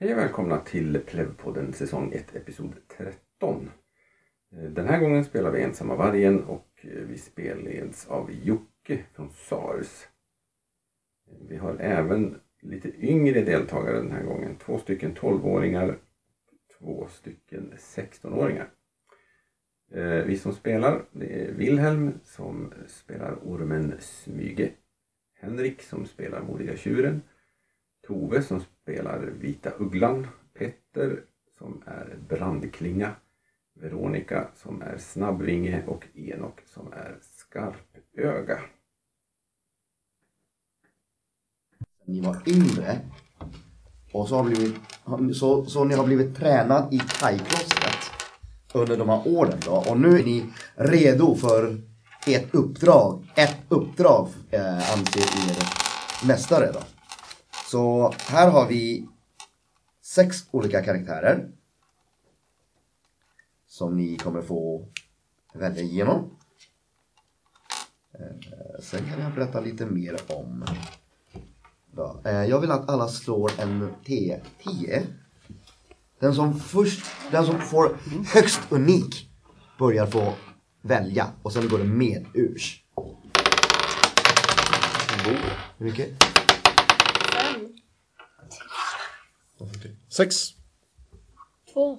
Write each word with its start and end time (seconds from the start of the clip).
Hej 0.00 0.12
och 0.12 0.18
välkomna 0.18 0.58
till 0.58 1.00
Plevpodden 1.06 1.72
säsong 1.72 2.12
1 2.12 2.36
episod 2.36 2.74
13. 2.88 3.70
Eh, 4.52 4.62
den 4.62 4.88
här 4.88 5.00
gången 5.00 5.24
spelar 5.24 5.50
vi 5.50 5.62
Ensamma 5.62 5.96
vargen 5.96 6.44
och 6.44 6.68
eh, 6.80 6.90
vi 6.90 7.18
spelleds 7.18 8.06
av 8.06 8.32
Jocke 8.32 9.04
från 9.12 9.30
SARS. 9.30 10.08
Eh, 11.30 11.36
vi 11.48 11.56
har 11.56 11.76
även 11.76 12.40
lite 12.60 13.06
yngre 13.06 13.40
deltagare 13.40 13.96
den 13.96 14.12
här 14.12 14.22
gången. 14.22 14.56
Två 14.56 14.78
stycken 14.78 15.14
12-åringar 15.14 15.98
två 16.78 17.06
stycken 17.10 17.72
16-åringar. 17.78 18.70
Vi 20.26 20.38
som 20.38 20.52
spelar 20.52 21.04
det 21.12 21.42
är 21.42 21.52
Wilhelm 21.52 22.12
som 22.24 22.72
spelar 22.86 23.38
ormen 23.42 23.94
Smyge. 23.98 24.70
Henrik 25.34 25.82
som 25.82 26.06
spelar 26.06 26.42
Modiga 26.42 26.76
tjuren. 26.76 27.22
Tove 28.06 28.42
som 28.42 28.60
spelar 28.60 28.77
spelar 28.88 29.18
Vita 29.40 29.70
Ugglan, 29.78 30.26
Petter 30.58 31.20
som 31.58 31.82
är 31.86 32.16
Brandklinga, 32.28 33.10
Veronica 33.74 34.48
som 34.56 34.82
är 34.82 34.98
Snabbvinge 34.98 35.82
och 35.86 36.04
Enok 36.14 36.60
som 36.66 36.92
är 36.92 37.18
Skarpöga. 37.20 38.58
ni 42.04 42.20
var 42.20 42.42
yngre 42.46 42.98
och 44.12 44.28
så 44.28 44.36
har 44.36 44.44
blivit, 44.44 44.76
så, 45.36 45.64
så 45.64 45.84
ni 45.84 45.94
har 45.94 46.04
blivit 46.04 46.36
tränad 46.36 46.94
i 46.94 46.98
thaiklostret 46.98 48.10
under 48.74 48.96
de 48.96 49.08
här 49.08 49.22
åren 49.28 49.58
då 49.64 49.84
och 49.90 50.00
nu 50.00 50.08
är 50.18 50.24
ni 50.24 50.46
redo 50.74 51.34
för 51.34 51.80
ett 52.26 52.54
uppdrag, 52.54 53.26
ett 53.34 53.58
uppdrag 53.68 54.28
eh, 54.50 54.92
anser 54.92 55.50
er 55.50 55.56
mästare 56.26 56.72
då. 56.72 56.97
Så 57.70 58.14
här 58.18 58.50
har 58.50 58.66
vi 58.68 59.08
sex 60.02 60.36
olika 60.50 60.84
karaktärer 60.84 61.48
som 63.66 63.96
ni 63.96 64.16
kommer 64.16 64.42
få 64.42 64.88
välja 65.54 65.82
igenom. 65.82 66.30
Eh, 68.14 68.80
sen 68.82 69.00
kan 69.10 69.20
jag 69.20 69.34
berätta 69.34 69.60
lite 69.60 69.86
mer 69.86 70.16
om 70.28 70.64
då. 71.92 72.20
Eh, 72.24 72.44
jag 72.44 72.60
vill 72.60 72.70
att 72.70 72.88
alla 72.88 73.08
slår 73.08 73.50
en 73.60 73.90
T10. 74.04 75.06
Den 76.18 76.34
som 76.34 76.60
först, 76.60 77.06
den 77.30 77.46
som 77.46 77.60
får 77.60 77.98
högst 78.34 78.60
unik 78.70 79.30
börjar 79.78 80.06
få 80.06 80.34
välja 80.82 81.32
och 81.42 81.52
sen 81.52 81.68
går 81.68 81.78
det 81.78 81.84
med 81.84 82.26
urs. 82.34 82.84
Hur 85.78 85.86
mycket? 85.86 86.24
Fem. 87.32 87.72
Sex. 90.08 90.36
Två. 91.72 91.98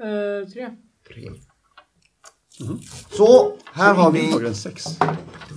Eh, 0.00 0.48
tre. 0.52 0.70
Tre. 1.08 1.30
Så, 3.10 3.56
här 3.72 3.94
har 3.94 4.10
vi... 4.10 4.46
Än 4.46 4.54
sex. 4.54 4.84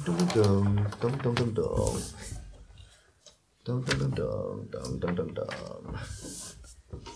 Dum, 0.06 0.18
dum, 0.34 0.90
dum, 1.02 1.12
dum, 1.24 1.36
dum, 1.36 1.54
dum. 1.54 1.98
Dum, 3.66 3.86
dum, 3.86 4.00
dum, 4.00 4.12
dum, 4.16 4.68
dum, 4.72 5.00
dum, 5.00 5.16
dum, 5.16 5.34
dum. 5.34 5.98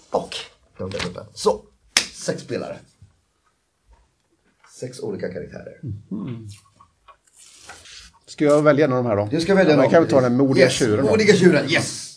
Och, 0.09 0.35
dum, 0.77 0.89
dum, 0.89 0.99
dum, 1.03 1.13
dum. 1.13 1.25
så, 1.33 1.65
sex 2.13 2.41
spelare. 2.41 2.79
Sex 4.79 4.99
olika 4.99 5.33
karaktärer. 5.33 5.81
Ska 8.25 8.45
jag 8.45 8.61
välja 8.61 8.85
en 8.85 8.91
av 8.91 9.03
de 9.03 9.09
här 9.09 9.15
då? 9.15 9.27
Du 9.31 9.41
ska 9.41 9.55
välja 9.55 9.71
ja, 9.71 9.75
någon. 9.75 9.83
Jag 9.83 9.91
kan 9.91 10.01
väl 10.01 10.11
ta 10.11 10.21
den 10.21 10.37
modiga 10.37 10.65
yes. 10.65 10.73
tjuren. 10.73 11.05
Modiga 11.05 11.35
tjuren, 11.35 11.69
yes! 11.69 12.14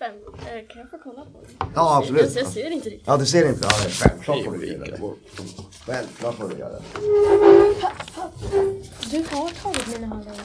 Fem. 0.00 0.14
Eh, 0.16 0.68
kan 0.68 0.80
jag 0.80 0.90
få 0.90 0.98
kolla 0.98 1.24
på 1.24 1.40
den? 1.40 1.68
Ja, 1.74 1.98
absolut. 1.98 2.34
Jag, 2.34 2.44
jag 2.44 2.52
ser 2.52 2.70
inte 2.70 2.88
riktigt. 2.88 3.06
Ja, 3.06 3.16
du 3.16 3.26
ser 3.26 3.48
inte? 3.48 3.60
Ja, 3.62 3.68
det 3.82 3.88
är 3.88 3.90
självklart 3.90 4.44
får 4.44 4.52
du 4.52 4.66
göra 4.66 4.84
det. 4.84 5.00
Självklart 5.86 6.34
får 6.34 6.48
du 6.48 6.58
göra 6.58 6.72
det. 6.72 6.82
Du 9.10 9.18
har 9.18 9.50
tagit 9.62 10.00
mina 10.00 10.06
handlingar. 10.06 10.44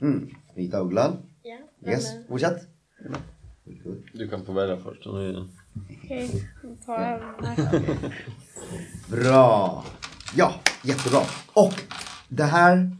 Mm. 0.00 0.30
Vita 0.54 0.80
ugglan. 0.80 1.16
Ja. 1.42 1.58
men, 1.80 1.92
Yes, 1.92 2.06
fortsätt. 2.28 2.62
Du 4.12 4.28
kan 4.28 4.44
få 4.44 4.52
välja 4.52 4.76
först. 4.76 5.06
Okej, 5.06 6.48
då 6.62 6.76
tar 6.86 7.00
jag 7.00 7.20
den 7.20 7.44
här. 7.46 7.96
Bra! 9.10 9.84
Ja, 10.36 10.54
jättebra. 10.82 11.20
Och 11.52 11.74
det 12.28 12.44
här, 12.44 12.96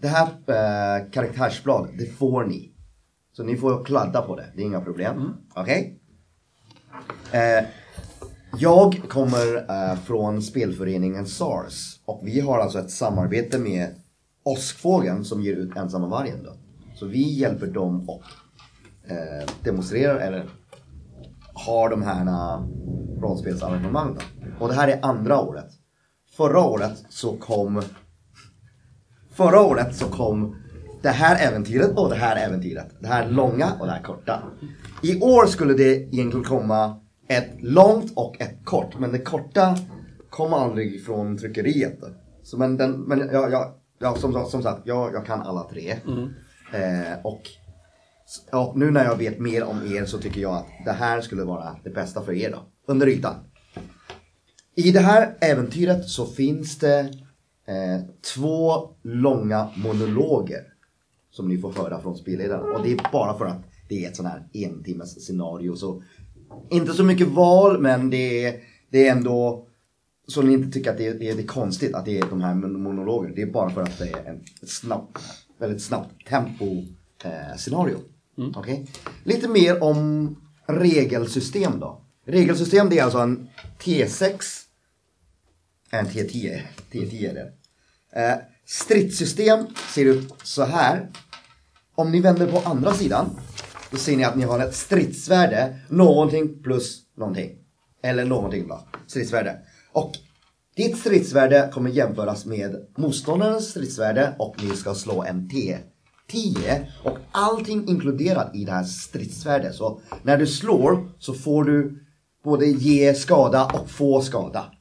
det 0.00 0.08
här 0.08 0.26
eh, 0.26 1.10
karaktärsblad, 1.10 1.88
det 1.98 2.06
får 2.06 2.44
ni. 2.44 2.72
Så 3.38 3.44
ni 3.44 3.56
får 3.56 3.84
kladda 3.84 4.22
på 4.22 4.36
det, 4.36 4.46
det 4.54 4.62
är 4.62 4.66
inga 4.66 4.80
problem. 4.80 5.34
Okej? 5.54 6.00
Eh, 7.32 7.66
jag 8.58 9.02
kommer 9.08 9.56
eh, 9.56 9.98
från 9.98 10.42
spelföreningen 10.42 11.26
SARS 11.26 12.00
och 12.04 12.20
vi 12.24 12.40
har 12.40 12.58
alltså 12.58 12.78
ett 12.78 12.90
samarbete 12.90 13.58
med 13.58 13.94
Åskfågeln 14.42 15.24
som 15.24 15.42
ger 15.42 15.56
ut 15.56 15.76
Ensamma 15.76 16.08
vargen 16.08 16.42
då. 16.44 16.52
Så 16.94 17.06
vi 17.06 17.38
hjälper 17.38 17.66
dem 17.66 18.08
och 18.08 18.22
eh, 19.10 19.48
demonstrerar 19.62 20.20
eller 20.20 20.48
har 21.52 21.90
de 21.90 22.02
här 22.02 22.26
eh, 22.26 22.64
rollspelsarrangemang 23.20 24.14
då. 24.14 24.20
Och 24.64 24.68
det 24.68 24.74
här 24.74 24.88
är 24.88 25.04
andra 25.04 25.40
året. 25.40 25.70
Förra 26.36 26.60
året 26.60 27.04
så 27.08 27.36
kom 27.36 27.82
Förra 29.30 29.60
året 29.60 29.96
så 29.96 30.06
kom 30.06 30.56
det 31.02 31.08
här 31.08 31.48
äventyret 31.48 31.98
och 31.98 32.08
det 32.08 32.14
här 32.14 32.36
äventyret. 32.36 32.86
Det 33.00 33.06
här 33.06 33.30
långa 33.30 33.72
och 33.80 33.86
det 33.86 33.92
här 33.92 34.02
korta. 34.02 34.42
I 35.02 35.20
år 35.20 35.46
skulle 35.46 35.74
det 35.74 35.94
egentligen 35.94 36.44
komma 36.44 37.00
ett 37.28 37.50
långt 37.62 38.12
och 38.16 38.40
ett 38.40 38.64
kort. 38.64 38.98
Men 38.98 39.12
det 39.12 39.18
korta 39.18 39.76
kom 40.30 40.52
aldrig 40.52 41.04
från 41.04 41.38
tryckeriet. 41.38 41.98
Så 42.42 42.58
men 42.58 42.76
den, 42.76 43.00
men 43.00 43.18
jag, 43.32 43.52
jag, 43.52 43.72
jag, 43.98 44.18
som, 44.18 44.46
som 44.46 44.62
sagt, 44.62 44.80
jag, 44.84 45.14
jag 45.14 45.26
kan 45.26 45.40
alla 45.40 45.68
tre. 45.70 45.90
Eh, 46.72 47.18
och 47.24 47.42
Ja, 48.50 48.72
nu 48.76 48.90
när 48.90 49.04
jag 49.04 49.16
vet 49.16 49.40
mer 49.40 49.64
om 49.64 49.76
er 49.96 50.04
så 50.04 50.18
tycker 50.18 50.40
jag 50.40 50.54
att 50.54 50.66
det 50.84 50.92
här 50.92 51.20
skulle 51.20 51.44
vara 51.44 51.76
det 51.84 51.90
bästa 51.90 52.22
för 52.22 52.32
er 52.32 52.50
då. 52.50 52.58
Under 52.86 53.06
ytan. 53.06 53.34
I 54.74 54.90
det 54.90 55.00
här 55.00 55.36
äventyret 55.40 56.08
så 56.08 56.26
finns 56.26 56.78
det 56.78 56.98
eh, 57.66 58.00
två 58.34 58.90
långa 59.02 59.68
monologer. 59.76 60.62
Som 61.30 61.48
ni 61.48 61.58
får 61.58 61.72
höra 61.72 62.00
från 62.00 62.16
spelledaren. 62.16 62.76
Och 62.76 62.82
det 62.82 62.92
är 62.92 63.12
bara 63.12 63.38
för 63.38 63.44
att 63.44 63.62
det 63.88 64.04
är 64.04 64.08
ett 64.08 64.16
sån 64.16 64.26
här 64.26 64.48
en 64.52 64.84
timmes 64.84 65.26
scenario. 65.26 65.76
Så 65.76 66.02
inte 66.70 66.92
så 66.92 67.04
mycket 67.04 67.28
val 67.28 67.80
men 67.80 68.10
det 68.10 68.44
är, 68.44 68.60
det 68.90 69.08
är 69.08 69.12
ändå 69.12 69.66
så 70.26 70.42
ni 70.42 70.52
inte 70.52 70.70
tycker 70.70 70.90
att 70.90 70.98
det 70.98 71.06
är, 71.06 71.14
det 71.14 71.30
är, 71.30 71.34
det 71.34 71.42
är 71.42 71.46
konstigt 71.46 71.94
att 71.94 72.04
det 72.04 72.18
är 72.18 72.26
de 72.30 72.40
här 72.40 72.54
monologerna. 72.54 73.34
Det 73.34 73.42
är 73.42 73.46
bara 73.46 73.70
för 73.70 73.82
att 73.82 73.98
det 73.98 74.08
är 74.08 74.24
en 74.24 74.44
snabb, 74.62 75.18
väldigt 75.58 75.82
snabbt 75.82 76.26
tempo 76.28 76.84
eh, 77.24 77.56
scenario. 77.56 77.98
Okej? 78.54 78.86
Lite 79.24 79.48
mer 79.48 79.82
om 79.82 80.36
regelsystem 80.66 81.80
då. 81.80 82.00
Regelsystem 82.24 82.88
det 82.88 82.98
är 82.98 83.04
alltså 83.04 83.18
en 83.18 83.48
T6 83.78 84.68
en 85.90 86.06
T10. 86.06 86.62
T10 86.90 87.30
är 87.30 87.34
det. 87.34 87.52
Eh, 88.20 88.38
stridssystem 88.68 89.66
ser 89.94 90.04
ut 90.04 90.34
så 90.42 90.64
här. 90.64 91.08
Om 91.94 92.12
ni 92.12 92.20
vänder 92.20 92.46
på 92.46 92.58
andra 92.70 92.94
sidan. 92.94 93.26
Då 93.90 93.96
ser 93.96 94.16
ni 94.16 94.24
att 94.24 94.36
ni 94.36 94.44
har 94.44 94.58
ett 94.58 94.74
stridsvärde. 94.74 95.76
Någonting 95.88 96.62
plus 96.62 97.02
någonting. 97.16 97.50
Eller 98.02 98.24
någonting 98.24 98.68
då. 98.68 98.80
Stridsvärde. 99.06 99.58
Och 99.92 100.12
ditt 100.76 100.98
stridsvärde 100.98 101.70
kommer 101.72 101.90
jämföras 101.90 102.46
med 102.46 102.86
motståndarens 102.96 103.70
stridsvärde 103.70 104.34
och 104.38 104.62
ni 104.62 104.76
ska 104.76 104.94
slå 104.94 105.22
en 105.22 105.50
T10 105.50 106.86
och 107.04 107.18
allting 107.32 107.88
inkluderat 107.88 108.56
i 108.56 108.64
det 108.64 108.72
här 108.72 108.84
stridsvärdet. 108.84 109.74
Så 109.74 110.00
när 110.22 110.38
du 110.38 110.46
slår 110.46 111.10
så 111.18 111.34
får 111.34 111.64
du 111.64 112.04
både 112.44 112.66
ge 112.66 113.14
skada 113.14 113.64
och 113.64 113.90
få 113.90 114.20
skada. 114.20 114.72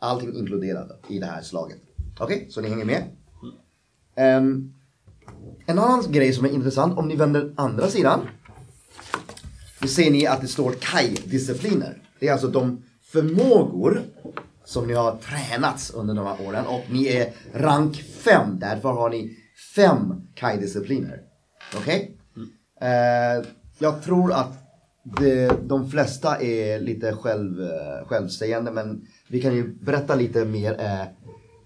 Allting 0.00 0.36
inkluderat 0.36 1.04
i 1.08 1.18
det 1.18 1.26
här 1.26 1.42
slaget. 1.42 1.78
Okej, 2.18 2.46
så 2.50 2.60
ni 2.60 2.68
hänger 2.68 2.84
med? 2.84 3.04
Um, 4.16 4.72
en 5.66 5.78
annan 5.78 6.12
grej 6.12 6.32
som 6.32 6.44
är 6.44 6.50
intressant, 6.50 6.98
om 6.98 7.08
ni 7.08 7.16
vänder 7.16 7.52
andra 7.56 7.88
sidan. 7.88 8.20
Då 9.80 9.88
ser 9.88 10.10
ni 10.10 10.26
att 10.26 10.40
det 10.40 10.48
står 10.48 10.72
Kai-discipliner. 10.72 12.02
Det 12.20 12.28
är 12.28 12.32
alltså 12.32 12.48
de 12.48 12.82
förmågor 13.02 14.02
som 14.64 14.86
ni 14.86 14.94
har 14.94 15.16
tränats 15.16 15.90
under 15.90 16.14
de 16.14 16.26
här 16.26 16.48
åren 16.48 16.66
och 16.66 16.82
ni 16.90 17.06
är 17.06 17.32
rank 17.54 17.96
5. 17.96 18.58
Därför 18.58 18.88
har 18.88 19.10
ni 19.10 19.36
fem 19.74 20.14
Kai-discipliner. 20.34 21.20
Okej? 21.76 22.16
Eh, 22.80 23.46
jag 23.78 24.02
tror 24.02 24.32
att 24.32 24.52
det, 25.20 25.68
de 25.68 25.90
flesta 25.90 26.40
är 26.40 26.80
lite 26.80 27.12
själv, 27.12 27.60
uh, 27.60 28.06
självsägande 28.06 28.70
men 28.70 29.06
vi 29.28 29.42
kan 29.42 29.54
ju 29.54 29.74
berätta 29.74 30.14
lite 30.14 30.44
mer. 30.44 30.80
Eh, 30.80 31.00
uh, 31.00 31.06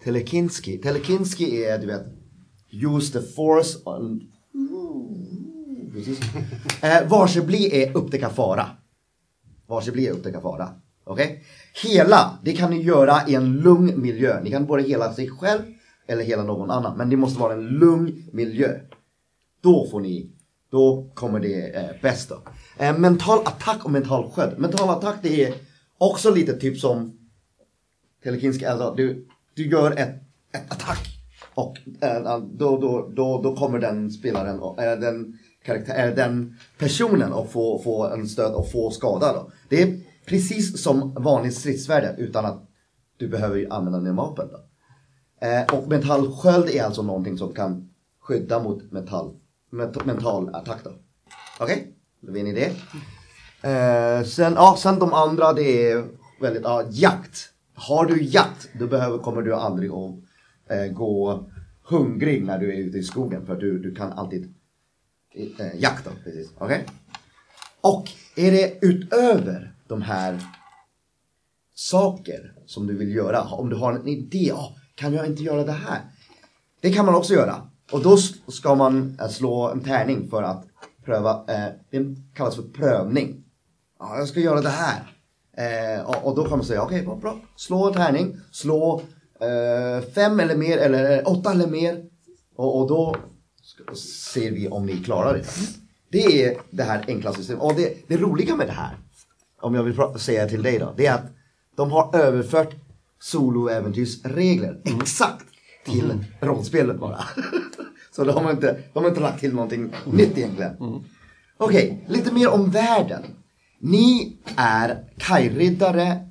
Telekinski. 0.05 0.79
Telekinski 0.79 1.64
är 1.64 1.79
du 1.79 1.87
vet 1.87 2.20
Use 2.71 3.13
the 3.13 3.23
force 3.23 3.79
on... 3.85 4.33
Precis. 5.93 6.21
Eh, 6.83 7.09
varsebli 7.09 7.83
är 7.83 7.97
upptäcka 7.97 8.31
fara. 8.31 8.67
Varsebli 9.67 10.07
är 10.07 10.13
upptäcka 10.13 10.41
fara. 10.41 10.69
Okej? 11.05 11.45
Hela, 11.85 12.39
det 12.45 12.53
kan 12.53 12.71
ni 12.71 12.83
göra 12.83 13.29
i 13.29 13.35
en 13.35 13.53
lugn 13.53 14.03
miljö. 14.03 14.41
Ni 14.43 14.51
kan 14.51 14.67
både 14.67 14.83
hela 14.83 15.13
sig 15.13 15.29
själv 15.29 15.61
eller 16.07 16.25
hela 16.25 16.43
någon 16.43 16.71
annan. 16.71 16.99
Men 16.99 17.11
det 17.11 17.17
måste 17.17 17.41
vara 17.41 17.53
en 17.53 17.67
lugn 17.67 18.25
miljö. 18.33 18.81
Då 19.63 19.87
får 19.91 20.01
ni, 20.01 20.31
då 20.71 21.11
kommer 21.15 21.41
det 21.41 21.77
eh, 21.77 21.91
bäst 22.03 22.29
då. 22.29 22.43
Eh, 22.79 22.99
mental 22.99 23.39
attack 23.45 23.85
och 23.85 23.91
mental 23.91 24.31
sköld. 24.31 24.59
Mental 24.59 24.91
attack 24.91 25.17
det 25.23 25.45
är 25.45 25.55
också 25.99 26.31
lite 26.31 26.53
typ 26.53 26.79
som 26.79 27.19
telekinsk 28.23 28.63
alltså 28.63 28.95
Du, 28.97 29.27
du 29.55 29.71
gör 29.71 29.91
ett, 29.91 30.15
ett 30.53 30.73
attack. 30.73 31.10
Och 31.61 31.79
eh, 32.05 32.39
då, 32.39 32.79
då, 32.79 33.11
då, 33.15 33.43
då 33.43 33.57
kommer 33.57 33.79
den 33.79 34.11
spelaren, 34.11 34.61
och, 34.61 34.83
eh, 34.83 34.99
den, 34.99 35.39
karaktär, 35.65 36.09
eh, 36.09 36.15
den 36.15 36.57
personen 36.79 37.33
att 37.33 37.51
få, 37.51 37.79
få 37.85 38.07
en 38.07 38.29
stöd 38.29 38.55
och 38.55 38.71
få 38.71 38.91
skada. 38.91 39.33
Då. 39.33 39.51
Det 39.69 39.83
är 39.83 40.01
precis 40.27 40.83
som 40.83 41.15
vanligt 41.15 41.55
stridsvärde 41.55 42.15
utan 42.19 42.45
att 42.45 42.69
du 43.17 43.29
behöver 43.29 43.57
ju 43.57 43.71
använda 43.71 43.99
dina 43.99 44.12
vapen. 44.12 44.49
Då. 44.49 44.59
Eh, 45.47 45.79
och 45.79 45.89
metallsköld 45.89 46.71
är 46.71 46.83
alltså 46.83 47.03
någonting 47.03 47.39
som 47.39 47.53
kan 47.53 47.91
skydda 48.21 48.62
mot 48.62 48.93
metall, 48.93 49.35
met, 49.71 50.05
mental 50.05 50.55
attack 50.55 50.79
då. 50.85 50.91
Okej? 51.61 51.77
Okay? 51.77 51.87
Då 52.21 52.33
vet 52.33 52.45
ni 52.45 52.53
det. 52.53 52.71
Eh, 53.69 54.25
sen, 54.25 54.53
ja, 54.57 54.77
sen 54.79 54.99
de 54.99 55.12
andra 55.12 55.53
det 55.53 55.91
är 55.91 56.05
väldigt, 56.41 56.62
ja, 56.62 56.83
jakt. 56.91 57.49
Har 57.75 58.05
du 58.05 58.23
jakt, 58.23 58.69
då 58.79 58.87
behöver, 58.87 59.19
kommer 59.19 59.43
du 59.43 59.55
aldrig 59.55 59.91
att 59.91 60.30
Eh, 60.71 60.93
gå 60.93 61.45
hungrig 61.83 62.45
när 62.45 62.59
du 62.59 62.73
är 62.73 62.79
ute 62.79 62.99
i 62.99 63.03
skogen. 63.03 63.47
För 63.47 63.57
du, 63.57 63.79
du 63.79 63.95
kan 63.95 64.13
alltid 64.13 64.55
eh, 65.35 65.77
jakta. 65.77 66.11
Precis. 66.25 66.53
Okay? 66.61 66.81
Och 67.81 68.11
är 68.37 68.51
det 68.51 68.79
utöver 68.83 69.75
de 69.89 70.03
här 70.03 70.41
saker 71.75 72.53
som 72.67 72.87
du 72.87 72.97
vill 72.97 73.15
göra. 73.15 73.43
Om 73.43 73.69
du 73.69 73.77
har 73.77 73.93
en 73.93 74.09
idé. 74.09 74.53
Oh, 74.53 74.73
kan 74.95 75.13
jag 75.13 75.27
inte 75.27 75.43
göra 75.43 75.65
det 75.65 75.73
här? 75.73 76.01
Det 76.81 76.93
kan 76.93 77.07
man 77.07 77.15
också 77.15 77.35
göra. 77.35 77.71
Och 77.93 78.03
då 78.03 78.17
ska 78.49 78.75
man 78.75 79.19
eh, 79.21 79.29
slå 79.29 79.69
en 79.69 79.81
tärning 79.81 80.31
för 80.31 80.43
att 80.43 80.67
pröva. 81.05 81.31
Eh, 81.31 81.69
det 81.91 82.17
kallas 82.35 82.57
för 82.57 82.63
prövning. 82.63 83.45
Ja, 83.99 84.19
jag 84.19 84.29
ska 84.29 84.41
göra 84.41 84.61
det 84.61 84.69
här. 84.69 85.17
Eh, 85.57 86.05
och, 86.05 86.27
och, 86.27 86.37
då 86.37 86.45
kan 86.45 86.59
man 86.59 86.67
säga 86.67 86.83
okej, 86.83 87.07
okay, 87.07 87.21
bra. 87.21 87.37
Slå 87.57 87.89
en 87.89 87.95
tärning. 87.95 88.37
Slå 88.53 89.03
eh, 89.41 90.05
fem 90.15 90.41
eller 90.41 90.57
mer 90.57 90.79
eller 90.79 91.29
åtta 91.29 91.53
eller 91.53 91.67
mer. 91.67 92.05
Och, 92.57 92.81
och 92.81 92.89
då 92.89 93.17
ser 94.33 94.51
vi 94.51 94.69
om 94.69 94.87
ni 94.87 94.97
klarar 94.97 95.35
det. 95.35 95.45
Det 96.11 96.45
är 96.45 96.57
det 96.71 96.83
här 96.83 97.05
enkla 97.09 97.33
systemet. 97.33 97.63
Och 97.63 97.75
det, 97.75 98.09
det 98.09 98.17
roliga 98.17 98.57
med 98.57 98.67
det 98.67 98.73
här, 98.73 98.97
om 99.61 99.75
jag 99.75 99.83
vill 99.83 100.21
säga 100.21 100.49
till 100.49 100.63
dig 100.63 100.79
då, 100.79 100.95
det 100.97 101.07
är 101.07 101.15
att 101.15 101.27
de 101.77 101.91
har 101.91 102.17
överfört 102.17 102.75
soloäventyrsregler 103.21 104.81
exakt 104.85 105.47
till 105.85 106.05
mm. 106.05 106.25
rollspelet 106.41 106.99
bara. 106.99 107.25
Så 108.11 108.25
de 108.25 108.45
har, 108.45 108.51
inte, 108.51 108.79
de 108.93 109.03
har 109.03 109.09
inte 109.09 109.21
lagt 109.21 109.41
till 109.41 109.55
någonting 109.55 109.81
mm. 109.81 110.17
nytt 110.17 110.39
egentligen. 110.39 110.77
Mm. 110.81 111.05
Okej, 111.57 112.03
okay, 112.05 112.17
lite 112.17 112.35
mer 112.35 112.49
om 112.49 112.71
världen. 112.71 113.23
Ni 113.79 114.39
är 114.57 115.05
kajriddare 115.19 116.29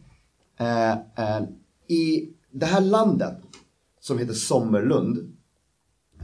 eh, 0.59 0.91
eh, 0.91 1.41
i 1.87 2.29
det 2.51 2.65
här 2.65 2.81
landet 2.81 3.37
som 3.99 4.19
heter 4.19 4.33
Sommerlund. 4.33 5.35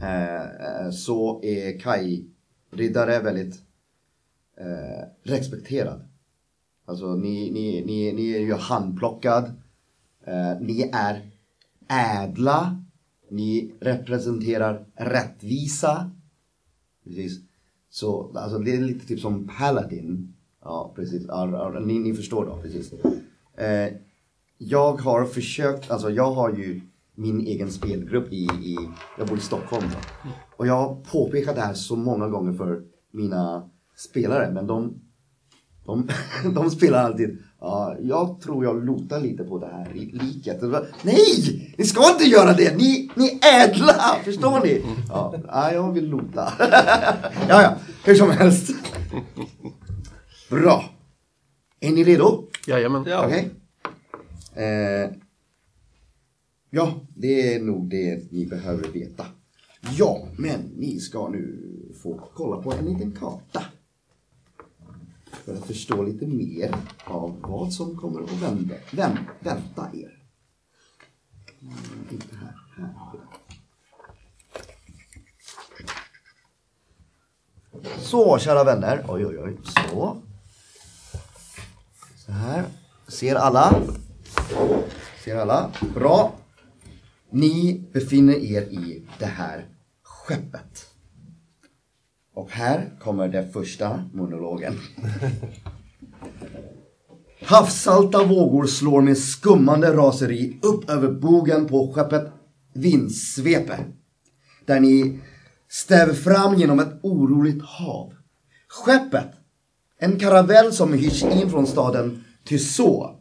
Eh, 0.02 0.90
så 0.90 1.40
är 1.42 1.78
kajriddare 1.78 3.20
väldigt 3.20 3.62
eh, 4.56 5.08
respekterad. 5.22 6.08
Alltså 6.84 7.14
ni, 7.14 7.50
ni, 7.50 7.84
ni, 7.86 8.12
ni 8.12 8.30
är 8.30 8.40
ju 8.40 8.54
handplockad. 8.54 9.44
Eh, 10.24 10.60
ni 10.60 10.90
är 10.92 11.30
ädla. 11.88 12.82
Ni 13.28 13.74
representerar 13.80 14.86
rättvisa. 14.94 16.10
Precis. 17.04 17.40
Så 17.90 18.32
alltså, 18.34 18.58
det 18.58 18.76
är 18.76 18.80
lite 18.80 19.06
typ 19.06 19.20
som 19.20 19.50
Paladin. 19.58 20.34
Ja, 20.62 20.92
precis. 20.96 21.26
Ni, 21.84 21.98
ni 21.98 22.14
förstår 22.14 22.46
då, 22.46 22.56
precis. 22.62 22.92
Eh, 23.56 23.92
jag 24.58 24.92
har 24.92 25.24
försökt, 25.24 25.90
alltså 25.90 26.10
jag 26.10 26.32
har 26.32 26.50
ju 26.50 26.80
min 27.14 27.40
egen 27.40 27.72
spelgrupp 27.72 28.32
i, 28.32 28.44
i 28.44 28.76
jag 29.18 29.28
bor 29.28 29.38
i 29.38 29.40
Stockholm 29.40 29.84
då. 29.92 30.28
Och 30.56 30.66
jag 30.66 30.74
har 30.74 30.94
påpekat 30.94 31.54
det 31.54 31.60
här 31.60 31.74
så 31.74 31.96
många 31.96 32.28
gånger 32.28 32.52
för 32.52 32.82
mina 33.12 33.70
spelare 33.96 34.52
men 34.52 34.66
de, 34.66 35.00
de, 35.86 36.08
de 36.54 36.70
spelar 36.70 37.04
alltid 37.04 37.38
Ja, 37.60 37.96
jag 38.00 38.40
tror 38.40 38.64
jag 38.64 38.84
lotar 38.84 39.20
lite 39.20 39.44
på 39.44 39.58
det 39.58 39.66
här 39.66 39.88
liket. 40.12 40.62
Nej! 41.02 41.74
Ni 41.78 41.84
ska 41.84 42.10
inte 42.10 42.24
göra 42.24 42.52
det! 42.52 42.76
Ni, 42.76 43.10
ni 43.14 43.40
är 43.42 43.68
ädla! 43.68 43.94
Förstår 44.24 44.60
ni? 44.60 44.84
Ja, 45.08 45.72
jag 45.72 45.92
vill 45.92 46.08
lota. 46.08 46.52
ja, 47.48 47.62
ja, 47.62 47.74
hur 48.04 48.14
som 48.14 48.30
helst. 48.30 48.74
Bra. 50.50 50.84
Är 51.80 51.90
ni 51.90 52.04
redo? 52.04 52.44
Jajamän. 52.66 53.04
Ja. 53.08 53.24
Okej. 53.26 53.38
Okay. 53.38 53.50
Eh, 54.56 55.10
ja, 56.70 57.00
det 57.14 57.54
är 57.54 57.60
nog 57.60 57.88
det 57.90 58.32
ni 58.32 58.46
behöver 58.46 58.88
veta. 58.88 59.26
Ja, 59.98 60.28
men 60.38 60.60
ni 60.60 61.00
ska 61.00 61.28
nu 61.28 61.72
få 62.02 62.28
kolla 62.34 62.62
på 62.62 62.72
en 62.72 62.84
liten 62.84 63.12
karta 63.12 63.62
för 65.44 65.54
att 65.54 65.66
förstå 65.66 66.02
lite 66.02 66.26
mer 66.26 66.74
av 67.04 67.40
vad 67.40 67.72
som 67.72 67.96
kommer 67.96 68.22
att 68.22 68.42
vända, 68.42 68.74
vänt, 68.90 69.20
vänta 69.40 69.90
er. 69.94 70.22
Mm, 71.62 71.74
inte 72.10 72.36
här, 72.36 72.54
här. 72.76 72.94
Så, 77.98 78.38
kära 78.38 78.64
vänner. 78.64 79.04
Oj, 79.08 79.26
oj, 79.26 79.38
oj. 79.38 79.56
Så. 79.64 80.16
Så 82.16 82.32
här. 82.32 82.64
Ser 83.08 83.34
alla? 83.34 83.82
Ser 85.24 85.36
alla? 85.36 85.72
Bra. 85.94 86.32
Ni 87.30 87.84
befinner 87.92 88.34
er 88.34 88.62
i 88.62 89.02
det 89.18 89.26
här 89.26 89.66
skeppet. 90.02 90.86
Och 92.34 92.50
här 92.50 92.90
kommer 93.00 93.28
den 93.28 93.52
första 93.52 94.04
monologen. 94.12 94.78
Havssalta 97.42 98.24
vågor 98.24 98.66
slår 98.66 99.02
med 99.02 99.18
skummande 99.18 99.96
raseri 99.96 100.58
upp 100.62 100.90
över 100.90 101.12
bogen 101.12 101.66
på 101.66 101.92
skeppet 101.92 102.32
Vindsvepe. 102.74 103.78
Där 104.64 104.80
ni 104.80 105.20
stäver 105.68 106.14
fram 106.14 106.54
genom 106.54 106.78
ett 106.78 106.98
oroligt 107.02 107.62
hav. 107.64 108.12
Skeppet, 108.68 109.30
en 109.98 110.18
karavell 110.18 110.72
som 110.72 110.92
hyrs 110.92 111.22
in 111.22 111.50
från 111.50 111.66
staden 111.66 112.24
Tyså, 112.44 113.15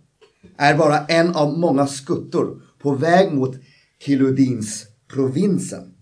är 0.58 0.78
bara 0.78 1.06
en 1.06 1.36
av 1.36 1.60
många 1.60 1.88
skuttor 1.88 2.62
på 2.82 2.92
väg 2.92 3.34
mot 3.34 3.56
Kiludins 4.00 4.86
provinsen. 5.08 5.94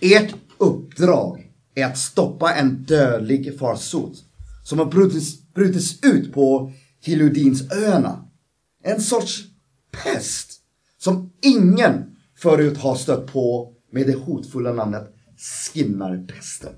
Ert 0.00 0.34
uppdrag 0.58 1.52
är 1.74 1.86
att 1.86 1.98
stoppa 1.98 2.54
en 2.54 2.82
dödlig 2.82 3.58
farsot 3.58 4.24
som 4.64 4.78
har 4.78 4.86
brutits, 4.86 5.52
brutits 5.54 6.04
ut 6.04 6.32
på 6.32 6.72
Hiludinsöarna. 7.00 8.24
En 8.82 9.00
sorts 9.00 9.44
pest 10.04 10.60
som 10.98 11.32
ingen 11.42 12.16
förut 12.36 12.78
har 12.78 12.94
stött 12.94 13.32
på 13.32 13.72
med 13.92 14.06
det 14.06 14.14
hotfulla 14.14 14.72
namnet 14.72 15.14
Skinnarpesten. 15.38 16.72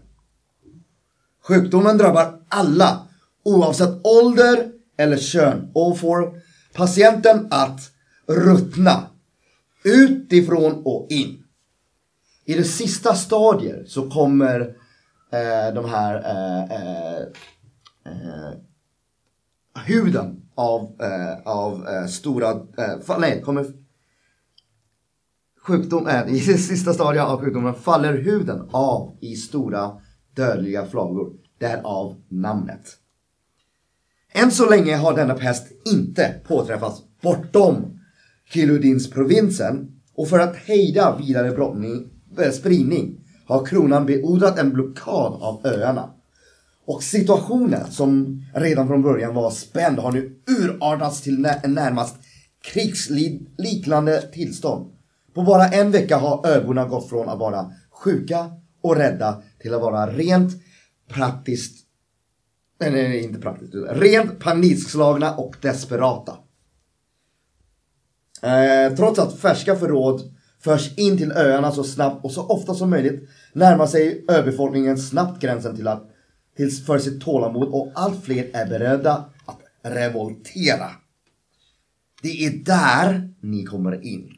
Sjukdomen 1.43 1.99
drabbar 1.99 2.41
alla 2.49 3.09
oavsett 3.43 4.07
ålder 4.07 4.73
eller 4.97 5.17
kön 5.17 5.71
och 5.75 5.99
får 5.99 6.41
patienten 6.73 7.49
att 7.51 7.81
ruttna 8.27 9.07
utifrån 9.85 10.83
och 10.85 11.07
in. 11.11 11.45
I 12.45 12.55
det 12.55 12.65
sista 12.65 13.15
stadiet 13.15 13.89
så 13.89 14.11
kommer 14.11 14.61
eh, 15.31 15.75
de 15.75 15.85
här 15.85 16.15
eh, 16.15 16.63
eh, 16.77 17.23
eh 18.05 18.59
huden 19.87 20.43
av, 20.55 20.97
eh, 21.01 21.39
av 21.45 21.89
eh, 21.89 22.07
stora, 22.07 22.51
eh, 22.51 23.19
nej, 23.19 23.43
kommer 23.43 23.67
sjukdom, 25.63 26.07
eh, 26.07 26.29
i 26.29 26.41
det 26.47 26.59
sista 26.59 26.93
stadiet 26.93 27.25
av 27.25 27.41
sjukdomen 27.41 27.75
faller 27.75 28.15
huden 28.19 28.69
av 28.73 29.17
i 29.21 29.37
stora 29.37 30.01
dödliga 30.35 30.87
flagor. 30.87 31.33
Därav 31.59 32.23
namnet. 32.29 33.00
Än 34.33 34.51
så 34.51 34.71
länge 34.71 34.97
har 34.97 35.17
denna 35.17 35.35
pest 35.35 35.67
inte 35.93 36.35
påträffats 36.47 37.03
bortom 37.23 38.01
Kiludins-provinsen 38.53 40.01
och 40.15 40.29
för 40.29 40.39
att 40.39 40.57
hejda 40.57 41.17
vidare 41.17 41.49
eh, 42.39 42.51
spridning 42.51 43.21
har 43.47 43.67
kronan 43.67 44.07
beordrat 44.07 44.59
en 44.59 44.73
blockad 44.73 45.33
av 45.43 45.61
öarna. 45.65 46.11
Och 46.87 47.03
situationen 47.03 47.91
som 47.91 48.43
redan 48.55 48.89
från 48.89 49.03
början 49.03 49.35
var 49.35 49.51
spänd 49.51 49.99
har 49.99 50.13
nu 50.13 50.37
urartats 50.47 51.21
till 51.21 51.49
en 51.63 51.75
närmast 51.75 52.17
krigsliknande 52.73 54.23
tillstånd. 54.23 54.93
På 55.35 55.43
bara 55.43 55.69
en 55.69 55.91
vecka 55.91 56.17
har 56.17 56.47
öborna 56.47 56.85
gått 56.85 57.09
från 57.09 57.29
att 57.29 57.39
vara 57.39 57.73
sjuka 57.91 58.51
och 58.83 58.97
rädda 58.97 59.43
till 59.63 59.75
att 59.75 59.81
vara 59.81 60.07
rent 60.07 60.53
praktiskt, 61.09 61.87
nej, 62.81 62.91
nej, 62.91 63.09
nej 63.09 63.25
inte 63.25 63.41
praktiskt, 63.41 63.75
rent 63.75 64.39
panikslagna 64.39 65.35
och 65.35 65.57
desperata. 65.61 66.39
Eh, 68.43 68.95
trots 68.97 69.19
att 69.19 69.39
färska 69.39 69.77
förråd 69.77 70.35
förs 70.61 70.99
in 70.99 71.19
till 71.19 71.33
öarna 71.33 71.73
så 71.73 71.85
snabbt 71.85 72.25
och 72.25 72.33
så 72.33 72.47
ofta 72.47 72.75
som 72.75 72.91
möjligt 72.91 73.29
närmar 73.53 73.87
sig 73.87 74.25
öbefolkningen 74.29 74.99
snabbt 74.99 75.43
gränsen 75.43 75.77
till 75.77 75.89
att 75.89 76.11
tills 76.57 76.87
för 76.87 76.99
sitt 76.99 77.23
tålamod 77.23 77.69
och 77.69 77.93
allt 77.95 78.25
fler 78.25 78.51
är 78.53 78.67
beredda 78.67 79.25
att 79.47 79.61
revoltera. 79.83 80.91
Det 82.23 82.45
är 82.47 82.51
där 82.51 83.35
ni 83.41 83.65
kommer 83.65 84.05
in. 84.05 84.29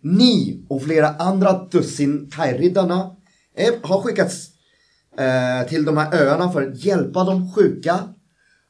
Ni 0.00 0.64
och 0.68 0.82
flera 0.82 1.08
andra 1.08 1.64
dussin 1.64 2.30
kajriddarna 2.30 3.16
eh, 3.56 3.74
har 3.82 4.00
skickats 4.00 4.48
eh, 5.18 5.68
till 5.68 5.84
de 5.84 5.96
här 5.96 6.14
öarna 6.14 6.52
för 6.52 6.62
att 6.62 6.84
hjälpa 6.84 7.24
de 7.24 7.52
sjuka, 7.52 7.98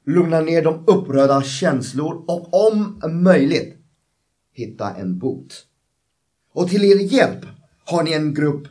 lugna 0.07 0.41
ner 0.41 0.63
de 0.63 0.85
upprörda 0.87 1.43
känslor 1.43 2.25
och 2.27 2.69
om 2.69 3.01
möjligt 3.23 3.77
hitta 4.53 4.95
en 4.95 5.19
bot. 5.19 5.67
Och 6.53 6.69
till 6.69 6.85
er 6.85 6.97
hjälp 6.97 7.47
har 7.85 8.03
ni 8.03 8.13
en 8.13 8.35
grupp 8.35 8.69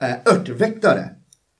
eh, 0.00 0.34
örtväktare. 0.34 1.10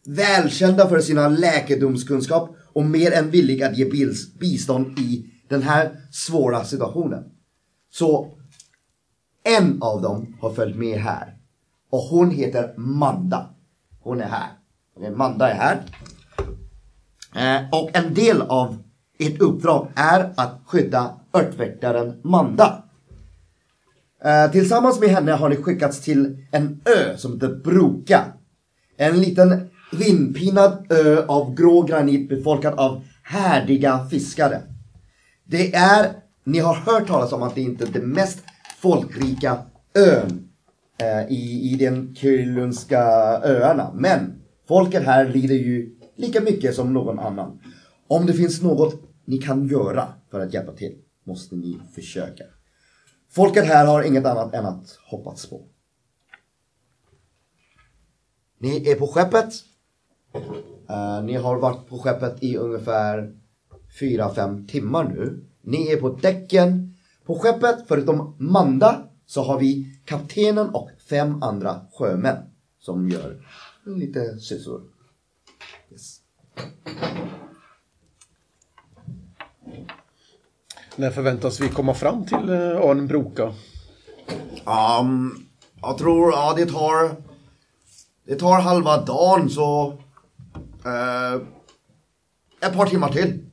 Välkända 0.07 0.88
för 0.88 1.00
sina 1.00 1.28
läkedomskunskap 1.28 2.57
och 2.73 2.85
mer 2.85 3.12
än 3.12 3.31
villiga 3.31 3.69
att 3.69 3.78
ge 3.78 3.90
bistånd 4.38 4.99
i 4.99 5.31
den 5.49 5.62
här 5.62 6.00
svåra 6.11 6.64
situationen. 6.64 7.25
Så 7.90 8.38
en 9.45 9.83
av 9.83 10.02
dem 10.02 10.37
har 10.40 10.54
följt 10.54 10.76
med 10.76 10.99
här. 10.99 11.37
Och 11.90 12.02
hon 12.02 12.31
heter 12.31 12.75
Manda. 12.76 13.54
Hon 14.00 14.21
är 14.21 14.28
här. 14.28 14.50
Manda 15.11 15.50
är 15.50 15.54
här. 15.54 15.82
Eh, 17.37 17.68
och 17.73 17.90
en 17.92 18.14
del 18.14 18.42
av 18.42 18.82
ert 19.18 19.40
uppdrag 19.40 19.88
är 19.97 20.32
att 20.37 20.61
skydda 20.66 21.11
örtväktaren 21.35 22.21
Manda. 22.25 22.82
Eh, 24.25 24.50
tillsammans 24.50 25.00
med 25.00 25.09
henne 25.09 25.32
har 25.32 25.49
ni 25.49 25.56
skickats 25.56 26.00
till 26.00 26.47
en 26.50 26.80
ö 26.85 27.16
som 27.16 27.32
heter 27.32 27.49
Broka. 27.64 28.25
En 28.97 29.21
liten 29.21 29.71
vindpinad 29.92 30.87
ö 30.90 31.25
av 31.28 31.54
grå 31.54 31.82
granit 31.82 32.28
befolkad 32.28 32.75
av 32.75 33.04
härdiga 33.23 34.06
fiskare. 34.11 34.62
Det 35.44 35.75
är, 35.75 36.12
ni 36.44 36.59
har 36.59 36.75
hört 36.75 37.06
talas 37.06 37.32
om 37.32 37.42
att 37.42 37.54
det 37.54 37.61
inte 37.61 37.85
är 37.85 37.88
den 37.88 38.09
mest 38.09 38.38
folkrika 38.78 39.59
ön 39.94 40.49
eh, 40.99 41.32
i, 41.32 41.73
i 41.73 41.76
den 41.76 42.14
Kylunska 42.14 43.02
öarna. 43.44 43.90
Men 43.94 44.42
folket 44.73 45.02
här 45.02 45.29
lider 45.29 45.55
ju 45.55 45.97
lika 46.17 46.41
mycket 46.41 46.75
som 46.75 46.93
någon 46.93 47.19
annan. 47.19 47.61
Om 48.07 48.26
det 48.26 48.33
finns 48.33 48.62
något 48.62 49.02
ni 49.25 49.38
kan 49.38 49.69
göra 49.69 50.09
för 50.31 50.41
att 50.41 50.55
hjälpa 50.55 50.73
till 50.73 50.99
måste 51.25 51.55
ni 51.55 51.79
försöka. 51.95 52.45
Folket 53.31 53.64
här 53.64 53.87
har 53.87 54.02
inget 54.02 54.26
annat 54.26 54.55
än 54.55 54.67
att 54.67 54.99
hoppats 55.11 55.50
på. 55.50 55.62
Ni 58.59 58.91
är 58.91 58.95
på 58.95 59.07
skeppet. 59.07 59.55
Uh, 60.91 61.25
ni 61.25 61.35
har 61.37 61.57
varit 61.59 61.88
på 61.88 61.99
skeppet 61.99 62.43
i 62.43 62.57
ungefär 62.57 63.37
4-5 64.00 64.69
timmar 64.69 65.05
nu. 65.05 65.45
Ni 65.62 65.93
är 65.93 65.97
på 65.97 66.09
däcken. 66.09 66.95
På 67.26 67.35
skeppet, 67.38 67.85
förutom 67.88 68.37
Manda, 68.38 69.09
så 69.26 69.43
har 69.43 69.59
vi 69.59 70.00
kaptenen 70.05 70.69
och 70.69 70.91
fem 71.09 71.43
andra 71.43 71.81
sjömän 71.93 72.37
som 72.79 73.09
gör 73.09 73.41
lite 73.85 74.39
sysslor. 74.39 74.83
Yes. 75.91 76.19
När 80.97 81.11
förväntas 81.11 81.61
vi 81.61 81.69
komma 81.69 81.95
fram 81.95 82.27
till 82.27 82.49
eh, 82.49 82.91
ön 82.91 83.07
Broka? 83.07 83.55
Um, 85.01 85.47
jag 85.81 85.99
tror, 85.99 86.33
ja 86.33 86.55
det 86.57 86.67
tar... 86.67 87.17
Det 88.25 88.35
tar 88.37 88.61
halva 88.61 89.05
dagen 89.05 89.51
så... 89.51 89.93
eh, 90.85 91.35
ett 92.61 92.75
par 92.75 92.87
timmar 92.87 93.09
till. 93.09 93.47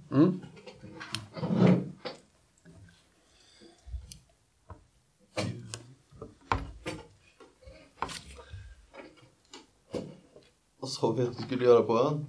Vad 10.89 10.93
sa 10.93 11.11
vi 11.11 11.23
att 11.23 11.39
vi 11.39 11.43
skulle 11.43 11.65
göra 11.65 11.81
på 11.81 11.99
ön? 11.99 12.25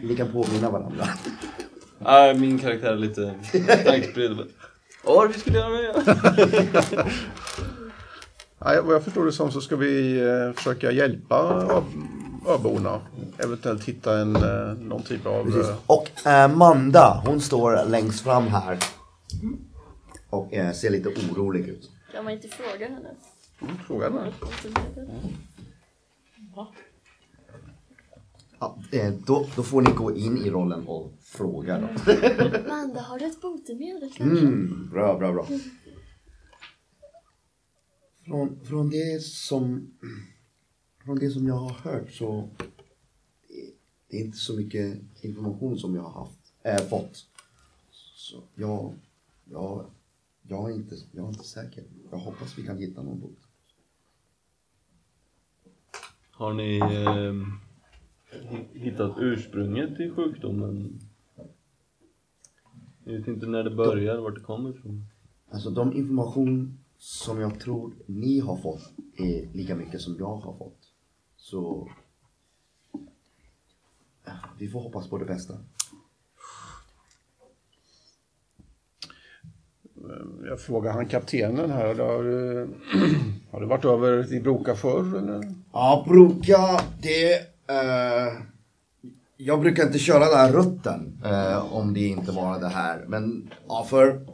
Vi 0.00 0.16
kan 0.16 0.32
påminna 0.32 0.70
varandra. 0.70 1.08
Nej, 1.98 2.34
min 2.38 2.58
karaktär 2.58 2.92
är 2.92 2.96
lite 2.96 3.34
tankespridd. 3.84 4.38
Vad 5.04 5.16
var 5.16 5.26
det 5.28 5.32
vi 5.34 5.40
skulle 5.40 5.58
göra 5.58 5.68
med? 5.68 6.16
Nej, 8.64 8.80
vad 8.82 8.94
jag 8.94 9.04
förstår 9.04 9.24
det 9.24 9.32
som 9.32 9.50
så 9.52 9.60
ska 9.60 9.76
vi 9.76 10.20
eh, 10.20 10.52
försöka 10.56 10.90
hjälpa 10.90 11.64
öborna. 12.48 13.00
Eventuellt 13.38 13.84
hitta 13.84 14.18
en, 14.18 14.36
eh, 14.36 14.74
någon 14.80 15.02
typ 15.02 15.26
av... 15.26 15.60
eh, 15.60 15.76
Och 15.86 16.26
eh, 16.26 16.48
Manda, 16.56 17.22
hon 17.26 17.40
står 17.40 17.84
längst 17.88 18.20
fram 18.20 18.46
här. 18.46 18.78
Och 20.30 20.48
ser 20.74 20.90
lite 20.90 21.08
orolig 21.08 21.68
ut. 21.68 21.90
Kan 22.12 22.24
man 22.24 22.32
inte 22.32 22.48
fråga 22.48 22.86
henne? 22.86 23.08
Fråga 23.86 24.10
henne. 24.10 24.32
Ja, 28.58 28.78
eh, 28.92 29.12
då, 29.26 29.46
då 29.56 29.62
får 29.62 29.82
ni 29.82 29.90
gå 29.90 30.16
in 30.16 30.36
i 30.36 30.50
rollen 30.50 30.86
och 30.86 31.12
fråga 31.20 31.80
då. 31.80 32.12
Amanda, 32.66 33.00
har 33.00 33.18
du 33.18 33.24
ett 33.26 33.40
botemedel 33.40 34.12
kanske? 34.14 34.46
Mm, 34.46 34.88
bra, 34.92 35.18
bra, 35.18 35.32
bra. 35.32 35.46
Från, 38.24 38.60
från, 38.64 38.90
det 38.90 39.22
som, 39.22 39.92
från 41.04 41.18
det 41.18 41.30
som 41.30 41.46
jag 41.46 41.54
har 41.54 41.70
hört 41.70 42.10
så 42.12 42.48
det- 43.48 43.72
det 44.08 44.16
är 44.16 44.24
inte 44.24 44.38
så 44.38 44.56
mycket 44.56 44.98
information 45.20 45.78
som 45.78 45.94
jag 45.94 46.02
har 46.02 46.24
haft, 46.24 46.38
äh, 46.62 46.88
fått. 46.88 47.26
Så 48.14 48.42
jag, 48.54 48.94
jag, 49.44 49.86
jag, 50.42 50.70
är 50.70 50.74
inte, 50.74 50.96
jag 51.12 51.24
är 51.24 51.28
inte 51.28 51.44
säker. 51.44 51.84
Jag 52.10 52.18
hoppas 52.18 52.58
vi 52.58 52.62
kan 52.66 52.78
hitta 52.78 53.02
någon 53.02 53.20
bot. 53.20 53.38
Har 56.36 56.52
ni 56.54 56.78
eh, 56.78 57.32
hi- 58.50 58.68
hittat 58.78 59.12
ursprunget 59.18 59.96
till 59.96 60.14
sjukdomen? 60.14 61.00
Jag 63.04 63.12
vet 63.12 63.28
inte 63.28 63.46
när 63.46 63.64
det 63.64 63.70
börjar, 63.70 64.18
vart 64.18 64.34
det 64.34 64.40
kommer 64.40 64.70
ifrån. 64.70 65.06
Alltså 65.50 65.70
de 65.70 65.92
information 65.96 66.78
som 66.98 67.40
jag 67.40 67.60
tror 67.60 67.92
ni 68.06 68.40
har 68.40 68.56
fått 68.56 68.92
är 69.16 69.52
lika 69.52 69.74
mycket 69.76 70.00
som 70.00 70.16
jag 70.18 70.36
har 70.36 70.52
fått. 70.58 70.78
Så 71.36 71.90
vi 74.58 74.68
får 74.68 74.80
hoppas 74.80 75.08
på 75.10 75.18
det 75.18 75.24
bästa. 75.24 75.54
Jag 80.48 80.60
frågar 80.60 80.92
han 80.92 81.06
kaptenen 81.08 81.70
här. 81.70 81.94
Har, 81.94 82.22
du- 82.24 82.68
har 83.50 83.60
du 83.60 83.66
varit 83.66 83.84
över 83.84 84.24
till 84.24 84.42
Broka 84.42 84.74
förr 84.74 85.18
eller? 85.18 85.54
Ja, 85.78 86.04
Broka, 86.08 86.80
det... 87.02 87.34
Eh, 87.68 88.32
jag 89.36 89.60
brukar 89.60 89.82
inte 89.86 89.98
köra 89.98 90.24
den 90.24 90.38
här 90.38 90.52
rutten 90.52 91.22
eh, 91.24 91.74
om 91.74 91.94
det 91.94 92.06
inte 92.06 92.32
var 92.32 92.60
det 92.60 92.68
här. 92.68 93.04
Men 93.08 93.50
ja, 93.68 93.86
för, 93.88 94.26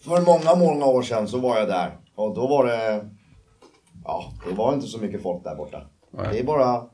för 0.00 0.20
många, 0.20 0.54
många 0.54 0.86
år 0.86 1.02
sedan 1.02 1.28
så 1.28 1.38
var 1.38 1.58
jag 1.58 1.68
där. 1.68 1.98
Och 2.14 2.34
då 2.34 2.46
var 2.46 2.66
det... 2.66 3.08
Ja, 4.04 4.32
det 4.48 4.54
var 4.54 4.74
inte 4.74 4.86
så 4.86 4.98
mycket 4.98 5.22
folk 5.22 5.44
där 5.44 5.54
borta. 5.54 5.86
Det 6.10 6.38
är 6.38 6.44
bara... 6.44 6.86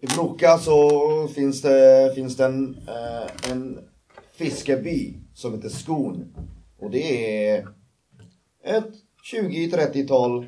I 0.00 0.06
Broka 0.06 0.58
så 0.58 0.90
finns 1.28 1.62
det, 1.62 2.12
finns 2.14 2.36
det 2.36 2.44
en, 2.44 2.76
eh, 2.88 3.50
en 3.52 3.78
fiskeby 4.32 5.16
som 5.34 5.54
heter 5.54 5.68
Skon. 5.68 6.34
Och 6.80 6.90
det 6.90 7.46
är 7.48 7.68
ett 8.64 8.92
20-30-tal 9.32 10.46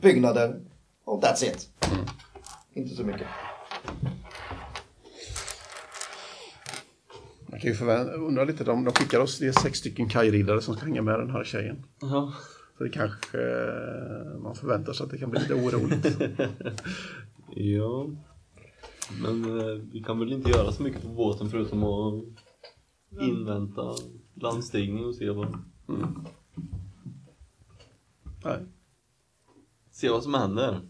byggnader. 0.00 0.60
Och 1.04 1.22
that's 1.22 1.44
it. 1.44 1.68
Inte 2.72 2.94
så 2.94 3.04
mycket. 3.04 3.26
Man 7.46 7.60
kan 7.60 7.72
ju 7.72 7.90
undra 8.14 8.44
lite, 8.44 8.64
de, 8.64 8.84
de 8.84 8.94
skickar 8.94 9.20
oss, 9.20 9.38
det 9.38 9.46
är 9.46 9.52
sex 9.52 9.78
stycken 9.78 10.08
kajriddare 10.08 10.60
som 10.60 10.74
ska 10.74 10.84
hänga 10.84 11.02
med 11.02 11.18
den 11.18 11.30
här 11.30 11.44
tjejen. 11.44 11.84
Ja. 12.00 12.32
Så 12.78 12.84
det 12.84 12.90
kanske, 12.90 13.38
man 14.42 14.54
förväntar 14.54 14.92
sig 14.92 15.04
att 15.04 15.10
det 15.10 15.18
kan 15.18 15.30
bli 15.30 15.40
lite 15.40 15.54
oroligt. 15.54 16.06
ja. 17.56 18.10
Men 19.22 19.60
eh, 19.60 19.80
vi 19.92 20.02
kan 20.02 20.18
väl 20.18 20.32
inte 20.32 20.50
göra 20.50 20.72
så 20.72 20.82
mycket 20.82 21.02
på 21.02 21.08
båten 21.08 21.50
förutom 21.50 21.84
att 21.84 22.24
invänta 23.20 23.94
landstigning 24.34 25.04
och 25.04 25.14
se 25.14 25.30
vad, 25.30 25.58
Nej. 28.44 28.58
se 29.90 30.08
vad 30.08 30.22
som 30.22 30.34
händer. 30.34 30.80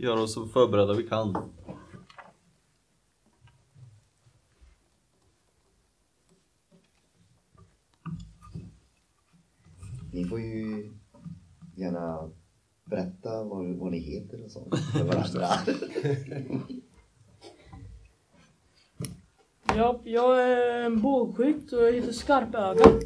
Göra 0.00 0.20
oss 0.20 0.34
så 0.34 0.46
förberedda 0.46 0.94
vi 0.94 1.08
kan. 1.08 1.52
Ni 10.12 10.24
får 10.24 10.40
ju 10.40 10.92
gärna 11.76 12.30
berätta 12.84 13.44
vad, 13.44 13.76
vad 13.76 13.90
ni 13.90 13.98
heter 13.98 14.44
och 14.44 14.50
sånt 14.50 14.78
för 14.92 15.04
varandra. 15.04 15.48
Ja, 19.76 20.00
jag 20.04 20.42
är 20.42 20.84
en 20.84 21.00
bågskytt 21.02 21.72
och 21.72 21.82
jag 21.82 21.92
heter 21.92 22.12
Skarpöga. 22.12 23.00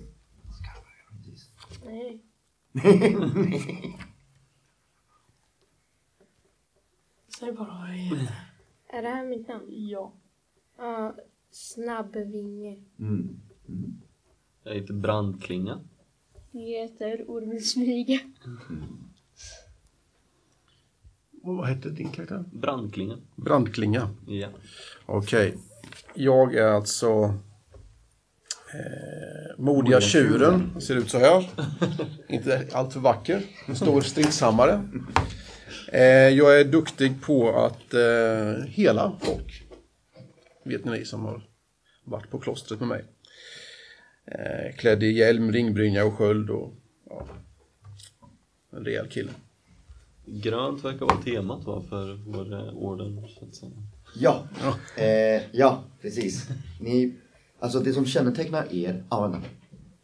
Nej. 1.85 2.23
Säg 7.39 7.53
bara 7.53 7.69
vad 7.69 7.89
jag 7.89 7.95
heter. 7.95 8.35
Är 8.89 9.03
det 9.03 9.09
här 9.09 9.25
mitt 9.27 9.49
namn? 9.49 9.65
Ja. 9.69 10.13
Ja, 10.79 11.15
Snabbvinge. 11.51 12.77
Mm. 12.99 13.41
Jag 14.65 14.75
heter 14.75 14.95
Brandklinga. 14.95 15.81
Jag 16.53 16.63
heter 16.89 17.25
Ormen 17.29 17.61
Smyga. 17.61 18.19
Och 21.43 21.57
vad 21.57 21.67
hette 21.69 21.91
din 21.91 22.09
karaktär? 22.09 22.45
Brandklinga. 22.53 23.17
Brandklinga. 23.37 24.09
Ja. 24.27 24.49
Okej. 25.07 25.57
Jag 26.15 26.55
är 26.55 26.67
alltså 26.67 27.35
eh, 28.75 29.59
modiga 29.59 30.01
tjuren. 30.01 30.81
Ser 30.81 30.97
ut 30.97 31.11
så 31.11 31.19
här. 31.19 31.51
Inte 32.29 32.69
alltför 32.73 33.01
vacker. 33.01 33.43
En 33.67 33.77
Stor 33.77 34.01
stridshammare. 34.01 34.89
Eh, 35.89 36.29
jag 36.29 36.61
är 36.61 36.65
duktig 36.65 37.23
på 37.23 37.57
att 37.57 37.95
eh, 37.95 38.65
hela 38.67 39.13
folk. 39.23 39.63
Vet 40.65 40.85
ni 40.85 40.99
ni 40.99 41.05
som 41.05 41.25
har 41.25 41.43
varit 42.05 42.31
på 42.31 42.39
klostret 42.39 42.81
med 42.81 42.89
mig. 42.89 43.05
Eh, 44.27 44.77
klädd 44.77 45.03
i 45.03 45.13
hjälm, 45.13 45.53
ringbrynja 45.53 46.05
och 46.05 46.15
sköld 46.15 46.51
och 46.51 46.75
ja, 47.11 47.27
en 48.73 48.85
rejäl 48.85 49.09
kille. 49.09 49.31
Grönt 50.27 50.85
verkar 50.85 51.07
vara 51.07 51.23
temat 51.23 51.65
va, 51.65 51.85
för 51.89 52.15
vår 52.27 52.53
eh, 52.53 52.77
orden. 52.77 53.29
Säga. 53.53 53.73
Ja, 54.15 54.47
eh, 54.97 55.43
ja 55.53 55.85
precis. 56.03 56.49
Ni, 56.81 57.15
alltså 57.59 57.81
det 57.81 57.93
som 57.93 58.07
kännetecknar 58.07 58.67
er, 58.71 59.05
ja 59.11 59.29
vänta. 59.29 59.49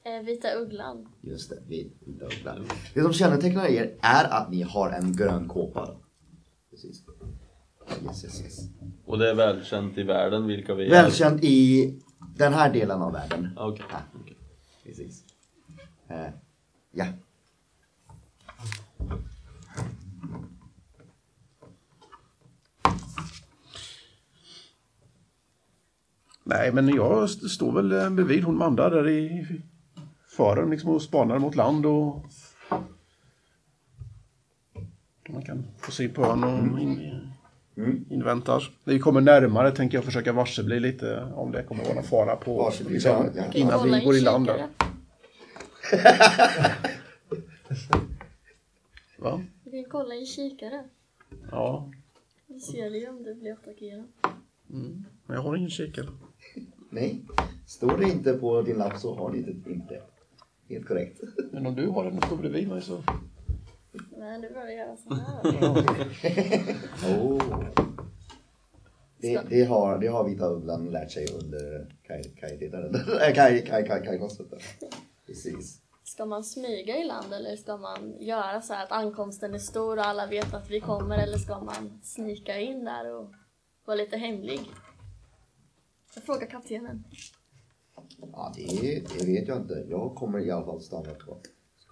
Eh, 0.05 0.23
Vita 0.23 0.55
Ugglan. 0.55 1.09
Just 1.21 1.51
det, 1.51 1.59
vi, 1.69 1.93
vi 2.07 2.13
ugglar. 2.25 2.63
Det 2.95 3.03
som 3.03 3.13
kännetecknar 3.13 3.67
er 3.67 3.95
är 4.03 4.25
att 4.25 4.51
ni 4.51 4.63
har 4.63 4.91
en 4.91 5.13
grön 5.17 5.49
kåpa. 5.49 5.91
Precis. 6.71 7.03
Yes, 8.05 8.25
yes, 8.25 8.41
yes. 8.43 8.59
Och 9.05 9.19
det 9.19 9.31
är 9.31 9.35
välkänt 9.35 9.99
i 9.99 10.03
världen 10.03 10.47
vilka 10.47 10.75
vi 10.75 10.87
är. 10.87 10.91
Välkänd 10.91 11.45
i 11.45 11.95
den 12.37 12.53
här 12.53 12.73
delen 12.73 13.03
av 13.03 13.13
världen. 13.13 13.49
Ah, 13.57 13.69
Okej. 13.69 13.85
Ja, 13.91 13.99
precis. 14.85 15.25
Eh, 16.09 16.29
ja. 16.93 17.07
Nej, 26.45 26.73
men 26.73 26.89
jag 26.89 27.25
st- 27.25 27.49
står 27.49 27.73
väl 27.73 27.93
eh, 27.93 28.11
bredvid 28.11 28.45
hon 28.45 28.57
Manda 28.59 28.91
där 28.91 29.09
i 29.09 29.47
fören 30.31 30.71
liksom 30.71 30.91
och 30.91 31.03
spanar 31.03 31.39
mot 31.39 31.55
land 31.55 31.87
och 31.87 32.25
man 35.29 35.43
kan 35.43 35.67
få 35.79 35.91
syn 35.91 36.15
på 36.15 36.25
ön 36.25 36.45
och 36.45 36.81
in, 36.81 37.31
inväntar. 38.11 38.75
När 38.85 38.95
vi 38.95 39.01
kommer 39.01 39.21
närmare 39.21 39.71
tänker 39.71 39.97
jag 39.99 40.05
försöka 40.05 40.33
varsebli 40.33 40.81
lite 40.81 41.33
om 41.35 41.53
det 41.53 41.63
kommer 41.63 41.85
vara 41.85 42.03
fara 42.03 42.37
på 42.37 42.73
liksom, 42.89 43.31
ja, 43.37 43.45
innan 43.53 43.91
vi 43.91 44.05
går 44.05 44.17
i 44.17 44.21
land. 44.21 44.47
Där. 44.47 44.69
Va? 49.19 49.43
Du 49.65 49.71
kan 49.71 49.85
kolla 49.91 50.15
i 50.15 50.27
kikare. 50.27 50.85
Ja, 51.51 51.91
Du 52.47 52.61
ser 52.61 52.91
ju 52.91 53.09
om 53.09 53.23
du 53.23 53.35
blir 53.35 53.53
attackerad. 53.53 54.05
men 54.67 55.07
jag 55.27 55.43
har 55.43 55.57
ingen 55.57 55.71
kikare. 55.71 56.07
Nej, 56.91 57.25
står 57.67 57.99
det 57.99 58.05
inte 58.05 58.33
på 58.33 58.63
din 58.63 58.77
lapp 58.77 58.99
så 58.99 59.15
har 59.15 59.31
ni 59.31 59.43
det 59.43 59.71
inte. 59.71 60.03
Helt 60.71 60.87
korrekt. 60.87 61.21
Men 61.53 61.67
om 61.67 61.75
du 61.75 61.87
har 61.89 62.05
den 62.05 62.19
och 62.19 62.25
står 62.25 62.37
bredvid 62.37 62.69
mig 62.69 62.83
så... 62.83 63.03
Men 64.19 64.41
du 64.41 64.49
behöver 64.49 64.73
göra 64.73 64.97
så 64.97 65.15
här. 65.15 65.45
Oh. 67.21 67.65
Det, 69.23 69.41
det, 69.49 69.65
har, 69.65 69.99
det 69.99 70.07
har 70.07 70.25
Vita 70.25 70.47
Ugglan 70.49 70.91
lärt 70.91 71.11
sig 71.11 71.27
under. 71.43 71.81
Äh, 71.81 73.35
kaj, 73.35 73.65
kaj, 73.65 73.87
kaj, 73.87 74.05
kajklostret. 74.05 74.49
Precis. 75.27 75.81
Ska 76.05 76.27
man 76.27 76.45
smyga 76.45 76.97
i 76.97 77.05
land 77.05 77.33
eller 77.33 77.57
ska 77.57 77.77
man 77.77 78.17
göra 78.21 78.63
så 78.63 78.73
här 78.73 78.85
att 78.85 78.93
ankomsten 78.93 79.55
är 79.55 79.59
stor 79.59 79.97
och 79.97 80.07
alla 80.07 80.27
vet 80.27 80.55
att 80.55 80.71
vi 80.71 80.81
kommer 80.81 81.19
eller 81.19 81.39
ska 81.39 81.61
man 81.61 82.01
snika 82.03 82.59
in 82.59 82.85
där 82.85 83.15
och 83.15 83.35
vara 83.85 83.97
lite 83.97 84.17
hemlig? 84.17 84.61
Jag 86.15 86.25
frågar 86.25 86.47
kaptenen. 86.47 87.05
Ja, 88.33 88.53
det, 88.57 89.03
det 89.19 89.27
vet 89.27 89.49
jag 89.49 89.57
inte. 89.57 89.87
Jag 89.89 90.15
kommer 90.15 90.39
i 90.39 90.51
alla 90.51 90.67
fall 90.67 90.81
stanna 90.81 91.15
kvar, 91.15 91.39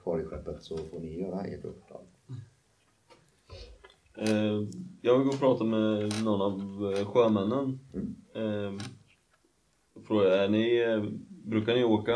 kvar 0.02 0.20
i 0.20 0.24
skeppet 0.24 0.62
så 0.62 0.76
får 0.76 1.00
ni 1.00 1.20
göra 1.20 1.40
ert 1.40 1.64
uppdrag. 1.64 2.00
Eh, 4.18 4.62
jag 5.02 5.18
vill 5.18 5.26
gå 5.26 5.32
och 5.32 5.40
prata 5.40 5.64
med 5.64 6.12
någon 6.24 6.42
av 6.42 6.92
eh, 6.92 7.06
sjömännen. 7.06 7.80
Eh, 8.34 8.84
och 9.94 10.04
fråga, 10.06 10.44
är 10.44 10.48
ni, 10.48 10.78
eh, 10.78 11.04
brukar 11.28 11.74
ni 11.74 11.84
åka, 11.84 12.12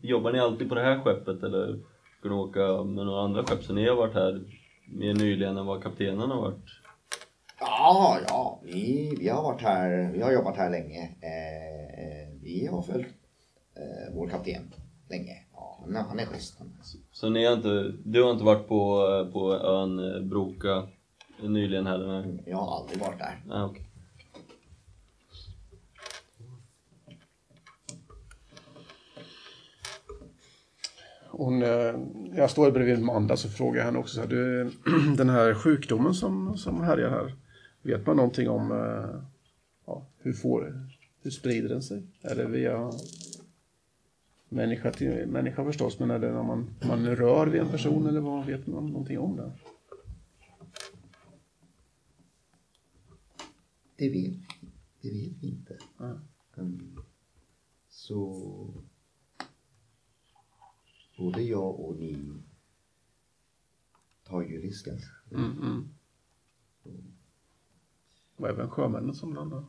jobbar 0.00 0.32
ni 0.32 0.38
alltid 0.38 0.68
på 0.68 0.74
det 0.74 0.82
här 0.82 1.00
skeppet 1.00 1.42
eller 1.42 1.80
ska 2.18 2.28
ni 2.28 2.34
åka 2.34 2.84
med 2.84 3.06
några 3.06 3.24
andra 3.24 3.44
skepp? 3.44 3.64
Så 3.64 3.72
ni 3.72 3.88
har 3.88 3.96
varit 3.96 4.14
här 4.14 4.44
mer 4.86 5.14
nyligen 5.14 5.56
än 5.56 5.66
vad 5.66 5.82
kaptenen 5.82 6.30
har 6.30 6.40
varit? 6.40 6.64
Ja, 7.60 8.18
ja, 8.28 8.60
vi, 8.64 9.16
vi 9.20 9.28
har 9.28 9.42
varit 9.42 9.62
här, 9.62 10.10
vi 10.12 10.22
har 10.22 10.32
jobbat 10.32 10.56
här 10.56 10.70
länge. 10.70 11.02
Eh, 11.02 12.31
vi 12.42 12.66
har 12.66 12.82
följt 12.82 13.06
eh, 13.74 14.14
vår 14.14 14.28
kapten 14.28 14.74
länge. 15.10 15.32
Ja, 15.52 15.78
han, 15.84 15.96
är- 15.96 16.00
han 16.02 16.18
är 16.20 16.26
schysst. 16.26 16.60
Så 17.12 17.28
ni 17.30 17.44
har 17.44 17.52
inte, 17.52 17.92
du 18.04 18.22
har 18.22 18.30
inte 18.32 18.44
varit 18.44 18.68
på, 18.68 19.08
eh, 19.26 19.32
på 19.32 19.54
ön 19.54 19.98
eh, 20.14 20.20
Broka 20.22 20.88
nyligen 21.42 21.86
heller? 21.86 22.06
Nej, 22.26 22.42
Jag 22.46 22.56
har 22.56 22.76
aldrig 22.80 23.00
varit 23.00 23.18
där. 23.18 23.42
ah, 23.50 23.64
okej. 23.64 23.86
Hon, 31.30 31.62
eh, 31.62 31.94
jag 32.36 32.50
står 32.50 32.70
bredvid 32.70 32.98
Amanda 32.98 33.36
så 33.36 33.48
frågar 33.48 33.78
jag 33.78 33.84
henne 33.84 33.98
också 33.98 34.14
så 34.14 34.20
här, 34.20 34.28
du, 34.28 34.70
den 35.16 35.30
här 35.30 35.54
sjukdomen 35.54 36.14
som, 36.14 36.56
som 36.56 36.80
härjar 36.84 37.10
här, 37.10 37.34
vet 37.82 38.06
man 38.06 38.16
någonting 38.16 38.48
om 38.48 38.70
ja, 39.86 40.02
hur, 40.18 40.32
får, 40.32 40.88
hur 41.22 41.30
sprider 41.30 41.68
den 41.68 41.82
sig? 41.82 42.02
Är 42.20 42.34
det 42.34 42.48
via 42.48 42.92
människa 44.48 44.92
till 44.92 45.26
människa 45.26 45.64
förstås, 45.64 45.98
men 45.98 46.10
är 46.10 46.18
det 46.18 46.32
när 46.32 46.42
man, 46.42 46.70
man 46.88 47.16
rör 47.16 47.46
vid 47.46 47.60
en 47.60 47.68
person 47.68 48.06
eller 48.06 48.20
vad 48.20 48.46
vet 48.46 48.66
man 48.66 48.86
någonting 48.86 49.18
om 49.18 49.36
det? 49.36 49.52
Det 53.96 54.08
vet, 54.08 54.40
det 55.00 55.10
vet 55.10 55.42
vi 55.42 55.48
inte. 55.48 55.78
Ja. 55.98 56.18
Mm. 56.56 56.96
Så 57.88 58.74
både 61.18 61.42
jag 61.42 61.80
och 61.80 61.96
ni 61.96 62.32
tar 64.24 64.42
ju 64.42 64.60
risken. 64.60 64.98
Mm, 65.30 65.62
mm. 65.62 65.88
Och 68.36 68.48
även 68.48 68.70
sjömännen 68.70 69.14
som 69.14 69.34
landar. 69.34 69.64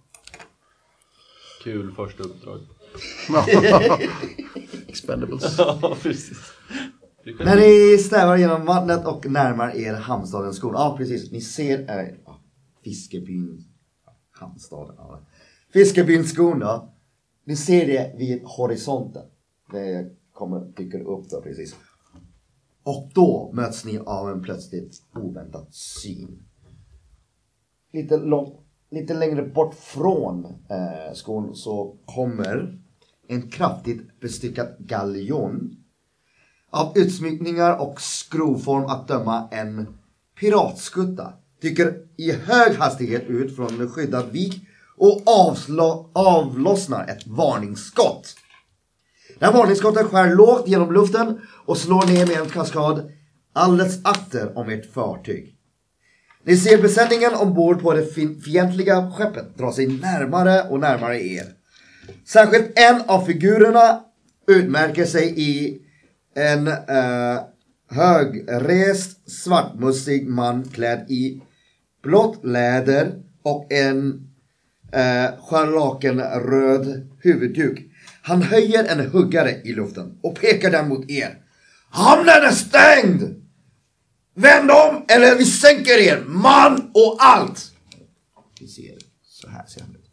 Kul 1.64 1.92
första 1.92 2.24
uppdrag. 2.24 2.60
Expendables. 4.88 5.56
ja, 5.58 5.98
precis. 6.02 6.54
När 7.40 7.56
ni 7.56 7.98
stävar 7.98 8.38
genom 8.38 8.66
vattnet 8.66 9.06
och 9.06 9.26
närmar 9.32 9.76
er 9.76 9.94
hamnstaden 9.94 10.54
Skon. 10.54 10.74
Ja, 10.74 10.96
precis. 10.98 11.32
Ni 11.32 11.42
ser 11.42 12.00
äh, 12.00 12.08
fiskebyn... 12.84 13.64
Hamnstaden, 14.32 14.96
ja. 14.98 15.20
Fiskebyn 15.74 16.24
Skon 16.24 16.60
då. 16.60 16.94
Ni 17.46 17.56
ser 17.56 17.88
det 17.88 18.16
vid 18.18 18.44
horisonten. 18.44 19.24
Det 19.72 20.12
kommer, 20.34 20.60
dyker 20.60 21.02
upp 21.02 21.30
då 21.30 21.42
precis. 21.42 21.76
Och 22.84 23.12
då 23.14 23.52
möts 23.54 23.86
ni 23.86 23.98
av 23.98 24.30
en 24.30 24.42
plötsligt 24.42 25.04
oväntad 25.16 25.68
syn. 25.74 26.44
Lite 27.94 28.18
långt, 28.18 28.60
lite 28.94 29.14
längre 29.14 29.42
bort 29.44 29.76
från 29.76 30.46
eh, 30.46 31.14
skon 31.14 31.56
så 31.56 31.96
kommer 32.06 32.78
en 33.28 33.50
kraftigt 33.50 34.20
bestyckad 34.20 34.76
galjon. 34.80 35.78
Av 36.70 36.98
utsmyckningar 36.98 37.78
och 37.78 38.02
skrovform 38.02 38.86
att 38.86 39.08
döma 39.08 39.50
en 39.52 39.98
piratskutta. 40.40 41.34
Dyker 41.62 42.08
i 42.18 42.32
hög 42.32 42.76
hastighet 42.76 43.24
ut 43.24 43.56
från 43.56 43.82
en 43.82 43.90
skyddad 43.90 44.32
vik 44.32 44.62
och 44.98 45.22
avslå, 45.26 46.10
avlossnar 46.14 47.08
ett 47.08 47.28
varningsskott. 47.28 48.36
Det 49.40 49.46
här 49.46 49.54
varningsskottet 49.54 50.06
skär 50.06 50.36
lågt 50.36 50.68
genom 50.68 50.94
luften 50.94 51.42
och 51.66 51.78
slår 51.78 52.06
ner 52.06 52.28
med 52.28 52.38
en 52.38 52.50
kaskad 52.50 53.12
alldeles 53.54 54.06
efter 54.06 54.58
om 54.58 54.70
ert 54.70 54.94
fartyg. 54.94 55.53
Ni 56.46 56.58
ser 56.58 56.82
besättningen 56.82 57.34
ombord 57.34 57.82
på 57.82 57.94
det 57.94 58.06
fientliga 58.46 59.12
skeppet 59.12 59.58
dra 59.58 59.72
sig 59.72 59.88
närmare 59.88 60.62
och 60.70 60.80
närmare 60.80 61.22
er. 61.22 61.46
Särskilt 62.28 62.80
en 62.80 63.02
av 63.08 63.26
figurerna 63.26 64.00
utmärker 64.48 65.06
sig 65.06 65.34
i 65.40 65.82
en 66.36 66.68
eh, 66.68 67.42
högrest 67.90 69.32
svartmussig 69.32 70.28
man 70.28 70.64
klädd 70.64 71.12
i 71.12 71.42
blått 72.04 72.46
läder 72.46 73.12
och 73.44 73.72
en 73.72 74.28
eh, 74.92 75.40
scharlakenröd 75.40 77.10
huvudduk. 77.22 77.80
Han 78.22 78.42
höjer 78.42 78.84
en 78.84 79.12
huggare 79.12 79.52
i 79.64 79.74
luften 79.74 80.18
och 80.22 80.36
pekar 80.36 80.72
den 80.72 80.90
mot 80.90 81.10
er. 81.10 81.38
Hamnen 81.90 82.44
är 82.44 82.52
stängd! 82.52 83.43
Vänd 84.34 84.72
om 84.72 85.06
eller 85.08 85.38
vi 85.38 85.46
sänker 85.46 85.98
er, 85.98 86.24
man 86.28 86.92
och 86.94 87.18
allt! 87.20 87.72
Vi 88.60 88.68
ser, 88.68 88.98
så 89.24 89.50
här 89.50 89.66
ser 89.66 89.82
han 89.82 89.96
ut. 89.96 90.10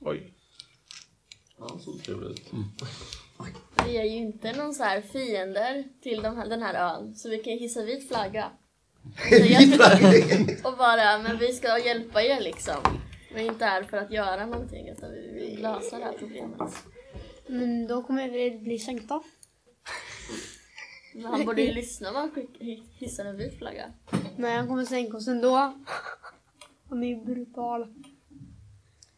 Oj. 0.00 0.32
Ja, 1.58 1.78
så 1.84 1.98
trevligt 1.98 2.30
ut. 2.30 2.52
Vi 3.86 3.96
är 3.96 4.04
ju 4.04 4.16
inte 4.16 4.52
någon 4.52 4.74
så 4.74 4.82
här 4.82 5.00
fiender 5.00 5.84
till 6.02 6.22
de 6.22 6.36
här, 6.36 6.48
den 6.48 6.62
här 6.62 6.74
ön, 6.74 7.16
så 7.16 7.28
vi 7.28 7.38
kan 7.38 7.52
hissa 7.52 7.82
vit 7.82 8.08
flagga. 8.08 8.50
Och 10.64 10.76
bara, 10.76 11.18
men 11.18 11.38
vi 11.38 11.52
ska 11.52 11.78
hjälpa 11.78 12.22
er 12.22 12.40
liksom. 12.40 13.00
Vi 13.34 13.40
är 13.46 13.52
inte 13.52 13.64
här 13.64 13.82
för 13.82 13.96
att 13.96 14.10
göra 14.12 14.46
någonting, 14.46 14.88
utan 14.88 15.10
vi 15.10 15.32
vill 15.34 15.62
lösa 15.62 15.98
det 15.98 16.04
här 16.04 16.16
problemet. 16.18 16.72
Men 17.46 17.86
då 17.86 18.02
kommer 18.02 18.28
vi 18.28 18.58
bli 18.58 18.78
sänkta. 18.78 19.22
Men 21.16 21.24
han 21.32 21.46
borde 21.46 21.62
ju 21.62 21.72
lyssna 21.74 22.08
om 22.08 22.14
han 22.14 22.30
hissar 22.90 23.24
en 23.24 23.36
vit 23.36 23.58
flagga. 23.58 23.84
Nej, 24.36 24.56
han 24.56 24.68
kommer 24.68 24.84
sänka 24.84 25.16
oss 25.16 25.28
ändå. 25.28 25.74
Han 26.88 27.02
är 27.02 27.06
ju 27.08 27.24
brutal. 27.24 27.80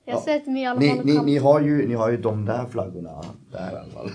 Jag 0.04 0.16
Ja. 0.16 0.20
sätter 0.22 0.50
mig 0.50 0.62
i 0.62 0.66
alla 0.66 0.80
Ni, 0.80 0.88
fall 0.88 0.98
och 0.98 1.06
ni, 1.06 1.12
kam- 1.16 1.24
ni, 1.24 1.36
har 1.38 1.60
ju, 1.60 1.88
ni 1.88 1.94
har 1.94 2.10
ju 2.10 2.16
de 2.16 2.44
där 2.44 2.66
flaggorna 2.66 3.24
där 3.52 3.72
i 3.72 3.76
alla 3.76 3.92
fall. 3.92 4.10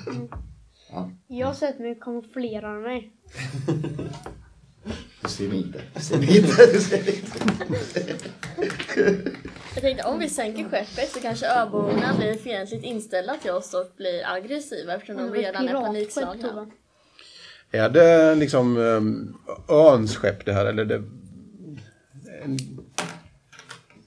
Jag 1.28 1.56
sätter 1.56 1.82
mig 1.82 1.92
och 1.92 2.00
kamouflerar 2.04 2.80
mig. 2.82 3.14
Det 5.22 5.30
ser 5.30 5.50
ni 5.50 5.58
inte. 5.58 5.82
Det 5.94 6.00
ser 6.00 6.18
ni 6.20 6.38
inte. 6.38 6.48
Ser 6.80 7.04
ni 7.04 7.12
inte. 7.12 7.40
Jag 9.74 9.82
tänkte 9.84 10.04
om 10.08 10.20
vi 10.20 10.30
sänker 10.30 10.64
skeppet 10.64 11.10
så 11.12 11.20
kanske 11.20 11.48
öborna 11.48 12.14
blir 12.18 12.34
fientligt 12.36 12.84
inställda 12.84 13.38
till 13.38 13.52
oss 13.52 13.74
och 13.74 13.92
blir 13.98 14.22
aggressiva 14.34 14.94
eftersom 14.94 15.18
de 15.18 15.32
redan 15.34 15.68
är 15.70 15.74
panikslagna. 15.74 16.68
Är 17.76 17.90
det 17.90 18.36
liksom 18.36 18.78
um, 18.78 19.38
öns 19.70 20.16
skepp 20.16 20.46
det 20.46 20.54
här 20.54 20.66
eller 20.66 20.82
är 20.84 20.88
det 20.88 21.04
en, 22.44 22.58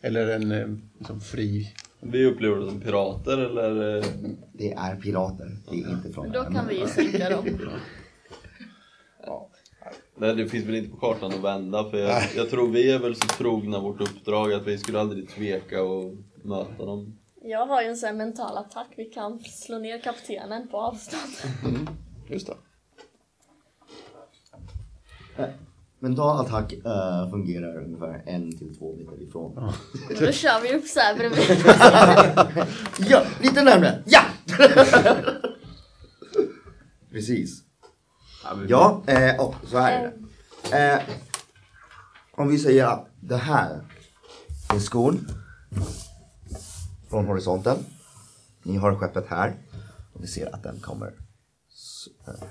eller 0.02 0.28
en 0.28 0.52
um, 0.52 0.82
liksom 0.98 1.20
fri... 1.20 1.74
Vi 2.00 2.24
upplever 2.26 2.56
det 2.56 2.70
som 2.70 2.80
pirater 2.80 3.38
eller? 3.38 3.96
eh, 3.98 4.04
Det 4.52 4.72
är 4.72 4.96
pirater. 4.96 5.56
Det 5.70 5.76
är 5.76 5.90
inte 5.90 6.12
från 6.12 6.32
Då 6.32 6.44
kan 6.44 6.68
vi 6.68 6.80
ju 6.80 6.86
sänka 6.86 7.30
dem. 7.30 7.44
Nej, 10.18 10.34
det 10.34 10.48
finns 10.48 10.66
väl 10.66 10.74
inte 10.74 10.90
på 10.90 10.96
kartan 10.96 11.32
att 11.34 11.44
vända 11.44 11.90
för 11.90 11.98
jag, 11.98 12.22
jag 12.36 12.50
tror 12.50 12.68
vi 12.70 12.90
är 12.90 12.98
väl 12.98 13.14
så 13.14 13.26
trogna 13.28 13.80
vårt 13.80 14.00
uppdrag 14.00 14.52
att 14.52 14.66
vi 14.66 14.78
skulle 14.78 15.00
aldrig 15.00 15.28
tveka 15.28 15.82
och 15.82 16.14
möta 16.42 16.84
dem. 16.84 17.18
Jag 17.42 17.66
har 17.66 17.82
ju 17.82 17.88
en 17.88 17.96
sån 17.96 18.06
här 18.06 18.14
mental 18.14 18.56
attack. 18.58 18.88
Vi 18.96 19.04
kan 19.04 19.40
slå 19.40 19.78
ner 19.78 20.00
kaptenen 20.00 20.68
på 20.68 20.76
avstånd. 20.76 21.32
Just 22.28 22.46
det. 22.46 22.54
Mental 25.98 26.40
attack 26.46 26.72
eh, 26.72 27.30
fungerar 27.30 27.84
ungefär 27.84 28.22
en 28.26 28.58
till 28.58 28.78
två 28.78 28.96
meter 28.96 29.22
ifrån. 29.22 29.58
Och 29.58 29.74
då 30.20 30.32
kör 30.32 30.60
vi 30.62 30.74
upp 30.74 30.86
så 30.86 31.00
här 31.00 31.14
bredvid. 31.14 31.44
Ja, 33.10 33.22
lite 33.40 33.62
närmare. 33.62 34.02
Ja! 34.06 34.20
Precis. 37.10 37.62
Ja, 38.68 39.02
eh, 39.06 39.40
och 39.40 39.54
så 39.66 39.78
här 39.78 40.04
är 40.04 40.12
det. 40.70 40.92
Eh, 40.92 41.02
om 42.32 42.48
vi 42.48 42.58
säger 42.58 42.86
att 42.86 43.08
det 43.20 43.36
här 43.36 43.80
är 44.74 44.78
skon 44.78 45.28
från 47.10 47.26
horisonten. 47.26 47.76
Ni 48.62 48.76
har 48.76 48.96
skeppet 48.96 49.26
här 49.28 49.56
och 50.12 50.22
vi 50.22 50.26
ser 50.26 50.54
att 50.54 50.62
den 50.62 50.80
kommer 50.80 51.14
så, 51.68 52.10
eh, 52.26 52.48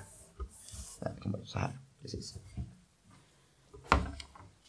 den 1.00 1.15
kommer 1.21 1.39
så 1.45 1.60
här. 1.60 1.80
Precis. 2.02 2.36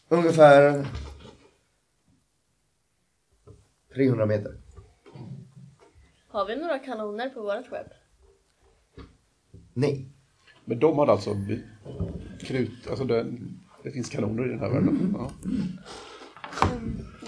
Ungefär 0.09 0.85
300 3.95 4.25
meter. 4.25 4.51
Har 6.27 6.45
vi 6.45 6.55
några 6.55 6.79
kanoner 6.79 7.29
på 7.29 7.41
vårt 7.41 7.69
skepp? 7.69 7.87
Nej. 9.73 10.05
Men 10.65 10.79
de 10.79 10.99
hade 10.99 11.11
alltså 11.11 11.35
krut, 12.41 12.87
alltså 12.89 13.05
det, 13.05 13.25
det 13.83 13.91
finns 13.91 14.09
kanoner 14.09 14.45
i 14.45 14.49
den 14.49 14.59
här 14.59 14.69
världen. 14.69 15.15
Ja. 15.17 15.31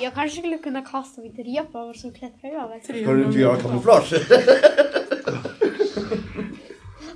Jag 0.02 0.14
kanske 0.14 0.38
skulle 0.38 0.58
kunna 0.58 0.82
kasta 0.82 1.22
mitt 1.22 1.38
rep 1.40 1.76
över 1.76 1.94
så 1.94 2.12
klättrar 2.12 2.50
jag 2.50 2.64
över. 2.64 2.80
Ska 2.80 2.94
du 3.14 3.26
inte 3.26 3.40
göra 3.40 3.58
kamouflage? 3.58 4.14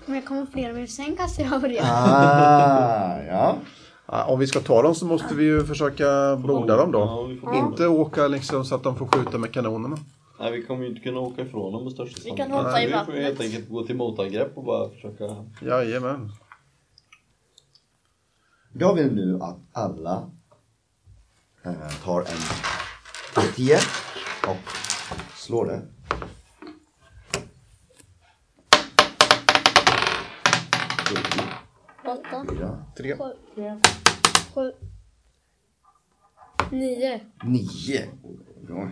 Om 0.07 0.15
jag 0.15 0.25
kamouflerar 0.25 0.73
mig 0.73 0.87
sen 0.87 1.15
kastar 1.15 1.43
jag 1.43 1.53
över 1.53 1.69
det. 1.69 1.79
ah, 1.83 3.23
ja. 3.27 3.57
Ja, 4.05 4.25
om 4.25 4.39
vi 4.39 4.47
ska 4.47 4.59
ta 4.59 4.81
dem 4.81 4.95
så 4.95 5.05
måste 5.05 5.35
vi 5.35 5.43
ju 5.43 5.63
försöka 5.65 6.35
borda 6.35 6.75
dem 6.77 6.89
Ja, 6.93 6.99
då. 6.99 7.35
får, 7.41 7.55
Inte 7.55 7.87
åka 7.87 8.27
liksom 8.27 8.65
så 8.65 8.75
att 8.75 8.83
de 8.83 8.95
får 8.95 9.07
skjuta 9.07 9.37
med 9.37 9.53
kanonerna. 9.53 9.97
nej, 10.39 10.51
vi 10.51 10.65
kommer 10.65 10.83
ju 10.83 10.89
inte 10.89 11.01
kunna 11.01 11.19
åka 11.19 11.41
ifrån 11.41 11.73
dem 11.73 11.83
med 11.83 11.93
största 11.93 12.21
Vi 12.25 12.31
kan 12.31 12.51
hoppa 12.51 12.81
i 12.81 12.85
Vi 12.85 12.91
får 12.91 12.97
vattnet. 12.99 13.23
helt 13.23 13.41
enkelt 13.41 13.69
gå 13.69 13.83
till 13.85 13.95
motangrepp 13.95 14.57
och 14.57 14.63
bara 14.63 14.89
försöka... 14.89 15.23
Jajamän. 15.61 16.31
Jag 18.73 18.93
vill 18.93 19.13
nu 19.15 19.39
att 19.41 19.57
alla 19.71 20.29
eh, 21.65 21.89
tar 22.03 22.19
en 22.19 22.25
T10 23.35 23.77
och 24.47 24.57
slår 25.37 25.65
det. 25.65 25.81
Åtta. 32.05 32.32
Fyra, 32.49 32.85
Tre. 32.97 33.17
Sju. 34.53 34.71
Nio. 36.71 37.19
nio. 37.43 38.09
Bra. 38.61 38.91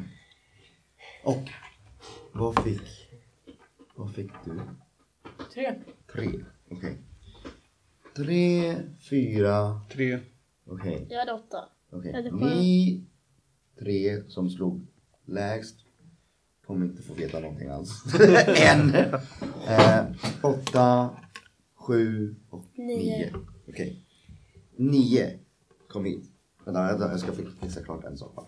Och 1.24 1.50
vad 2.32 2.64
fick, 2.64 2.82
vad 3.96 4.14
fick 4.16 4.32
du? 4.46 4.60
Tre. 5.54 5.76
Tre. 6.14 6.30
Okej. 6.70 6.98
Tre, 8.16 8.76
fyra, 9.10 9.82
Tre. 9.92 10.20
okej. 10.66 11.08
Jag 11.10 11.20
hade 11.20 11.34
åtta. 11.34 11.70
Okej, 11.90 12.24
det 12.24 12.30
får 12.30 12.38
ni 12.40 13.06
tre 13.80 14.24
som 14.28 14.50
slog 14.50 14.88
lägst 15.26 15.76
kommer 16.66 16.86
inte 16.86 17.02
få 17.04 17.14
veta 17.14 17.40
någonting 17.40 17.68
alls. 17.70 18.04
en, 18.48 18.96
eh, 19.68 20.06
åtta, 20.42 21.10
sju 21.82 22.36
och 22.50 22.66
Nio. 22.76 22.96
nio. 22.96 23.34
Okej. 23.68 24.06
Nio 24.76 25.40
kom 25.90 26.06
hit. 26.06 26.32
Vänta, 26.66 26.84
vänta, 26.88 27.10
jag 27.12 27.20
ska 27.20 27.32
fi- 27.32 27.48
fixa 27.62 27.84
klart 27.84 28.04
en 28.04 28.18
sak 28.18 28.36
bara. 28.36 28.46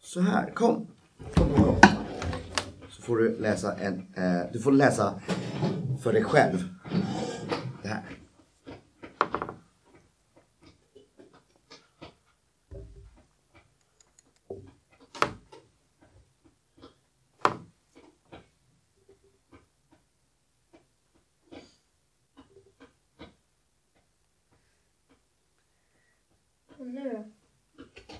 Så 0.00 0.20
här, 0.20 0.50
kom. 0.54 0.86
Kom, 1.34 1.54
kom. 1.54 1.76
Så 2.90 3.02
får 3.02 3.16
du 3.16 3.38
läsa 3.38 3.74
en, 3.78 4.14
eh, 4.14 4.42
du 4.52 4.60
får 4.60 4.72
läsa 4.72 5.20
för 6.02 6.12
dig 6.12 6.24
själv. 6.24 6.68
Det 7.82 7.88
här. 7.88 8.02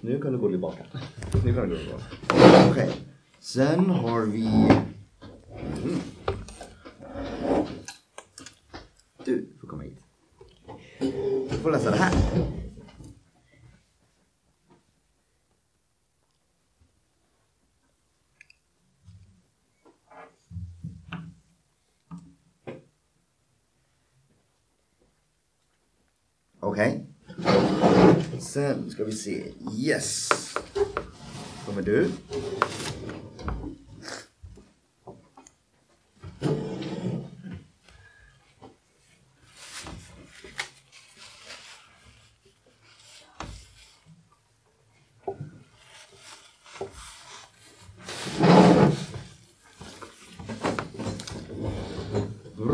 Nu 0.01 0.21
kan 0.21 0.33
du 0.33 0.39
gå 0.39 0.49
tillbaka. 0.49 0.85
Nu 1.45 1.55
kan 1.55 1.69
du 1.69 1.75
gå 1.77 1.83
tillbaka. 1.83 2.05
Okej. 2.71 2.91
Sen 3.55 3.91
har 3.91 4.21
vi... 4.21 4.47
Mm. 4.47 6.01
Du 9.25 9.49
får 9.61 9.69
komma 9.69 9.83
hit. 9.83 9.99
Du 11.51 11.59
får 11.63 11.73
läsa 11.73 11.91
det 11.91 11.97
här. 11.97 12.15
Okej. 26.61 27.07
Sen 28.41 28.91
ska 28.91 29.05
vi 29.05 29.13
se. 29.13 29.53
Yes. 29.79 30.29
Kommer 31.67 31.83
du. 31.83 32.11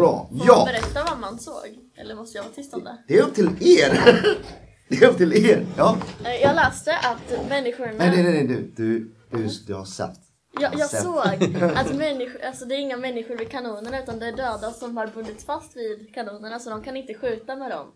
Bra. 0.01 0.27
Får 0.29 0.37
man 0.37 0.47
Ja, 0.47 0.65
berätta 0.65 1.05
vad 1.05 1.19
man 1.19 1.39
såg? 1.39 1.79
Eller 1.95 2.15
måste 2.15 2.39
jag 2.39 2.40
vara 2.40 2.40
tyst 2.55 2.75
om 2.75 2.85
det? 2.85 2.99
det 3.09 3.19
är 3.19 3.23
upp 3.23 3.35
till 3.35 3.47
er. 3.61 4.27
Det 4.89 4.97
är 5.03 5.09
upp 5.09 5.17
till 5.17 5.51
er. 5.51 5.67
Ja. 5.77 5.97
Eh, 6.25 6.43
Jag 6.43 6.55
läste 6.55 6.97
att 6.97 7.49
människorna... 7.49 7.93
Nej, 7.99 8.11
nej, 8.11 8.23
nej, 8.23 8.33
nej. 8.33 8.47
Du, 8.47 8.73
du, 8.77 9.15
du, 9.31 9.49
du 9.67 9.75
har 9.75 9.85
sett. 9.85 10.19
Jag, 10.61 10.73
jag 10.79 10.91
såg 10.91 11.19
att 11.75 11.95
människor, 11.97 12.41
alltså 12.43 12.65
det 12.65 12.75
är 12.75 12.79
inga 12.79 12.97
människor 12.97 13.37
vid 13.37 13.51
kanonerna 13.51 14.03
utan 14.03 14.19
det 14.19 14.27
är 14.27 14.33
döda 14.37 14.71
som 14.71 14.97
har 14.97 15.07
bundits 15.07 15.45
fast 15.45 15.77
vid 15.77 16.15
kanonerna 16.15 16.59
så 16.59 16.71
de 16.71 16.83
kan 16.83 16.97
inte 16.97 17.15
skjuta 17.15 17.57
med 17.57 17.71
dem. 17.71 17.87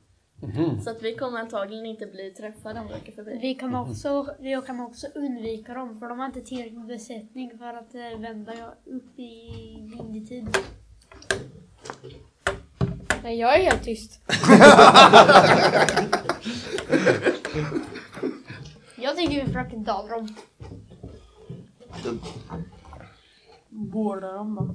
Så 0.85 0.91
att 0.91 1.03
vi 1.03 1.15
kommer 1.15 1.41
antagligen 1.41 1.87
inte 1.87 2.07
bli 2.07 2.31
träffade 2.31 2.81
om 2.81 2.89
vi 2.89 2.95
åker 2.95 3.13
förbi. 3.13 3.39
Vi 3.43 3.55
kan, 3.55 3.75
också, 3.75 4.35
vi 4.41 4.61
kan 4.67 4.81
också 4.81 5.07
undvika 5.15 5.75
dem 5.75 6.01
för 6.01 6.09
de 6.09 6.19
har 6.19 6.27
inte 6.27 6.41
tillräcklig 6.41 6.87
besättning 6.87 7.59
för 7.59 7.75
att 7.75 7.95
eh, 7.95 8.21
vända 8.21 8.53
upp 8.87 9.19
i 9.19 9.31
linjetid. 9.97 10.57
Nej, 13.25 13.39
jag 13.39 13.61
är 13.61 13.63
helt 13.63 13.85
tyst. 13.85 14.21
Jag 18.97 19.17
tänker 19.17 19.41
vi 19.41 19.47
försöker 19.47 19.77
döda 19.77 20.09
dem. 20.09 20.29
Båda 23.69 24.33
dem 24.33 24.55
då. 24.55 24.75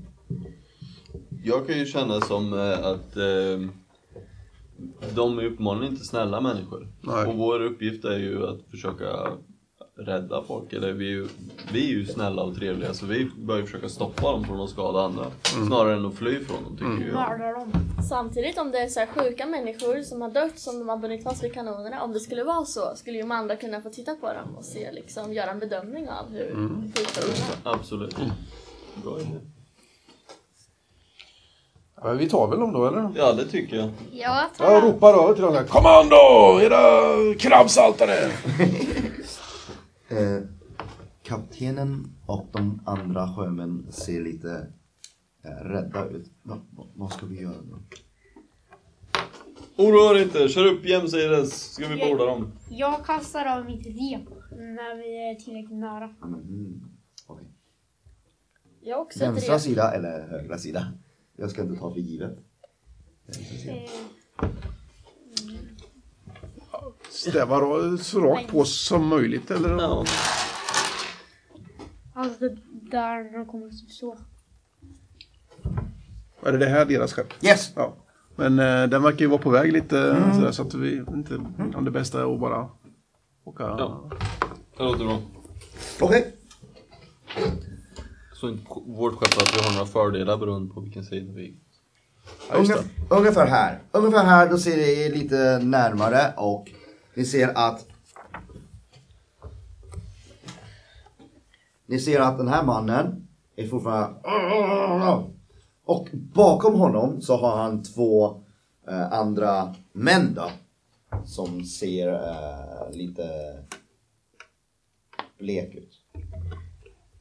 Jag 1.44 1.68
kan 1.68 1.78
ju 1.78 1.86
känna 1.86 2.22
som 2.22 2.54
eh, 2.54 2.86
att 2.86 3.18
eh, 3.18 3.70
de 5.16 5.40
är 5.40 5.46
uppenbarligen 5.46 5.92
inte 5.94 6.06
snälla 6.06 6.42
människor. 6.42 6.88
Nej. 7.02 7.26
Och 7.26 7.36
vår 7.36 7.60
uppgift 7.60 8.06
är 8.06 8.18
ju 8.18 8.48
att 8.48 8.62
försöka 8.72 9.32
rädda 10.06 10.44
folk. 10.48 10.74
Eller 10.74 10.92
vi 10.92 11.06
är 11.06 11.12
ju, 11.12 11.28
vi 11.74 11.86
är 11.86 11.90
ju 11.90 12.06
snälla 12.06 12.42
och 12.44 12.56
trevliga 12.56 12.94
så 12.94 13.06
vi 13.06 13.32
bör 13.38 13.58
ju 13.58 13.66
försöka 13.66 13.90
stoppa 13.90 14.32
dem 14.32 14.46
från 14.46 14.62
att 14.62 14.70
skada 14.70 15.02
andra. 15.02 15.26
Snarare 15.68 15.96
än 15.96 16.06
att 16.06 16.16
fly 16.16 16.46
från 16.46 16.64
dem 16.64 16.78
tycker 16.78 17.08
jag. 17.08 17.14
Mörda 17.14 17.60
dem. 17.60 17.72
Samtidigt 18.10 18.58
om 18.58 18.72
det 18.72 18.80
är 18.80 18.88
så 18.88 19.00
här 19.00 19.08
sjuka 19.08 19.46
människor 19.46 20.04
som 20.04 20.22
har 20.22 20.30
dött 20.30 20.60
som 20.60 20.80
de 20.80 20.90
har 20.90 20.98
bundit 20.98 21.24
fast 21.24 21.44
vid 21.44 21.54
kanonerna. 21.54 22.04
Om 22.04 22.14
det 22.14 22.20
skulle 22.20 22.44
vara 22.44 22.66
så 22.66 22.96
skulle 22.96 23.18
ju 23.18 23.22
de 23.24 23.32
andra 23.32 23.56
kunna 23.56 23.82
få 23.82 23.90
titta 23.90 24.16
på 24.16 24.28
dem 24.28 24.56
och 24.58 24.66
se 24.66 24.92
liksom, 24.92 25.34
göra 25.34 25.52
en 25.52 25.60
bedömning 25.60 26.10
av 26.10 26.32
hur 26.32 26.50
sjuka 26.96 27.22
de 27.22 27.70
är. 27.70 27.74
Absolut. 27.76 28.16
Bra 29.04 29.20
idé. 29.20 29.30
Ja, 32.02 32.08
men 32.08 32.18
vi 32.18 32.30
tar 32.30 32.48
väl 32.48 32.60
dem 32.60 32.74
då, 32.74 32.88
eller? 32.88 33.12
Ja, 33.16 33.34
det 33.34 33.46
tycker 33.46 33.78
jag. 33.78 33.90
Jag 34.12 34.54
tar 34.58 34.72
Jag 34.72 34.84
ropar 34.84 35.14
då 35.14 35.34
till 35.34 35.44
dem. 35.44 35.58
Kommando! 35.68 36.16
Era 36.62 36.80
krabbsaltare! 37.40 38.32
Eh, 40.10 40.42
kaptenen 41.24 42.08
och 42.26 42.48
de 42.52 42.82
andra 42.86 43.36
sjömän 43.36 43.88
ser 43.92 44.22
lite 44.22 44.68
eh, 45.44 45.50
rädda 45.66 46.06
ut. 46.10 46.32
Va, 46.44 46.62
va, 46.72 46.88
vad 46.96 47.14
ska 47.14 47.26
vi 47.26 47.42
göra 47.42 47.62
nu? 47.62 47.76
Oroa 49.78 50.18
er 50.20 50.24
inte, 50.24 50.48
kör 50.48 50.66
upp 50.66 50.86
jämsides 50.86 51.72
ska 51.74 51.88
vi 51.88 52.10
borda 52.10 52.26
dem. 52.26 52.52
Jag 52.70 53.06
kastar 53.06 53.46
av 53.46 53.66
mitt 53.66 53.86
rep 53.86 54.30
när 54.52 54.98
vi 54.98 55.32
är 55.32 55.36
tillräckligt 55.36 55.80
nära. 55.80 56.08
Mhm. 56.08 56.90
Okej. 57.28 57.48
Jag 58.82 59.02
också 59.02 59.20
Vänstra 59.20 59.56
rep. 59.56 59.62
sida 59.62 59.92
eller 59.92 60.28
högra 60.28 60.58
sida? 60.58 60.94
Jag 61.36 61.52
ska 61.52 61.62
inte 61.62 61.80
ta 61.80 61.94
för 61.94 62.00
givet. 62.00 62.38
Eh, 63.28 63.90
Stäva 67.10 67.60
så 67.98 68.20
rakt 68.20 68.48
på 68.52 68.66
som 68.66 69.08
möjligt, 69.08 69.52
eller? 69.52 69.70
Ja. 69.70 70.06
Alltså 72.16 72.40
det 72.40 72.58
där 72.92 73.38
de 73.38 73.46
kommer 73.46 73.70
typ 73.70 73.92
så. 73.92 74.18
Är 76.46 76.52
det 76.52 76.58
det 76.58 76.66
här 76.70 76.86
deras 76.86 77.14
skepp? 77.14 77.44
Yes! 77.44 77.72
Ja. 77.76 77.96
Men 78.36 78.60
eh, 78.60 78.90
den 78.90 79.04
verkar 79.04 79.20
ju 79.20 79.28
vara 79.28 79.42
på 79.42 79.50
väg 79.50 79.74
lite 79.74 80.24
sådär, 80.36 80.52
så 80.52 80.62
att 80.62 80.74
vi 80.74 80.98
inte 80.98 81.36
om 81.76 81.86
det 81.86 81.92
bästa 81.92 82.22
är 82.22 82.34
att 82.34 82.40
bara 82.40 82.70
åka. 83.44 83.64
Ja. 83.64 84.10
Det 84.78 84.84
låter 84.84 85.06
bra. 85.06 85.22
Okej. 86.00 86.36
Så 88.34 88.50
inte 88.50 88.64
vårt 88.86 89.14
skepp 89.16 89.38
att 89.42 89.58
vi 89.58 89.62
har 89.64 89.74
några 89.74 89.86
fördelar 89.86 90.38
beroende 90.38 90.74
på 90.74 90.82
vilken 90.82 91.04
sida 91.06 91.34
vi 91.34 91.58
Ja, 92.52 92.58
just 92.58 92.72
det. 92.74 92.78
Ungef- 92.80 93.18
ungefär 93.20 93.48
här. 93.48 93.80
Ungefär 93.92 94.24
här, 94.26 94.50
då 94.50 94.58
ser 94.58 94.78
ni 94.78 95.10
lite 95.20 95.60
närmare 95.64 96.34
och 96.38 96.68
ni 97.20 97.26
ser 97.26 97.58
att 97.58 97.88
Ni 101.86 102.00
ser 102.00 102.20
att 102.20 102.38
den 102.38 102.48
här 102.48 102.64
mannen 102.64 103.28
är 103.56 103.68
fortfarande 103.68 105.24
och 105.86 106.10
bakom 106.14 106.76
honom 106.76 107.22
så 107.22 107.38
har 107.38 107.58
han 107.58 107.84
två 107.84 108.44
eh, 108.88 109.14
andra 109.14 109.76
män 109.92 110.34
då 110.34 110.52
som 111.26 111.66
ser 111.66 112.14
eh, 112.14 112.92
lite 112.92 113.28
blek 115.38 115.76
ut. 115.76 116.02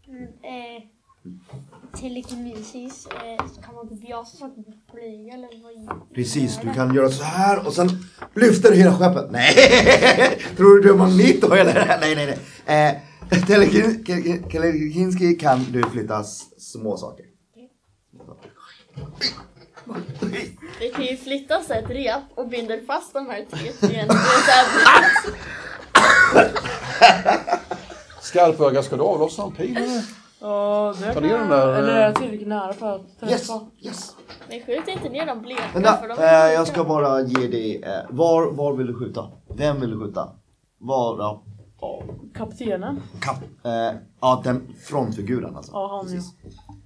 Mm, 0.07 0.23
eh, 0.23 0.83
telekinesis, 1.96 3.07
eh, 3.07 3.46
så 3.55 3.62
kan 3.62 3.74
man 3.74 3.88
typ 3.88 4.09
jasa 4.09 4.37
saker 4.37 4.62
på 4.62 4.72
flyga 4.92 5.35
eller 5.35 5.48
vad 5.62 6.14
Precis, 6.14 6.59
du 6.62 6.74
kan 6.74 6.94
göra 6.94 7.11
så 7.11 7.22
här 7.22 7.66
och 7.66 7.72
sen 7.72 7.88
lyfter 8.35 8.72
hela 8.72 8.98
skeppet. 8.98 9.31
Nej! 9.31 9.55
Tror 10.57 10.74
du 10.74 10.83
du 10.83 10.90
är 10.90 10.96
magneto 10.96 11.53
eller? 11.53 11.98
Nej, 12.01 12.14
nej, 12.14 12.38
nej. 12.66 12.88
Eh, 12.88 12.96
Telekinski 14.51 15.35
kan 15.35 15.66
du 15.72 15.83
flytta 15.83 16.24
små 16.59 16.96
saker. 16.96 17.24
Vi 20.81 20.88
kan 20.88 21.05
ju 21.05 21.16
flytta 21.16 21.62
så 21.62 21.72
ett 21.72 21.90
rep 21.90 22.22
och 22.35 22.48
binder 22.48 22.81
fast 22.87 23.12
de 23.12 23.27
här 23.27 23.46
tre 23.51 23.90
i 23.90 23.96
en 23.96 24.09
så 24.09 24.14
Skarpöga, 28.20 28.83
ska 28.83 28.96
du 28.96 29.03
avlossa 29.03 29.42
en 29.42 29.53
pil? 29.53 30.03
Ja, 30.40 30.94
det 30.98 31.07
Ta 31.07 31.12
kan 31.12 31.22
ner 31.22 31.38
den 31.38 31.48
där, 31.48 31.68
Eller 31.68 31.88
eh, 31.88 31.96
är 31.96 32.01
jag 32.03 32.14
tillräckligt 32.14 32.48
nära 32.48 32.72
för 32.72 32.94
att 32.96 33.20
träffa? 33.20 33.33
Yes, 33.33 33.51
yes. 33.79 34.16
Men 34.48 34.61
skjut 34.61 34.88
inte 34.88 35.09
ner 35.09 35.27
de 35.27 35.40
bleka 35.42 35.62
för 35.62 35.81
Vänta, 35.81 36.07
de 36.16 36.22
eh, 36.22 36.53
jag 36.53 36.66
ska 36.66 36.85
bara 36.85 37.20
ge 37.20 37.46
dig, 37.48 37.83
eh, 37.83 37.90
var, 38.11 38.51
var 38.51 38.72
vill 38.72 38.87
du 38.87 38.94
skjuta? 38.94 39.31
Vem 39.57 39.81
vill 39.81 39.90
du 39.90 39.98
skjuta? 40.01 40.29
Var, 40.79 41.18
ja, 41.18 41.42
ja, 41.81 42.03
Kaptenen? 42.35 43.03
kap, 43.20 43.37
eh, 43.64 43.96
ja 44.20 44.40
den 44.44 44.74
frontfiguren 44.85 45.57
alltså. 45.57 45.72
Ja, 45.72 45.88
han 45.96 46.05
Precis. 46.07 46.35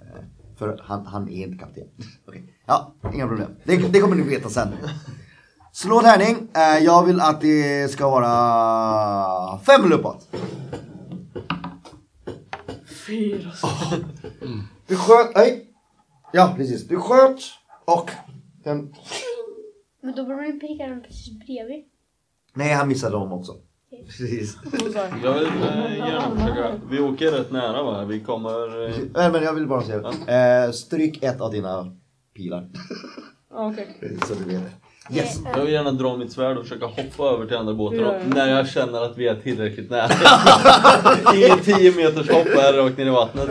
Eh, 0.00 0.22
För 0.58 0.80
han, 0.84 1.06
han 1.06 1.28
är 1.28 1.46
inte 1.46 1.58
kapten. 1.58 1.84
Okej. 2.28 2.42
Ja, 2.66 2.94
inga 3.14 3.28
problem. 3.28 3.48
Det, 3.64 3.76
det 3.76 4.00
kommer 4.00 4.16
ni 4.16 4.22
veta 4.22 4.48
sen. 4.48 4.68
Slå 5.72 6.00
tärning. 6.00 6.48
Eh, 6.54 6.84
jag 6.84 7.04
vill 7.04 7.20
att 7.20 7.40
det 7.40 7.90
ska 7.92 8.10
vara 8.10 9.58
fem 9.58 9.84
eller 9.84 9.96
uppåt. 9.96 10.28
Fyra. 13.12 13.50
Du 14.86 14.96
sköt, 14.96 15.34
nej. 15.34 15.66
Ja, 16.32 16.54
precis. 16.56 16.88
Du 16.88 16.96
sköt 16.96 17.40
och 17.84 18.10
den, 18.64 18.94
Men 20.02 20.14
då 20.16 20.24
borde 20.24 20.52
du 20.52 20.60
peka 20.60 20.86
den 20.86 21.02
precis 21.02 21.38
bredvid. 21.38 21.84
nej 22.54 22.72
han 22.74 22.88
missade 22.88 23.12
dem 23.12 23.32
också. 23.32 23.52
Precis. 24.06 24.56
Jag 25.22 25.34
vill 25.34 25.46
eh, 25.46 25.96
gärna 25.98 26.36
försöka. 26.36 26.80
Vi 26.90 27.00
åker 27.00 27.30
rätt 27.32 27.52
nära 27.52 27.82
va? 27.82 28.04
Vi 28.04 28.20
kommer... 28.20 28.88
Eh, 28.88 28.94
Nej, 29.14 29.32
men 29.32 29.42
jag 29.42 29.54
vill 29.54 29.66
bara 29.66 29.82
säga, 29.82 30.66
eh, 30.66 30.70
stryk 30.72 31.22
ett 31.22 31.40
av 31.40 31.52
dina 31.52 31.96
pilar. 32.34 32.70
Okej. 33.50 33.96
Så 34.28 34.34
du 34.34 34.44
vet. 34.44 34.62
Yes. 35.10 35.38
Jag 35.54 35.64
vill 35.64 35.72
gärna 35.72 35.90
dra 35.92 36.16
mitt 36.16 36.32
svärd 36.32 36.56
och 36.56 36.62
försöka 36.62 36.86
hoppa 36.86 37.24
över 37.34 37.46
till 37.46 37.56
andra 37.56 37.74
båten 37.74 38.00
Ja, 38.00 38.12
ja. 38.12 38.18
när 38.34 38.56
jag 38.56 38.68
känner 38.68 39.04
att 39.04 39.18
vi 39.18 39.28
är 39.28 39.34
tillräckligt 39.34 39.90
nära. 39.90 40.08
Ingen 41.34 41.58
10 41.58 41.92
meters 41.92 42.30
hopp 42.30 42.48
här 42.54 42.72
rakt 42.72 42.98
ner 42.98 43.06
i 43.06 43.10
vattnet. 43.10 43.48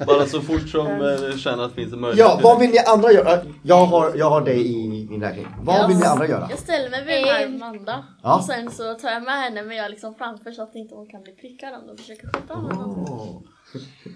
Bara 0.06 0.26
så 0.26 0.40
fort 0.40 0.68
som 0.68 0.86
eh, 0.86 1.26
jag 1.30 1.38
känner 1.38 1.64
att 1.64 1.74
det 1.76 1.82
finns 1.82 1.92
en 1.92 2.00
möjlighet. 2.00 2.30
Ja, 2.30 2.40
vad 2.42 2.60
vill 2.60 2.70
ni 2.70 2.78
andra 2.78 3.12
göra? 3.12 3.38
Jag 3.62 3.86
har, 3.86 4.12
jag 4.14 4.30
har 4.30 4.40
dig 4.40 4.66
i 4.66 4.88
min 5.10 5.20
räkning. 5.20 5.46
Vad 5.60 5.88
vill 5.88 5.96
ni 5.96 6.04
andra 6.04 6.28
göra? 6.28 6.46
Jag 6.50 6.58
ställer 6.58 6.90
mig 6.90 7.04
vid 7.04 7.16
den 7.16 7.24
här 7.24 7.46
Amanda. 7.46 8.04
Ja. 8.22 8.36
Och 8.36 8.44
sen 8.44 8.70
så 8.70 8.94
tar 8.94 9.10
jag 9.10 9.22
med 9.22 9.34
henne 9.34 9.62
men 9.62 9.76
jag 9.76 9.86
är 9.86 9.90
liksom 9.90 10.14
framför 10.14 10.50
så 10.50 10.62
att 10.62 10.74
inte 10.74 10.94
hon 10.94 11.06
kan 11.06 11.22
bli 11.22 11.32
prickad 11.32 11.74
om 11.74 11.86
de 11.86 11.96
försöker 11.96 12.26
skjuta 12.26 12.54
honom. 12.54 13.06
Åh. 13.08 13.42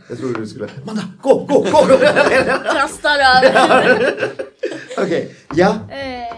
Jag 0.08 0.18
trodde 0.18 0.40
du 0.40 0.46
skulle... 0.46 0.68
Amanda, 0.82 1.02
gå, 1.22 1.34
gå, 1.34 1.58
gå! 1.58 1.62
gå. 1.62 1.98
Kastar 2.72 3.18
över. 3.18 4.04
Okej, 4.98 5.36
ja. 5.54 5.74
Eh, 5.90 6.34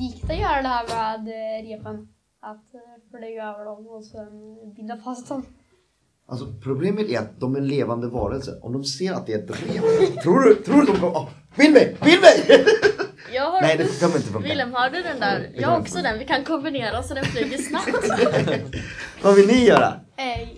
gick 0.00 0.22
det 0.22 0.32
att 0.32 0.40
göra 0.40 0.62
det 0.62 0.68
här 0.68 0.88
med 0.88 1.28
eh, 1.28 1.68
repen? 1.68 2.08
Att 2.42 2.74
eh, 2.74 2.80
flyga 3.10 3.44
över 3.44 3.64
dem 3.64 3.86
och 3.86 4.04
sen 4.04 4.30
binda 4.76 4.96
fast 4.96 5.28
dem? 5.28 5.46
Alltså 6.30 6.46
problemet 6.62 7.08
är 7.08 7.18
att 7.18 7.40
de 7.40 7.56
är 7.56 7.60
levande 7.60 8.06
varelser. 8.06 8.64
Om 8.64 8.72
de 8.72 8.84
ser 8.84 9.12
att 9.12 9.26
det 9.26 9.32
är 9.32 9.38
ett 9.38 9.50
rev. 9.50 9.80
tror 10.22 10.40
du, 10.40 10.54
tror 10.54 10.80
du 10.80 10.86
de 10.86 10.92
kommer... 11.00 11.08
Oh, 11.12 11.28
mig, 11.56 11.96
bild 12.04 12.20
mig! 12.20 12.64
Jag 13.34 13.50
har... 13.50 13.60
Nej, 13.62 13.76
det 13.78 14.00
kommer 14.00 14.16
inte 14.16 14.28
funka. 14.28 14.48
Willem, 14.48 14.72
har 14.72 14.90
du 14.90 15.02
den 15.02 15.20
där? 15.20 15.50
Jag 15.54 15.68
har 15.68 15.78
också 15.80 15.98
den. 16.02 16.18
Vi 16.18 16.24
kan 16.24 16.44
kombinera 16.44 17.02
så 17.02 17.14
den 17.14 17.24
flyger 17.24 17.58
snabbt. 17.58 18.64
Vad 19.22 19.34
vill 19.34 19.46
ni 19.46 19.64
göra? 19.64 19.86
Eh, 20.16 20.48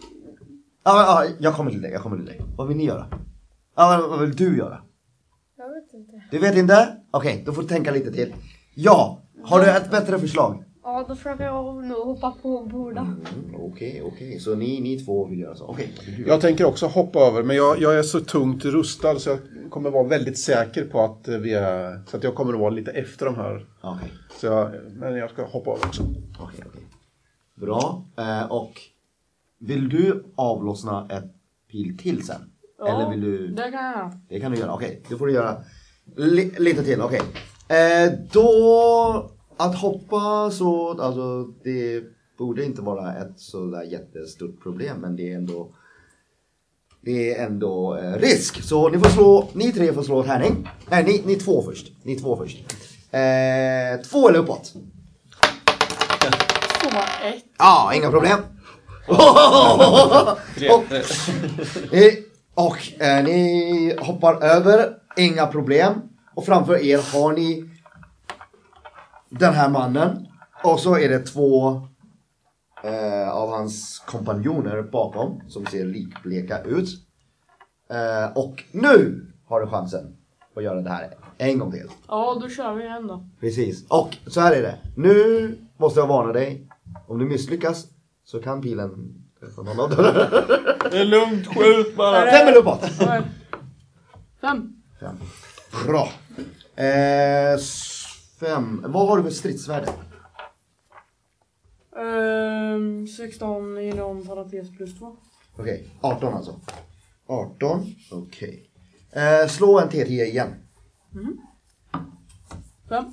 Ja, 0.84 1.24
ja, 1.24 1.30
jag 1.38 1.54
kommer 1.54 1.70
till 1.70 1.82
dig, 1.82 1.90
jag 1.92 2.02
kommer 2.02 2.16
till 2.16 2.26
dig. 2.26 2.40
Vad 2.56 2.68
vill 2.68 2.76
ni 2.76 2.84
göra? 2.84 3.06
Ja, 3.76 3.98
vad- 4.00 4.10
vad 4.10 4.20
vill 4.20 4.36
du 4.36 4.56
göra? 4.58 4.80
Jag 5.58 5.68
vet 5.68 5.94
inte. 5.94 6.12
Du 6.30 6.38
vet 6.38 6.56
inte? 6.56 6.96
Okej, 7.10 7.42
då 7.46 7.52
får 7.52 7.62
du 7.62 7.68
tänka 7.68 7.90
lite 7.90 8.12
till. 8.12 8.34
Ja, 8.74 9.22
har 9.44 9.60
du 9.60 9.70
ett 9.70 9.90
bättre 9.90 10.18
förslag? 10.18 10.64
Ja, 10.82 11.04
då 11.08 11.14
försöker 11.16 11.44
jag 11.44 11.84
nog 11.84 12.06
hoppa 12.06 12.30
på 12.42 12.66
då. 12.94 13.00
Mm, 13.00 13.24
Okej, 13.60 14.02
okej, 14.04 14.40
så 14.40 14.54
ni, 14.54 14.80
ni 14.80 14.98
två 15.04 15.26
vill 15.26 15.38
göra 15.40 15.54
så. 15.56 15.64
Okej? 15.66 15.92
Jag 16.26 16.40
tänker 16.40 16.64
också 16.64 16.86
hoppa 16.86 17.18
över, 17.18 17.42
men 17.42 17.56
jag, 17.56 17.80
jag 17.80 17.98
är 17.98 18.02
så 18.02 18.20
tungt 18.20 18.64
rustad 18.64 19.18
så 19.18 19.30
jag 19.30 19.38
kommer 19.70 19.90
vara 19.90 20.08
väldigt 20.08 20.38
säker 20.38 20.84
på 20.84 21.00
att 21.00 21.28
vi 21.28 21.54
är... 21.54 22.02
Så 22.06 22.16
att 22.16 22.24
jag 22.24 22.34
kommer 22.34 22.52
att 22.52 22.60
vara 22.60 22.70
lite 22.70 22.90
efter 22.90 23.26
de 23.26 23.34
här. 23.36 23.66
Okej, 23.82 24.12
Så 24.40 24.46
jag, 24.46 24.70
men 24.96 25.14
jag 25.16 25.30
ska 25.30 25.44
hoppa 25.46 25.70
över 25.70 25.86
också. 25.86 26.02
okej, 26.40 26.64
okej. 26.68 26.82
Bra. 27.54 28.04
Eh, 28.18 28.52
och 28.52 28.72
vill 29.58 29.88
du 29.88 30.24
avlossna 30.34 31.08
ett 31.10 31.34
pil 31.70 31.98
till 31.98 32.26
sen? 32.26 32.40
Eller 32.88 33.10
vill 33.10 33.20
du... 33.20 33.48
Det 33.48 33.62
kan 33.62 33.72
jag 33.72 33.82
göra. 33.96 34.12
Det 34.28 34.40
kan 34.40 34.52
du 34.52 34.58
göra, 34.58 34.74
okej. 34.74 35.02
Det 35.08 35.16
får 35.16 35.26
du 35.26 35.32
göra 35.32 35.62
li- 36.16 36.54
lite 36.58 36.84
till, 36.84 37.00
okej. 37.00 37.20
Eh, 37.68 38.12
då, 38.32 39.30
att 39.62 39.74
hoppa 39.74 40.50
så, 40.50 41.00
alltså 41.00 41.44
det 41.64 42.04
borde 42.38 42.64
inte 42.64 42.82
vara 42.82 43.16
ett 43.16 43.40
sådär 43.40 43.82
jättestort 43.82 44.62
problem 44.62 44.96
men 45.00 45.16
det 45.16 45.32
är 45.32 45.36
ändå 45.36 45.74
det 47.04 47.34
är 47.34 47.46
ändå 47.46 47.96
eh, 47.96 48.18
risk. 48.18 48.62
Så 48.62 48.88
ni 48.88 48.98
får 48.98 49.08
slå, 49.08 49.48
ni 49.52 49.72
tre 49.72 49.92
får 49.92 50.02
slå 50.02 50.22
tärning. 50.22 50.68
Nej, 50.90 51.04
ni, 51.04 51.22
ni 51.26 51.36
två 51.36 51.62
först. 51.62 51.92
Ni 52.02 52.16
två 52.16 52.36
först. 52.36 52.58
Eh, 53.10 54.00
två 54.10 54.28
eller 54.28 54.38
uppåt. 54.38 54.72
Två, 56.82 56.88
ett. 57.24 57.44
Ja, 57.58 57.92
inga 57.94 58.10
problem. 58.10 58.38
och, 59.08 60.92
eh, 61.92 62.14
och 62.54 63.02
eh, 63.02 63.24
ni 63.24 63.96
hoppar 63.98 64.42
över, 64.44 64.94
inga 65.16 65.46
problem. 65.46 65.92
Och 66.34 66.46
framför 66.46 66.84
er 66.84 66.98
har 67.12 67.32
ni 67.32 67.71
den 69.38 69.54
här 69.54 69.68
mannen. 69.68 70.26
Och 70.64 70.80
så 70.80 70.98
är 70.98 71.08
det 71.08 71.18
två 71.18 71.80
eh, 72.84 73.30
av 73.30 73.50
hans 73.50 73.98
kompanjoner 73.98 74.82
bakom 74.82 75.40
som 75.48 75.66
ser 75.66 75.84
likbleka 75.84 76.62
ut. 76.62 76.88
Eh, 77.90 78.36
och 78.36 78.64
nu 78.72 79.26
har 79.46 79.60
du 79.60 79.66
chansen 79.66 80.16
att 80.56 80.62
göra 80.62 80.82
det 80.82 80.90
här 80.90 81.14
en 81.38 81.58
gång 81.58 81.72
till. 81.72 81.88
Ja, 82.08 82.38
då 82.42 82.48
kör 82.48 82.74
vi 82.74 82.84
igen 82.84 83.06
då. 83.06 83.28
Precis. 83.40 83.86
Och 83.88 84.16
så 84.26 84.40
här 84.40 84.52
är 84.52 84.62
det. 84.62 84.78
Nu 84.96 85.58
måste 85.76 86.00
jag 86.00 86.06
varna 86.06 86.32
dig. 86.32 86.68
Om 87.06 87.18
du 87.18 87.24
misslyckas 87.24 87.86
så 88.24 88.42
kan 88.42 88.62
pilen 88.62 89.14
träffa 89.40 89.62
någon 89.62 89.80
av 89.80 89.90
dem. 89.90 90.14
Det 90.90 90.98
är 90.98 91.04
lugnt, 91.04 91.46
skjut 91.46 91.96
bara! 91.96 92.30
Fem 92.30 92.48
eller 92.48 92.58
uppåt. 92.58 92.84
Fem. 92.84 93.22
Fem. 94.40 95.16
Bra. 95.86 96.08
Eh, 96.84 97.58
fem. 98.42 98.84
Vad 98.88 99.08
har 99.08 99.16
du 99.16 99.22
för 99.22 99.30
stridsvärde? 99.30 99.92
Ehm, 101.96 103.06
16 103.06 103.78
inom 103.78 104.26
parentes 104.26 104.76
plus 104.76 104.98
2. 104.98 105.16
Okej, 105.56 105.90
18 106.00 106.34
alltså. 106.34 106.60
18, 107.26 107.94
okej. 108.10 108.70
Eh, 109.10 109.48
slå 109.48 109.80
en 109.80 109.88
T10 109.88 110.24
igen. 110.24 110.54
Fem. 112.88 113.04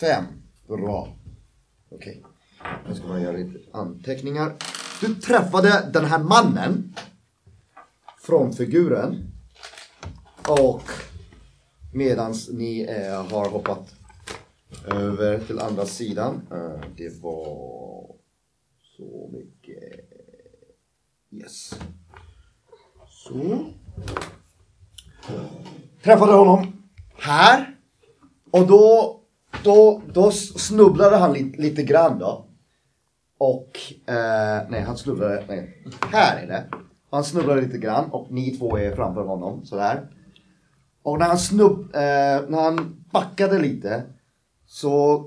5. 0.00 0.24
Bra. 0.68 1.08
Okej. 1.90 2.24
Nu 2.88 2.94
ska 2.94 3.06
man 3.06 3.22
göra 3.22 3.36
lite 3.36 3.58
anteckningar. 3.72 4.56
Du 5.00 5.14
träffade 5.14 5.90
den 5.92 6.04
här 6.04 6.18
mannen. 6.18 6.94
Frontfiguren. 8.20 9.32
Och 10.48 10.82
medans 11.94 12.48
ni 12.52 12.80
eh, 12.80 13.24
har 13.32 13.48
hoppat 13.48 13.94
över 14.84 15.38
till 15.38 15.58
andra 15.58 15.86
sidan. 15.86 16.48
Eh, 16.50 16.80
det 16.96 17.22
var 17.22 18.06
så 18.96 19.30
mycket. 19.32 19.82
Yes. 21.30 21.80
Så. 23.08 23.66
Träffade 26.02 26.32
honom 26.32 26.72
här. 27.16 27.76
Och 28.50 28.66
då, 28.66 29.20
då, 29.64 30.02
då 30.12 30.30
snubblade 30.30 31.16
han 31.16 31.32
lite, 31.32 31.62
lite 31.62 31.82
grann 31.82 32.18
då. 32.18 32.44
Och, 33.38 33.78
eh, 34.06 34.68
nej 34.68 34.82
han 34.82 34.96
snubblade, 34.96 35.44
nej, 35.48 35.84
här 36.12 36.42
är 36.42 36.46
det. 36.46 36.64
Han 37.10 37.24
snubblade 37.24 37.60
lite 37.60 37.78
grann 37.78 38.10
och 38.10 38.32
ni 38.32 38.50
två 38.50 38.78
är 38.78 38.96
framför 38.96 39.24
honom 39.24 39.64
sådär. 39.64 40.08
Och 41.02 41.18
när 41.18 41.26
han 41.26 41.38
snubb, 41.38 41.80
eh, 41.94 42.48
när 42.48 42.62
han 42.62 43.04
backade 43.12 43.58
lite 43.58 44.04
så 44.68 45.24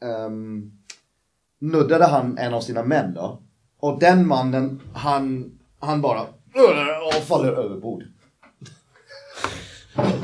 um, 0.00 0.72
nuddade 1.58 2.06
han 2.06 2.38
en 2.38 2.54
av 2.54 2.60
sina 2.60 2.82
män 2.82 3.14
då. 3.14 3.42
Och 3.78 3.98
den 3.98 4.26
mannen, 4.26 4.80
han, 4.94 5.52
han 5.78 6.00
bara 6.00 6.26
och 7.16 7.22
faller 7.26 7.52
över 7.52 7.76
bord. 7.76 8.04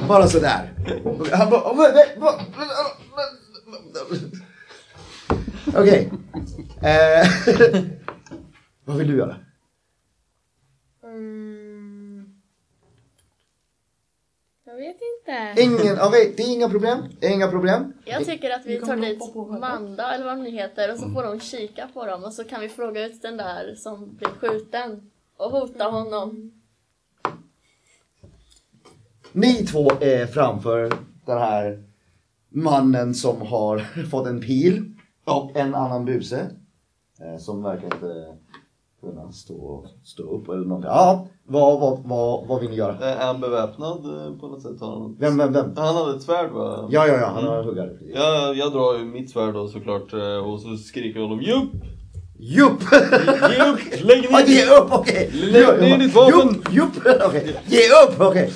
Bara 0.08 0.28
sådär. 0.28 0.72
Han 1.32 1.50
bara... 1.50 1.60
Okej. 1.60 2.10
Okay. 2.16 2.30
Okej. 5.76 6.10
Eh, 6.82 7.28
vad 8.84 8.96
vill 8.96 9.08
du 9.08 9.16
göra? 9.16 9.36
Mm. 11.04 12.40
Jag 14.74 14.80
vet 14.80 14.96
inte. 15.18 15.62
Ingen, 15.62 15.98
okej, 16.02 16.34
det 16.36 16.42
är 16.42 16.52
inga 16.52 16.68
problem. 16.68 16.98
Det 17.20 17.26
är 17.26 17.32
inga 17.34 17.48
problem. 17.48 17.92
Jag 18.04 18.24
tycker 18.24 18.50
att 18.50 18.66
vi 18.66 18.80
tar 18.80 18.96
dit. 18.96 19.20
Manda 19.60 20.14
eller 20.14 20.24
vad 20.24 20.36
de 20.36 20.42
nu 20.42 20.50
heter 20.50 20.92
och 20.92 20.98
så 20.98 21.10
får 21.10 21.22
de 21.22 21.40
kika 21.40 21.88
på 21.94 22.06
dem 22.06 22.24
och 22.24 22.32
så 22.32 22.44
kan 22.44 22.60
vi 22.60 22.68
fråga 22.68 23.06
ut 23.06 23.22
den 23.22 23.36
där 23.36 23.74
som 23.74 24.14
blev 24.16 24.28
skjuten 24.30 25.10
och 25.36 25.50
hota 25.50 25.84
honom. 25.84 26.52
Ni 29.32 29.66
två 29.66 29.90
är 30.00 30.26
framför 30.26 30.92
den 31.26 31.38
här 31.38 31.82
mannen 32.48 33.14
som 33.14 33.42
har 33.42 33.78
fått 34.10 34.26
en 34.26 34.40
pil 34.40 34.94
och 35.24 35.56
en 35.56 35.74
annan 35.74 36.04
buse. 36.04 36.50
eh, 37.20 37.38
Som 37.38 37.62
verkar 37.62 37.84
inte 37.84 38.36
kunna 39.04 39.32
stå, 39.32 39.86
stå 40.04 40.22
upp 40.22 40.48
eller 40.48 40.64
någonting. 40.66 40.90
Ja, 40.90 41.26
vad, 41.46 41.80
vad, 41.80 41.98
vad, 42.04 42.46
vad 42.46 42.60
vill 42.60 42.70
ni 42.70 42.76
göra? 42.76 42.98
Är 42.98 43.26
han 43.26 43.40
beväpnad 43.40 43.98
eh, 43.98 44.38
på 44.40 44.48
något 44.48 44.62
sätt? 44.62 44.80
Har 44.80 44.90
han... 45.00 45.16
Vem, 45.18 45.36
vem, 45.38 45.52
vem? 45.52 45.72
han 45.76 45.94
hade 45.96 46.16
ett 46.16 46.22
svärd 46.22 46.50
va? 46.50 46.88
Ja, 46.90 47.06
ja, 47.06 47.14
ja, 47.16 47.26
han 47.26 47.44
har 47.44 47.62
huggare. 47.62 47.88
precis. 47.88 48.12
Ja, 48.14 48.52
jag 48.54 48.72
drar 48.72 48.98
ju 48.98 49.04
mitt 49.04 49.30
svärd 49.30 49.54
då 49.54 49.68
såklart 49.68 50.12
eh, 50.12 50.36
och 50.52 50.60
så 50.60 50.76
skriker 50.76 51.20
honom 51.20 51.40
Jupp! 51.40 51.72
Jupp! 52.38 52.80
Ge 53.50 53.62
upp! 53.72 54.04
Lägg 54.04 54.30
ner 54.30 54.38
ge 54.46 54.60
ditt- 54.64 54.70
upp, 54.80 54.88
okej! 54.92 55.30
Lägg 55.34 55.80
ner 55.80 55.98
ditt 55.98 56.14
vapen! 56.14 56.48
Jupp, 56.48 56.72
jupp, 56.72 57.06
okej. 57.28 57.56
Ge 57.66 57.78
upp, 58.08 58.20
okej! 58.20 58.52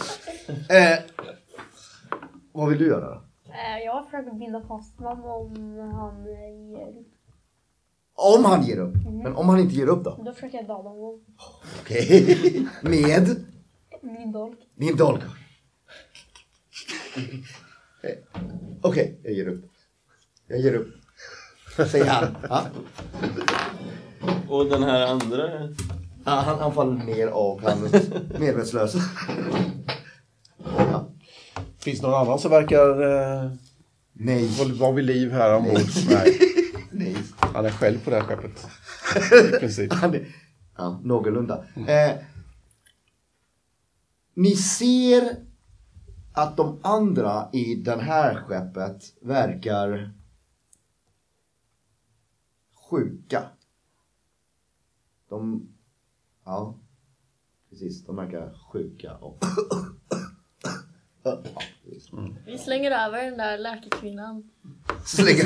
Eh, 0.48 0.98
vad 2.52 2.68
vill 2.68 2.78
du 2.78 2.86
göra 2.86 3.06
då? 3.14 3.20
Eh, 3.46 3.84
jag 3.84 4.04
försöker 4.04 4.38
binda 4.38 4.60
fast 4.68 4.98
honom 5.00 5.24
om 5.24 5.92
han 5.94 6.24
ger 6.70 6.88
upp. 7.00 7.06
Om 8.20 8.44
han 8.44 8.66
ger 8.66 8.78
upp. 8.78 8.94
Men 9.22 9.36
om 9.36 9.48
han 9.48 9.58
inte 9.60 9.74
ger 9.74 9.86
upp 9.86 10.04
då? 10.04 10.22
Då 10.24 10.32
försöker 10.32 10.56
jag 10.58 10.66
döda 10.66 10.88
honom. 10.88 11.20
Okej. 11.82 12.66
Med 12.82 13.44
Min 14.02 14.32
dolk. 14.32 14.58
din 14.76 14.96
dolk. 14.96 15.22
Okej, 18.82 19.20
jag 19.22 19.32
ger 19.32 19.48
upp. 19.48 19.64
Jag 20.48 20.60
ger 20.60 20.74
upp. 20.74 20.88
Säger 21.90 22.06
han. 22.06 22.36
Ja. 22.48 22.64
Och 24.48 24.66
den 24.66 24.82
här 24.82 25.06
andra... 25.06 25.50
Ja, 26.24 26.30
han, 26.30 26.58
han 26.58 26.74
faller 26.74 27.04
ner 27.04 27.28
och 27.30 27.60
han 27.62 27.84
är 27.84 28.38
medvetslös. 28.40 28.94
Ja. 30.76 31.08
Finns 31.78 32.00
det 32.00 32.06
någon 32.06 32.20
annan 32.20 32.38
som 32.38 32.50
verkar 32.50 33.02
eh, 33.02 33.50
Nej. 34.12 34.48
vara 34.78 34.92
vid 34.92 35.04
liv 35.04 35.32
här 35.32 35.54
ombord? 35.56 35.80
Nej. 36.10 36.38
Han 37.54 37.66
är 37.66 37.70
själv 37.70 38.04
på 38.04 38.10
det 38.10 38.16
här 38.16 38.24
skeppet. 38.24 38.66
I 39.54 39.58
princip. 39.58 39.92
Han 39.92 40.14
är, 40.14 40.34
ja, 40.76 41.00
någorlunda. 41.02 41.64
Eh, 41.88 42.16
ni 44.34 44.56
ser 44.56 45.36
att 46.32 46.56
de 46.56 46.80
andra 46.82 47.48
i 47.52 47.74
det 47.74 48.00
här 48.00 48.34
skeppet 48.34 49.02
verkar 49.20 50.12
sjuka. 52.90 53.42
De, 55.28 55.68
ja, 56.44 56.78
precis, 57.70 58.04
de 58.04 58.16
verkar 58.16 58.54
sjuka 58.72 59.16
och 59.16 59.44
Precis. 61.88 62.10
Vi 62.46 62.58
slänger 62.58 62.90
över 62.90 63.24
den 63.24 63.38
där 63.38 63.58
läkarkvinnan. 63.58 64.50
Slänger 65.06 65.44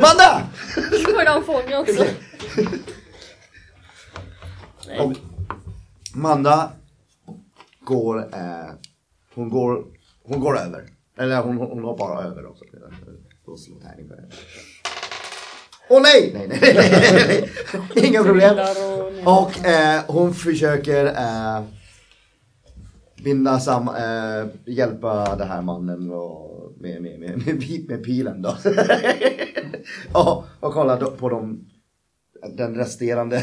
Manda! 0.00 0.48
Så 0.74 1.10
får 1.10 1.24
de 1.24 1.44
fånga 1.44 1.80
också. 1.80 2.04
Och 5.00 5.12
Manda 6.14 6.72
går, 7.80 8.18
eh, 8.18 8.74
hon 9.34 9.50
går, 9.50 9.84
hon 10.22 10.40
går 10.40 10.58
över. 10.58 10.88
Eller 11.18 11.42
hon, 11.42 11.56
hon 11.56 11.84
hoppar 11.84 12.22
över 12.22 12.46
också. 12.46 12.64
Då 13.46 13.56
slår 13.56 13.80
tärning 13.80 14.08
för 14.08 14.14
henne. 14.14 14.28
Åh 15.88 16.02
nej! 16.02 16.30
Nej, 16.34 16.48
nej, 16.48 16.58
nej, 16.62 17.12
nej, 17.12 17.50
nej. 17.94 18.06
Inga 18.06 18.22
problem. 18.24 18.58
Och 19.24 19.66
eh, 19.66 20.02
hon 20.06 20.34
försöker 20.34 21.06
eh, 21.06 21.62
binda 23.24 23.60
sam, 23.60 23.88
eh, 23.88 24.46
hjälpa 24.64 25.36
den 25.36 25.48
här 25.48 25.62
mannen 25.62 26.10
och, 26.10 26.72
med, 26.80 27.02
med, 27.02 27.20
med, 27.20 27.46
med, 27.46 27.88
med 27.88 28.04
pilen 28.04 28.42
då. 28.42 28.48
och, 30.12 30.44
och 30.60 30.72
kolla 30.72 30.96
då 30.96 31.10
på 31.10 31.28
de, 31.28 31.64
den 32.56 32.74
resterande 32.74 33.42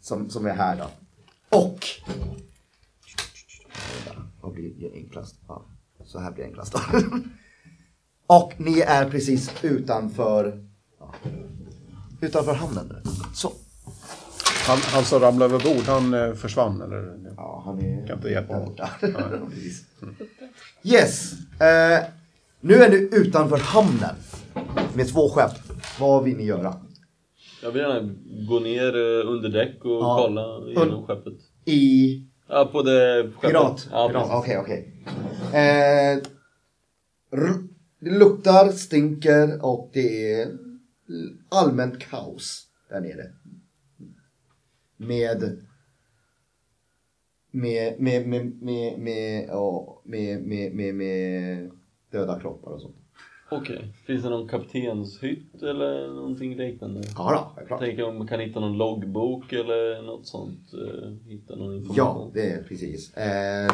som, 0.00 0.30
som 0.30 0.46
är 0.46 0.54
här 0.54 0.76
då. 0.76 0.90
Och 1.58 1.86
vad 4.40 4.52
blir 4.52 4.92
enklast? 4.94 5.36
Ja, 5.48 5.64
så 6.04 6.18
här 6.18 6.32
blir 6.32 6.44
enklast 6.44 6.72
då. 6.72 6.80
Och 8.26 8.52
ni 8.56 8.80
är 8.80 9.10
precis 9.10 9.64
utanför 9.64 10.64
ja, 10.98 11.14
utanför 12.20 12.54
hamnen 12.54 12.86
nu. 12.88 13.10
Så. 13.34 13.52
Han, 14.66 14.78
han 14.78 15.04
som 15.04 15.20
ramlade 15.20 15.54
över 15.54 15.64
bord, 15.74 15.84
han 15.86 16.14
eh, 16.14 16.34
försvann 16.34 16.82
eller? 16.82 17.18
Ja, 17.36 17.62
han 17.66 17.78
är 17.78 18.06
Kan 18.06 18.16
inte 18.16 18.28
hjälpa 18.28 18.60
borta. 18.64 18.90
Precis. 19.50 19.84
Yes. 20.82 21.32
Eh, 21.60 22.04
nu 22.60 22.74
är 22.74 22.90
ni 22.90 23.08
utanför 23.12 23.56
hamnen 23.58 24.14
med 24.94 25.08
två 25.08 25.28
skepp. 25.28 25.50
Vad 26.00 26.24
vill 26.24 26.36
ni 26.36 26.44
göra? 26.44 26.74
Jag 27.62 27.70
vill 27.70 27.82
gärna 27.82 28.14
gå 28.48 28.60
ner 28.60 28.96
eh, 28.96 29.30
under 29.30 29.48
däck 29.48 29.84
och 29.84 29.90
Ja. 29.90 30.22
kolla 30.26 30.68
igenom 30.70 31.06
skeppet. 31.06 31.34
I 31.64 32.22
Ja, 32.48 32.68
på 32.72 32.82
det 32.82 33.22
skeppet. 33.22 33.50
Pirat? 33.50 33.88
Ja. 33.90 34.38
Okej, 34.38 34.58
okej. 34.58 35.04
Eh, 35.52 36.22
det 38.00 38.10
luktar, 38.10 38.68
stinker 38.72 39.64
och 39.64 39.90
det 39.92 40.32
är 40.32 40.48
allmänt 41.48 41.98
kaos 42.10 42.66
där 42.90 43.00
nere. 43.00 43.24
Med 44.96 45.62
med, 47.50 48.00
med, 48.00 48.26
med, 48.28 48.62
med, 48.62 48.98
med, 48.98 49.44
ja, 49.48 50.00
med, 50.04 50.42
med, 50.42 50.72
med, 50.74 50.94
med 50.94 51.70
döda 52.10 52.40
kroppar 52.40 52.70
och 52.70 52.80
sånt. 52.80 52.96
Okej. 53.50 53.92
Finns 54.06 54.22
det 54.22 54.30
någon 54.30 54.48
kaptenshytt 54.48 55.62
eller 55.62 56.08
någonting 56.08 56.56
liknande? 56.56 57.02
Ja, 57.16 57.32
då, 57.32 57.52
självklart. 57.56 57.80
Tänker 57.80 58.02
om 58.08 58.18
man 58.18 58.26
kan 58.26 58.40
hitta 58.40 58.60
någon 58.60 58.78
loggbok 58.78 59.52
eller 59.52 60.02
något 60.02 60.26
sånt. 60.26 60.72
eh, 60.74 61.10
Hitta 61.30 61.56
någon 61.56 61.72
Ja, 61.72 61.78
information. 61.78 62.30
det 62.34 62.50
är 62.52 62.62
precis. 62.62 63.14
Eh, 63.16 63.70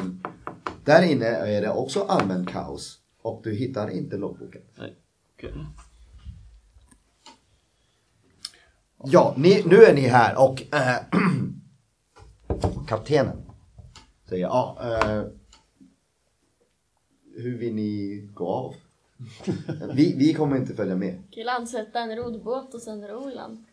där 0.85 1.13
inne 1.13 1.27
är 1.27 1.63
det 1.63 1.71
också 1.73 2.01
allmänt 2.01 2.49
kaos 2.49 2.99
och 3.23 3.41
du 3.45 3.55
hittar 3.55 3.91
inte 3.91 4.17
loggboken. 4.17 4.63
Nej. 4.79 4.95
Okej. 5.37 5.53
Ja, 9.05 9.35
ni, 9.37 9.63
nu 9.67 9.85
är 9.85 9.95
ni 9.95 10.01
här 10.01 10.39
och 10.49 10.63
eh, 10.75 10.97
kaptenen 12.89 13.37
säger 14.29 14.43
ja, 14.45 14.79
eh, 14.83 15.23
hur 17.37 17.59
vill 17.59 17.75
ni 17.75 18.21
gå 18.35 18.49
av? 18.49 18.75
vi, 19.95 20.15
vi 20.19 20.35
kommer 20.35 20.57
inte 20.57 20.75
följa 20.75 20.97
med. 20.97 21.23
Kan 21.31 21.45
landsätta 21.45 21.99
en 22.01 22.17
rodbåt 22.17 22.75
och 22.75 22.81
sen 22.81 23.09
ro 23.09 23.31
i 23.31 23.35
land. 23.35 23.65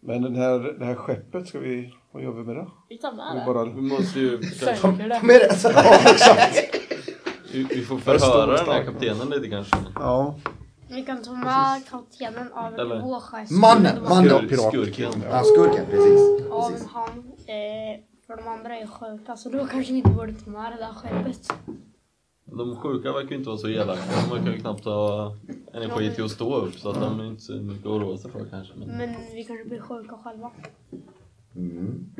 Men 0.00 0.22
den 0.22 0.36
här, 0.36 0.58
det 0.78 0.84
här 0.84 0.94
skeppet, 0.94 1.48
ska 1.48 1.58
vi, 1.58 1.94
vad 2.12 2.22
gör 2.22 2.32
vi 2.32 2.44
med 2.44 2.56
det? 2.56 2.66
Vi 2.88 2.98
tar 2.98 3.10
Vi 3.10 3.16
med 3.16 3.36
det. 3.36 3.44
bara, 3.46 3.64
Vi 3.64 3.80
måste 3.80 4.20
ju 4.20 4.36
det. 4.38 5.22
Med 5.22 5.40
det, 5.40 5.54
så, 5.54 5.70
vi, 7.52 7.62
vi 7.62 7.84
får 7.84 7.98
förhöra 7.98 8.56
den 8.56 8.66
här 8.66 8.84
kaptenen 8.84 9.28
lite 9.30 9.48
kanske. 9.48 9.76
ja, 9.94 10.34
Vi 10.90 11.02
kan 11.04 11.22
ta 11.22 11.32
med 11.32 11.86
kaptenen 11.88 12.52
av 12.52 12.74
Eller- 12.74 12.96
en 12.96 13.02
vårskärs. 13.02 13.50
Mannen, 13.50 14.02
mannen. 14.02 14.30
Skur- 14.30 14.48
pirat. 14.48 14.72
Skurken. 14.72 15.12
ja, 15.30 15.42
skurken, 15.42 15.86
precis. 15.86 16.20
Av 16.50 16.70
precis. 16.70 16.88
han. 16.88 17.08
Eh, 17.46 18.00
för 18.26 18.36
de 18.36 18.48
andra 18.48 18.76
är 18.78 18.86
sjuka 18.86 19.36
så 19.36 19.48
då 19.50 19.66
kanske 19.66 19.92
vi 19.92 19.98
inte 19.98 20.10
borde 20.10 20.32
ta 20.32 20.50
med 20.50 20.72
det 20.72 20.76
där 20.76 20.92
skeppet. 20.92 21.52
De 22.44 22.76
sjuka 22.76 23.12
verkar 23.12 23.30
ju 23.30 23.36
inte 23.36 23.48
vara 23.48 23.58
så 23.58 23.68
elaka. 23.68 24.00
De 24.28 24.34
verkar 24.36 24.52
ju 24.52 24.60
knappt 24.60 24.84
ha 24.84 25.36
energi 25.72 26.14
till 26.14 26.24
att 26.24 26.30
stå 26.30 26.56
upp 26.56 26.74
så 26.78 26.90
att 26.90 27.00
de 27.00 27.20
är 27.20 27.24
inte 27.24 27.42
så 27.42 27.52
mycket 27.52 27.86
att 27.86 27.92
oroa 27.92 28.16
sig 28.18 28.30
för 28.30 28.44
kanske. 28.50 28.74
Men... 28.76 28.88
Men 28.88 29.14
vi 29.34 29.44
kanske 29.44 29.64
blir 29.68 29.80
sjuka 29.80 30.18
själva. 30.24 30.50
Mm. 31.56 32.10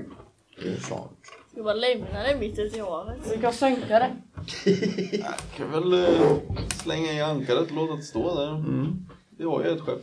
Det 0.62 0.68
är 0.68 0.76
sant. 0.76 1.18
Ska 1.58 1.64
bara 1.64 1.74
lämna 1.74 2.22
det 2.22 2.36
mitt 2.40 2.58
ute 2.58 2.76
i 2.76 2.80
havet. 2.80 3.18
Vi 3.34 3.40
kan 3.40 3.52
sänka 3.52 3.98
det. 3.98 4.16
kan 5.56 5.70
väl 5.72 5.92
eh, 5.92 6.36
slänga 6.82 7.12
i 7.12 7.20
ankaret 7.20 7.70
och 7.70 7.76
låta 7.76 7.96
det 7.96 8.02
stå 8.02 8.34
där. 8.34 8.64
Vi 9.38 9.44
har 9.44 9.64
ju 9.64 9.70
ett 9.70 9.80
skepp. 9.80 10.02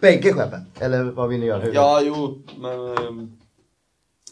Bägge 0.00 0.32
skeppen? 0.32 0.60
Eller 0.80 1.04
vad 1.04 1.28
vill 1.28 1.40
ni 1.40 1.46
göra? 1.46 1.62
Hur? 1.62 1.74
Ja, 1.74 2.00
jo, 2.02 2.42
men 2.58 2.88
eh, 2.92 3.28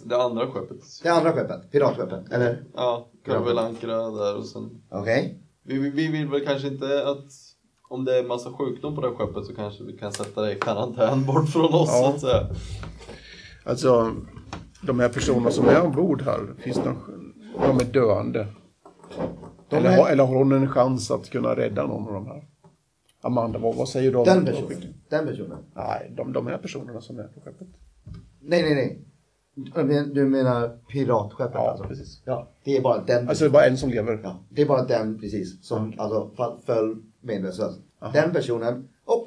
det 0.05 0.23
andra 0.23 0.47
skeppet. 0.47 0.79
Det 1.03 1.09
andra 1.09 1.33
skeppet? 1.33 1.71
Piratskeppet? 1.73 2.33
Eller? 2.33 2.65
Ja, 2.75 3.09
kan 3.25 3.43
vi 3.43 3.49
väl 3.49 3.59
ankra 3.59 4.11
där 4.11 4.37
och 4.37 4.47
sen... 4.47 4.83
Okej. 4.91 5.39
Vi, 5.63 5.79
vi, 5.79 5.91
vi 5.91 6.09
vill 6.09 6.29
väl 6.29 6.47
kanske 6.47 6.69
inte 6.69 7.09
att 7.09 7.25
om 7.89 8.05
det 8.05 8.19
är 8.19 8.23
massa 8.25 8.53
sjukdom 8.53 8.95
på 8.95 9.01
det 9.01 9.09
här 9.09 9.15
skeppet 9.15 9.47
så 9.47 9.55
kanske 9.55 9.85
vi 9.85 9.99
kan 9.99 10.13
sätta 10.13 10.43
det 10.43 10.53
i 10.53 10.61
karantän 10.61 11.25
bort 11.27 11.49
från 11.49 11.75
oss 11.75 11.89
Ja. 11.93 12.03
så 12.03 12.15
att 12.15 12.21
säga. 12.21 12.47
alltså 13.65 14.15
de 14.83 15.01
här 15.01 15.09
personerna 15.09 15.51
som 15.51 15.69
är 15.69 15.83
ombord 15.83 16.23
här, 16.23 16.41
finns 16.59 16.77
någon, 16.77 16.97
de 17.61 17.77
är 17.81 17.85
döende? 17.85 18.47
De 19.69 19.77
eller, 19.77 19.91
är- 19.91 19.97
har, 19.97 20.09
eller 20.11 20.25
har 20.25 20.35
hon 20.37 20.53
en 20.53 20.69
chans 20.69 21.11
att 21.11 21.31
kunna 21.31 21.57
rädda 21.57 21.87
någon 21.87 22.07
av 22.09 22.13
de 22.13 22.27
här? 22.27 22.45
Amanda, 23.21 23.59
vad, 23.59 23.75
vad 23.77 23.89
säger 23.89 24.13
du 24.13 24.19
om 24.19 24.25
Den 24.25 24.45
personen. 24.45 24.95
Den 25.09 25.27
personen. 25.27 25.59
Nej, 25.75 26.13
de, 26.17 26.33
de 26.33 26.47
här 26.47 26.59
personerna 26.59 27.01
som 27.01 27.19
är 27.19 27.23
på 27.25 27.41
skeppet. 27.41 27.69
Nej, 28.41 28.63
nej, 28.63 28.75
nej. 28.75 28.99
Du 29.55 29.85
men- 29.85 30.15
Du 30.15 30.25
menar 30.27 30.69
piratskeppet 30.89 31.55
Ja, 31.55 31.71
alltså? 31.71 31.85
precis. 31.85 32.23
Ja, 32.25 32.49
det 32.65 32.77
är 32.77 32.81
bara 32.83 32.99
den. 33.05 33.29
Alltså 33.29 33.45
det 33.45 33.49
är 33.49 33.53
bara 33.53 33.65
en 33.67 33.77
som 33.79 33.91
lever. 33.91 34.21
Ja, 34.23 34.39
det 34.49 34.63
är 34.63 34.67
bara 34.67 34.85
den 34.85 35.19
precis 35.21 35.65
som 35.67 35.93
alltså 35.99 36.31
fall- 36.37 36.59
föll 36.67 36.97
medvetslös. 37.21 37.75
Den 38.13 38.33
personen 38.33 38.89
och 39.05 39.25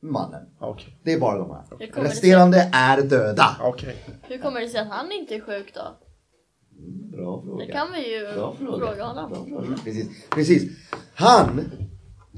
mannen. 0.00 0.42
Okej. 0.58 0.98
Det 1.02 1.12
är 1.12 1.20
bara 1.20 1.38
de 1.38 1.50
här. 1.50 2.02
Resterande 2.02 2.70
är 2.72 3.02
döda. 3.02 3.56
Okej. 3.62 3.96
Hur 4.28 4.38
kommer 4.38 4.60
det 4.60 4.68
sig 4.68 4.80
att 4.80 4.88
han 4.88 5.12
inte 5.12 5.34
är 5.34 5.40
sjuk 5.40 5.74
då? 5.74 5.96
Bra 7.16 7.42
fråga. 7.42 7.66
Det 7.66 7.72
kan 7.72 7.92
vi 7.92 8.14
ju 8.16 8.34
Bra 8.34 8.56
fråga. 8.58 8.86
fråga 8.86 9.04
honom. 9.04 9.30
Bra 9.30 9.44
fråga. 9.44 9.78
Precis. 9.84 10.28
Precis. 10.30 10.72
Han, 11.14 11.60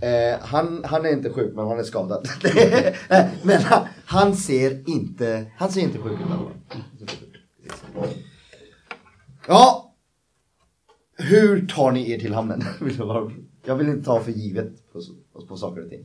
eh, 0.02 0.40
han, 0.40 0.84
han 0.84 1.06
är 1.06 1.12
inte 1.12 1.30
sjuk 1.30 1.54
men 1.54 1.66
han 1.66 1.78
är 1.78 1.82
skadad. 1.82 2.28
Men 3.42 3.62
han, 3.62 3.86
han 4.04 4.36
ser 4.36 4.88
inte, 4.90 5.46
han 5.56 5.72
ser 5.72 5.80
inte 5.80 5.98
sjuk 5.98 6.12
ut. 6.20 7.08
Precis. 7.62 7.84
Ja. 9.46 9.84
Hur 11.16 11.66
tar 11.66 11.92
ni 11.92 12.10
er 12.10 12.18
till 12.18 12.34
hamnen? 12.34 12.62
Jag 13.64 13.76
vill 13.76 13.88
inte 13.88 14.04
ta 14.04 14.20
för 14.20 14.32
givet 14.32 14.92
på, 14.92 15.00
på, 15.32 15.46
på 15.46 15.56
saker 15.56 15.84
och 15.84 15.90
ting. 15.90 16.04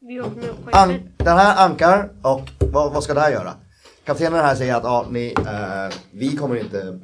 Vi 0.00 0.20
åker 0.20 0.36
med 0.36 0.50
An, 0.72 0.94
den 1.16 1.36
här 1.36 1.66
ankar 1.66 2.10
och 2.22 2.50
vad, 2.72 2.92
vad 2.92 3.02
ska 3.04 3.14
det 3.14 3.20
här 3.20 3.30
göra? 3.32 3.54
Kaptenen 4.04 4.40
här 4.44 4.54
säger 4.54 4.74
att 4.76 4.84
ja, 4.84 5.06
ni, 5.10 5.34
eh, 5.38 5.96
vi 6.10 6.36
kommer 6.36 6.56
inte 6.56 7.00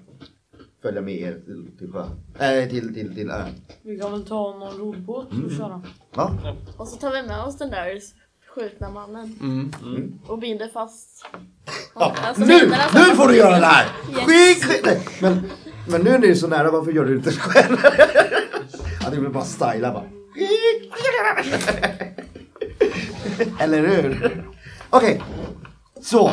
följa 0.82 1.00
med 1.00 1.14
er 1.14 1.32
till, 1.46 1.70
till 1.78 1.92
sjön. 1.92 2.10
Äh, 2.38 2.68
till, 2.68 2.94
till, 2.94 3.14
till 3.14 3.30
ön. 3.30 3.48
Vi 3.82 3.98
kan 3.98 4.12
väl 4.12 4.24
ta 4.26 4.58
någon 4.58 4.78
roddbåt 4.78 5.32
Mm. 5.32 5.44
och 5.44 5.52
köra. 5.52 5.82
Va? 6.14 6.30
Och 6.76 6.88
så 6.88 6.96
tar 6.96 7.10
vi 7.12 7.22
med 7.28 7.40
oss 7.44 7.58
den 7.58 7.70
där 7.70 8.00
skjutna 8.54 8.90
mannen. 8.90 9.38
Mm. 9.42 9.72
Och 10.26 10.38
binder 10.38 10.68
fast. 10.68 11.26
Ja, 11.94 12.14
Alltså, 12.26 12.44
nu, 12.44 12.52
händerna 12.52 12.82
så- 12.92 12.98
nu 12.98 13.04
får 13.16 13.28
du 13.28 13.36
göra 13.36 13.58
det 13.60 13.66
här! 13.66 13.86
Yes. 14.12 14.24
Skit, 14.26 14.64
skit. 14.64 14.82
Nej, 14.84 15.00
Men, 15.20 15.50
men 15.88 16.00
nu 16.00 16.10
när 16.10 16.18
det 16.18 16.30
är 16.30 16.34
så 16.34 16.46
nära, 16.48 16.70
varför 16.70 16.92
gör 16.92 17.04
du 17.04 17.10
det 17.10 17.16
inte 17.16 17.30
själv? 17.32 17.76
Ja, 19.04 19.10
du 19.10 19.20
vill 19.20 19.30
bara 19.30 19.44
styla 19.44 19.92
bara. 19.92 20.04
Eller 23.60 23.86
hur? 23.86 24.44
Okej, 24.90 25.22
så. 26.02 26.30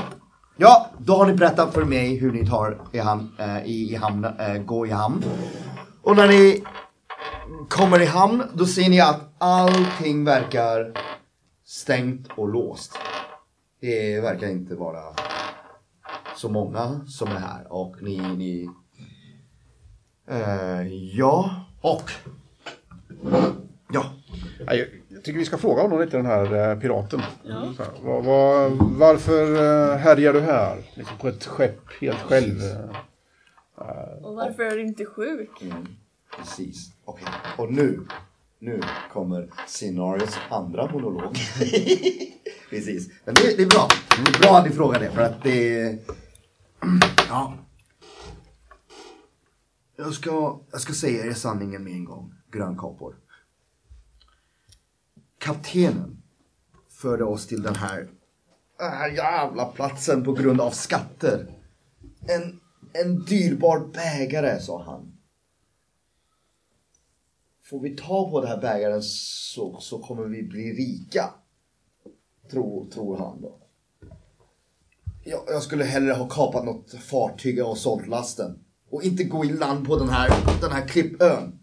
Ja, 0.59 0.89
då 0.97 1.13
har 1.13 1.27
ni 1.27 1.33
berättat 1.33 1.73
för 1.73 1.85
mig 1.85 2.15
hur 2.15 2.31
ni 2.31 2.47
tar 2.47 2.81
i 2.91 2.99
hamn, 2.99 3.31
eh, 3.39 3.65
i, 3.65 3.91
i 3.91 3.95
hamn, 3.95 4.25
eh, 4.25 4.57
gå 4.57 4.87
i 4.87 4.89
hamn. 4.89 5.23
Och 6.01 6.15
när 6.15 6.27
ni 6.27 6.63
kommer 7.69 8.01
i 8.01 8.05
hamn, 8.05 8.43
då 8.53 8.65
ser 8.65 8.89
ni 8.89 9.01
att 9.01 9.21
allting 9.37 10.25
verkar 10.25 10.91
stängt 11.65 12.27
och 12.35 12.47
låst. 12.47 12.97
Det 13.81 14.21
verkar 14.21 14.47
inte 14.47 14.75
vara 14.75 15.03
så 16.35 16.49
många 16.49 17.01
som 17.07 17.27
är 17.27 17.39
här 17.39 17.73
och 17.73 17.95
ni, 18.01 18.17
ni 18.17 18.69
eh, 20.27 20.87
ja 21.17 21.65
och 21.81 22.11
ja 23.91 24.03
tycker 25.27 25.39
vi 25.39 25.45
ska 25.45 25.57
fråga 25.57 25.81
honom 25.81 26.01
lite, 26.01 26.17
den 26.17 26.25
här 26.25 26.71
eh, 26.71 26.79
piraten. 26.79 27.21
Så 27.43 27.83
här, 27.83 27.91
vad, 28.01 28.25
vad, 28.25 28.71
varför 28.71 29.55
eh, 29.55 29.97
härjar 29.97 30.33
du 30.33 30.41
här? 30.41 30.77
Liksom 30.93 31.17
på 31.17 31.27
ett 31.27 31.45
skepp 31.45 31.93
helt 32.01 32.19
själv? 32.19 32.61
eh. 32.61 34.23
Och 34.23 34.35
varför 34.35 34.63
är 34.63 34.75
du 34.75 34.81
inte 34.81 35.05
sjuk? 35.05 35.63
precis 36.37 36.91
okej 37.05 37.27
och 37.57 37.71
nu 37.71 37.99
nu 38.59 38.81
kommer 39.13 39.49
scenarios 39.67 40.37
andra 40.49 40.91
monolog 40.91 41.33
precis 42.69 43.09
men 43.25 43.35
det, 43.35 43.57
det 43.57 43.63
är 43.63 43.67
bra 43.67 43.87
det 44.09 44.37
är 44.37 44.41
bra 44.41 44.57
att 44.57 44.65
ni 44.65 44.71
frågar 44.71 44.99
det 44.99 45.11
för 45.11 45.21
att 45.21 45.43
det 45.43 45.79
ja 47.29 47.53
jag 49.95 50.13
ska, 50.13 50.59
jag 50.71 50.81
ska 50.81 50.93
säga 50.93 51.25
er 51.25 51.33
sanningen 51.33 51.83
med 51.83 51.93
en 51.93 52.05
gång 52.05 52.33
grönkapor 52.51 53.15
kaptenen 55.37 56.21
förde 56.89 57.23
oss 57.23 57.47
till 57.47 57.61
den 57.61 57.75
här, 57.75 58.07
den 58.77 58.91
här 58.91 59.09
jävla 59.09 59.65
platsen 59.65 60.23
på 60.23 60.33
grund 60.33 60.61
av 60.61 60.71
skatter. 60.71 61.51
En, 62.27 62.59
en 62.93 63.25
dyrbar 63.25 63.79
bägare, 63.79 64.59
sa 64.59 64.83
han. 64.83 65.17
Får 67.63 67.79
vi 67.79 67.95
ta 67.95 68.29
på 68.29 68.41
den 68.41 68.49
här 68.49 68.61
bägaren 68.61 69.03
så, 69.03 69.79
så 69.79 69.99
kommer 69.99 70.23
vi 70.23 70.43
bli 70.43 70.73
rika. 70.73 71.33
Tror, 72.51 72.89
tror 72.89 73.17
han 73.17 73.41
då. 73.41 73.57
Jag, 75.23 75.43
jag 75.47 75.63
skulle 75.63 75.83
hellre 75.83 76.13
ha 76.13 76.27
kapat 76.27 76.65
något 76.65 76.93
fartyg 76.93 77.65
och 77.65 77.77
sålt 77.77 78.07
lasten. 78.07 78.59
Och 78.89 79.03
inte 79.03 79.23
gå 79.23 79.45
i 79.45 79.53
land 79.53 79.87
på 79.87 79.95
den 79.95 80.09
här, 80.09 80.29
den 80.61 80.71
här 80.71 80.87
klippön. 80.87 81.59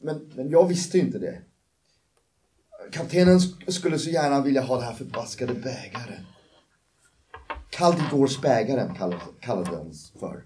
Men, 0.00 0.32
men 0.34 0.50
jag 0.50 0.68
visste 0.68 0.98
ju 0.98 1.04
inte 1.04 1.18
det. 1.18 1.42
Kaptenen 2.92 3.40
skulle 3.68 3.98
så 3.98 4.10
gärna 4.10 4.40
vilja 4.40 4.62
ha 4.62 4.76
den 4.76 4.84
här 4.84 4.94
förbaskade 4.94 5.54
bägaren. 5.54 6.26
Kaldigårds 7.70 8.40
bägaren 8.40 8.94
kallade, 9.40 9.70
den 9.70 9.92
för. 10.20 10.44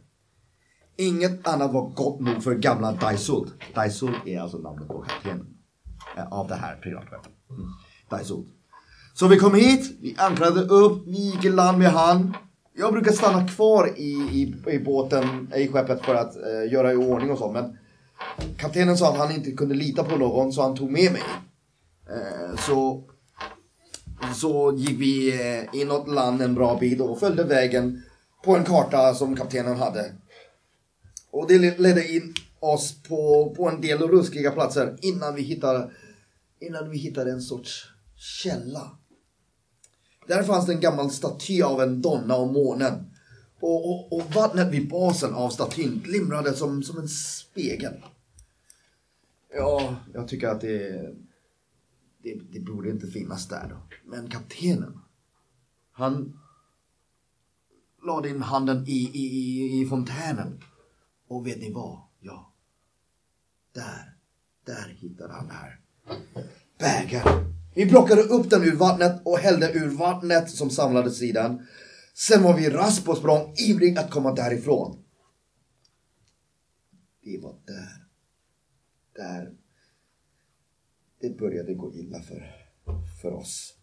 Inget 0.96 1.46
annat 1.48 1.72
var 1.72 1.90
gott 1.90 2.20
nog 2.20 2.42
för 2.42 2.54
gamla 2.54 2.92
Daisult. 2.92 3.52
Daisult 3.74 4.26
är 4.26 4.40
alltså 4.40 4.58
namnet 4.58 4.88
på 4.88 5.04
kaptenen. 5.08 5.46
Eh, 6.16 6.32
av 6.32 6.48
det 6.48 6.54
här 6.54 6.76
piratskeppet. 6.76 7.32
Mm. 7.50 8.46
Så 9.14 9.28
vi 9.28 9.38
kom 9.38 9.54
hit, 9.54 9.98
vi 10.00 10.14
ankrade 10.18 10.60
upp, 10.60 11.06
vi 11.06 11.30
gick 11.30 11.44
i 11.44 11.48
land 11.48 11.78
med 11.78 11.90
han. 11.90 12.36
Jag 12.76 12.92
brukar 12.92 13.12
stanna 13.12 13.48
kvar 13.48 13.92
i, 13.96 14.12
i, 14.12 14.54
i 14.66 14.78
båten, 14.78 15.52
i 15.56 15.68
skeppet 15.68 16.04
för 16.04 16.14
att 16.14 16.36
eh, 16.36 16.72
göra 16.72 16.92
i 16.92 16.96
ordning 16.96 17.30
och 17.30 17.38
så. 17.38 17.52
Men 17.52 17.78
kaptenen 18.56 18.96
sa 18.96 19.12
att 19.12 19.18
han 19.18 19.32
inte 19.32 19.50
kunde 19.50 19.74
lita 19.74 20.04
på 20.04 20.16
någon 20.16 20.52
så 20.52 20.62
han 20.62 20.76
tog 20.76 20.90
med 20.90 21.12
mig. 21.12 21.22
Eh, 22.10 22.56
så, 22.56 23.04
så 24.34 24.74
gick 24.76 25.00
vi 25.00 25.40
eh, 25.40 25.80
inåt 25.80 26.08
land 26.08 26.42
en 26.42 26.54
bra 26.54 26.78
bit 26.78 27.00
och 27.00 27.20
följde 27.20 27.44
vägen 27.44 28.02
på 28.44 28.56
en 28.56 28.64
karta 28.64 29.14
som 29.14 29.36
kaptenen 29.36 29.76
hade. 29.76 30.14
Och 31.30 31.48
det 31.48 31.78
ledde 31.78 32.12
in 32.12 32.34
oss 32.60 33.02
på, 33.02 33.54
på 33.56 33.68
en 33.68 33.80
del 33.80 33.98
ruskiga 33.98 34.50
platser 34.50 34.96
innan 35.02 35.34
vi 35.34 35.42
hittade, 35.42 35.90
innan 36.60 36.90
vi 36.90 36.98
hittade 36.98 37.30
en 37.30 37.42
sorts 37.42 37.86
källa. 38.16 38.90
Där 40.26 40.42
fanns 40.42 40.66
det 40.66 40.72
en 40.72 40.80
gammal 40.80 41.10
staty 41.10 41.62
av 41.62 41.82
en 41.82 42.02
donna 42.02 42.36
och 42.36 42.52
månen. 42.52 43.06
Och, 43.60 43.90
och, 43.90 44.12
och 44.12 44.34
vattnet 44.34 44.72
vid 44.72 44.88
basen 44.88 45.34
av 45.34 45.50
statyn 45.50 46.00
glimrade 46.04 46.52
som, 46.52 46.82
som 46.82 46.98
en 46.98 47.08
spegel. 47.08 47.94
Ja, 49.54 49.96
jag 50.14 50.28
tycker 50.28 50.48
att 50.48 50.60
det, 50.60 50.88
är 50.88 51.14
det, 52.22 52.40
det 52.50 52.60
borde 52.60 52.90
inte 52.90 53.06
finnas 53.06 53.48
där 53.48 53.68
då. 53.68 53.76
Men 54.04 54.30
kaptenen, 54.30 55.00
han 55.92 56.38
lade 58.06 58.28
in 58.28 58.42
handen 58.42 58.84
i, 58.86 59.10
i, 59.14 59.26
i, 59.36 59.80
i 59.80 59.86
fontänen. 59.86 60.60
Och 61.28 61.46
vet 61.46 61.58
ni 61.58 61.72
vad? 61.72 62.00
Ja. 62.20 62.52
Där, 63.72 64.14
där 64.64 64.88
hittade 64.88 65.32
han 65.32 65.48
det 65.48 65.54
här. 65.54 65.80
Bägaren. 66.78 67.54
Vi 67.74 67.88
plockade 67.88 68.22
upp 68.22 68.50
den 68.50 68.62
ur 68.62 68.76
vattnet 68.76 69.22
och 69.24 69.38
hällde 69.38 69.72
ur 69.72 69.88
vattnet 69.88 70.50
som 70.50 70.70
samlades 70.70 71.22
i 71.22 71.32
den. 71.32 71.66
Sen 72.14 72.42
var 72.42 72.56
vi 72.56 72.70
raskt 72.70 73.04
på 73.04 73.14
språng, 73.14 73.54
ivrig 73.56 73.98
att 73.98 74.10
komma 74.10 74.34
därifrån. 74.34 75.04
Det 77.22 77.38
var 77.38 77.54
där. 77.66 78.06
Där. 79.14 79.52
Det 81.20 81.38
började 81.38 81.74
gå 81.74 81.94
illa 81.94 82.20
för, 82.20 82.56
för 83.22 83.32
oss. 83.32 83.74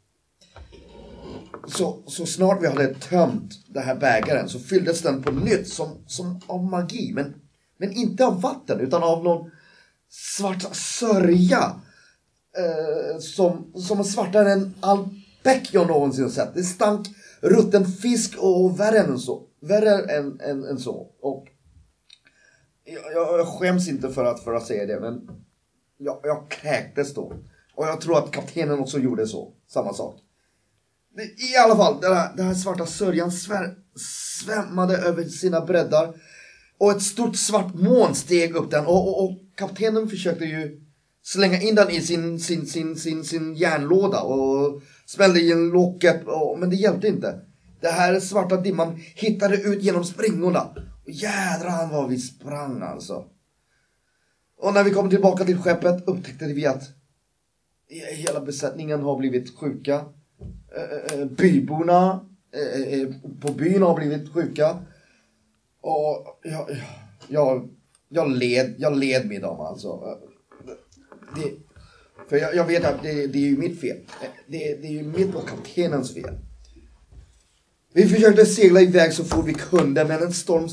Så, 1.68 2.04
så 2.08 2.26
snart 2.26 2.64
vi 2.64 2.68
hade 2.68 2.94
tömt 2.94 3.52
den 3.68 3.84
här 3.84 3.96
bägaren 3.96 4.50
så 4.50 4.60
fylldes 4.60 5.02
den 5.02 5.24
på 5.24 5.32
nytt 5.32 5.68
som, 5.68 6.04
som 6.08 6.42
av 6.48 6.64
magi. 6.64 7.12
Men, 7.14 7.36
men 7.78 7.92
inte 7.92 8.26
av 8.26 8.42
vatten 8.42 8.80
utan 8.80 9.04
av 9.04 9.24
någon 9.24 9.52
svart 10.10 10.76
sörja. 10.76 11.82
Eh, 12.58 13.20
som, 13.20 13.72
som 13.76 14.00
är 14.00 14.04
svartare 14.04 14.52
än 14.52 14.74
all 14.80 15.10
bäck 15.44 15.70
jag 15.72 15.88
någonsin 15.88 16.30
sett. 16.30 16.54
Det 16.54 16.64
stank 16.64 17.08
rutten 17.42 17.86
fisk 17.86 18.38
och 18.38 18.80
värre 18.80 19.00
än 19.00 19.20
så. 19.20 19.44
Värre 19.62 20.18
än, 20.18 20.40
än, 20.40 20.64
än 20.64 20.80
så. 20.80 21.12
Och 21.22 21.48
jag, 22.86 23.14
jag, 23.14 23.40
jag 23.40 23.48
skäms 23.48 23.88
inte 23.88 24.10
för 24.10 24.26
att, 24.26 24.44
för 24.44 24.54
att 24.54 24.68
säga 24.68 24.86
det 24.86 25.00
men 25.00 25.30
jag, 25.98 26.20
jag 26.24 26.52
kräktes 26.52 27.14
då. 27.14 27.34
Och 27.76 27.88
jag 27.88 28.02
tror 28.02 28.18
att 28.18 28.32
kaptenen 28.32 28.80
också 28.80 29.00
gjorde 29.00 29.28
så. 29.28 29.54
Samma 29.68 29.94
sak. 29.94 30.20
I 31.54 31.58
alla 31.58 31.76
fall, 31.76 32.02
den 32.02 32.14
här, 32.14 32.36
den 32.36 32.48
här 32.48 32.54
svarta 32.54 32.86
sörjan 32.86 33.32
svär, 33.32 33.76
svämmade 34.44 34.98
över 34.98 35.24
sina 35.24 35.66
breddar. 35.66 36.14
Och 36.78 36.92
ett 36.92 37.02
stort 37.02 37.36
svart 37.36 37.74
moln 37.74 38.16
steg 38.16 38.56
upp 38.56 38.72
den 38.72 38.86
och, 38.86 39.08
och, 39.08 39.24
och 39.24 39.38
kaptenen 39.56 40.08
försökte 40.08 40.46
ju 40.46 40.82
slänga 41.24 41.62
in 41.62 41.76
den 41.76 41.90
i 41.90 42.02
sin, 42.02 42.40
sin, 42.40 42.66
sin, 42.66 42.96
sin, 42.96 43.24
sin 43.24 43.56
järnlåda 43.56 44.22
och 44.22 44.82
smällde 45.06 45.42
in 45.42 45.70
locket, 45.70 46.28
och, 46.28 46.60
men 46.60 46.70
det 46.70 46.76
hjälpte 46.76 47.08
inte. 47.08 47.42
Det 47.82 47.90
här 47.90 48.20
svarta 48.20 48.58
dimman 48.58 49.00
hittade 49.16 49.58
ut 49.58 49.84
genom 49.84 50.04
springorna. 50.04 50.62
Och 51.06 51.12
jädrar 51.12 51.92
vad 51.92 52.10
vi 52.10 52.18
sprang 52.18 52.82
alltså. 52.82 53.26
Och 54.58 54.74
när 54.74 54.84
vi 54.84 54.92
kom 54.92 55.10
tillbaka 55.10 55.46
till 55.46 55.58
skeppet 55.58 56.08
upptäckte 56.08 56.46
vi 56.46 56.66
att 56.66 56.84
hela 58.12 58.42
besättningen 58.42 59.02
har 59.02 59.18
blivit 59.18 59.58
sjuka. 59.58 60.06
Eh, 60.76 61.14
eh, 61.14 61.20
eh, 61.20 61.26
byborna 61.26 62.26
på 63.42 63.52
byn 63.52 63.82
har 63.82 63.96
blivit 63.96 64.34
sjuka. 64.34 64.78
Och 65.82 66.40
jag, 66.44 66.70
jag, 67.28 67.70
jag, 68.10 68.32
led, 68.32 68.76
jag 68.78 68.98
led 68.98 69.28
med 69.28 69.42
dem 69.42 69.60
alltså. 69.60 70.18
Det, 71.36 71.52
för 72.30 72.38
jag, 72.38 72.56
jag 72.56 72.66
vet 72.66 72.86
att 72.86 73.04
det, 73.04 73.28
det 73.28 73.38
är 73.38 73.50
ju 73.50 73.58
mitt 73.58 73.82
fel. 73.82 73.98
Det, 74.48 74.82
det 74.82 74.88
är 74.88 74.92
ju 74.92 75.04
mitt 75.04 75.36
och 75.36 75.48
kaptenens 75.48 76.14
fel. 76.14 76.38
Vi 77.94 78.08
försökte 78.08 78.46
segla 78.46 78.82
iväg 78.82 79.14
så 79.14 79.24
fort 79.24 79.48
vi 79.48 79.54
kunde 79.54 80.06
men 80.06 80.24
en 80.24 80.34
storm 80.34 80.68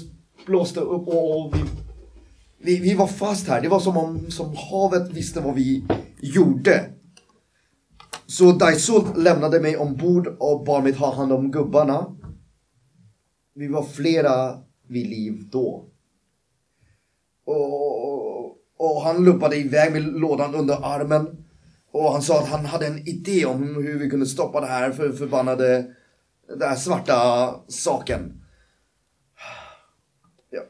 blåste 0.46 0.80
upp 0.80 1.08
och 1.08 1.54
vi, 1.54 1.64
vi, 2.64 2.80
vi 2.80 2.94
var 2.94 3.06
fast 3.06 3.48
här. 3.48 3.60
Det 3.60 3.68
var 3.68 3.80
som 3.80 3.96
om 3.96 4.30
som 4.30 4.56
havet 4.56 5.12
visste 5.12 5.40
vad 5.40 5.54
vi 5.54 5.84
gjorde. 6.20 6.90
Så 8.26 8.52
Daisult 8.52 9.16
lämnade 9.16 9.60
mig 9.60 9.76
ombord 9.76 10.26
och 10.26 10.64
bad 10.64 10.82
mig 10.82 10.92
ta 10.92 11.14
hand 11.14 11.32
om 11.32 11.50
gubbarna. 11.50 12.16
Vi 13.54 13.68
var 13.68 13.82
flera 13.82 14.58
vid 14.88 15.06
liv 15.06 15.48
då. 15.52 15.88
Och, 17.44 18.44
och 18.76 19.02
han 19.02 19.24
lumpade 19.24 19.56
iväg 19.56 19.92
med 19.92 20.02
lådan 20.02 20.54
under 20.54 20.74
armen. 20.74 21.44
Och 21.90 22.12
han 22.12 22.22
sa 22.22 22.40
att 22.40 22.48
han 22.48 22.66
hade 22.66 22.86
en 22.86 23.08
idé 23.08 23.46
om 23.46 23.62
hur 23.62 23.98
vi 23.98 24.10
kunde 24.10 24.26
stoppa 24.26 24.60
det 24.60 24.66
här 24.66 24.90
för 24.90 25.12
förbannade, 25.12 25.94
den 26.48 26.68
här 26.68 26.76
svarta 26.76 27.50
saken. 27.68 28.40
Ja, 30.50 30.62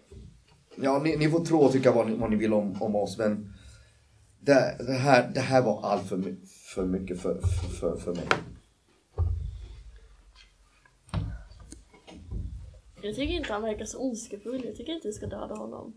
ja 0.77 0.99
ni, 0.99 1.16
ni 1.16 1.31
får 1.31 1.45
tro 1.45 1.59
och 1.59 1.72
tycka 1.72 1.93
vad 1.93 2.07
ni, 2.07 2.16
vad 2.16 2.31
ni 2.31 2.37
vill 2.37 2.53
om, 2.53 2.83
om 2.83 2.97
oss 2.97 3.18
men 3.18 3.55
det, 4.41 4.77
det, 4.87 4.93
här, 4.93 5.31
det 5.35 5.41
här 5.41 5.62
var 5.62 5.83
allt 5.83 6.09
för, 6.09 6.37
för 6.75 6.87
mycket 6.87 7.20
för, 7.20 7.41
för, 7.81 7.97
för, 7.97 8.14
mig. 8.14 8.29
Jag 13.03 13.14
tycker 13.14 13.35
inte 13.35 13.53
han 13.53 13.62
verkar 13.62 13.85
så 13.85 13.99
ondskefull. 13.99 14.64
Jag 14.64 14.77
tycker 14.77 14.93
inte 14.93 15.09
vi 15.09 15.14
ska 15.14 15.27
döda 15.27 15.55
honom. 15.55 15.95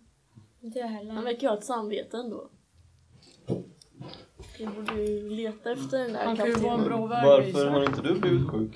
Inte 0.61 0.79
jag 0.79 0.87
Han 0.87 0.95
heller. 0.95 1.21
verkar 1.21 1.41
ju 1.41 1.47
ha 1.47 1.57
ett 1.57 1.65
samvete 1.65 2.17
ändå. 2.17 2.49
Vi 4.59 4.65
borde 4.65 5.01
ju 5.01 5.29
leta 5.29 5.71
efter 5.71 5.99
den 5.99 6.13
där 6.13 6.25
Han 6.25 6.37
kan 6.37 6.47
ju 6.47 6.53
vara 6.53 6.73
en 6.73 6.83
bra 6.83 7.05
Varför 7.07 7.37
vägvisare. 7.39 7.69
har 7.69 7.83
inte 7.83 8.01
du 8.01 8.19
blivit 8.19 8.49
sjuk? 8.49 8.75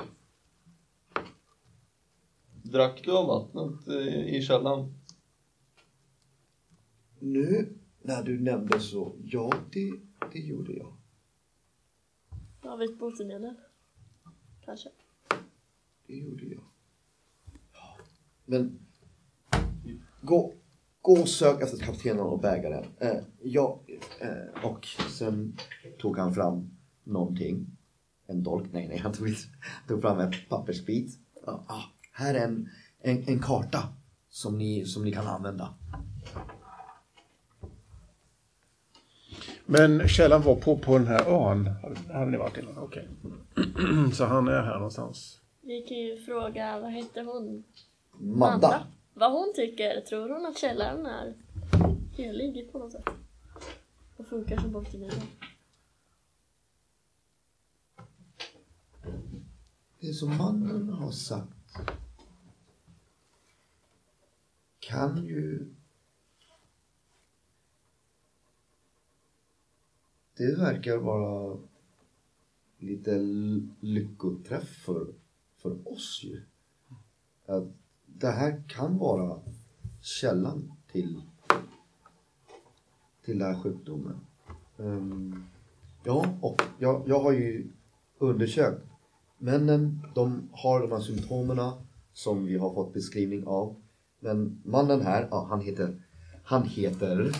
Drack 2.63 3.01
du 3.05 3.11
av 3.11 3.27
vattnet 3.27 3.87
i 4.27 4.41
källan? 4.41 4.93
Nu 7.21 7.73
när 8.01 8.23
du 8.23 8.39
nämnde 8.39 8.79
så, 8.79 9.15
ja 9.23 9.53
det, 9.71 9.93
det 10.31 10.39
gjorde 10.39 10.73
jag. 10.73 10.93
Vi 12.79 12.85
ett 12.85 12.99
botemedel? 12.99 13.55
Kanske. 14.65 14.89
Det 16.07 16.15
gjorde 16.15 16.45
jag. 16.45 16.63
Ja, 17.73 17.97
Men 18.45 18.79
gå, 20.21 20.53
gå 21.01 21.13
och 21.13 21.29
sök 21.29 21.61
efter 21.61 21.77
kaptenen 21.77 22.19
och 22.19 22.39
bägaren. 22.39 22.85
Eh, 22.99 23.19
jag, 23.41 23.79
eh, 24.19 24.65
och 24.65 24.87
sen 25.09 25.57
tog 25.99 26.17
han 26.17 26.33
fram 26.33 26.77
någonting. 27.03 27.77
En 28.27 28.43
dolk. 28.43 28.67
Nej, 28.71 28.87
nej, 28.87 28.97
han 28.97 29.13
tog, 29.13 29.27
tog 29.87 30.01
fram 30.01 30.19
en 30.19 30.33
pappersbit. 30.49 31.19
Ja, 31.45 31.63
ah, 31.67 31.83
här 32.11 32.33
är 32.33 32.45
en, 32.45 32.69
en, 32.99 33.23
en 33.27 33.39
karta 33.39 33.83
som 34.29 34.57
ni, 34.57 34.85
som 34.85 35.03
ni 35.03 35.11
kan 35.11 35.27
använda. 35.27 35.73
Men 39.65 40.07
källan 40.07 40.41
var 40.41 40.55
på, 40.55 40.77
på 40.77 40.97
den 40.97 41.07
här 41.07 41.25
ön. 41.51 41.69
Hade- 42.13 42.31
ni 42.31 42.37
varit 42.37 42.57
innan? 42.57 42.77
Okej. 42.77 43.07
Så 44.13 44.25
han 44.25 44.47
är 44.47 44.61
här 44.61 44.75
någonstans. 44.75 45.39
Vi 45.61 45.81
kan 45.81 45.97
ju 45.97 46.17
fråga, 46.17 46.79
vad 46.79 46.91
hette 46.91 47.21
hon? 47.21 47.63
Manda. 48.11 48.87
Vad 49.13 49.31
hon 49.31 49.53
tycker. 49.55 50.01
Tror 50.01 50.29
hon 50.29 50.45
att 50.45 50.57
källaren 50.57 51.05
är 51.05 51.33
helig 52.17 52.71
på 52.71 52.79
något 52.79 52.91
sätt? 52.91 53.09
Och 54.17 54.27
funkar 54.27 54.57
som 54.57 54.71
botemedel? 54.71 55.19
Det 59.99 60.13
som 60.13 60.37
mannen 60.37 60.89
har 60.89 61.11
sagt 61.11 61.77
kan 64.79 65.25
ju... 65.25 65.73
Det 70.41 70.55
verkar 70.55 70.97
vara 70.97 71.57
lite 72.79 73.17
lyckoträff 73.79 74.67
för, 74.67 75.07
för 75.57 75.87
oss 75.87 76.21
ju. 76.23 76.41
Att 77.45 77.63
det 78.05 78.31
här 78.31 78.63
kan 78.67 78.97
vara 78.97 79.39
källan 80.01 80.71
till, 80.91 81.21
till 83.25 83.39
den 83.39 83.55
här 83.55 83.63
sjukdomen. 83.63 84.15
Um, 84.77 85.45
ja, 86.03 86.25
och 86.41 86.61
jag, 86.79 87.03
jag 87.07 87.19
har 87.19 87.31
ju 87.31 87.71
undersökt 88.17 88.85
Männen, 89.37 89.69
ehm, 89.69 90.01
de 90.13 90.49
har 90.51 90.81
de 90.81 90.91
här 90.91 90.99
symptomen 90.99 91.71
som 92.13 92.45
vi 92.45 92.57
har 92.57 92.73
fått 92.73 92.93
beskrivning 92.93 93.47
av. 93.47 93.75
Men 94.19 94.61
mannen 94.65 95.01
här, 95.01 95.27
ja, 95.31 95.47
han 95.49 95.61
heter, 95.61 96.03
han 96.43 96.63
heter 96.63 97.31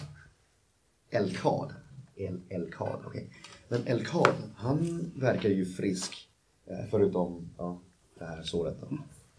Elkad. 1.10 1.81
El, 2.16 2.42
Elkad, 2.50 3.00
okej. 3.06 3.30
Men 3.70 3.88
Elkad, 3.88 4.34
han 4.56 5.12
verkar 5.16 5.50
ju 5.50 5.66
frisk. 5.66 6.30
eh, 6.66 6.86
Förutom, 6.92 7.50
ja, 7.58 7.82
det 8.20 8.26
här 8.26 8.44
såret 8.44 8.78
då. 8.82 8.88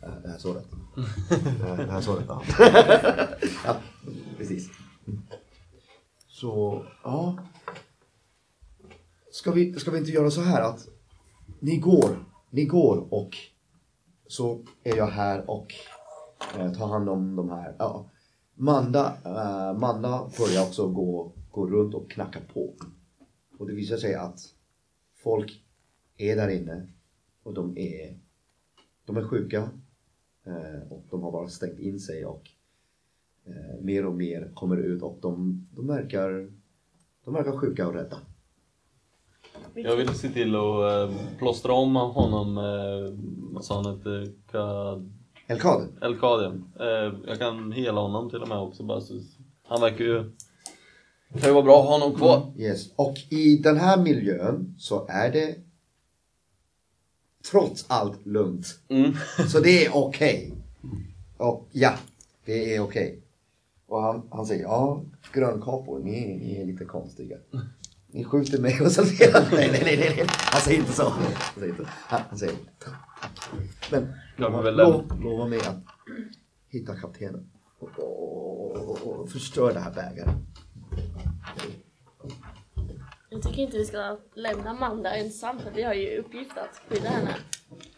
Det 0.00 0.06
här- 0.06 0.20
Det 0.22 0.28
här 0.28 0.38
såret. 0.38 0.64
Det 1.58 1.64
här, 1.66 1.76
det 1.86 1.92
här 1.92 2.00
såret, 2.00 2.24
ja. 2.28 2.42
ja, 3.64 3.76
precis. 4.38 4.70
Så, 6.28 6.84
ja. 7.04 7.38
Ska 9.32 9.50
vi, 9.52 9.74
ska 9.80 9.90
vi 9.90 9.98
inte 9.98 10.10
göra 10.10 10.30
så 10.30 10.40
här 10.40 10.62
att 10.62 10.88
ni 11.60 11.76
går, 11.76 12.24
ni 12.50 12.64
går 12.64 13.06
och 13.14 13.36
så 14.26 14.60
är 14.84 14.96
jag 14.96 15.06
här 15.06 15.50
och 15.50 15.74
eh, 16.58 16.72
tar 16.72 16.86
hand 16.88 17.08
om 17.08 17.36
de 17.36 17.50
här. 17.50 17.76
Ja. 17.78 18.10
Manda, 18.54 19.16
eh, 19.24 19.78
Manda 19.78 20.30
börjar 20.38 20.62
också 20.66 20.88
gå, 20.88 21.32
gå 21.52 21.66
runt 21.66 21.94
och 21.94 22.10
knacka 22.10 22.40
på. 22.52 22.74
Och 23.58 23.66
det 23.66 23.74
visar 23.74 23.96
sig 23.96 24.14
att 24.14 24.40
folk 25.14 25.62
är 26.16 26.36
där 26.36 26.48
inne 26.48 26.88
och 27.42 27.54
de 27.54 27.78
är, 27.78 28.18
de 29.06 29.16
är 29.16 29.24
sjuka 29.24 29.70
eh, 30.44 30.92
och 30.92 31.04
de 31.10 31.22
har 31.22 31.32
bara 31.32 31.48
stängt 31.48 31.78
in 31.78 32.00
sig 32.00 32.26
och 32.26 32.50
eh, 33.46 33.80
mer 33.80 34.06
och 34.06 34.14
mer 34.14 34.50
kommer 34.54 34.76
ut 34.76 35.02
och 35.02 35.18
de, 35.22 35.66
de 35.76 35.86
verkar 35.86 36.52
de 37.24 37.34
verkar 37.34 37.56
sjuka 37.56 37.88
och 37.88 37.94
rädda. 37.94 38.16
Jag 39.74 39.96
vill 39.96 40.08
se 40.08 40.28
till 40.28 40.54
att 40.56 41.10
eh, 41.10 41.16
plåstra 41.38 41.72
om 41.72 41.96
honom, 41.96 42.54
vad 43.52 43.64
sa 43.64 43.82
han 43.82 43.96
hette? 43.96 44.32
Ka- 44.50 45.10
Elkad, 45.46 45.88
Elkadien. 46.02 46.64
Eh, 46.80 47.14
jag 47.26 47.38
kan 47.38 47.72
hela 47.72 48.00
honom 48.00 48.30
till 48.30 48.42
och 48.42 48.48
med 48.48 48.58
också 48.58 48.82
bara 48.82 49.00
så 49.00 49.20
Han 49.62 49.80
verkar 49.80 50.04
ju... 50.04 50.30
Kan 51.32 51.48
ju 51.48 51.52
vara 51.52 51.62
bra 51.62 51.80
att 51.80 51.86
ha 51.86 51.98
honom 51.98 52.18
kvar. 52.18 52.52
Yes. 52.56 52.90
Och 52.96 53.18
i 53.28 53.56
den 53.56 53.76
här 53.76 53.96
miljön 53.96 54.74
så 54.78 55.06
är 55.08 55.32
det 55.32 55.56
trots 57.50 57.84
allt 57.88 58.26
lugnt. 58.26 58.78
Mm. 58.88 59.12
Så 59.48 59.60
det 59.60 59.86
är 59.86 59.96
okej. 59.96 60.52
Och 61.36 61.68
ja, 61.72 61.94
det 62.44 62.76
är 62.76 62.80
okej. 62.80 63.18
Och 63.86 64.02
han, 64.02 64.22
han 64.30 64.46
säger, 64.46 64.62
ja, 64.62 65.02
grönkapor, 65.32 65.98
ni, 65.98 66.10
ni 66.10 66.60
är 66.60 66.66
lite 66.66 66.84
konstiga. 66.84 67.36
Ni 68.06 68.24
skjuter 68.24 68.58
mig 68.58 68.80
och 68.80 68.92
så 68.92 69.04
säger 69.04 69.32
han, 69.32 69.42
nej, 69.52 69.68
nej, 69.72 69.82
nej, 69.84 70.14
nej. 70.16 70.26
Han 70.28 70.60
säger 70.60 70.78
inte 70.78 70.92
så. 70.92 71.08
Han 71.08 71.20
säger, 71.58 71.68
inte. 71.72 71.86
Han, 71.90 72.38
säger, 72.38 72.54
men 73.90 74.14
lova, 74.36 74.70
lova 75.20 75.46
mig 75.46 75.58
att 75.58 75.84
hitta 76.68 76.96
kaptenen 76.96 77.50
och, 77.78 77.98
och, 77.98 78.76
och, 78.76 79.06
och 79.06 79.30
förstöra 79.30 79.72
det 79.72 79.80
här 79.80 79.94
bägaren. 79.94 80.46
Jag 83.32 83.42
tycker 83.42 83.62
inte 83.62 83.78
vi 83.78 83.84
ska 83.84 84.18
lämna 84.34 84.70
Amanda 84.70 85.16
ensam 85.16 85.58
för 85.58 85.70
vi 85.70 85.82
har 85.82 85.94
ju 85.94 86.18
uppgift 86.18 86.58
att 86.58 86.80
skydda 86.88 87.08
henne. 87.08 87.36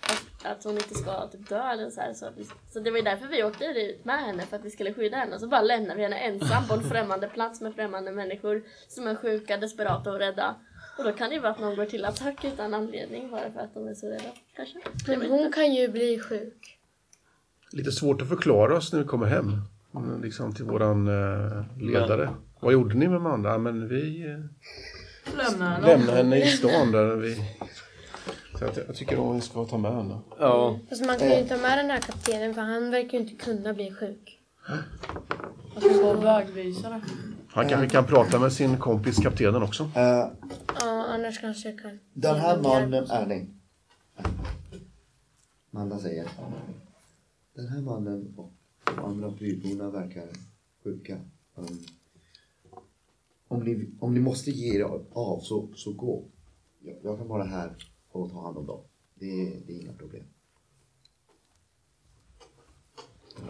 Att, 0.01 0.47
att 0.47 0.65
hon 0.65 0.75
inte 0.75 0.95
ska 0.95 1.29
typ 1.29 1.49
dö 1.49 1.73
eller 1.73 1.91
så 1.91 2.01
här. 2.01 2.15
Så, 2.15 2.27
vi, 2.37 2.45
så 2.73 2.81
det 2.81 2.91
var 2.91 2.99
ju 2.99 3.05
därför 3.05 3.27
vi 3.27 3.45
åkte 3.45 3.73
dit 3.73 4.05
med 4.05 4.19
henne, 4.19 4.43
för 4.43 4.57
att 4.57 4.65
vi 4.65 4.71
skulle 4.71 4.95
skydda 4.95 5.17
henne. 5.17 5.39
Så 5.39 5.49
bara 5.49 5.63
lämnar 5.63 5.97
vi 5.97 6.03
henne 6.03 6.19
ensam 6.19 6.69
på 6.69 6.75
en 6.75 6.83
främmande 6.83 7.29
plats 7.29 7.61
med 7.61 7.75
främmande 7.75 8.13
människor 8.13 8.63
som 8.89 9.07
är 9.07 9.15
sjuka, 9.15 9.57
desperata 9.57 10.13
och 10.13 10.19
rädda. 10.19 10.55
Och 10.99 11.05
då 11.05 11.13
kan 11.13 11.29
det 11.29 11.35
ju 11.35 11.41
vara 11.41 11.53
att 11.53 11.61
någon 11.61 11.77
går 11.77 11.87
till 11.87 12.05
attack 12.05 12.45
utan 12.45 12.75
anledning 12.75 13.31
bara 13.31 13.53
för 13.53 13.61
att 13.61 13.75
de 13.75 13.89
är 13.89 13.95
så 13.95 14.07
rädda. 14.07 14.33
Kanske. 14.57 14.79
Men 15.07 15.31
hon 15.31 15.53
kan 15.53 15.75
ju 15.75 15.89
bli 15.89 16.19
sjuk. 16.19 16.79
Lite 17.73 17.93
svårt 17.93 18.23
att 18.23 18.29
förklara 18.29 18.77
oss 18.77 18.93
när 18.93 19.01
vi 19.01 19.07
kommer 19.07 19.27
hem. 19.27 19.61
Liksom 20.23 20.55
till 20.55 20.65
våran 20.65 21.09
eh, 21.09 21.65
ledare. 21.81 22.31
Vad 22.61 22.73
gjorde 22.73 22.95
ni 22.95 23.09
med 23.09 23.17
Amanda? 23.17 23.59
Men 23.59 23.89
vi 23.89 24.27
eh, 24.31 24.39
Lämna 25.37 25.71
henne. 25.71 25.87
lämnade 25.87 26.17
henne 26.17 26.37
i 26.45 26.47
stan 26.47 26.93
där 26.93 27.17
vi... 27.17 27.35
Så 28.59 28.65
att 28.65 28.77
jag, 28.77 28.87
jag 28.89 28.97
tycker 28.97 29.17
hon 29.17 29.43
ska 29.43 29.65
ta 29.65 29.79
med 29.79 29.93
henne. 29.97 30.19
Ja. 30.39 30.79
Fast 30.89 31.07
man 31.07 31.19
kan 31.19 31.29
ju 31.31 31.49
ta 31.49 31.57
med 31.57 31.79
den 31.79 31.91
här 31.91 31.99
kaptenen 32.01 32.55
för 32.55 32.63
han 32.63 32.91
verkar 32.91 33.19
ju 33.19 33.25
inte 33.25 33.45
kunna 33.45 33.75
bli 33.75 33.93
sjuk. 33.93 34.41
Ska 35.79 36.03
vara 36.03 36.21
vägvisare. 36.21 37.01
Han 37.49 37.69
kanske 37.69 37.89
kan 37.89 38.05
prata 38.07 38.39
med 38.39 38.53
sin 38.53 38.77
kompis 38.79 39.17
kaptenen 39.17 39.63
också. 39.63 39.83
Eh, 39.95 40.27
Ja, 40.81 41.05
annars 41.09 41.41
kanske 41.41 41.69
jag 41.71 41.81
kan. 41.81 41.99
Den 42.13 42.37
här 42.41 42.57
mannen 42.63 43.11
är 43.11 43.27
nej. 43.27 43.47
Manda 45.71 45.99
säger. 45.99 46.29
Den 47.55 47.69
här 47.69 47.81
mannen 47.81 48.35
och 48.37 48.53
de 48.85 49.05
andra 49.05 49.31
byborna 49.31 49.91
verkar 49.91 50.27
sjuka. 50.85 51.17
Um, 51.55 51.79
om, 53.55 53.65
ni, 53.65 53.89
om 54.01 54.15
ni 54.15 54.21
måste 54.21 54.51
ge 54.51 54.77
er 54.81 54.85
av 55.13 55.41
så, 55.41 55.69
så 55.75 55.93
gå. 55.93 56.25
Jag, 56.83 56.97
jag 57.03 57.19
kan 57.19 57.29
vara 57.29 57.45
här 57.45 57.77
och 58.13 58.31
ta 58.31 58.43
hand 58.45 58.57
om 58.59 58.67
dem. 58.67 58.81
Det, 59.15 59.27
är- 59.27 59.61
det 59.67 59.73
är 59.73 59.81
inga 59.83 59.93
problem. 59.93 60.25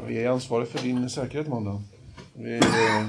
Vi 0.07 0.19
är 0.25 0.29
ansvariga 0.29 0.67
för 0.67 0.79
din 0.83 1.11
säkerhet, 1.11 1.47
Amanda. 1.47 1.83
Vi, 2.35 2.57
eh. 2.57 3.07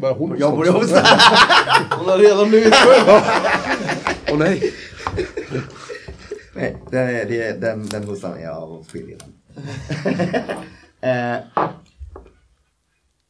Börjar 0.00 0.14
hon 0.14 0.36
Jag 0.38 0.58
börjar 0.58 0.72
hosta? 0.72 0.96
Hon 1.98 2.08
har 2.08 2.18
redan 2.18 2.48
blivit 2.48 2.74
sjuk! 2.74 3.08
Åh 4.32 4.38
nej! 4.38 4.72
Nej, 6.54 6.76
är, 6.92 7.24
det 7.28 7.42
är, 7.42 7.58
den, 7.60 7.86
den 7.86 8.04
hostan 8.04 8.38
är 8.38 8.48
av 8.48 8.84
skiljen. 8.86 9.20
eh, 11.00 11.38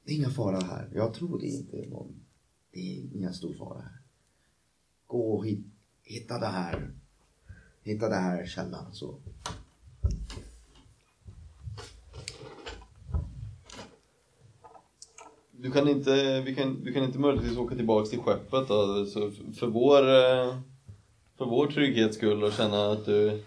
det 0.04 0.12
är 0.12 0.16
inga 0.16 0.30
fara 0.30 0.60
här. 0.60 0.88
Jag 0.94 1.14
tror 1.14 1.38
det 1.40 1.46
är 1.46 1.56
inte 1.56 1.76
någon... 1.90 2.14
Det 2.76 2.80
är 2.80 3.16
ingen 3.16 3.34
stor 3.34 3.54
fara 3.54 3.78
här. 3.78 4.00
Gå 5.06 5.36
och 5.36 5.46
hit, 5.46 5.66
hitta 6.02 6.38
det 6.38 6.46
här. 6.46 6.90
Hitta 7.82 8.08
det 8.08 8.14
här 8.14 8.46
källan 8.46 8.92
så. 8.92 9.14
Du 15.50 15.70
kan 15.70 15.88
inte, 15.88 16.40
vi 16.40 16.54
kan, 16.54 16.84
du 16.84 16.92
kan 16.92 17.04
inte 17.04 17.18
möjligtvis 17.18 17.58
åka 17.58 17.74
tillbaks 17.76 18.10
till 18.10 18.18
skeppet 18.18 18.68
då, 18.68 19.06
så 19.06 19.30
för 19.30 19.66
vår, 19.66 20.02
eh, 20.02 20.58
för 21.36 21.44
vår 21.44 21.66
trygghets 21.66 22.16
skull 22.16 22.44
och 22.44 22.52
känna 22.52 22.92
att 22.92 23.06
du, 23.06 23.42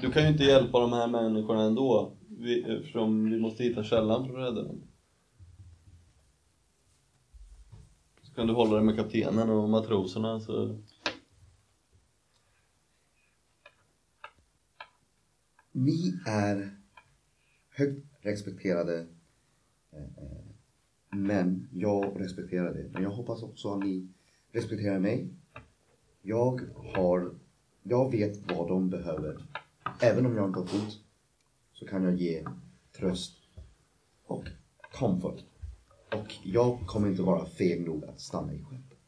du 0.00 0.12
kan 0.12 0.22
ju 0.22 0.28
inte 0.28 0.44
hjälpa 0.44 0.80
de 0.80 0.92
här 0.92 1.08
människorna 1.08 1.62
ändå, 1.62 2.12
vi, 2.28 2.62
eftersom 2.62 3.30
vi 3.30 3.40
måste 3.40 3.64
hitta 3.64 3.84
källan 3.84 4.26
för 4.26 4.38
att 4.38 4.48
rädda 4.48 4.62
dem. 4.62 4.87
Kan 8.38 8.46
du 8.46 8.52
hålla 8.52 8.74
dig 8.76 8.84
med 8.84 8.96
kaptenen 8.96 9.50
och 9.50 9.68
matroserna 9.68 10.40
så... 10.40 10.78
Ni 15.72 16.20
är 16.26 16.76
högt 17.70 18.06
respekterade 18.20 19.06
eh, 19.90 20.02
men 21.10 21.68
jag 21.72 22.20
respekterar 22.20 22.74
det. 22.74 22.88
Men 22.92 23.02
jag 23.02 23.10
hoppas 23.10 23.42
också 23.42 23.74
att 23.74 23.84
ni 23.84 24.08
respekterar 24.52 24.98
mig. 24.98 25.28
Jag 26.22 26.60
har, 26.94 27.34
jag 27.82 28.10
vet 28.10 28.52
vad 28.52 28.68
de 28.68 28.90
behöver. 28.90 29.42
Även 30.00 30.26
om 30.26 30.36
jag 30.36 30.48
inte 30.48 30.58
har 30.58 30.66
fot 30.66 31.00
så 31.72 31.86
kan 31.86 32.04
jag 32.04 32.14
ge 32.16 32.44
tröst 32.92 33.38
och 34.26 34.44
comfort. 34.92 35.47
Och 36.12 36.34
jag 36.42 36.78
kommer 36.86 37.08
inte 37.08 37.22
vara 37.22 37.46
feg 37.46 37.86
nog 37.86 38.04
att 38.04 38.20
stanna 38.20 38.52
i 38.52 38.58
skeppet. 38.58 38.98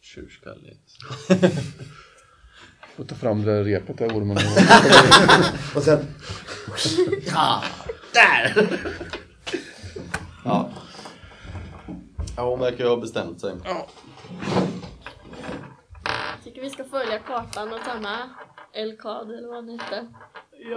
Tjurskalligt. 0.00 0.90
Får 2.96 3.04
ta 3.04 3.14
fram 3.14 3.42
det 3.42 3.52
där 3.52 3.64
repet 3.64 3.98
där 3.98 4.16
ormen. 4.16 4.36
Och 5.76 5.82
sen... 5.82 6.06
Ja, 7.26 7.62
där! 8.12 8.70
Ja. 10.44 10.70
Ja, 12.36 12.50
hon 12.50 12.60
verkar 12.60 12.84
ju 12.84 12.90
ha 12.90 12.96
bestämt 12.96 13.40
sig. 13.40 13.54
Tycker 16.44 16.60
vi 16.60 16.70
ska 16.70 16.84
följa 16.84 17.18
kartan 17.18 17.72
och 17.72 17.80
ta 17.84 18.00
med 18.00 18.28
Elkad 18.72 19.30
eller 19.30 19.48
vad 19.48 19.56
han 19.56 19.78
hette. 19.78 20.06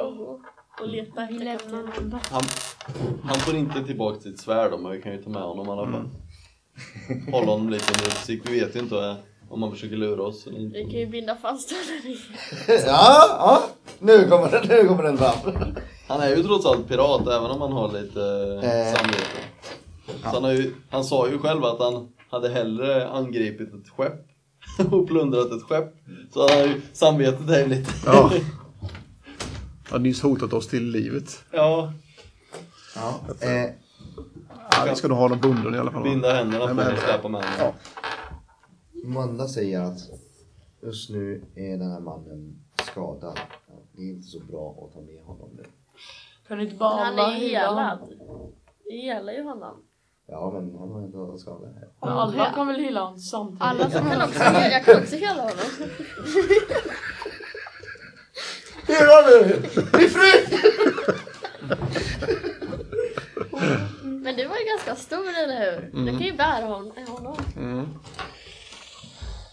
Och, 0.01 0.41
och 0.81 0.87
leta 0.87 1.27
Vi 1.29 1.35
efter 1.35 1.45
lämnar 1.45 1.57
kaptenen. 1.57 2.11
honom. 2.11 2.19
Han, 2.31 2.43
han 3.23 3.39
får 3.39 3.55
inte 3.55 3.83
tillbaka 3.83 4.19
sitt 4.19 4.39
svärd 4.39 4.71
men 4.79 4.91
vi 4.91 5.01
kan 5.01 5.11
ju 5.11 5.23
ta 5.23 5.29
med 5.29 5.41
honom 5.41 5.67
i 5.67 5.71
alla 5.71 5.91
fall. 5.91 6.09
Hålla 7.31 7.51
honom 7.51 7.69
lite 7.69 7.93
under 7.93 8.05
uppsikt. 8.15 8.49
Vi 8.49 8.59
vet 8.59 8.75
ju 8.75 8.79
inte 8.79 8.97
eh, 8.97 9.15
om 9.49 9.61
han 9.63 9.71
försöker 9.71 9.95
lura 9.95 10.23
oss 10.23 10.47
eller 10.47 10.59
inte. 10.59 10.77
Vi 10.77 10.83
kan 10.83 10.99
ju 10.99 11.05
binda 11.07 11.35
fast 11.35 11.71
honom. 11.71 12.17
Ja, 12.85 13.25
ja. 13.39 13.63
Nu 13.99 14.27
kommer 14.29 14.51
den, 14.51 14.67
nu 14.67 14.87
kommer 14.87 15.03
den 15.03 15.17
fram. 15.17 15.53
Han 16.07 16.21
är 16.21 16.35
ju 16.35 16.43
trots 16.43 16.65
allt 16.65 16.87
pirat 16.87 17.27
även 17.27 17.51
om 17.51 17.61
han 17.61 17.71
har 17.71 17.91
lite 18.01 18.21
eh, 18.63 18.87
Eh. 18.87 18.95
samvete. 18.95 19.39
Så 20.21 20.27
han, 20.29 20.43
har 20.43 20.51
ju, 20.51 20.73
han 20.89 21.03
sa 21.03 21.29
ju 21.29 21.39
själv 21.39 21.65
att 21.65 21.79
han 21.79 22.07
hade 22.29 22.49
hellre 22.49 23.07
angripit 23.09 23.73
ett 23.73 23.89
skepp 23.89 24.93
och 24.93 25.07
plundrat 25.07 25.51
ett 25.51 25.63
skepp. 25.63 25.93
Så 26.33 26.39
han 26.49 26.57
har 26.59 26.65
ju, 26.67 26.81
samvetet 26.93 27.49
är 27.49 27.59
ju 27.59 27.67
lite... 27.67 27.91
Ja. 28.05 28.31
Har 29.93 29.99
nyss 29.99 30.21
hotat 30.21 30.53
oss 30.53 30.67
till 30.67 30.91
livet. 30.91 31.43
ja. 31.51 31.93
Ja, 32.95 33.19
eh, 33.41 33.71
Ja, 34.71 34.85
vi 34.89 34.95
ska 34.95 35.07
nog 35.07 35.17
ha 35.17 35.27
någon 35.27 35.39
bunden 35.39 35.75
i 35.75 35.77
alla 35.77 35.91
fall. 35.91 36.03
Binda 36.03 36.33
händerna 36.33 36.67
på 36.67 36.91
och 36.91 36.97
släpa 36.99 37.27
med. 37.27 37.45
Ja. 37.59 37.73
Manda 39.03 39.47
säger 39.47 39.81
att 39.81 39.99
just 40.81 41.09
nu 41.09 41.43
är 41.55 41.77
den 41.77 41.91
här 41.91 41.99
mannen 41.99 42.63
skadad. 42.83 43.39
Det 43.91 44.01
är 44.01 44.09
inte 44.09 44.27
så 44.27 44.39
bra 44.39 44.87
att 44.87 44.93
ta 44.93 45.01
med 45.01 45.23
honom 45.23 45.49
nu. 45.57 45.63
Kan 46.47 46.57
du 46.57 46.63
inte 46.63 46.75
bara 46.75 47.03
Han 47.03 47.19
är 47.19 47.31
helad. 47.31 47.99
Vi 48.89 49.01
helar 49.01 49.33
ju 49.33 49.43
honom. 49.43 49.83
Ja, 50.27 50.51
men 50.53 50.79
han 50.79 50.91
har 50.91 51.01
inte 51.01 51.37
skadad 51.41 51.73
här. 51.73 51.87
Men 52.01 52.09
Alla 52.09 52.51
kan 52.55 52.67
väl 52.67 52.79
hylla 52.79 53.01
honom 53.03 53.19
samtidigt? 53.19 53.61
Alla 53.63 53.89
som 53.89 54.09
kan 54.09 54.21
också, 54.21 54.43
jag 54.43 54.85
kan 54.85 55.01
också 55.01 55.15
hela 55.15 55.41
honom. 55.41 55.57
Hela 58.99 59.21
nu! 59.27 59.61
Min 59.99 60.09
fru! 60.09 60.57
Men 64.03 64.35
du 64.35 64.47
var 64.47 64.55
ju 64.57 64.65
ganska 64.65 64.95
stor, 64.95 65.29
eller 65.43 65.71
hur? 65.71 66.05
Du 66.05 66.11
kan 66.11 66.21
ju 66.21 66.33
bära 66.33 66.65
hon- 66.65 66.91
honom. 67.07 67.37
Mm. 67.57 67.85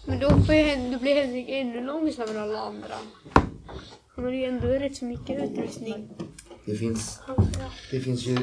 Men 0.06 0.18
då, 0.18 0.28
får 0.30 0.52
Hen- 0.52 0.92
då 0.92 0.98
blir 0.98 1.14
Henrik 1.14 1.46
ännu 1.48 1.80
långsammare 1.84 2.30
än 2.36 2.42
alla 2.42 2.60
andra. 2.60 2.94
Han 4.16 4.24
har 4.24 4.32
ju 4.32 4.44
ändå 4.44 4.66
rätt 4.66 4.96
så 4.96 5.04
mycket 5.04 5.50
utrustning. 5.50 6.10
Det 6.64 6.74
finns, 6.74 7.20
det 7.90 8.00
finns 8.00 8.26
ju... 8.26 8.38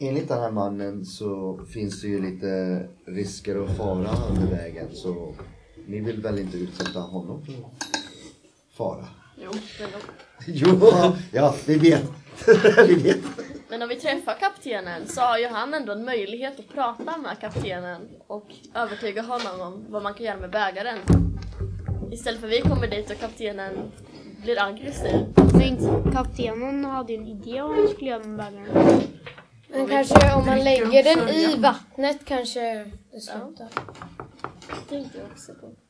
Enligt 0.00 0.28
den 0.28 0.38
här 0.40 0.50
mannen 0.50 1.04
så 1.04 1.60
finns 1.74 2.00
det 2.02 2.08
ju 2.08 2.30
lite 2.30 2.84
risker 3.06 3.56
och 3.56 3.70
fara 3.70 4.10
under 4.30 4.46
vägen 4.56 4.88
så 4.92 5.34
ni 5.86 6.00
vill 6.00 6.20
väl 6.22 6.38
inte 6.38 6.56
utsätta 6.56 7.00
honom 7.00 7.44
för 7.44 7.52
fara? 8.78 9.04
Jo, 9.36 9.50
men, 9.80 9.90
då. 9.92 9.98
Jo, 10.46 11.12
ja, 11.32 11.54
vi 11.66 11.78
vet. 11.78 12.04
vi 12.88 12.94
vet. 12.94 13.18
men 13.68 13.82
om 13.82 13.88
vi 13.88 13.96
träffar 13.96 14.34
kaptenen 14.34 15.08
så 15.08 15.20
har 15.20 15.38
ju 15.38 15.46
han 15.46 15.74
ändå 15.74 15.92
en 15.92 16.04
möjlighet 16.04 16.58
att 16.58 16.68
prata 16.68 17.16
med 17.16 17.40
kaptenen 17.40 18.08
och 18.26 18.46
övertyga 18.74 19.22
honom 19.22 19.60
om 19.60 19.84
vad 19.88 20.02
man 20.02 20.14
kan 20.14 20.26
göra 20.26 20.36
med 20.36 20.50
bägaren. 20.50 20.98
Istället 22.12 22.40
för 22.40 22.46
att 22.46 22.52
vi 22.52 22.60
kommer 22.60 22.86
dit 22.86 23.10
och 23.10 23.20
kaptenen 23.20 23.92
blir 24.42 24.62
aggressiv. 24.62 25.26
Men 25.54 26.12
kaptenen 26.12 26.84
hade 26.84 27.12
ju 27.12 27.18
en 27.18 27.26
idé 27.26 27.62
om 27.62 27.68
vad 27.68 27.78
han 27.78 27.88
skulle 27.88 28.10
göra 28.10 28.24
med 28.24 28.36
bägaren. 28.36 29.02
Men 29.68 29.88
kanske 29.88 30.34
om 30.34 30.46
man 30.46 30.58
lägger 30.58 31.02
den 31.04 31.28
i 31.28 31.56
vattnet 31.58 32.24
kanske 32.24 32.90
det 33.12 33.20
slutar. 33.20 33.68
Det 34.68 34.88
tänkte 34.88 35.18
jag 35.18 35.26
också 35.32 35.54
på. 35.54 35.87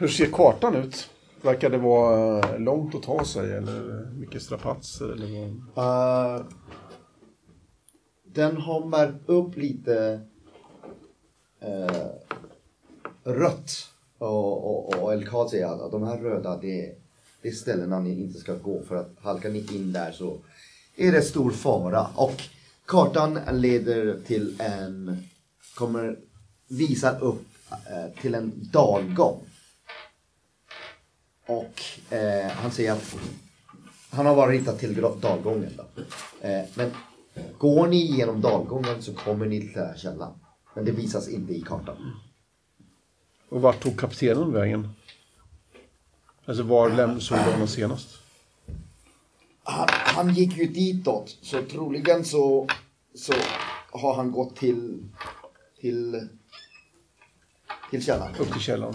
Hur 0.00 0.08
ser 0.08 0.26
kartan 0.26 0.74
ut? 0.74 1.10
Verkar 1.42 1.70
det 1.70 1.78
vara 1.78 2.38
eh, 2.38 2.60
långt 2.60 2.94
att 2.94 3.02
ta 3.02 3.24
sig 3.24 3.52
eller 3.52 4.10
mycket 4.14 4.42
strapatser? 4.42 5.12
Eller 5.12 5.56
vad? 5.74 6.40
Uh, 6.40 6.46
den 8.24 8.56
har 8.56 8.86
märkt 8.86 9.28
upp 9.28 9.56
lite 9.56 10.20
uh, 11.64 12.06
rött. 13.24 13.70
Och, 14.18 14.70
och, 14.70 15.12
och 15.32 15.50
säger 15.50 15.66
att 15.66 15.72
alltså, 15.72 15.98
de 15.98 16.02
här 16.02 16.18
röda, 16.18 16.56
det 16.56 16.86
är, 16.86 16.94
det 17.42 17.48
är 17.48 17.52
ställena 17.52 18.00
ni 18.00 18.20
inte 18.20 18.38
ska 18.38 18.54
gå. 18.54 18.82
För 18.82 18.96
att 18.96 19.10
halkar 19.22 19.50
ni 19.50 19.66
in 19.72 19.92
där 19.92 20.12
så 20.12 20.38
är 20.96 21.12
det 21.12 21.22
stor 21.22 21.50
fara. 21.50 22.06
Och 22.14 22.42
kartan 22.86 23.38
leder 23.52 24.20
till 24.26 24.60
en, 24.60 25.16
kommer 25.74 26.18
visa 26.68 27.18
upp 27.18 27.44
till 28.20 28.34
en 28.34 28.52
dalgång. 28.72 29.49
Och 31.50 31.82
eh, 32.14 32.50
han 32.50 32.70
säger 32.70 32.92
att 32.92 33.16
han 34.10 34.26
har 34.26 34.36
bara 34.36 34.50
ritat 34.50 34.78
till 34.78 35.02
dalgången 35.20 35.72
då. 35.76 36.02
Eh, 36.48 36.64
men 36.74 36.90
går 37.58 37.86
ni 37.86 38.16
genom 38.16 38.40
dalgången 38.40 39.02
så 39.02 39.14
kommer 39.14 39.46
ni 39.46 39.60
till 39.60 39.72
den 39.72 39.86
här 39.86 39.96
källan. 39.96 40.32
Men 40.74 40.84
det 40.84 40.92
visas 40.92 41.28
inte 41.28 41.52
i 41.52 41.62
kartan. 41.62 42.20
Och 43.48 43.62
vart 43.62 43.82
tog 43.82 43.98
kaptenen 43.98 44.52
vägen? 44.52 44.88
Alltså 46.44 46.62
var 46.62 46.90
läm- 46.90 47.20
såg 47.20 47.38
du 47.38 47.52
honom 47.52 47.68
senast? 47.68 48.08
Han, 49.62 49.88
han 49.90 50.34
gick 50.34 50.56
ju 50.56 50.66
ditåt, 50.66 51.38
så 51.42 51.62
troligen 51.62 52.24
så, 52.24 52.68
så 53.14 53.32
har 53.90 54.14
han 54.14 54.30
gått 54.32 54.56
till, 54.56 55.08
till, 55.80 56.28
till 57.90 58.04
källan. 58.04 58.34
Upp 58.38 58.52
till 58.52 58.60
källan. 58.60 58.94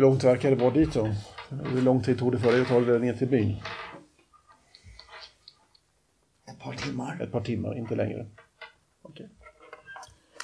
Hur 0.00 0.06
långt 0.06 0.24
verkar 0.24 0.50
det 0.50 0.56
vara 0.56 0.70
dit 0.70 0.94
då? 0.94 1.08
Hur 1.48 1.82
lång 1.82 2.02
tid 2.02 2.18
tog 2.18 2.32
det 2.32 2.38
för 2.38 2.52
dig 2.52 2.60
att 2.62 2.68
ta 2.68 2.80
dig 2.80 2.98
ner 3.00 3.14
till 3.14 3.28
byn? 3.28 3.56
Ett 6.48 6.58
par 6.58 6.72
timmar. 6.72 7.20
Ett 7.22 7.32
par 7.32 7.40
timmar, 7.40 7.78
inte 7.78 7.94
längre. 7.94 8.26
Okej. 9.02 9.28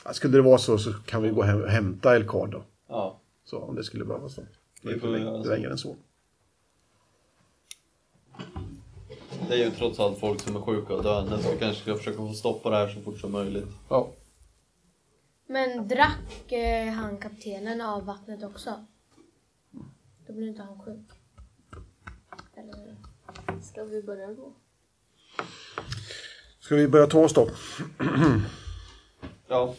Ja, 0.04 0.12
skulle 0.12 0.38
det 0.38 0.42
vara 0.42 0.58
så 0.58 0.78
så 0.78 0.92
kan 0.92 1.22
vi 1.22 1.28
gå 1.30 1.42
hem 1.42 1.62
och 1.62 1.68
hämta 1.70 2.16
Elkard 2.16 2.50
då. 2.50 2.62
Ja. 2.88 3.20
Så 3.44 3.58
om 3.58 3.74
det 3.74 3.84
skulle 3.84 4.04
behövas 4.04 4.34
då. 4.36 4.42
Det 4.42 4.48
är 4.48 4.88
Vi 4.88 4.94
inte 4.94 5.00
får 5.06 5.08
längre, 5.12 5.24
göra 5.26 5.36
inte 5.36 5.48
så. 5.48 5.54
längre 5.54 5.70
än 5.70 5.78
så. 5.78 5.96
det 9.48 9.54
är 9.54 9.64
ju 9.64 9.70
trots 9.70 10.00
allt 10.00 10.18
folk 10.18 10.40
som 10.40 10.56
är 10.56 10.60
sjuka 10.60 10.94
och 10.94 11.02
döende 11.02 11.42
så 11.42 11.50
vi 11.52 11.58
kanske 11.58 11.82
ska 11.82 11.96
försöka 11.96 12.16
få 12.16 12.32
stopp 12.32 12.62
på 12.62 12.70
det 12.70 12.76
här 12.76 12.88
så 12.88 13.00
fort 13.00 13.18
som 13.18 13.32
möjligt. 13.32 13.68
Ja. 13.88 14.08
Men 15.46 15.88
drack 15.88 16.52
eh, 16.52 16.92
han 16.92 17.18
kaptenen 17.18 17.80
av 17.80 18.04
vattnet 18.04 18.42
också? 18.44 18.86
Då 20.26 20.32
blir 20.32 20.48
inte 20.48 20.62
han 20.62 20.78
sjuk. 20.78 21.10
Eller? 22.54 22.96
Ska 23.62 23.84
vi 23.84 24.02
börja 24.02 24.32
gå? 24.32 24.52
Ska 26.58 26.74
vi 26.74 26.88
börja 26.88 27.06
ta 27.06 27.24
oss 27.24 27.34
då? 27.34 27.50
Ja, 29.48 29.74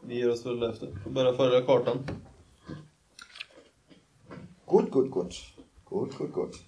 vi 0.00 0.14
ger 0.14 0.30
oss 0.30 0.46
väl 0.46 0.62
efter. 0.62 0.96
Får 1.04 1.10
börja 1.10 1.32
följa 1.32 1.62
kartan. 1.62 2.08
Gut, 4.66 4.90
gut, 4.90 5.12
gut. 5.12 5.34
Gut, 5.90 6.18
gut, 6.18 6.34
gut. 6.34 6.62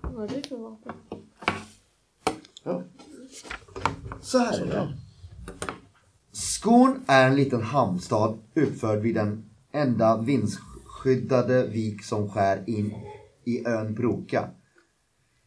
Vad 0.00 0.30
är 0.30 0.36
det 0.36 0.48
för 0.48 0.56
vapen? 0.56 0.92
Ja. 2.62 2.82
Så 4.20 4.38
här 4.38 4.60
är 4.60 4.66
det. 4.66 4.96
Skon 6.32 7.04
är 7.06 7.28
en 7.28 7.36
liten 7.36 7.62
hamnstad 7.62 8.38
uppförd 8.54 8.98
vid 8.98 9.14
den 9.14 9.47
enda 9.72 10.20
vindskyddade 10.20 11.66
vik 11.66 12.04
som 12.04 12.28
skär 12.28 12.64
in 12.66 12.94
i 13.44 13.66
ön 13.66 13.94
Broka. 13.94 14.48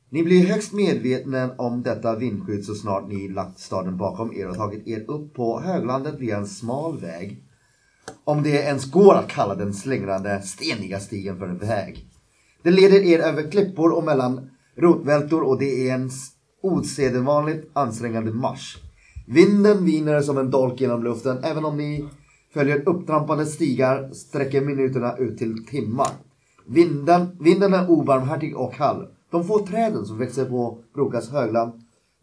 Ni 0.09 0.23
blir 0.23 0.47
högst 0.47 0.73
medvetna 0.73 1.55
om 1.57 1.83
detta 1.83 2.15
vindskydd 2.15 2.65
så 2.65 2.75
snart 2.75 3.07
ni 3.07 3.27
lagt 3.27 3.59
staden 3.59 3.97
bakom 3.97 4.33
er 4.33 4.49
och 4.49 4.55
tagit 4.55 4.87
er 4.87 5.11
upp 5.11 5.33
på 5.33 5.61
höglandet 5.61 6.19
via 6.19 6.37
en 6.37 6.47
smal 6.47 6.99
väg. 6.99 7.43
Om 8.23 8.43
det 8.43 8.49
ens 8.49 8.91
går 8.91 9.15
att 9.15 9.27
kalla 9.27 9.55
den 9.55 9.73
slingrande, 9.73 10.41
steniga 10.41 10.99
stigen 10.99 11.37
för 11.37 11.47
en 11.47 11.57
väg. 11.57 12.05
Det 12.63 12.71
leder 12.71 13.05
er 13.05 13.19
över 13.19 13.51
klippor 13.51 13.91
och 13.91 14.03
mellan 14.03 14.49
rotvältor 14.77 15.41
och 15.41 15.59
det 15.59 15.89
är 15.89 15.93
en 15.93 16.09
osedvanligt 16.61 17.69
ansträngande 17.73 18.31
marsch. 18.31 18.77
Vinden 19.27 19.85
viner 19.85 20.21
som 20.21 20.37
en 20.37 20.51
dolk 20.51 20.81
genom 20.81 21.03
luften 21.03 21.43
även 21.43 21.65
om 21.65 21.77
ni 21.77 22.09
följer 22.53 22.89
upptrampade 22.89 23.45
stigar 23.45 24.09
sträcker 24.11 24.61
minuterna 24.61 25.17
ut 25.17 25.37
till 25.37 25.65
timmar. 25.65 26.11
Vinden, 26.65 27.37
vinden 27.39 27.73
är 27.73 27.89
obarmhärtig 27.89 28.57
och 28.57 28.73
kall. 28.73 29.07
De 29.31 29.43
få 29.43 29.65
träden 29.65 30.05
som 30.05 30.17
växer 30.17 30.45
på 30.45 30.77
Brokas 30.93 31.29
högland, 31.29 31.71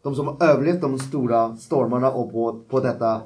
de 0.03 0.15
som 0.15 0.27
har 0.27 0.43
överlevt 0.43 0.81
de 0.81 0.99
stora 0.99 1.57
stormarna 1.57 2.11
och 2.11 2.31
på, 2.31 2.63
på 2.69 2.79
detta 2.79 3.21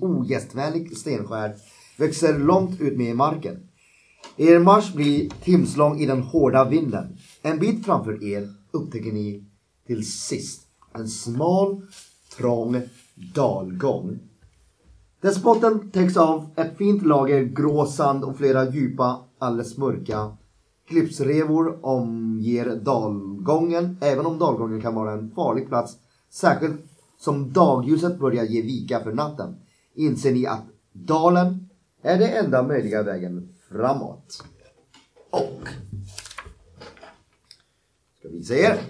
ogästvänligt 0.00 0.98
stenskär, 0.98 1.54
växer 1.96 2.38
långt 2.38 2.80
ut 2.80 2.96
med 2.96 3.10
i 3.10 3.14
marken. 3.14 3.68
Er 4.36 4.58
marsch 4.58 4.94
blir 4.94 5.30
timslång 5.44 6.00
i 6.00 6.06
den 6.06 6.22
hårda 6.22 6.64
vinden. 6.64 7.18
En 7.42 7.58
bit 7.58 7.84
framför 7.84 8.24
er 8.24 8.48
upptäcker 8.70 9.12
ni 9.12 9.44
till 9.86 10.12
sist 10.12 10.64
en 10.94 11.08
smal, 11.08 11.82
trång 12.36 12.82
dalgång. 13.34 14.18
Dess 15.24 15.42
botten 15.42 15.90
täcks 15.90 16.16
av 16.16 16.50
ett 16.56 16.76
fint 16.76 17.02
lager 17.02 17.44
grå 17.44 17.86
sand 17.86 18.24
och 18.24 18.36
flera 18.36 18.70
djupa, 18.70 19.24
alldeles 19.38 19.76
mörka 19.76 20.36
klippsrevor 20.88 21.86
omger 21.86 22.76
dalgången, 22.76 23.98
även 24.00 24.26
om 24.26 24.38
dalgången 24.38 24.80
kan 24.80 24.94
vara 24.94 25.12
en 25.12 25.30
farlig 25.30 25.68
plats, 25.68 25.96
särskilt 26.30 26.80
som 27.18 27.52
dagljuset 27.52 28.18
börjar 28.18 28.44
ge 28.44 28.62
vika 28.62 29.00
för 29.00 29.12
natten, 29.12 29.56
inser 29.94 30.32
ni 30.32 30.46
att 30.46 30.64
dalen 30.92 31.68
är 32.02 32.18
den 32.18 32.44
enda 32.44 32.62
möjliga 32.62 33.02
vägen 33.02 33.48
framåt. 33.68 34.44
Och 35.30 35.68
ska 38.18 38.28
visa 38.28 38.54
er. 38.54 38.80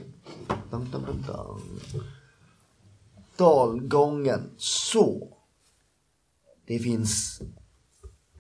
Dum, 0.70 0.86
dum, 0.92 1.02
dum. 1.02 1.60
Dalgången. 3.36 4.50
Så. 4.56 5.33
Det 6.66 6.78
finns 6.78 7.40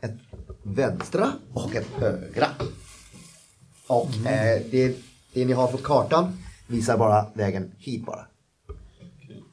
ett 0.00 0.14
vänstra 0.62 1.32
och 1.52 1.74
ett 1.74 1.88
högra. 1.98 2.46
Och 3.86 4.26
eh, 4.26 4.62
det, 4.70 4.96
det 5.32 5.44
ni 5.44 5.52
har 5.52 5.66
på 5.66 5.76
kartan 5.78 6.38
visar 6.66 6.98
bara 6.98 7.26
vägen 7.34 7.72
hit 7.78 8.06
bara. 8.06 8.26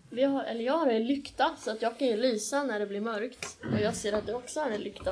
Vi 0.10 0.24
har, 0.24 0.44
eller 0.44 0.64
jag 0.64 0.78
har 0.78 0.88
en 0.88 1.08
lykta 1.08 1.52
så 1.60 1.72
att 1.72 1.82
jag 1.82 2.00
kan 2.00 2.08
ju 2.08 2.18
lysa 2.18 2.64
när 2.64 2.80
det 2.80 2.88
blir 2.88 3.02
mörkt. 3.02 3.58
Och 3.74 3.82
jag 3.82 3.96
ser 3.96 4.14
att 4.14 4.26
du 4.26 4.34
också 4.34 4.60
har 4.60 4.70
en 4.70 4.82
lykta. 4.82 5.12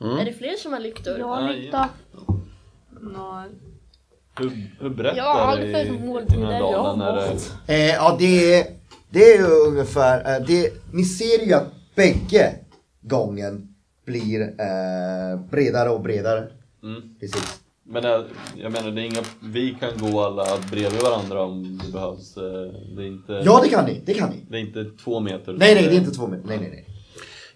Är 0.00 0.24
det 0.24 0.32
fler 0.32 0.56
som 0.56 0.72
har 0.72 0.80
lyktor? 0.80 1.18
Jag 1.18 1.26
har 1.26 1.42
Ja, 1.42 1.52
lykta. 1.52 1.88
Nej. 3.00 3.50
Hur, 4.38 4.70
hur 4.80 4.90
brett 4.90 5.16
Jag 5.16 5.34
har 5.34 5.58
är 5.58 5.66
det 5.66 5.82
i, 5.82 5.94
i 5.94 6.24
den 6.28 6.46
här 6.46 6.60
jag 6.60 6.72
dalen? 6.72 7.00
Är 7.00 7.36
det. 7.66 7.74
Eh, 7.74 7.94
ja, 7.94 8.16
det 8.18 8.54
är, 8.54 8.66
det 9.10 9.32
är 9.32 9.38
ju 9.38 9.46
ungefär, 9.68 10.34
eh, 10.40 10.46
det, 10.46 10.72
ni 10.92 11.04
ser 11.04 11.46
ju 11.46 11.52
att 11.54 11.72
bägge 11.94 12.54
gången 13.02 13.74
blir 14.06 14.40
eh, 14.40 15.40
bredare 15.50 15.88
och 15.90 16.00
bredare. 16.00 16.48
mm. 16.82 17.02
Precis. 17.20 17.58
Men 17.84 18.04
jag, 18.04 18.24
jag 18.56 18.72
menar, 18.72 18.90
det 18.90 19.00
är 19.02 19.04
inga, 19.04 19.22
vi 19.42 19.76
kan 19.80 19.90
gå 20.10 20.20
alla 20.20 20.46
bredvid 20.70 21.02
varandra 21.02 21.42
om 21.42 21.80
det 21.86 21.92
behövs. 21.92 22.36
eh, 22.36 22.42
Det 22.96 23.02
är 23.02 23.06
inte, 23.06 23.32
Ja, 23.44 23.60
det 23.64 23.68
kan 23.68 23.84
ni. 23.84 24.02
Det 24.06 24.14
kan 24.14 24.30
ni. 24.30 24.46
det 24.50 24.56
är 24.56 24.60
inte 24.60 24.84
två 25.04 25.20
meter. 25.20 25.52
Nej, 25.52 25.74
nej, 25.74 25.84
det 25.88 25.94
är 25.94 25.98
inte 25.98 26.10
två 26.10 26.26
meter. 26.26 26.46
Nej, 26.48 26.58
nej, 26.58 26.70
nej. 26.70 26.86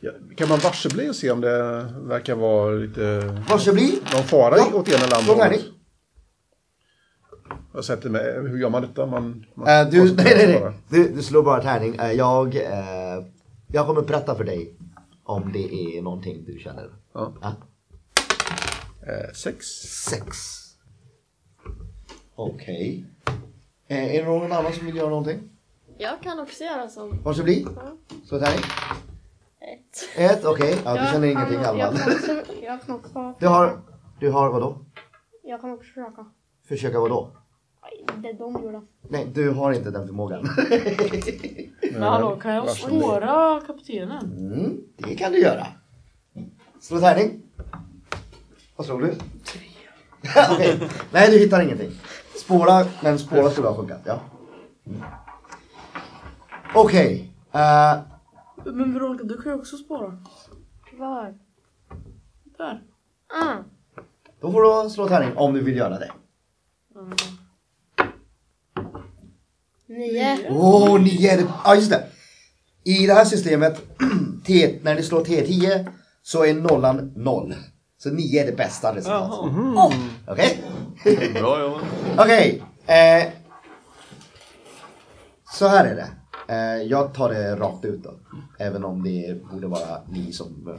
Ja, 0.01 0.11
kan 0.37 0.49
man 0.49 0.59
varsebli 0.59 1.11
och 1.11 1.17
se 1.17 1.31
om 1.31 1.41
det 1.41 1.87
verkar 2.03 2.35
vara 2.35 2.71
lite 2.71 3.21
Varsågod. 3.49 3.81
någon 4.15 4.23
fara 4.23 4.55
Ja, 4.57 4.71
åt 4.75 4.89
ena 4.89 5.05
eller 5.05 5.17
andra 5.17 5.45
hållet? 5.45 5.61
Jag 7.75 7.85
sätter 7.85 8.11
mig, 8.11 8.35
hur 8.49 8.59
gör 8.59 8.71
man 8.71 8.83
detta? 8.83 9.07
Man, 9.07 9.45
man 9.55 9.69
Eh, 9.69 9.91
du, 9.91 10.05
nej, 10.15 10.15
nej, 10.37 10.61
nej. 10.63 10.73
Du, 10.89 11.09
du 11.15 11.23
slår 11.23 11.43
bara 11.43 11.63
tärning. 11.63 11.95
Eh, 11.95 12.13
jag, 12.13 12.57
eh, 12.57 13.25
jag 13.73 13.87
kommer 13.87 14.03
berätta 14.03 14.35
för 14.35 14.45
dig 14.45 14.77
om 15.27 15.53
det 15.53 15.75
är 15.99 16.03
någonting 16.03 16.45
du 16.45 16.59
känner. 16.59 16.91
Ja. 17.13 17.33
Ja. 17.41 17.53
Eh, 19.07 19.33
sex. 19.35 19.67
Sex. 20.11 20.37
Okej. 22.35 23.05
Eh, 23.89 24.15
är 24.17 24.23
det 24.23 24.29
någon 24.29 24.53
annan 24.53 24.73
som 24.73 24.87
vill 24.87 24.97
göra 24.97 25.09
någonting? 25.11 25.51
Jag 25.99 26.21
kan 26.23 26.41
också 26.41 26.65
göra 26.65 26.89
som 26.89 27.23
Varsågod. 27.23 27.69
Ja. 27.77 27.97
Slå 28.25 28.39
tärning. 28.39 28.65
ett. 29.61 30.19
Ett, 30.19 30.45
okej. 30.45 30.79
Ja, 30.85 30.93
du 30.93 31.13
känner 31.13 31.29
ingenting 31.29 31.57
Jag 31.61 31.81
Alma. 31.81 31.99
kan 31.99 32.13
också, 32.13 32.43
jag 32.63 32.83
kan 32.83 32.95
också, 32.95 33.35
Du 33.41 33.47
har, 33.47 33.81
du 34.21 34.31
har 34.31 34.51
vadå? 34.53 34.79
jag 35.43 35.61
kan 35.61 35.71
också 35.73 35.85
försöka. 35.87 36.27
Försöka 36.69 37.01
vadå? 37.01 37.31
Det 38.17 38.33
de 38.33 38.53
gjorde. 38.63 38.83
Nej, 39.09 39.27
du 39.35 39.51
har 39.51 39.73
inte 39.73 39.91
den 39.91 40.07
förmågan. 40.07 40.49
Men 41.93 42.03
hallå, 42.03 42.37
kan 42.37 42.55
jag 42.55 42.63
varsågod. 42.63 43.01
spåra 43.03 43.61
kaptenen? 43.67 44.25
Mm, 44.39 44.81
det 44.97 45.15
kan 45.17 45.33
du 45.33 45.39
göra. 45.39 45.67
Slå 46.81 47.01
tärning. 47.01 47.43
Vad 48.77 48.87
slog 48.87 49.01
du? 49.03 49.07
Okej. 50.53 50.81
Nej, 51.13 51.31
du 51.31 51.39
hittar 51.39 51.63
ingenting. 51.63 51.91
Spåra, 52.37 52.87
men 53.03 53.19
spåra 53.19 53.51
skulle 53.51 53.69
ha 53.69 53.75
funkat, 53.77 54.01
ja. 54.05 54.21
Mm. 54.87 55.03
Okej. 56.75 57.33
eh, 57.53 57.97
Men 58.65 58.95
Veronica, 58.95 59.25
du 59.25 59.43
kan 59.43 59.53
ju 59.53 59.59
också 59.59 59.77
spåra. 59.77 60.19
Var? 60.99 61.35
Där. 62.59 62.83
Ah. 63.43 63.55
då 64.41 64.53
får 64.53 64.85
du 64.85 64.91
slå 64.91 65.09
tärning 65.09 65.37
om 65.37 65.55
du 65.55 65.61
vill 65.63 65.77
göra 65.77 65.99
det. 65.99 66.11
Mm. 66.95 67.11
Nio. 69.89 70.47
Åh, 70.51 70.95
oh, 70.95 71.01
nio 71.01 71.31
är 71.33 71.37
det. 71.37 71.47
Ja, 71.65 71.75
just 71.75 71.91
det. 71.91 72.07
I 72.85 73.07
det 73.07 73.15
här 73.15 73.25
systemet, 73.25 73.83
T, 74.47 74.79
när 74.83 74.97
du 74.97 75.03
slår 75.03 75.25
T10 75.25 75.93
så 76.23 76.45
är 76.45 76.55
nollan 76.55 77.13
noll. 77.17 77.55
Så 77.99 78.11
nio 78.11 78.43
är 78.43 78.47
det 78.47 78.57
bästa 78.57 78.95
resultatet. 78.97 79.53
Jaha, 79.57 79.93
Okej? 80.27 80.63
bra 81.35 81.61
jobbat. 81.61 81.83
Okej. 82.19 82.63
eh, 82.87 83.33
så 85.53 85.67
här 85.69 85.85
är 85.87 85.95
det. 85.95 86.09
Eh, 86.55 86.83
jag 86.83 87.15
tar 87.15 87.29
det 87.29 87.57
rakt 87.57 87.85
ut 87.85 88.03
då. 88.03 88.15
Även 88.59 88.85
om 88.85 89.03
det 89.03 89.43
borde 89.51 89.67
vara 89.67 90.03
ni 90.09 90.33
som... 90.33 90.69
eh, 90.69 90.77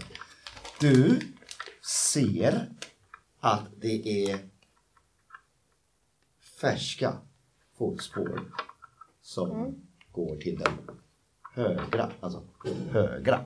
Du 0.80 1.20
ser 2.10 2.70
att 3.41 3.64
det 3.82 4.24
är 4.32 4.39
färska 6.62 7.14
fotspår 7.78 8.41
som 9.28 9.75
går 10.11 10.36
till 10.36 10.59
den 10.59 10.73
högra. 11.53 12.11
Alltså 12.19 12.43
högra. 12.89 13.45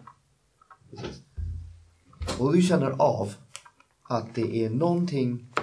Precis. 0.89 1.21
Och 2.39 2.53
du 2.53 2.61
känner 2.61 2.91
av 2.91 3.33
att 4.03 4.35
det 4.35 4.65
är 4.65 4.69
någonting 4.69 5.53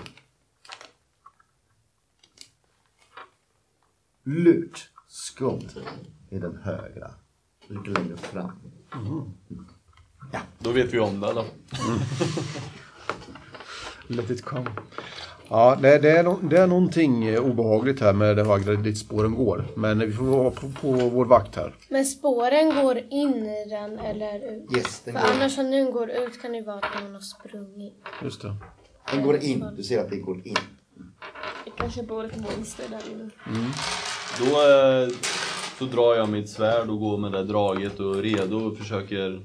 lurt 4.23 4.91
skumt 5.07 5.69
i 6.31 6.39
den 6.39 6.57
högra. 6.57 7.11
Lite 7.67 7.91
längre 7.91 8.17
fram. 8.17 8.53
Då 10.59 10.73
vet 10.73 10.95
vi 10.95 10.99
om 10.99 11.21
det 11.21 11.27
i 11.27 11.31
alla 11.31 11.45
fall. 11.45 11.55
Let 14.07 14.31
it 14.31 14.45
come. 14.45 14.71
Ja, 15.51 15.79
det, 15.83 15.99
det, 15.99 16.11
är, 16.11 16.25
no- 16.25 16.49
det 16.49 16.57
är 16.59 16.67
någonting 16.67 17.25
eh, 17.27 17.41
obehagligt 17.41 18.01
här 18.01 18.13
med 18.13 18.37
det 18.37 18.45
högra 18.45 18.75
dit 18.75 18.99
spåren 18.99 19.35
går. 19.35 19.65
Men 19.77 19.99
vi 19.99 20.13
får 20.13 20.25
vara 20.25 20.51
på, 20.51 20.69
på 20.81 20.93
vår 20.93 21.25
vakt 21.25 21.57
här. 21.57 21.75
Men 21.89 22.05
spåren 22.05 22.85
går 22.85 22.99
in 23.11 23.35
i 23.47 23.67
den 23.71 23.99
eller 23.99 24.37
ut? 24.57 24.77
Yes, 24.77 25.01
den 25.05 25.15
För 25.15 25.21
går, 25.23 25.29
annars 25.35 25.59
om 25.59 25.71
den 25.71 25.91
går 25.93 26.11
ut 26.11 26.43
kan 26.43 26.53
det 26.53 26.63
vara 26.63 26.77
att 26.77 27.03
någon 27.03 27.13
har 27.15 27.21
sprungit. 27.21 27.95
Just 28.23 28.43
det. 28.43 28.55
den 29.13 29.23
går 29.23 29.37
in. 29.37 29.65
Du 29.77 29.83
ser 29.83 30.01
att 30.01 30.11
den 30.11 30.23
går 30.23 30.37
in. 30.45 30.57
Det 31.65 31.71
kanske 31.77 32.03
bor 32.03 32.25
ett 32.25 32.37
monster 32.37 32.85
där 32.91 33.13
inne. 33.13 33.31
Då, 34.39 34.45
eh, 34.45 35.09
då 35.79 35.85
drar 35.97 36.15
jag 36.15 36.29
mitt 36.29 36.49
svärd 36.49 36.89
och 36.91 37.01
går 37.01 37.19
med 37.19 37.33
det 37.33 37.45
draget 37.45 38.01
och 38.01 38.17
är 38.19 38.23
redo 38.23 38.57
och 38.57 38.79
försöker 38.79 39.43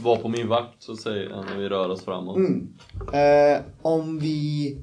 vara 0.00 0.16
på 0.16 0.28
min 0.28 0.48
vakt 0.48 0.82
så 0.82 0.92
att 0.92 1.00
säga 1.00 1.40
när 1.40 1.56
vi 1.56 1.68
rör 1.68 1.88
oss 1.88 2.04
framåt. 2.04 2.36
Mm. 2.36 2.68
Eh, 3.12 3.62
om 3.82 4.18
vi 4.18 4.78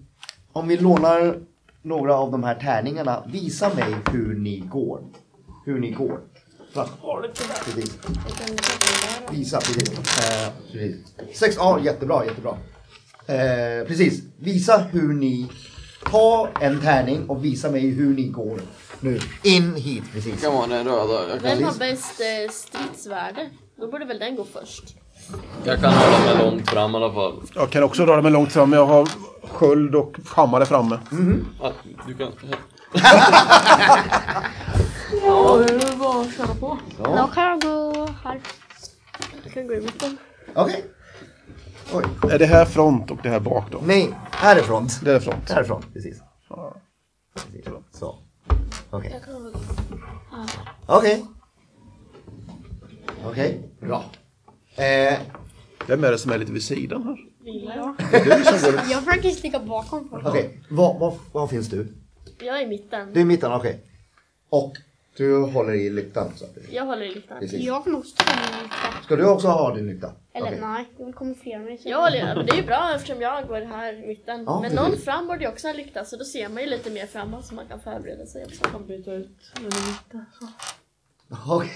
om 0.54 0.68
vi 0.68 0.78
lånar 0.78 1.40
några 1.82 2.16
av 2.16 2.32
de 2.32 2.44
här 2.44 2.56
tärningarna, 2.56 3.24
visa 3.28 3.74
mig 3.74 3.96
hur 4.12 4.36
ni 4.36 4.60
går. 4.60 5.02
Hur 5.66 5.80
ni 5.80 5.92
går. 5.92 6.20
Fram. 6.74 6.88
Precis. 7.66 7.98
Visa, 9.32 9.58
precis. 9.58 9.90
Eh, 10.00 10.50
precis. 10.72 10.98
Sex, 11.34 11.56
ja 11.56 11.80
jättebra, 11.84 12.26
jättebra. 12.26 12.58
Eh, 13.26 13.88
precis, 13.88 14.24
visa 14.40 14.78
hur 14.78 15.14
ni, 15.14 15.50
ta 16.06 16.50
en 16.62 16.82
tärning 16.82 17.30
och 17.30 17.46
visa 17.46 17.72
mig 17.72 17.90
hur 17.90 18.14
ni 18.14 18.28
går. 18.28 18.62
Nu, 19.00 19.20
in 19.44 19.76
hit 19.76 20.04
precis. 20.14 20.44
vara 20.44 20.68
den 20.68 20.88
röda. 20.88 21.30
Jag 21.30 21.40
Vem 21.40 21.64
har 21.64 21.80
bäst 21.80 22.22
eh, 22.22 22.52
stridsvärde? 22.52 23.50
Då 23.82 23.88
borde 23.88 24.06
väl 24.06 24.20
den 24.20 24.36
gå 24.36 24.44
först. 24.44 24.96
jag 25.64 25.80
kan 25.80 25.94
hålla 25.94 26.20
mig 26.20 26.38
långt 26.46 26.70
fram 26.70 26.94
i 26.94 26.98
alla 26.98 27.14
fall. 27.14 27.44
Jag 27.56 27.70
kan 27.70 27.84
också 27.84 28.06
röra 28.06 28.22
mig 28.22 28.32
långt 28.32 28.52
fram. 28.52 28.74
Jag 28.74 28.86
har 28.86 29.10
sköld 29.44 29.96
och 29.96 30.18
hammare 30.28 30.66
framme. 30.66 31.00
Ah, 31.62 31.72
du 32.08 32.18
kan... 32.18 32.32
Ja, 35.24 35.58
det 35.58 35.74
är 35.74 35.98
bara 35.98 36.22
att 36.22 36.34
köra 36.38 36.56
på. 36.60 36.78
Då 36.98 37.30
kan 37.34 37.44
jag 37.44 37.62
gå 37.62 38.10
här. 38.24 38.42
Jag 39.44 39.54
kan 39.54 39.68
gå 39.68 39.74
i 39.74 39.82
mitten. 39.82 40.18
Okej. 40.56 40.86
Oj. 41.94 42.04
Är 42.32 42.40
det 42.40 42.46
här 42.46 42.66
front 42.66 43.12
och 43.12 43.18
det 43.24 43.30
här 43.30 43.40
bak 43.40 43.72
då? 43.72 43.82
Nej, 43.86 44.14
här 44.32 44.56
är 44.56 44.62
front. 44.64 45.00
Det 45.04 45.12
är 45.12 45.20
front. 45.20 45.50
Härifrån, 45.50 45.84
precis. 45.94 46.22
Precis. 47.36 47.66
Så. 47.92 48.18
Okej. 48.90 49.12
Jag 49.14 49.24
kan 49.26 49.44
väl... 51.04 51.26
Okej. 53.26 53.32
Okej, 53.32 53.62
bra. 53.80 54.04
Eh, 54.86 55.20
Vem 55.88 56.04
är 56.04 56.12
det 56.12 56.18
som 56.18 56.32
är 56.32 56.38
lite 56.38 56.52
vid 56.52 56.64
sidan 56.64 57.04
här? 57.04 57.18
Går... 57.44 57.96
Jag 58.92 59.04
försöker 59.04 59.30
sticka 59.30 59.60
bakom 59.60 60.10
folk. 60.10 60.26
Okej, 60.26 60.62
var, 60.70 61.00
var, 61.00 61.18
var 61.32 61.48
finns 61.48 61.70
du? 61.70 61.88
Jag 62.40 62.58
är 62.60 62.64
i 62.64 62.68
mitten. 62.68 63.14
Du 63.14 63.20
är 63.20 63.22
i 63.22 63.26
mitten, 63.26 63.52
okej. 63.52 63.80
Och 64.50 64.74
du 65.18 65.38
håller 65.44 65.74
i 65.74 65.90
lyktan. 65.90 66.32
Så. 66.36 66.46
Jag 66.72 66.86
håller 66.86 67.06
i 67.06 67.14
lyktan. 67.14 67.40
Precis. 67.40 67.62
Jag 67.62 67.84
kan 67.84 67.94
nog 67.94 68.06
sticka 68.06 68.32
min 68.52 68.62
lykta. 68.64 69.04
Ska 69.04 69.16
du 69.16 69.26
också 69.30 69.48
ha 69.48 69.76
din 69.76 69.88
lykta? 69.88 70.12
Eller 70.34 70.48
Okej. 70.48 70.60
nej, 70.62 70.86
jag 70.98 71.06
vill 71.06 71.16
kamouflera 71.16 71.60
mig. 71.60 71.78
så- 71.78 71.90
Jag 71.90 72.02
håller 72.02 72.36
men 72.36 72.46
Det 72.46 72.52
är 72.52 72.56
ju 72.58 72.64
bra 72.64 72.92
eftersom 72.96 73.22
jag 73.22 73.48
går 73.48 73.62
här 73.62 74.04
i 74.04 74.08
mitten. 74.08 74.44
Ja, 74.44 74.62
men 74.62 74.76
någon 74.76 74.98
fram 74.98 75.28
borde 75.28 75.40
ju 75.40 75.48
också 75.48 75.68
ha 75.68 75.74
lykta 75.74 76.06
så 76.06 76.18
då 76.18 76.24
ser 76.26 76.50
man 76.50 76.64
ju 76.64 76.70
lite 76.70 76.90
mer 76.90 77.06
framåt 77.06 77.46
så 77.46 77.56
man 77.56 77.68
kan 77.68 77.80
förbereda 77.80 78.26
sig 78.26 78.46
också. 78.46 78.60
Jag 78.64 78.72
kan 78.72 78.88
byta 78.88 79.14
ut 79.14 79.38
mitten. 79.62 80.26
Så. 80.40 80.48
Okej. 81.56 81.72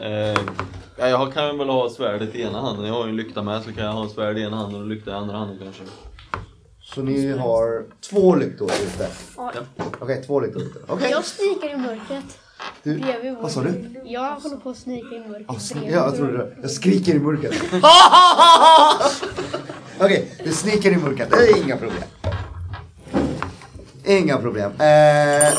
Eh, 0.00 0.38
ja, 0.96 1.08
jag 1.08 1.32
kan 1.34 1.58
väl 1.58 1.68
ha 1.68 1.90
svärdet 1.90 2.34
i 2.34 2.42
ena 2.42 2.60
handen. 2.60 2.86
Jag 2.86 2.94
har 2.94 3.04
ju 3.04 3.10
en 3.10 3.16
lykta 3.16 3.42
med 3.42 3.62
så 3.62 3.72
kan 3.72 3.84
jag 3.84 3.92
ha 3.92 4.08
svärd 4.08 4.38
i 4.38 4.42
ena 4.42 4.56
handen 4.56 4.80
och 4.80 4.86
lykta 4.88 5.10
i 5.10 5.14
andra 5.14 5.36
handen 5.36 5.58
kanske. 5.62 5.82
Så 6.80 7.02
ni 7.02 7.32
har 7.38 7.84
två 8.10 8.34
lyktor 8.34 8.70
ute? 8.86 9.08
Ja. 9.36 9.52
Okej, 9.98 10.22
två 10.26 10.40
lyktor 10.40 10.62
ute. 10.62 10.78
Okej. 10.88 11.10
Jag 11.10 11.24
snikar 11.24 11.68
i 11.68 11.76
mörkret. 11.76 12.38
Du, 12.82 12.98
Bredvid 12.98 13.34
vår- 13.34 13.42
vad 13.42 13.52
sa 13.52 13.62
du? 13.62 14.00
Jag 14.04 14.30
håller 14.40 14.56
på 14.56 14.70
att 14.70 14.76
snika 14.76 15.14
i 15.16 15.20
mörkret. 15.28 15.46
Ja, 15.48 15.54
sn- 15.54 15.72
bredvid 15.74 15.92
ja, 15.96 16.04
jag 16.06 16.16
trodde 16.16 16.32
det. 16.38 16.56
Jag 16.62 16.70
skriker 16.70 17.14
i 17.14 17.18
mörkret. 17.18 17.54
Okej, 20.00 20.32
du 20.44 20.52
sniker 20.52 20.90
i 20.92 20.96
mörkret. 20.96 21.30
Det 21.30 21.36
är 21.36 21.62
inga 21.64 21.76
problem. 21.76 22.02
Inga 24.04 24.36
problem. 24.38 24.72
Eh... 24.80 25.52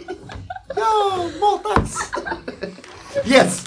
Yes! 3.26 3.64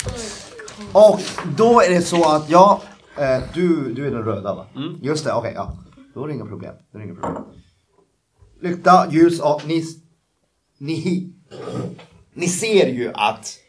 Och 0.94 1.20
då 1.58 1.82
är 1.82 1.90
det 1.90 2.02
så 2.02 2.30
att, 2.30 2.50
ja, 2.50 2.82
eh, 3.18 3.44
du, 3.54 3.94
du 3.94 4.08
är 4.08 4.12
den 4.12 4.24
röda 4.24 4.56
va? 4.56 4.68
Just 5.02 5.26
det, 5.26 5.34
okej, 5.34 5.54
ja. 5.56 5.78
Då 6.14 6.24
är 6.24 6.28
det 6.28 6.34
inga 6.34 6.46
problem. 6.46 6.76
Då 6.92 6.98
är 6.98 7.02
det 7.02 7.08
inga 7.08 7.22
problem. 7.22 7.44
Lykta, 8.62 9.08
ljus 9.12 9.40
och 9.40 9.68
ni, 9.68 9.84
ni, 10.78 11.34
ni 12.34 12.48
ser 12.48 12.88
ju 12.88 13.12
att 13.14 13.60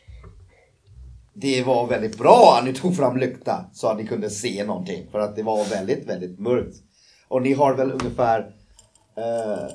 det 1.35 1.62
var 1.62 1.87
väldigt 1.87 2.18
bra 2.18 2.57
att 2.59 2.64
ni 2.64 2.72
tog 2.74 2.97
fram 2.97 3.16
lykta 3.16 3.64
så 3.72 3.89
att 3.89 3.97
ni 3.97 4.07
kunde 4.07 4.30
se 4.30 4.64
någonting. 4.64 5.07
För 5.11 5.18
att 5.18 5.37
det 5.37 5.43
var 5.43 5.64
väldigt, 5.64 6.09
väldigt 6.09 6.39
mörkt. 6.39 6.76
Och 7.28 7.43
ni 7.43 7.53
har 7.53 7.74
väl 7.74 7.93
ungefär 7.93 8.41
eh, 9.16 9.70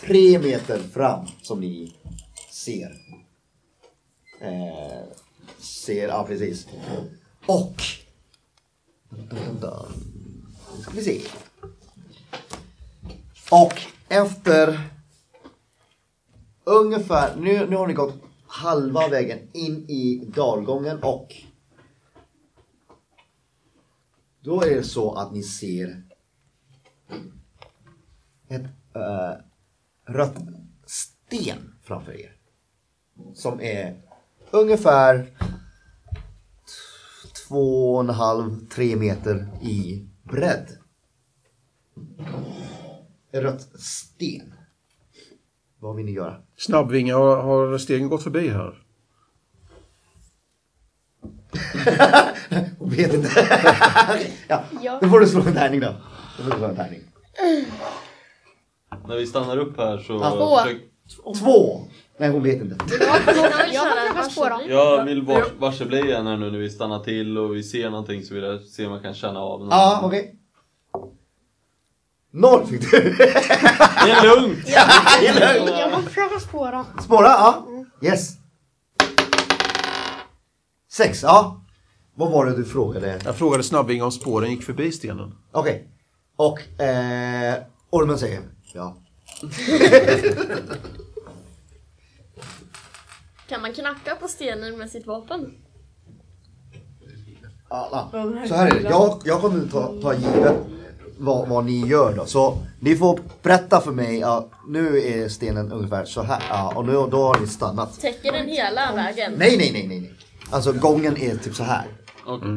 tre 0.00 0.38
meter 0.38 0.78
fram 0.78 1.26
som 1.42 1.60
ni 1.60 1.92
ser. 2.50 2.92
Eh, 4.44 5.02
ser, 5.58 6.08
ja 6.08 6.24
precis. 6.28 6.66
Och... 7.46 7.82
Nu 10.76 10.82
ska 10.82 10.90
vi 10.92 11.02
se. 11.02 11.20
Och 13.50 13.80
efter 14.08 14.90
ungefär, 16.64 17.36
nu, 17.36 17.66
nu 17.66 17.76
har 17.76 17.86
ni 17.86 17.94
gått 17.94 18.14
halva 18.46 19.08
vägen 19.08 19.38
in 19.52 19.90
i 19.90 20.30
dalgången 20.34 21.02
och 21.02 21.34
då 24.40 24.62
är 24.62 24.74
det 24.74 24.84
så 24.84 25.14
att 25.14 25.32
ni 25.32 25.42
ser 25.42 26.02
ett 28.48 28.62
äh, 28.94 29.32
rött 30.04 30.36
sten 30.86 31.74
framför 31.82 32.20
er. 32.20 32.36
Som 33.34 33.60
är 33.60 34.03
ungefär 34.54 35.26
två 37.48 37.94
och 37.94 38.00
en 38.00 38.10
halv, 38.10 38.66
tre 38.68 38.96
meter 38.96 39.48
i 39.62 40.06
bredd. 40.22 40.78
Rött 43.32 43.68
sten. 43.80 44.54
Vad 45.78 45.96
vill 45.96 46.06
ni 46.06 46.12
göra? 46.12 46.36
Snabbvinge, 46.56 47.12
har, 47.14 47.36
har 47.42 47.78
stegen 47.78 48.08
gått 48.08 48.22
förbi 48.22 48.48
här? 48.48 48.80
Hon 52.78 52.90
vet 52.96 53.14
inte. 53.14 53.28
ja, 54.48 54.64
Ja. 54.82 54.98
då 55.02 55.08
får 55.08 55.20
du 55.20 55.26
slå 55.26 55.42
en 55.42 55.54
tärning 55.54 55.80
då. 55.80 55.94
Då 56.38 56.42
får 56.44 56.50
du 56.50 56.56
slå 56.58 56.66
en 56.66 56.76
tärning. 56.76 57.00
När 59.08 59.16
vi 59.16 59.26
stannar 59.26 59.56
upp 59.58 59.76
här 59.76 59.98
så... 59.98 60.12
Ja. 60.12 60.62
försök- 60.64 61.38
Två! 61.38 61.84
Nej, 62.18 62.30
hon 62.30 62.42
vet 62.42 62.60
inte. 62.60 62.76
Jag 64.68 65.04
vill 65.04 65.22
vill 65.22 65.42
varsebli 65.58 66.00
igen 66.00 66.26
här 66.26 66.36
nu 66.36 66.50
när 66.50 66.58
vi 66.58 66.70
stannar 66.70 67.04
till 67.04 67.38
och 67.38 67.56
vi 67.56 67.62
ser 67.62 67.90
någonting 67.90 68.22
så 68.22 68.34
vill 68.34 68.42
jag 68.42 68.62
se 68.62 68.86
om 68.86 68.92
jag 68.92 69.02
kan 69.02 69.14
känna 69.14 69.40
av 69.40 69.60
något. 69.60 69.68
Ja, 69.70 70.00
okej. 70.04 70.34
Noll 72.30 72.66
fick 72.66 72.90
du. 72.90 73.00
Det 73.00 74.10
är 74.10 74.40
lugnt! 74.40 74.68
Jag 74.68 75.92
får 75.92 76.02
försöka 76.02 76.40
spåra. 76.40 76.86
Spåra, 77.04 77.26
ja. 77.26 77.66
Yes. 78.02 78.30
Sex, 80.92 81.22
ja. 81.22 81.60
Vad 82.14 82.30
var 82.30 82.46
det 82.46 82.56
du 82.56 82.64
frågade? 82.64 83.20
Jag 83.24 83.36
frågade 83.36 83.62
snabbvinge 83.62 84.02
om 84.02 84.12
spåren 84.12 84.50
gick 84.50 84.62
förbi 84.62 84.92
stenen. 84.92 85.34
Okej. 85.52 85.88
Och 86.36 86.80
eh, 86.80 87.54
ormen 87.90 88.18
säger 88.18 88.40
ja. 88.72 88.96
Kan 93.48 93.62
man 93.62 93.72
knacka 93.72 94.14
på 94.14 94.28
stenen 94.28 94.78
med 94.78 94.90
sitt 94.90 95.06
vapen? 95.06 95.54
Ja, 97.70 98.10
ja. 98.12 98.46
Så 98.48 98.54
här 98.54 98.66
är 98.66 98.82
det. 98.82 98.90
Jag, 98.90 99.20
jag 99.24 99.40
kommer 99.40 99.68
ta, 99.68 99.94
ta 100.02 100.14
givet 100.14 100.56
vad, 101.18 101.48
vad 101.48 101.64
ni 101.64 101.86
gör 101.86 102.12
då. 102.16 102.26
Så 102.26 102.58
ni 102.80 102.96
får 102.96 103.20
berätta 103.42 103.80
för 103.80 103.92
mig. 103.92 104.18
Ja, 104.18 104.48
nu 104.68 104.98
är 104.98 105.28
stenen 105.28 105.72
ungefär 105.72 106.04
så 106.04 106.22
här. 106.22 106.42
Ja, 106.48 106.72
och 106.76 106.84
nu, 106.84 106.92
då 106.92 107.22
har 107.22 107.40
ni 107.40 107.46
stannat. 107.46 108.00
Täcker 108.00 108.32
den 108.32 108.46
hela 108.46 108.92
vägen? 108.94 109.32
Nej, 109.38 109.56
nej, 109.56 109.70
nej, 109.72 109.88
nej. 109.88 110.00
nej. 110.00 110.14
Alltså 110.50 110.72
gången 110.72 111.16
är 111.16 111.36
typ 111.36 111.54
så 111.54 111.62
här. 111.62 111.86
Okej. 112.26 112.48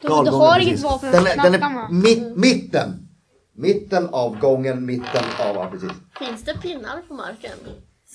Du, 0.00 0.08
du 0.08 0.30
har 0.30 0.58
inget 0.58 0.80
vapen 0.82 1.12
Den 1.12 1.22
att 1.22 1.28
är, 1.28 1.42
den 1.42 1.52
knacka 1.52 1.66
är 1.66 1.90
med. 1.90 1.92
mitt, 1.92 2.36
mitten. 2.36 3.08
Mitten 3.56 4.08
av 4.08 4.38
gången, 4.38 4.86
mitten 4.86 5.24
av, 5.40 5.56
ja 5.56 5.68
precis. 5.70 5.90
Finns 6.18 6.44
det 6.44 6.54
pinnar 6.54 7.02
på 7.08 7.14
marken? 7.14 7.52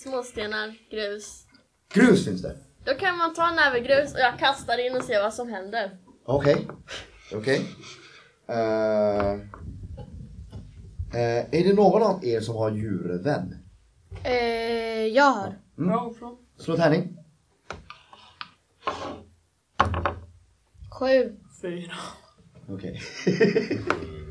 Småstenar, 0.03 0.75
grus. 0.91 1.45
Grus 1.93 2.25
finns 2.25 2.41
det. 2.41 2.57
Då 2.85 2.93
kan 2.93 3.17
man 3.17 3.33
ta 3.33 3.49
en 3.49 3.55
näve 3.55 3.79
grus 3.79 4.13
och 4.13 4.19
jag 4.19 4.39
kastar 4.39 4.87
in 4.87 4.97
och 4.97 5.03
ser 5.03 5.21
vad 5.21 5.33
som 5.33 5.49
händer. 5.49 5.97
Okej. 6.25 6.67
Okej. 7.33 7.65
Eh, 8.47 9.31
eh, 11.13 11.45
är 11.51 11.63
det 11.63 11.73
någon 11.73 12.03
av 12.03 12.25
er 12.25 12.39
som 12.41 12.55
har 12.55 12.71
djurvän? 12.71 13.55
Eh, 14.23 15.05
jag 15.05 15.31
har. 15.31 15.59
Bra 15.75 16.13
från. 16.19 16.37
Slå 16.57 16.75
tärning. 16.75 17.17
Sju. 20.99 21.35
Fyra. 21.61 21.93
Okej. 22.67 23.01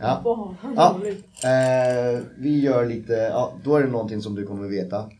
ja. 0.00 0.54
Ja. 0.76 1.00
Eh, 1.44 2.20
vi 2.38 2.60
gör 2.60 2.86
lite, 2.86 3.12
ja, 3.12 3.52
då 3.64 3.76
är 3.76 3.82
det 3.82 3.88
någonting 3.88 4.22
som 4.22 4.34
du 4.34 4.46
kommer 4.46 4.68
veta. 4.68 5.10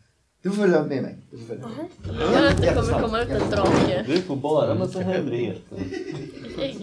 Du 0.43 0.51
får 0.51 0.57
följa 0.57 0.83
med 0.83 1.03
mig. 1.03 1.19
Du 1.31 1.39
får 1.39 1.47
följa 1.47 1.67
med. 1.67 1.87
Jag 2.21 2.43
vet 2.43 2.51
att 2.51 2.61
det 2.61 2.75
kommer 2.75 3.01
komma 3.01 3.23
ut 3.23 3.29
en 3.29 3.51
drake. 3.51 4.05
Du 4.07 4.23
får 4.23 4.37
bara 4.37 4.75
massa 4.75 5.01
hemligheter. 5.01 5.79
Ett. 6.61 6.77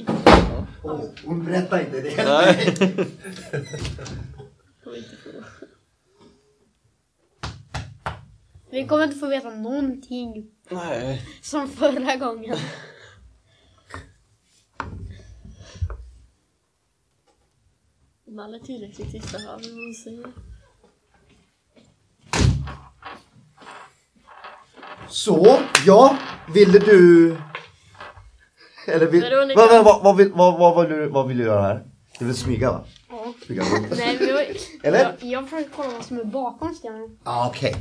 Åh, 0.83 0.99
hon 1.25 1.45
berättar 1.45 1.79
inte 1.79 2.01
det. 2.01 2.23
Nej. 2.25 2.75
Kommer 4.83 4.97
inte 4.97 5.15
få. 5.23 5.29
Vi 8.71 8.87
kommer 8.87 9.03
inte 9.03 9.15
få 9.15 9.27
veta 9.27 9.49
någonting 9.49 10.45
Nej. 10.69 11.21
som 11.41 11.67
förra 11.69 12.15
gången. 12.15 12.57
Är 18.39 18.59
tillräckligt 18.59 19.11
tysta 19.11 19.37
hör 19.37 19.59
vi 19.59 19.69
vad 19.71 19.83
hon 19.83 19.93
säger. 19.93 20.25
Så, 25.09 25.59
ja, 25.85 26.17
ville 26.53 26.79
du... 26.79 27.35
Eller 28.87 29.05
vill, 29.05 29.21
Veronica. 29.21 29.59
vad, 29.59 29.69
vad, 29.69 29.85
vad, 29.85 30.03
vad, 30.03 30.17
vill, 30.17 30.31
vad, 30.31 30.59
vad, 30.59 30.75
vad, 30.75 30.87
vill 30.87 30.97
du, 30.97 31.07
vad 31.07 31.27
vill 31.27 31.37
du 31.37 31.43
göra 31.43 31.61
här? 31.61 31.83
Du 32.19 32.25
vill 32.25 32.35
smyga 32.35 32.71
va? 32.71 32.83
Ja. 33.09 33.33
Smyga. 33.45 33.63
Nej, 33.97 34.17
men 34.19 34.27
jag, 34.27 34.45
Eller? 34.83 34.99
jag, 34.99 35.13
jag 35.19 35.49
försöker 35.49 35.69
kolla 35.75 35.89
vad 35.89 36.05
som 36.05 36.19
är 36.19 36.23
bakom 36.23 36.73
stenen. 36.73 37.19
Ah, 37.23 37.47
Okej. 37.47 37.75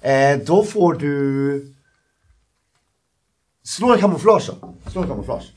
Eh, 0.00 0.38
då 0.46 0.62
får 0.62 0.94
du... 0.94 1.74
Slå 3.62 3.92
en 3.92 3.98
kamouflage 3.98 4.50
då. 4.60 4.74
Slå 4.90 5.02
en 5.02 5.08
kamouflage. 5.08 5.52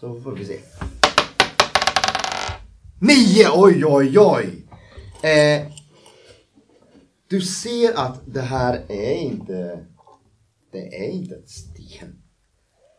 Så 0.00 0.20
får 0.20 0.32
vi 0.32 0.44
se. 0.44 0.60
Nio! 3.02 3.50
Oj, 3.54 3.84
oj, 3.84 4.18
oj! 4.18 4.66
Eh, 5.22 5.72
du 7.28 7.40
ser 7.40 7.92
att 7.96 8.20
det 8.26 8.40
här 8.40 8.84
är 8.88 9.14
inte... 9.14 9.86
Det 10.72 11.04
är 11.04 11.08
inte 11.10 11.34
ett 11.34 11.50
sten. 11.50 12.22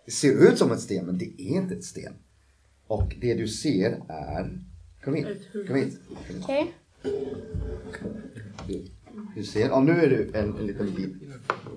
Det 0.05 0.11
ser 0.11 0.51
ut 0.51 0.57
som 0.57 0.71
ett 0.71 0.79
sten, 0.79 1.05
men 1.05 1.17
det 1.17 1.25
är 1.25 1.61
inte 1.61 1.75
ett 1.75 1.83
sten. 1.83 2.13
Och 2.87 3.15
det 3.21 3.33
du 3.33 3.47
ser 3.47 4.01
är... 4.09 4.59
Kom 5.03 5.15
hit. 5.15 5.27
Kom 5.67 5.75
hit. 5.75 5.99
Okej. 6.41 6.73
Du, 8.67 8.87
du 9.35 9.43
ser, 9.43 9.67
ja 9.67 9.81
nu 9.81 9.91
är 9.91 10.09
du 10.09 10.31
en, 10.33 10.57
en 10.57 10.67
liten 10.67 10.95
bit 10.95 11.13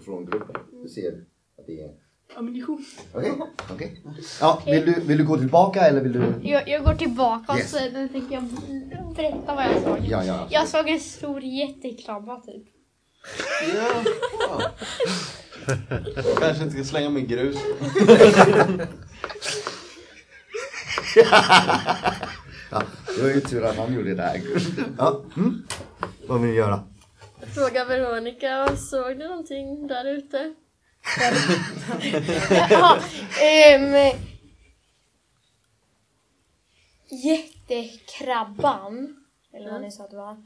från 0.04 0.26
gruppen. 0.26 0.56
Du 0.82 0.88
ser 0.88 1.24
att 1.58 1.66
det 1.66 1.80
är... 1.80 2.03
Ammunition. 2.36 2.84
Okej, 3.14 3.32
okej. 3.72 4.02
Ja, 4.40 4.62
vill 4.66 4.86
du, 4.86 5.00
vill 5.00 5.18
du 5.18 5.24
gå 5.24 5.36
tillbaka 5.38 5.80
eller 5.80 6.00
vill 6.00 6.12
du... 6.12 6.34
Jag, 6.42 6.68
jag 6.68 6.84
går 6.84 6.94
tillbaka 6.94 7.56
Yes. 7.58 7.74
och 7.74 7.80
så 7.80 7.84
nu 7.90 8.08
tänker 8.08 8.34
jag 8.34 8.44
berätta 9.16 9.54
vad 9.54 9.64
jag 9.64 9.82
såg. 9.82 9.98
Ja, 10.10 10.24
ja. 10.24 10.46
Jag 10.50 10.68
såg 10.68 10.88
en 10.88 11.00
stor 11.00 11.42
jättekrabba 11.42 12.40
typ. 12.40 12.64
Ja. 13.74 14.02
Kanske 16.40 16.64
inte 16.64 16.74
ska 16.74 16.84
slänga 16.84 17.10
mig 17.10 17.22
grus. 17.22 17.56
ja. 22.70 22.82
Det 23.16 23.22
var 23.22 23.28
ju 23.28 23.40
tur 23.40 23.64
att 23.64 23.76
han 23.76 23.94
gjorde 23.94 24.14
det 24.14 24.22
här. 24.22 24.40
Ja. 24.98 25.22
Mm. 25.36 25.62
Vad 26.26 26.40
vill 26.40 26.50
du 26.50 26.56
göra? 26.56 26.80
Fråga 27.54 27.84
Veronica, 27.84 28.76
såg 28.76 29.18
du 29.18 29.28
någonting 29.28 29.86
där 29.86 30.04
ute? 30.04 30.54
Ja, 32.70 32.98
ehm, 33.42 33.94
jättekrabban, 37.08 39.16
eller 39.52 39.72
vad 39.72 39.80
ni 39.80 39.90
sa 39.90 40.04
att 40.04 40.10
det 40.10 40.16
var. 40.16 40.36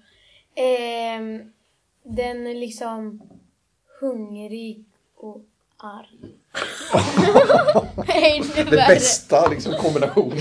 Ehm, 0.54 1.52
den 2.02 2.46
är 2.46 2.54
liksom 2.54 3.22
hungrig 4.00 4.84
och 5.16 5.40
arg. 5.76 6.18
Nej, 8.06 8.42
det 8.54 8.60
är 8.60 8.88
bästa 8.88 9.48
liksom, 9.48 9.74
kombinationen. 9.74 10.38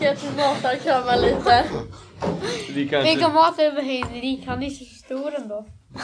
Att 0.00 0.24
vi 0.24 0.36
matar 0.36 0.76
krabban 0.76 1.20
lite. 1.20 1.64
Vi 2.74 2.88
kanske... 2.88 3.10
Vilka 3.10 3.28
mat 3.28 3.58
över 3.58 3.82
Henrik? 3.82 4.46
Han 4.46 4.62
är 4.62 4.70
så 4.70 4.84
stor 4.84 5.34
ändå. 5.34 5.66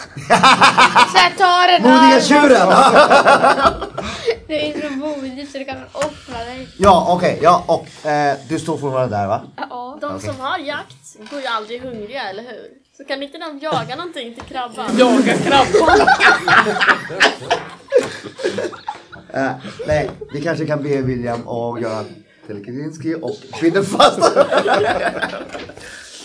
Så 1.12 1.18
jag 1.18 1.38
tar 1.38 1.68
den 1.72 1.82
Modiga 1.82 1.98
här. 1.98 2.20
tjuren! 2.20 2.68
Det 4.46 4.70
är 4.70 4.80
så 4.88 4.94
modigt 4.96 5.52
så 5.52 5.58
du 5.58 5.64
kan 5.64 5.76
offra 5.92 6.38
dig. 6.44 6.68
Ja, 6.78 7.06
okej. 7.10 7.38
ja, 7.42 7.64
och 7.66 8.06
eh, 8.06 8.36
du 8.48 8.58
står 8.58 8.76
fortfarande 8.78 9.16
där 9.16 9.26
va? 9.26 9.42
Ja. 9.56 9.98
De 10.00 10.14
Okej. 10.14 10.28
som 10.28 10.40
har 10.40 10.58
jakt 10.58 11.30
går 11.30 11.40
ju 11.40 11.46
aldrig 11.46 11.82
hungriga, 11.82 12.22
eller 12.22 12.42
hur? 12.42 12.68
Så 12.96 13.04
kan 13.04 13.22
inte 13.22 13.38
de 13.38 13.58
jaga 13.58 13.96
någonting 13.96 14.34
till 14.34 14.42
krabban? 14.42 14.86
Jaga 14.98 15.36
krabban. 15.38 16.08
Eh, 19.34 19.50
nej, 19.86 20.10
vi 20.32 20.40
kanske 20.42 20.66
kan 20.66 20.82
be 20.82 21.00
William 21.02 21.48
att 21.48 21.80
göra 21.80 22.04
telekinesiski 22.46 23.14
och 23.22 23.36
kvinnor 23.60 23.82
fast. 23.82 24.36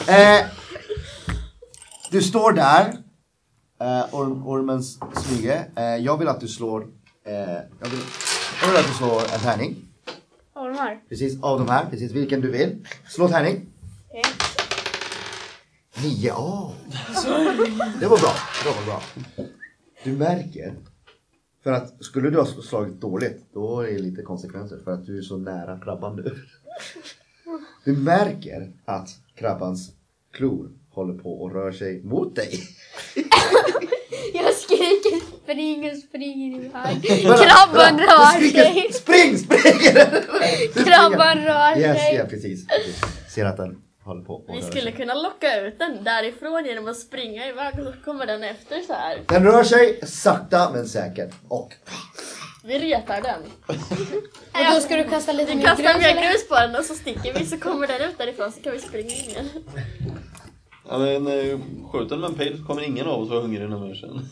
eh, 0.10 0.46
du 2.12 2.22
står 2.22 2.52
där, 2.52 2.94
eh, 3.80 4.16
orm, 4.16 4.48
ormens 4.48 5.00
smyge. 5.16 5.66
Eh, 5.76 5.84
jag 5.84 6.18
vill 6.18 6.28
att 6.28 6.40
du 6.40 6.48
slår, 6.48 6.88
eh, 7.24 7.34
jag, 7.80 7.90
vill, 7.90 8.00
jag 8.62 8.68
vill 8.70 8.78
att 8.78 8.88
du 8.88 8.94
slår 8.94 9.22
en 9.34 9.40
tärning. 9.40 9.76
Av 10.54 10.68
de 10.68 10.78
här. 10.78 11.00
Precis, 11.10 11.44
av 11.44 11.60
de 11.60 11.70
här, 11.70 11.86
precis 11.90 12.12
vilken 12.12 12.42
du 12.42 12.52
vill. 12.52 12.88
Slå 13.08 13.28
tärning. 13.28 13.66
Okej. 14.10 14.24
Nio, 16.04 16.32
åh. 16.32 16.72
Det 18.00 18.08
var 18.08 18.18
bra, 18.18 18.34
det 18.64 18.70
var 18.70 18.86
bra. 18.86 19.02
Du 20.04 20.18
märker, 20.18 20.76
för 21.64 21.72
att 21.72 22.04
skulle 22.04 22.30
du 22.30 22.38
ha 22.38 22.46
slagit 22.46 23.02
dåligt, 23.02 23.46
då 23.54 23.82
är 23.82 23.92
det 23.92 24.00
lite 24.00 24.22
konsekvenser 24.22 24.80
för 24.84 24.92
att 24.92 25.06
du 25.06 25.18
är 25.18 25.22
så 25.22 25.38
nära 25.38 25.80
krabban 25.80 26.16
nu. 26.16 26.36
Du 27.86 27.98
märker 27.98 28.72
att 28.86 29.10
krabbans 29.36 29.92
klor 30.32 30.70
håller 30.90 31.14
på 31.14 31.42
och 31.42 31.54
rör 31.54 31.72
sig 31.72 32.04
mot 32.04 32.36
dig. 32.36 32.60
Jag 34.34 34.54
skriker 34.54 35.20
spring 35.44 35.92
och 35.92 35.98
springer 35.98 36.58
iväg. 36.58 37.04
Krabban 37.24 38.00
rör 38.00 38.38
Skriker, 38.40 38.64
sig. 38.64 38.94
Spring, 38.94 39.38
spring! 39.38 39.80
Krabban 40.86 41.38
rör 41.38 41.78
Yes, 41.78 41.98
sig. 41.98 42.16
ja 42.16 42.26
precis. 42.26 42.68
precis. 42.68 43.02
Ser 43.34 43.46
att 43.46 43.58
den 43.58 43.82
håller 44.04 44.22
på 44.26 44.44
Vi 44.56 44.62
skulle 44.62 44.82
sig. 44.82 44.92
kunna 44.92 45.14
locka 45.14 45.62
ut 45.62 45.80
den 45.80 46.04
därifrån 46.04 46.66
genom 46.66 46.88
att 46.88 46.98
springa 46.98 47.48
iväg 47.48 47.74
och 47.80 47.86
så 47.94 47.94
kommer 48.06 48.26
den 48.26 48.44
efter 48.44 48.82
så 48.82 48.94
här. 48.94 49.20
Den 49.28 49.44
rör 49.44 49.64
sig 49.64 50.00
sakta 50.04 50.70
men 50.74 50.88
säkert. 50.88 51.32
Och 51.48 51.74
Vi 52.64 52.80
retar 52.80 53.22
den. 53.22 53.42
Och 54.52 54.74
då 54.76 54.80
ska 54.82 54.96
du 54.96 55.04
kasta 55.04 55.32
lite 55.32 55.52
Vi 55.52 55.58
mer 55.58 55.66
kastar 55.66 55.84
grus 55.94 56.02
mer 56.04 56.10
eller? 56.10 56.22
grus 56.32 56.48
på 56.48 56.56
den 56.56 56.76
och 56.76 56.86
så 56.86 56.94
sticker 56.96 57.34
vi 57.40 57.46
så 57.46 57.58
kommer 57.58 57.88
den 57.88 58.02
ut 58.10 58.18
därifrån 58.18 58.52
så 58.52 58.62
kan 58.62 58.74
vi 58.74 58.80
springa 58.80 59.10
in 59.16 59.30
igen. 59.30 59.50
Ja, 60.92 60.98
men 60.98 61.28
eh, 61.28 61.60
skjut 61.92 62.10
den 62.10 62.20
med 62.20 62.30
en 62.30 62.36
pil 62.36 62.64
kommer 62.68 62.82
ingen 62.82 63.08
av 63.08 63.22
oss 63.22 63.30
vara 63.30 63.42
hungrig 63.42 63.70
vi 63.70 63.96
sen. 63.96 64.26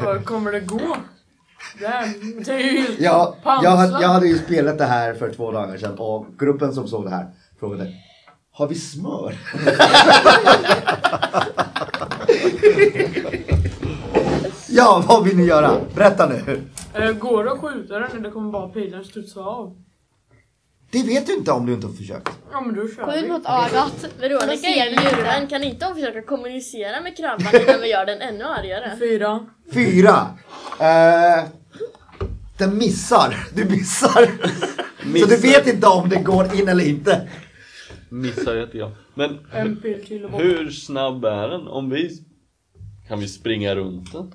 Hur 0.00 0.22
kommer 0.22 0.52
det 0.52 0.60
gå? 0.60 0.96
Det, 1.80 1.86
här, 1.86 2.08
det 2.44 2.52
är 2.52 2.58
ju 2.58 2.80
helt 2.80 3.00
Ja, 3.00 3.36
jag, 3.44 3.70
hade, 3.70 4.02
jag 4.02 4.08
hade 4.08 4.26
ju 4.28 4.38
spelat 4.38 4.78
det 4.78 4.84
här 4.84 5.14
för 5.14 5.32
två 5.32 5.52
dagar 5.52 5.76
sedan 5.76 5.98
och 5.98 6.26
gruppen 6.38 6.74
som 6.74 6.88
såg 6.88 7.04
det 7.04 7.10
här 7.10 7.26
frågade 7.60 7.92
Har 8.52 8.68
vi 8.68 8.74
smör? 8.74 9.34
ja, 14.68 15.04
vad 15.08 15.24
vill 15.24 15.36
ni 15.36 15.44
göra? 15.44 15.70
Berätta 15.94 16.28
nu. 16.28 16.62
Eh, 16.94 17.12
Går 17.12 17.44
det 17.44 17.52
att 17.52 17.60
skjuta 17.60 17.98
den 17.98 18.16
eller 18.16 18.30
kommer 18.30 18.52
bara 18.52 18.68
pilen 18.68 19.04
studsa 19.04 19.40
av? 19.40 19.76
Det 20.90 21.02
vet 21.02 21.26
du 21.26 21.34
inte 21.34 21.52
om 21.52 21.66
du 21.66 21.72
inte 21.74 21.86
har 21.86 21.94
försökt. 21.94 22.28
Ja 22.52 22.60
men 22.60 22.74
då 22.74 22.88
kör 22.88 23.22
vi. 23.22 23.28
mot 23.28 23.46
ögat. 23.46 24.06
Veronica 24.20 24.66
är 24.66 24.90
djurvän, 24.90 25.46
kan 25.48 25.62
inte 25.62 25.86
hon 25.86 25.94
försöka 25.94 26.22
kommunicera 26.22 27.00
med 27.00 27.16
krabban 27.16 27.62
innan 27.62 27.80
vi 27.80 27.90
gör 27.90 28.06
den 28.06 28.20
ännu 28.20 28.44
argare? 28.44 28.96
Fyra. 28.98 29.46
Fyra. 29.72 30.38
Eh, 30.80 31.44
den 32.58 32.78
missar. 32.78 33.46
Du 33.54 33.64
missar. 33.64 34.30
Så 35.20 35.26
du 35.26 35.36
vet 35.36 35.66
inte 35.66 35.86
om 35.86 36.08
det 36.08 36.22
går 36.22 36.54
in 36.54 36.68
eller 36.68 36.84
inte. 36.84 37.28
Missar 38.08 38.56
jättegrann. 38.56 38.94
Men 39.14 39.38
En 39.52 39.76
pil 39.80 40.06
till 40.06 40.24
och 40.24 40.30
bort. 40.30 40.40
hur 40.40 40.70
snabb 40.70 41.24
är 41.24 41.48
den? 41.48 41.68
Om 41.68 41.90
vi... 41.90 42.24
Kan 43.08 43.20
vi 43.20 43.28
springa 43.28 43.74
runt 43.74 44.12
den? 44.12 44.34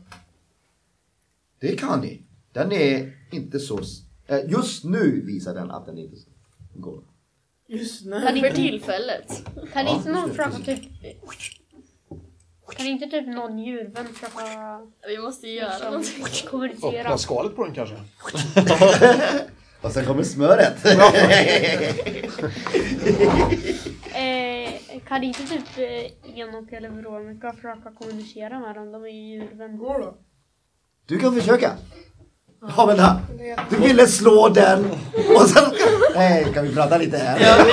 Det 1.61 1.75
kan 1.75 2.01
ni. 2.01 2.21
Den 2.53 2.71
är 2.71 3.13
inte 3.31 3.59
så 3.59 3.79
Eh, 4.27 4.39
just 4.49 4.83
nu 4.83 5.21
visar 5.25 5.53
den 5.53 5.71
att 5.71 5.85
den 5.85 5.97
inte 5.97 6.15
går. 6.73 7.03
Just 7.67 8.05
nu. 8.05 8.21
För 8.21 8.49
tillfället. 8.49 9.43
Kan 9.73 9.85
Ja, 9.85 9.95
inte 9.95 10.09
någon 10.09 10.29
just 10.29 10.65
typ... 10.65 10.81
Kan 12.77 12.85
inte 12.85 13.07
typ 13.07 13.27
någon 13.27 13.59
djurvän 13.59 14.07
försöka 14.07 14.41
Vi 15.07 15.17
måste 15.17 15.47
ju 15.47 15.53
göra 15.53 15.85
någonting. 15.89 16.23
kommunicera? 16.49 17.01
Öppna 17.01 17.17
skalet 17.17 17.55
på 17.55 17.65
den 17.65 17.73
kanske. 17.73 17.95
Och 19.81 19.91
sen 19.91 20.05
kommer 20.05 20.23
smöret. 20.23 20.85
Eh, 24.15 24.99
kan 25.07 25.23
inte 25.23 25.43
typ 25.47 25.77
eh, 25.77 26.37
Enok 26.39 26.71
eller 26.71 26.89
Veronica 26.89 27.53
försöka 27.53 27.91
kommunicera 27.91 28.59
med 28.59 28.75
dem? 28.75 28.91
De 28.91 29.03
är 29.03 29.07
ju 29.07 29.13
djurvän. 29.33 29.77
Går 29.77 29.99
då? 29.99 30.17
Du 31.05 31.19
kan 31.19 31.35
försöka. 31.35 31.77
Ja, 32.77 32.85
vänta. 32.85 33.19
Du 33.69 33.75
ville 33.75 34.07
slå 34.07 34.49
den 34.49 34.85
och 35.35 35.49
sen... 35.49 35.63
Nej, 36.15 36.47
kan 36.53 36.63
vi 36.63 36.75
prata 36.75 36.97
lite 36.97 37.17
här? 37.17 37.65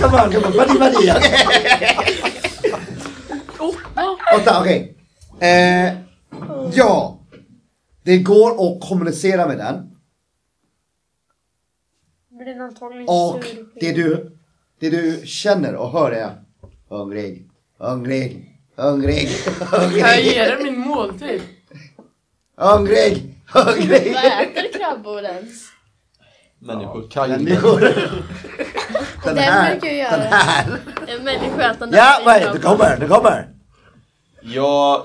Come 0.00 0.22
on, 0.24 0.32
come 0.32 0.46
on. 0.46 0.52
Buddy. 0.78 1.10
Vänta, 4.36 4.60
okej. 4.60 4.96
Eh, 5.40 5.92
ja. 6.74 7.18
Det 8.02 8.18
går 8.18 8.50
att 8.50 8.88
kommunicera 8.88 9.46
med 9.48 9.58
den. 9.58 9.90
Och 13.06 13.44
det 13.80 13.92
du, 13.92 14.30
det 14.80 14.90
du 14.90 15.22
känner 15.26 15.74
och 15.74 15.90
hör 15.90 16.10
är 16.12 16.30
hungrig, 16.88 17.48
hungrig, 17.78 18.58
hungrig, 18.76 19.28
Jag 19.60 19.78
hungrig, 19.78 20.24
ger 20.24 20.56
dig 20.56 20.64
min 20.64 20.78
måltid. 20.78 21.42
hungrig. 22.56 23.33
Vad 23.54 23.78
äter 23.78 24.72
krabbor 24.78 25.24
ens? 25.24 25.74
Människor. 26.58 27.28
Människor. 27.28 27.80
Den 29.24 29.34
Den 29.34 29.44
här, 29.44 29.80
den 29.80 30.32
här. 30.32 30.78
En 31.06 31.24
människoätande 31.24 31.96
Ja, 31.96 32.20
vad 32.24 32.34
är 32.34 32.40
det? 32.40 32.52
Det 32.52 32.58
kommer, 32.58 32.96
det 32.96 33.06
kommer. 33.06 33.48
Jag, 34.42 35.02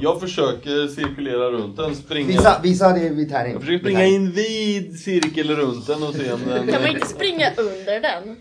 jag 0.00 0.20
försöker 0.20 0.88
cirkulera 0.88 1.50
runt 1.50 1.76
den, 1.76 1.96
springa. 1.96 2.26
Visa, 2.26 2.60
visa 2.62 2.92
det 2.92 3.08
vid 3.08 3.30
tärning. 3.30 3.52
Jag 3.52 3.60
försöker 3.60 3.78
springa 3.78 4.06
i 4.06 4.16
en 4.16 4.32
vid 4.32 5.00
cirkel 5.00 5.56
runt 5.56 5.86
den 5.86 6.02
och 6.02 6.14
se 6.14 6.32
om 6.32 6.40
den... 6.46 6.68
Kan 6.68 6.82
man 6.82 6.90
inte 6.90 7.06
springa 7.06 7.50
under 7.56 8.00
den? 8.00 8.36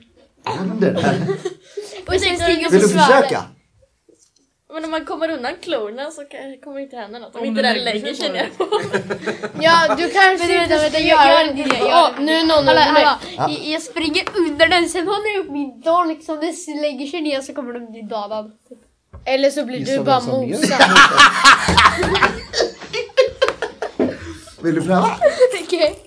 Under 0.62 0.94
den. 0.94 1.22
Och 2.08 2.14
sen 2.14 2.38
stiga 2.38 2.70
Vill 2.70 2.82
du 2.82 2.88
försöka? 2.88 3.44
Men 4.74 4.86
om 4.86 4.92
man 4.92 5.06
kommer 5.06 5.30
undan 5.32 5.54
klorna 5.62 6.12
så 6.12 6.22
kan- 6.26 6.58
kommer 6.64 6.80
inte 6.80 6.96
hända 6.96 7.20
något. 7.20 7.36
Om, 7.36 7.42
Om 7.42 7.48
inte 7.48 7.62
den 7.62 7.78
lägger 7.78 8.00
sig 8.00 8.16
sig 8.16 8.28
på 8.28 8.34
ner. 8.34 8.50
Ja, 9.62 9.96
du 9.98 10.10
kanske 10.10 10.48
Men 10.48 10.64
inte 10.64 10.80
ska 10.90 11.00
gör 11.00 11.26
göra 11.26 11.44
det. 11.54 11.78
Ja, 11.80 12.12
nu 12.20 12.32
är 12.32 12.44
någon 12.46 12.68
Hallå, 12.68 12.80
hallå. 12.80 13.00
Ja. 13.38 13.50
Jag, 13.50 13.52
jag 13.66 13.82
springer 13.82 14.24
under 14.36 14.68
den, 14.68 14.90
sen 14.90 15.08
håller 15.08 15.36
jag 15.36 15.46
upp 15.46 15.52
min 15.52 15.82
dörr 15.82 16.06
liksom. 16.06 16.36
Den 16.40 16.82
lägger 16.82 17.06
sig 17.08 17.22
ner 17.22 17.42
så 17.42 17.54
kommer 17.54 17.74
den 17.74 17.92
bli 17.92 18.02
dödad. 18.02 18.52
Eller 19.26 19.50
så 19.50 19.66
blir 19.66 19.78
Gissa 19.80 19.92
du 19.92 20.00
bara 20.04 20.20
mosad. 20.20 20.82
Vill 24.62 24.76
du 24.76 24.82
pröva? 24.82 25.10
Okej. 25.64 26.00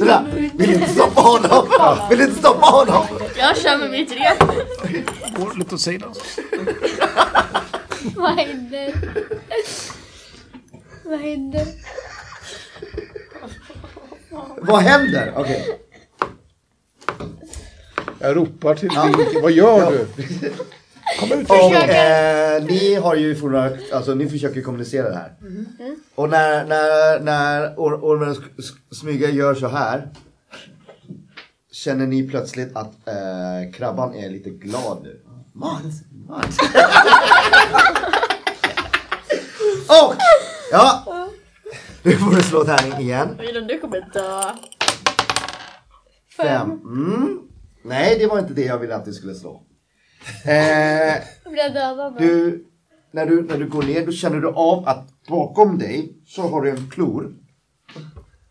Vänta, 0.00 0.24
Vill 0.54 0.68
du 0.68 0.74
inte 0.74 0.88
stoppa 0.88 1.20
honom? 1.20 1.66
Vill 2.10 2.18
du 2.18 2.24
inte 2.24 2.38
stoppa 2.38 2.66
honom? 2.66 3.06
Jag 3.38 3.56
kör 3.56 3.78
med 3.78 3.90
mitt 3.90 4.12
rep. 4.12 4.38
Går 5.36 5.58
lite 5.58 5.74
åt 5.74 5.80
sidan. 5.80 6.14
Vad 8.16 8.30
händer? 8.30 8.94
Vad 11.04 11.18
händer? 11.20 11.66
Vad 14.60 14.82
händer? 14.82 15.32
Okej. 15.36 15.78
Jag 18.18 18.36
ropar 18.36 18.74
till 18.74 18.88
Link. 18.88 19.42
Vad 19.42 19.52
gör 19.52 19.90
du? 19.90 20.06
Kom 21.20 21.32
ut! 21.32 21.50
Och 21.50 21.74
eh, 21.74 22.64
ni 22.64 22.94
har 22.94 23.14
ju 23.14 23.34
fortfarande, 23.34 23.78
alltså 23.92 24.14
ni 24.14 24.28
försöker 24.28 24.62
kommunicera 24.62 25.08
det 25.08 25.14
här. 25.16 25.32
Och 26.14 26.28
när, 26.28 26.64
när, 26.64 27.20
när 27.20 27.74
or- 27.76 28.00
ormen 28.02 28.36
smyga 28.92 29.30
gör 29.30 29.54
så 29.54 29.66
här. 29.68 30.08
Känner 31.72 32.06
ni 32.06 32.28
plötsligt 32.28 32.76
att 32.76 33.08
eh, 33.08 33.72
krabban 33.74 34.14
är 34.14 34.30
lite 34.30 34.50
glad 34.50 35.02
nu. 35.02 35.20
Mat! 35.54 35.82
Mat! 36.28 36.46
Och! 39.88 40.14
Ja! 40.70 41.04
Nu 42.02 42.12
får 42.12 42.30
du 42.36 42.42
slå 42.42 42.64
tärning 42.64 43.00
igen. 43.00 43.36
Wilhelm, 43.40 43.66
du 43.66 43.80
kommer 43.80 44.00
dö. 44.12 44.42
Fem. 46.36 46.70
Mm. 46.70 47.40
Nej, 47.84 48.16
det 48.18 48.26
var 48.26 48.38
inte 48.38 48.52
det 48.54 48.64
jag 48.64 48.78
ville 48.78 48.94
att 48.96 49.04
du 49.04 49.12
skulle 49.12 49.34
slå. 49.34 49.62
Eh? 50.44 51.22
Du, 52.18 52.64
när 53.10 53.26
du, 53.26 53.42
när 53.42 53.58
du 53.58 53.68
går 53.68 53.82
ner, 53.82 54.06
då 54.06 54.12
känner 54.12 54.40
du 54.40 54.48
av 54.48 54.88
att 54.88 55.26
bakom 55.28 55.78
dig 55.78 56.12
så 56.26 56.48
har 56.48 56.62
du 56.62 56.70
en 56.70 56.90
klor. 56.90 57.34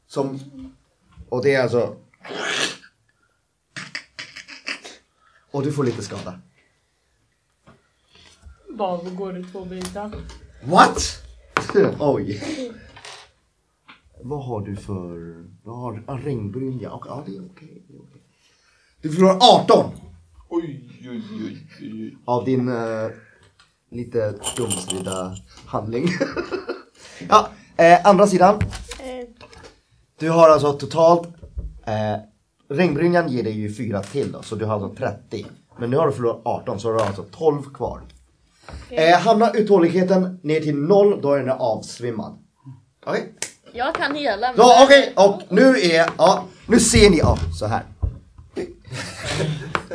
Som, 0.07 0.39
och 1.29 1.43
det 1.43 1.53
är 1.53 1.63
alltså... 1.63 1.95
Och 5.51 5.63
du 5.63 5.71
får 5.71 5.83
lite 5.83 6.01
skada. 6.01 6.39
Bara 8.69 9.09
går 9.09 9.37
i 9.37 9.43
två 9.43 9.65
bitar. 9.65 10.11
What? 10.63 11.23
Oj. 11.99 12.41
Vad 14.21 14.45
har 14.45 14.61
du 14.61 14.75
för... 14.75 15.43
Du 15.63 15.69
har 15.69 16.03
en 16.07 16.21
regnbrynja. 16.21 16.91
Och, 16.91 17.05
ja, 17.07 17.23
det 17.25 17.35
är 17.35 17.45
okej. 17.45 17.83
det 17.87 17.93
är 17.93 17.99
okej. 17.99 18.21
Du 19.01 19.11
förlorar 19.11 19.37
18 19.41 19.91
Oj, 20.55 20.89
oj, 21.09 21.21
oj, 21.45 21.67
oj. 21.81 22.17
av 22.25 22.45
din 22.45 22.69
eh, 22.69 23.09
lite 23.91 24.33
dumsrida 24.57 25.35
handling. 25.65 26.07
ja, 27.29 27.49
eh, 27.77 28.07
andra 28.07 28.27
sidan. 28.27 28.55
Eh, 28.99 29.27
Du 30.19 30.29
har 30.29 30.49
alltså 30.49 30.73
totalt, 30.73 31.27
eh, 31.85 32.21
regnbrynjan 32.69 33.29
ger 33.29 33.43
dig 33.43 33.53
ju 33.53 33.73
4 33.73 34.03
till 34.03 34.31
då, 34.31 34.41
så 34.41 34.55
du 34.55 34.65
har 34.65 34.73
alltså 34.73 34.95
30. 34.95 35.45
Men 35.79 35.89
nu 35.89 35.97
har 35.97 36.07
du 36.07 36.13
förlorat 36.13 36.41
18, 36.45 36.79
så 36.79 36.87
du 36.91 36.99
har 36.99 37.05
alltså 37.05 37.25
12 37.31 37.73
kvar. 37.73 38.01
Eh, 38.89 39.19
hamnar 39.19 39.55
uthålligheten 39.55 40.39
ner 40.43 40.59
till 40.61 40.75
0, 40.75 41.21
då 41.21 41.33
är 41.33 41.39
den 41.39 41.49
avsvimmad. 41.49 42.37
Okej? 43.05 43.33
Jag 43.73 43.95
kan 43.95 44.15
hela 44.15 44.47
men... 44.47 44.55
Ja, 44.57 44.83
okej, 44.85 45.13
och 45.15 45.41
nu 45.49 45.61
är, 45.61 46.09
ja, 46.17 46.45
nu 46.67 46.79
ser 46.79 47.09
ni, 47.09 47.17
ja, 47.17 47.37
så 47.59 47.65
här. 47.65 47.83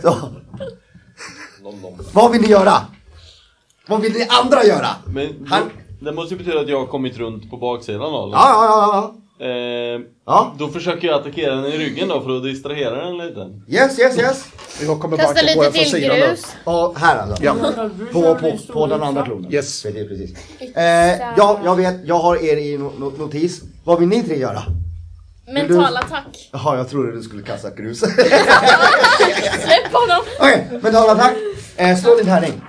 Så. 0.03 0.31
Vad 2.13 2.33
vill 2.33 2.41
ni 2.41 2.49
göra? 2.49 2.73
Vad 3.89 4.01
vill 4.01 4.13
ni 4.13 4.27
andra 4.45 4.65
göra? 4.65 4.87
Men 5.07 5.47
Han- 5.49 5.71
det 6.01 6.13
måste 6.13 6.35
ju 6.35 6.39
betyda 6.39 6.61
att 6.61 6.69
jag 6.69 6.79
har 6.79 6.87
kommit 6.87 7.17
runt 7.19 7.51
på 7.51 7.57
baksidan 7.57 8.01
av 8.15 8.31
den. 8.31 8.39
Ja, 8.41 8.49
ja, 8.55 8.65
ja, 8.65 8.91
ja. 8.93 9.15
Eh, 9.47 10.01
Ja, 10.27 10.55
då 10.59 10.69
försöker 10.69 11.09
jag 11.09 11.21
attackera 11.21 11.55
den 11.55 11.67
i 11.67 11.79
ryggen 11.79 12.09
då 12.09 12.21
för 12.21 12.37
att 12.37 12.43
distrahera 12.43 13.05
den 13.05 13.19
lite. 13.19 13.51
yes, 13.69 13.99
yes, 13.99 14.19
yes. 14.19 14.45
Jag 14.83 15.01
kommer 15.01 15.17
Kasta 15.17 15.43
lite 15.43 15.71
till 15.73 16.01
grus. 16.01 16.47
Och 16.65 16.99
här 16.99 17.19
alltså. 17.19 17.45
Ja. 17.45 17.55
På, 18.13 18.35
på, 18.35 18.59
på 18.73 18.87
den 18.87 19.03
andra 19.03 19.25
klonen. 19.25 19.53
Yes. 19.53 19.83
Precis, 19.83 20.09
precis. 20.09 20.37
Eh, 20.77 21.19
ja, 21.37 21.61
jag 21.65 21.77
vet, 21.77 21.95
jag 22.07 22.19
har 22.19 22.37
er 22.37 22.57
i 22.57 22.77
no- 22.79 22.99
no- 22.99 23.19
notis. 23.19 23.63
Vad 23.85 23.99
vill 24.01 24.09
ni 24.09 24.23
tre 24.23 24.39
göra? 24.39 24.63
Mental 25.53 25.97
attack. 25.97 26.51
Jaha, 26.53 26.77
jag 26.77 26.89
trodde 26.91 27.13
du 27.13 27.23
skulle 27.23 27.43
kasta 27.43 27.71
grus. 27.71 27.99
Släpp 28.01 29.93
honom! 29.93 30.25
Okej, 30.41 30.69
mental 30.83 31.11
attack. 31.11 31.35
Eh, 31.77 31.97
slå 31.97 32.15
din 32.17 32.25
tärning. 32.27 32.61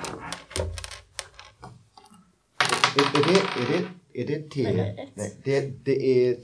Är, 2.97 3.19
är 3.19 3.23
det, 3.33 3.39
är 3.39 3.67
det, 4.13 4.21
är 4.21 4.27
det 4.27 4.49
T? 4.49 4.63
Nej, 4.75 5.11
Nej, 5.15 5.35
det, 5.43 5.61
det 5.85 6.27
är 6.27 6.35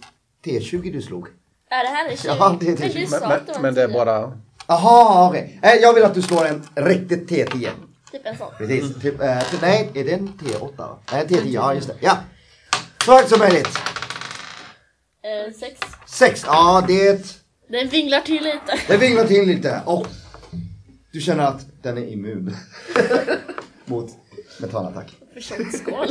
T20 0.46 0.92
du 0.94 1.02
slog. 1.02 1.28
Är 1.70 1.84
det 1.84 1.90
här 1.90 2.10
en 2.10 2.18
tjej? 2.18 2.36
Ja, 2.40 2.58
det 2.60 2.66
är 2.66 2.70
Men 2.70 2.88
du 2.88 2.94
tjej. 2.94 3.08
sa 3.08 3.20
Men, 3.20 3.30
men, 3.46 3.56
en 3.56 3.62
men 3.62 3.74
det 3.74 3.84
är 3.84 3.88
bara... 3.88 4.32
Aha, 4.68 5.28
okej. 5.30 5.60
Eh, 5.64 5.74
jag 5.74 5.94
vill 5.94 6.04
att 6.04 6.14
du 6.14 6.22
slår 6.22 6.46
en 6.46 6.64
riktigt 6.76 7.30
T10. 7.30 7.70
Typ 8.12 8.26
en 8.26 8.38
sån. 8.38 8.48
Precis. 8.58 9.02
Typ, 9.02 9.22
eh, 9.22 9.40
t- 9.40 9.58
nej, 9.62 9.90
är 9.94 10.04
det 10.04 10.12
en 10.14 10.28
T8? 10.42 10.78
va? 10.78 10.98
Nej, 11.12 11.26
T10, 11.28 11.42
ja 11.46 11.74
just 11.74 11.88
det. 11.88 11.96
Ja. 12.00 12.18
Så 13.06 13.12
högt 13.16 13.30
som 13.30 13.40
möjligt. 13.40 13.68
Eh, 15.24 15.54
sex. 15.60 15.80
Sex, 16.16 16.44
ja 16.46 16.86
det, 16.88 17.42
Den 17.70 17.88
vinglar 17.90 18.22
till 18.22 18.44
lite. 18.44 18.80
det 18.88 18.98
vinglar 18.98 19.28
till 19.28 19.48
lite. 19.48 19.82
Och 19.86 20.08
du 21.12 21.22
känner 21.22 21.44
att 21.44 21.66
den 21.84 21.98
är 21.98 22.08
immun 22.08 22.56
mot 23.86 24.12
metanattack. 24.62 25.12
Försökt 25.34 25.78
skål. 25.78 26.08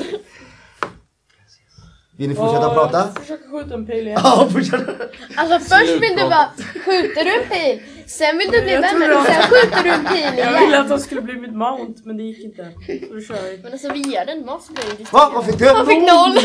Vill 2.17 2.29
ni 2.29 2.35
fortsätta 2.35 2.69
Åh, 2.69 2.75
prata? 2.75 2.99
Jag 2.99 3.23
försöker 3.23 3.51
skjuta 3.51 3.75
en 3.75 3.87
pil 3.87 4.07
igen. 4.07 4.21
Ja, 4.25 4.49
fortsätta. 4.53 4.93
Alltså 5.37 5.59
först 5.75 5.93
vill 5.93 6.17
du 6.17 6.23
bara, 6.23 6.51
skjuter 6.85 7.25
du 7.25 7.43
en 7.43 7.49
pil? 7.49 7.83
Sen 8.07 8.39
vill 8.39 8.51
du 8.51 8.63
bli 8.63 8.73
Jag 8.73 8.91
tror 8.91 9.19
och 9.19 9.27
sen 9.27 9.43
skjuter 9.43 9.83
du 9.83 9.91
en 9.91 10.05
pil 10.05 10.39
Jag 10.39 10.53
ville 10.53 10.67
igen. 10.67 10.81
att 10.83 10.91
han 10.91 11.01
skulle 11.01 11.21
bli 11.21 11.35
mitt 11.35 11.55
mount 11.55 12.01
men 12.05 12.17
det 12.17 12.23
gick 12.23 12.45
inte. 12.45 12.73
Så 13.09 13.15
då 13.15 13.21
kör 13.21 13.51
vi. 13.51 13.61
Men 13.63 13.73
alltså 13.73 13.93
vi 13.93 13.99
ger 13.99 14.27
den 14.27 14.43
blir 14.75 14.99
det 14.99 15.13
Va? 15.13 15.31
Vad 15.35 15.47
fick 15.47 15.59
du? 15.59 15.69
Han 15.69 15.87
fick 15.87 16.03
noll. 16.03 16.39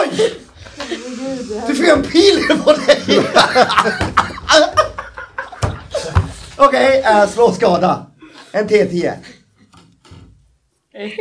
Oj! 0.00 0.34
Du 1.66 1.74
fick 1.74 1.88
en 1.88 2.02
pil 2.02 2.58
på 2.64 2.72
dig! 2.72 3.20
Okej, 6.56 7.02
äh, 7.06 7.28
slå 7.28 7.52
skada. 7.52 8.06
En 8.52 8.68
T10. 8.68 9.12
Ett. 10.94 11.12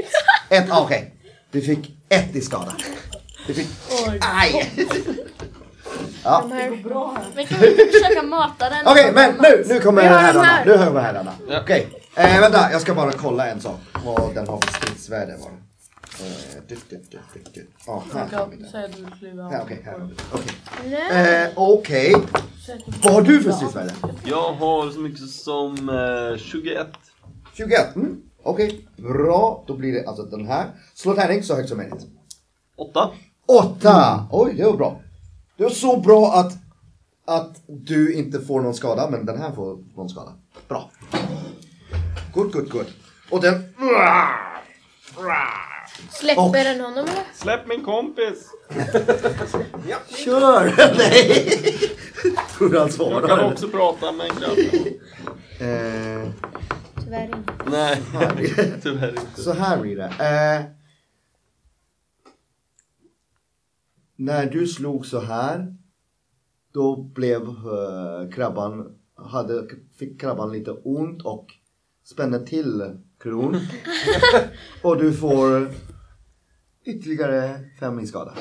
Ett, 0.50 0.72
ah, 0.72 0.82
okej. 0.82 1.16
Du 1.52 1.62
fick 1.62 1.92
ett 2.10 2.36
i 2.36 2.42
skada. 2.42 2.76
Oj. 3.48 4.20
Aj! 4.22 4.72
Ja. 6.24 6.40
De 6.42 6.52
här- 6.52 6.70
Men 7.36 7.46
kan 7.46 7.60
vi 7.60 7.76
försöka 7.92 8.24
mata 8.24 8.70
den? 8.70 8.88
Okej, 8.88 9.12
men 9.14 9.34
nu, 9.42 9.64
nu 9.68 9.80
kommer 9.80 10.02
herrarna. 10.02 10.44
här. 10.44 10.66
Nu 10.66 10.76
hör 10.78 10.92
vi 10.92 11.00
herrarna. 11.00 11.34
Ja. 11.50 11.60
Okej, 11.62 11.88
eh, 12.16 12.40
vänta. 12.42 12.72
Jag 12.72 12.82
ska 12.82 12.94
bara 12.94 13.12
kolla 13.12 13.48
en 13.48 13.62
sak. 13.62 13.80
Vad 14.06 14.36
den 14.36 14.48
har 14.48 14.58
för 14.62 14.74
stridsvärde 14.74 15.38
bara. 15.40 15.52
Eh, 16.28 16.62
du, 16.68 16.76
du, 16.90 16.98
du, 17.12 17.20
du, 17.34 17.40
du. 17.54 17.68
Ja, 17.88 18.04
här 18.14 18.20
har 18.38 18.48
vi 18.48 18.56
Jag 18.56 18.62
den. 18.62 18.70
Okej, 19.62 19.82
här 19.86 19.92
har 19.92 20.00
vi 20.00 20.06
den. 20.06 20.26
Okej. 20.34 20.56
Nej. 21.12 21.44
Eh, 21.44 21.50
Okej. 21.56 22.16
Vad 23.04 23.14
har 23.14 23.22
du 23.22 23.44
för 23.44 23.52
stridsvärde? 23.52 23.94
Jag 24.26 24.54
har 24.54 24.92
så 24.92 25.00
mycket 25.00 25.30
som 25.30 25.90
eh, 25.90 26.38
21. 26.38 26.88
21. 27.54 27.96
Mm. 27.96 28.18
Okej, 28.44 28.88
bra. 28.98 29.64
Då 29.68 29.74
blir 29.78 29.94
det 29.94 30.08
alltså 30.08 30.24
den 30.24 30.48
här. 30.48 30.66
Slå 30.94 31.14
tärning 31.14 31.44
så 31.44 31.56
högt 31.56 31.70
som 31.70 31.78
möjligt. 31.78 32.08
8. 32.78 33.10
8! 33.46 34.28
Oj, 34.32 34.54
det 34.58 34.64
var 34.66 34.78
bra. 34.78 35.02
Det 35.58 35.64
var 35.64 35.70
så 35.70 35.98
bra 36.00 36.34
att, 36.34 36.54
att 37.28 37.58
du 37.68 38.14
inte 38.14 38.40
får 38.42 38.62
någon 38.62 38.74
skada, 38.74 39.10
men 39.10 39.26
den 39.26 39.42
här 39.42 39.52
får 39.52 39.78
någon 39.96 40.10
skada. 40.10 40.32
Bra. 40.68 40.92
Good, 42.34 42.52
good, 42.54 42.70
good. 42.72 42.86
Och 43.32 43.42
den... 43.42 43.64
Släpper 46.10 46.64
den 46.64 46.82
honom 46.82 46.98
eller? 47.06 47.24
Släpp 47.36 47.68
min 47.68 47.84
kompis! 47.86 48.50
Kör! 50.26 50.74
Nej! 50.98 51.60
Tror 52.58 52.70
du 52.70 52.78
han 52.80 52.88
Jag 52.88 52.94
svarar? 52.94 53.28
kan 53.28 53.52
också 53.52 53.68
prata 53.68 54.12
med 54.12 54.26
en 54.32 54.36
grabb. 54.40 54.58
Eh, 55.60 56.30
Tyvärr 57.04 57.26
inte. 57.26 57.54
Nej, 57.72 58.02
tyvärr 58.84 59.10
inte. 59.10 59.42
så 59.42 59.54
här 59.54 59.78
blir 59.78 59.96
det. 59.96 60.04
Eh, 60.06 60.62
när 64.24 64.46
du 64.46 64.68
slog 64.68 65.06
så 65.06 65.20
här, 65.20 65.76
då 66.74 66.96
blev 66.96 67.42
eh, 67.42 68.30
krabban, 68.36 68.96
hade, 69.16 69.68
fick 70.00 70.22
krabban 70.22 70.52
lite 70.52 70.72
ont 70.72 71.22
och 71.22 71.48
spände 72.06 72.48
till 72.48 72.98
kron. 73.24 73.60
och 74.84 74.98
du 74.98 75.14
får 75.14 75.72
ytterligare 76.86 77.60
fem 77.80 78.00
i 78.00 78.08
skada. 78.08 78.34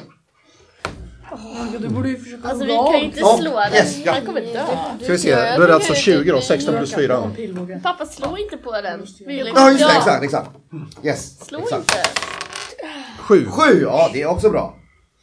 Du 1.79 1.89
borde 1.89 2.09
ju 2.09 2.17
försöka 2.17 2.49
Alltså 2.49 2.65
vi 2.65 2.73
kan 2.73 2.99
ju 2.99 3.05
inte 3.05 3.21
Ja, 3.21 3.39
slå 3.41 3.51
den. 3.51 3.75
yes, 3.75 3.99
ja. 4.05 4.15
Den 4.15 4.27
kommer 4.27 4.41
dö. 4.41 4.67
Ska 5.03 5.13
vi 5.13 5.19
se, 5.19 5.31
då 5.57 5.63
är 5.63 5.67
det 5.67 5.75
alltså 5.75 5.95
20 5.95 6.33
då, 6.33 6.41
16 6.41 6.75
plus 6.77 6.95
4. 6.95 7.31
Pilbåge. 7.37 7.81
Pappa 7.83 8.07
slå 8.07 8.39
inte 8.39 8.57
på 8.57 8.73
den. 8.73 9.07
Vill 9.27 9.53
Ja, 9.55 9.71
just 9.71 9.89
det, 9.89 9.97
exakt, 9.97 10.25
exakt. 10.25 10.51
Yes, 11.05 11.47
Slå 11.47 11.59
exakt. 11.59 11.81
inte. 11.81 12.09
7. 13.19 13.47
Sju, 13.47 13.81
ja 13.83 14.11
det 14.13 14.23
är 14.23 14.27
också 14.27 14.51
bra. 14.51 14.79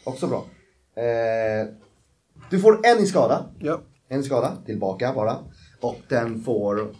Också 0.09 0.27
bra. 0.27 0.45
Eh, 1.03 1.67
du 2.49 2.59
får 2.59 2.79
en 2.85 2.99
i 2.99 3.05
skada. 3.05 3.45
Ja. 3.59 3.81
En 4.07 4.23
skada 4.23 4.57
tillbaka 4.65 5.13
bara. 5.13 5.37
Och 5.81 5.97
den 6.07 6.43
får... 6.43 6.93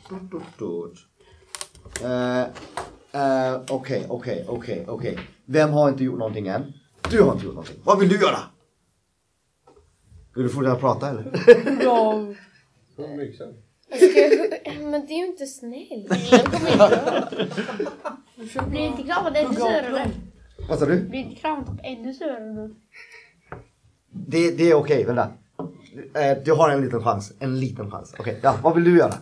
Eh, 2.04 2.42
eh, 2.42 3.62
Okej, 3.70 4.06
okej, 4.10 4.46
okej, 4.48 4.86
okej. 4.88 5.20
Vem 5.46 5.70
har 5.70 5.90
inte 5.90 6.04
gjort 6.04 6.20
någonting 6.20 6.48
än? 6.48 6.74
Du 7.10 7.22
har 7.22 7.34
inte 7.34 7.46
gjort 7.46 7.56
någonting. 7.56 7.80
Vad 7.84 8.00
vill 8.00 8.10
du 8.10 8.22
göra? 8.22 8.40
Vill 10.36 10.44
du 10.44 10.50
fortsätta 10.50 10.76
prata 10.76 11.10
eller? 11.10 11.32
Ja. 11.84 12.34
Jag 12.98 13.10
men 14.82 15.06
det 15.08 15.14
är 15.14 15.18
ju 15.18 15.26
inte 15.26 15.46
snällt. 15.46 16.10
Den 16.32 16.46
kommer 16.46 16.72
inte 16.72 16.90
dö. 18.56 18.66
Blir 18.70 18.82
inte 18.82 19.04
kraven 19.04 19.36
ännu 19.36 19.48
Hugga 19.48 19.64
av 19.64 19.68
surare? 19.68 20.12
Vad 20.68 20.80
sa 20.80 20.86
du? 20.86 21.02
Blir 21.02 21.20
inte 21.20 21.36
kraven 21.42 21.66
typ 21.66 21.80
ännu 21.84 22.14
surare 22.14 22.54
nu? 22.54 22.76
Det, 24.12 24.52
det 24.52 24.72
är 24.72 24.74
okej, 24.74 25.06
vänta. 25.06 25.32
Eh, 26.14 26.38
du 26.46 26.52
har 26.54 26.70
en 26.70 26.82
liten 26.82 27.04
chans. 27.04 27.34
En 27.40 27.60
liten 27.60 27.92
chans. 27.92 28.16
Okej, 28.20 28.40
ja, 28.44 28.56
vad 28.64 28.76
vill 28.76 28.84
du 28.84 28.98
göra? 28.98 29.14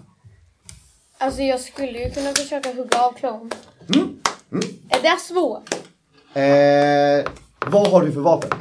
Alltså 1.17 1.41
jag 1.41 1.59
skulle 1.59 2.03
ju 2.03 2.09
kunna 2.11 2.31
försöka 2.31 2.73
hugga 2.73 2.99
av 3.01 3.11
klon. 3.11 3.51
Mm. 3.95 4.19
Mm. 4.51 4.63
Är 4.89 5.01
det 5.01 5.19
svårt? 5.19 5.75
Eh, 6.33 7.31
vad 7.71 7.91
har 7.91 8.01
du 8.05 8.11
för 8.11 8.21
vapen? 8.21 8.51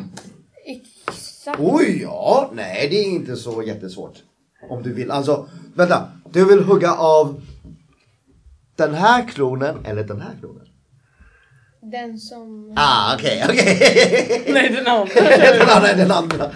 Yxa? 0.67 1.57
Oj, 1.59 2.03
ja. 2.03 2.51
Nej, 2.53 2.89
det 2.91 2.97
är 2.97 3.05
inte 3.05 3.37
så 3.37 3.63
jättesvårt. 3.63 4.23
Om 4.71 4.83
du 4.83 4.93
vill. 4.93 5.11
Alltså, 5.11 5.49
vänta. 5.75 6.09
Du 6.33 6.45
vill 6.45 6.65
hugga 6.65 6.95
av 6.95 7.41
den 8.77 8.95
här 8.95 9.29
kronen 9.29 9.85
eller 9.85 10.05
den 10.05 10.21
här 10.21 10.37
kronen? 10.41 10.66
Den 11.91 12.19
som... 12.19 12.73
Ah, 12.77 13.15
okej, 13.15 13.45
okej. 13.49 14.45
Nej 14.53 14.71
den 14.71 14.87
andra. 14.87 15.15
den 15.39 15.69
andra 15.69 15.95
den 15.95 16.11
andra. 16.11 16.51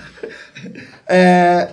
Eh, 1.07 1.69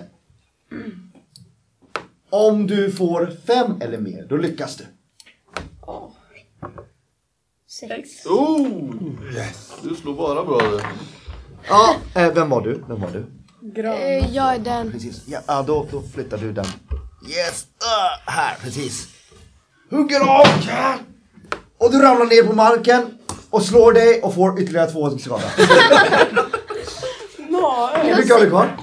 om 2.30 2.66
du 2.66 2.92
får 2.92 3.32
fem 3.46 3.80
eller 3.80 3.98
mer, 3.98 4.26
då 4.28 4.36
lyckas 4.36 4.76
du. 4.76 4.84
Sex. 7.70 8.26
Oh! 8.26 8.90
Du 9.82 9.94
slår 9.94 10.14
bara 10.14 10.44
bra 10.44 10.58
du. 10.58 10.80
Ja, 11.68 11.96
eh, 12.14 12.32
vem 12.32 12.50
var 12.50 12.60
du? 12.60 12.84
Vem 12.88 13.00
var 13.00 13.10
du? 13.10 13.26
Gran. 13.60 13.94
Eh, 13.94 14.34
jag 14.34 14.54
är 14.54 14.58
den. 14.58 14.92
Precis. 14.92 15.22
Ja, 15.26 15.40
ja 15.46 15.62
då, 15.62 15.86
då 15.90 16.02
flyttar 16.02 16.38
du 16.38 16.52
den. 16.52 16.66
Yes! 17.28 17.66
Uh, 17.82 18.32
här, 18.32 18.56
precis. 18.62 19.08
Hugger 19.90 20.20
av! 20.20 20.46
Och 21.78 21.92
du 21.92 22.02
ramlar 22.02 22.26
ner 22.26 22.42
på 22.42 22.52
marken 22.52 23.17
och 23.50 23.62
slår 23.62 23.92
dig 23.92 24.22
och 24.22 24.34
får 24.34 24.60
ytterligare 24.60 24.90
två 24.90 25.18
skada. 25.18 25.42
Hur 28.02 28.16
mycket 28.16 28.32
har 28.32 28.40
du 28.40 28.50
kvar? 28.50 28.76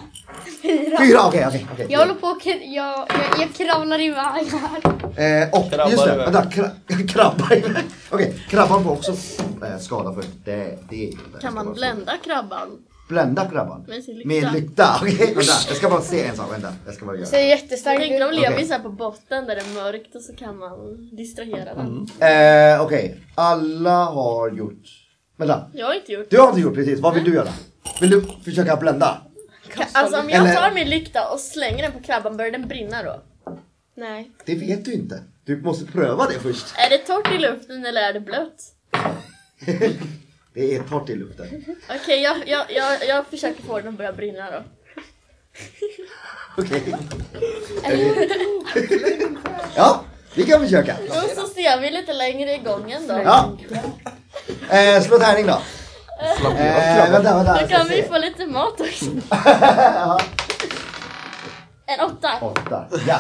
Fyra. 0.62 0.98
Fyra, 0.98 1.28
okej, 1.28 1.48
okej. 1.48 1.68
okej. 1.74 1.88
Jag 1.90 2.00
håller 2.00 2.14
på 2.14 2.28
och 2.28 2.46
jag, 2.46 2.58
jag, 2.74 3.06
jag 3.40 3.54
kravlar 3.54 4.02
iväg 4.02 4.48
här. 4.48 5.44
Eh, 5.44 5.50
och 5.60 5.72
Krabbar 5.72 5.92
just 5.92 6.06
det, 6.06 6.18
vänta. 6.18 6.46
Kra 6.46 6.70
krabbar 7.08 7.58
iväg. 7.58 7.84
Okej, 8.10 8.44
krabban 8.50 8.84
får 8.84 8.92
också 8.92 9.12
eh, 9.12 9.78
skada 9.80 10.14
för 10.14 10.24
det. 10.46 10.78
det, 10.90 11.12
det 11.34 11.42
Kan 11.42 11.54
man 11.54 11.74
blända 11.74 12.18
krabban? 12.24 12.70
Blända 13.10 13.46
krabban? 13.50 13.86
Med 13.88 14.04
sin 14.04 14.16
lykta? 14.18 14.28
Med 14.28 14.54
lykta? 14.54 14.96
Okej, 15.02 15.18
vänta. 15.18 15.42
Jag 15.68 15.78
ska 15.78 15.90
bara 15.90 16.02
se 16.02 16.24
en 16.26 16.36
sak. 16.36 16.52
Vänta, 16.54 16.74
jag 16.86 16.96
ska 16.96 17.06
bara 17.06 17.16
göra. 17.16 17.26
Ser 17.26 17.40
jättestark 17.40 18.00
tänker 18.00 18.20
de 18.20 18.30
ut. 18.30 18.40
lever 18.42 18.60
ju 18.60 18.66
så 18.66 18.74
här 18.74 18.80
på 18.80 18.90
botten 18.90 19.46
där 19.46 19.56
det 19.56 19.62
är 19.62 19.74
mörkt 19.84 20.16
och 20.16 20.22
så 20.22 20.36
kan 20.36 20.58
man 20.58 21.10
distrahera 21.16 21.74
den. 21.76 22.08
Eh, 22.76 22.82
Okej, 22.82 23.20
alla 23.36 24.04
har 24.06 24.50
gjort... 24.52 24.84
Vänta. 25.38 25.68
Jag 25.74 25.86
har 25.86 25.94
inte 25.94 26.12
gjort 26.12 26.30
Du 26.30 26.40
har 26.40 26.50
inte 26.50 26.62
gjort 26.62 26.76
precis. 26.76 27.00
Vad 27.00 27.14
vill 27.14 27.24
du 27.24 27.34
göra? 27.34 27.50
Vill 28.02 28.10
du 28.10 28.26
försöka 28.46 28.76
blända? 28.76 29.22
Alltså 29.94 30.20
om 30.20 30.30
jag 30.30 30.40
Eller- 30.42 30.56
tar 30.56 30.72
min 30.72 30.90
lykta 30.90 31.30
och 31.30 31.40
slänger 31.40 31.84
den 31.84 31.92
på 31.92 32.00
krabban, 32.00 32.38
börjar 32.38 32.52
den 32.52 32.68
brinna 32.68 33.04
då? 33.04 33.22
Nej. 33.98 34.32
Det 34.46 34.56
vet 34.56 34.86
du 34.86 34.94
inte. 34.94 35.24
Du 35.46 35.62
måste 35.62 35.86
pröva 35.86 36.26
det 36.28 36.40
först. 36.40 36.66
Är 36.78 36.90
det 36.90 36.98
torrt 36.98 37.32
i 37.36 37.38
luften 37.38 37.86
eller 37.86 38.02
är 38.02 38.14
det 38.14 38.20
blött? 38.20 38.62
Det 40.56 40.76
är 40.76 40.84
torrt 40.84 41.10
i 41.10 41.16
luften. 41.16 41.66
Okej, 41.90 42.22
jag, 42.22 42.38
jag, 42.48 42.66
jag, 42.72 43.08
jag 43.08 43.26
försöker 43.28 43.64
få 43.64 43.78
den 43.80 43.88
att 43.88 43.94
börja 43.94 44.14
brinna 44.14 44.52
då. 44.52 44.64
Okej. 46.58 46.96
Ja, 49.76 50.04
vi 50.36 50.44
kan 50.44 50.62
försöka. 50.62 50.96
Och 51.10 51.30
så 51.36 51.48
ser 51.48 51.82
vi 51.82 51.92
lite 51.92 52.14
längre 52.14 52.54
i 52.54 52.58
gången 52.58 53.08
då. 53.08 53.22
Ja. 53.24 53.58
Eh, 54.70 55.02
slå 55.04 55.20
tärning 55.20 55.46
då. 55.46 55.62
Eh, 56.22 57.12
vänta, 57.12 57.36
vänta. 57.36 57.62
Då 57.62 57.68
kan 57.68 57.88
vi 57.88 57.96
se. 57.96 58.08
få 58.08 58.18
lite 58.18 58.46
mat 58.46 58.82
också. 58.82 59.06
En 61.88 62.00
åtta. 62.00 62.30
Åtta. 62.42 62.86
Ja. 63.08 63.20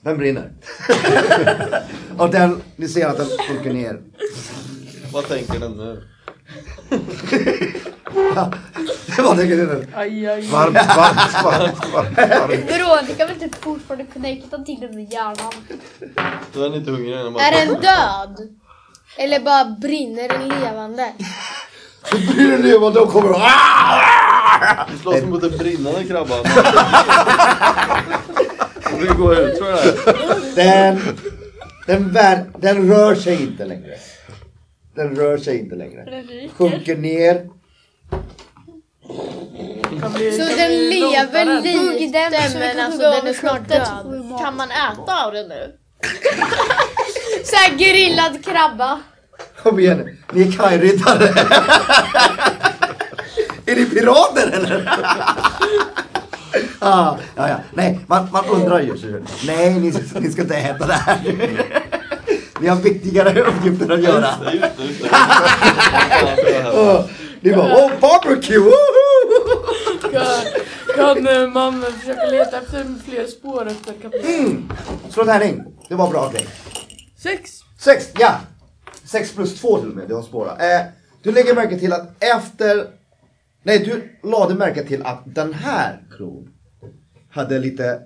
Den 0.00 0.18
brinner. 0.18 0.50
Och 2.18 2.30
den, 2.30 2.62
ni 2.76 2.88
ser 2.88 3.06
att 3.06 3.16
den 3.16 3.26
sjunker 3.48 3.72
ner. 3.72 4.00
Vad 5.12 5.28
tänker 5.28 5.58
den 5.58 5.72
nu? 5.72 6.02
Det 9.16 9.22
var 9.22 9.34
det 9.36 9.46
grejen. 9.46 9.86
Aj, 9.94 10.26
aj. 10.28 10.40
Varmt, 10.40 10.74
varmt, 10.74 11.44
varmt, 11.44 11.92
varmt, 11.92 12.18
varmt. 12.18 12.70
Veronica 12.70 13.26
vill 13.26 13.40
typ 13.40 13.64
fortfarande 13.64 14.04
connecta 14.12 14.58
till 14.58 14.80
den 14.80 14.94
med 14.94 15.12
hjärnan. 15.12 15.52
Då 16.52 16.60
är 16.60 16.64
den 16.68 16.74
inte 16.74 16.90
hungrig 16.90 17.32
bara- 17.32 17.44
Är 17.44 17.66
den 17.66 17.80
död? 17.80 18.48
Eller 19.16 19.40
bara 19.40 19.64
brinner 19.64 20.28
den 20.28 20.48
levande? 20.48 21.12
Så 22.04 22.16
blir 22.16 22.50
det 22.50 22.58
nu 22.58 22.74
och 22.76 23.12
kommer 23.12 23.30
och... 23.30 23.40
Du 24.92 24.98
slåss 24.98 25.22
mot 25.22 25.42
en 25.42 25.58
brinnande 25.58 26.04
krabba. 26.04 26.34
Ut. 29.32 29.60
Den, 30.56 31.00
den, 31.86 32.12
vär, 32.12 32.44
den 32.58 32.88
rör 32.88 33.14
sig 33.14 33.42
inte 33.42 33.64
längre. 33.64 33.96
Den 34.94 35.16
rör 35.16 35.38
sig 35.38 35.58
inte 35.58 35.76
längre. 35.76 36.24
Sjunker 36.56 36.96
ner. 36.96 37.48
Så 40.36 40.56
den 40.56 40.88
lever 40.88 41.62
lite 41.62 42.58
men 42.58 42.80
alltså 42.86 43.00
den 43.00 43.26
är 43.26 43.32
snart 43.32 43.68
död. 43.68 43.88
Kan 44.40 44.56
man 44.56 44.68
äta 44.70 45.26
av 45.26 45.32
den 45.32 45.48
nu? 45.48 45.76
Såhär 47.44 47.76
grillad 47.78 48.44
krabba. 48.44 49.00
Kom 49.62 49.80
igen 49.80 49.98
nu. 49.98 50.16
Ni 50.32 50.48
är 50.48 50.52
kajriddare. 50.52 51.24
är 53.66 53.76
ni 53.76 53.84
pirater 53.84 54.50
eller? 54.52 54.88
ah, 56.78 57.16
ja, 57.36 57.48
ja. 57.48 57.56
Nej, 57.72 58.00
man, 58.06 58.28
man 58.32 58.44
undrar 58.46 58.80
ju. 58.80 59.22
Nej, 59.46 59.74
ni, 59.74 59.92
ni 60.20 60.30
ska 60.30 60.42
inte 60.42 60.56
äta 60.56 60.86
det 60.86 60.92
här. 60.92 61.20
Ni 62.60 62.68
har 62.68 62.76
viktigare 62.76 63.42
uppgifter 63.42 63.90
att 63.90 64.02
göra. 64.02 64.26
Just 64.30 64.40
det, 64.44 64.52
just 64.52 64.76
det, 64.76 64.84
just 64.84 65.00
det. 65.02 66.70
Åh, 66.74 67.04
Ni 67.40 67.52
bara, 67.52 67.74
åh 67.84 67.90
barbecue! 68.00 68.58
woho!" 68.58 68.70
Kan, 70.96 71.24
kan 71.24 71.26
eh, 71.26 71.48
man 71.48 71.82
försöka 71.82 72.26
leta 72.26 72.58
efter 72.58 72.86
fler 73.04 73.26
spår 73.26 73.66
efter 73.68 73.92
kaptenen? 73.92 74.40
Mm. 74.40 74.72
Slå 75.08 75.24
tärning. 75.24 75.64
Det 75.88 75.94
var 75.94 76.10
bra 76.10 76.30
grej. 76.30 76.46
Sex! 77.22 77.50
Sex, 77.78 78.08
ja. 78.18 78.40
Sex 79.04 79.32
plus 79.34 79.60
två 79.60 79.78
till 79.78 79.88
och 79.90 79.96
med, 79.96 80.08
det 80.08 80.14
har 80.14 80.22
spårat. 80.22 80.62
Eh, 80.62 80.80
du 81.22 81.32
lägger 81.32 81.54
märke 81.54 81.78
till 81.78 81.92
att 81.92 82.24
efter... 82.24 82.86
Nej, 83.62 83.78
du 83.78 84.28
lade 84.30 84.54
märke 84.54 84.84
till 84.84 85.02
att 85.02 85.22
den 85.24 85.54
här 85.54 86.02
klon 86.16 86.48
hade 87.30 87.58
lite 87.58 88.00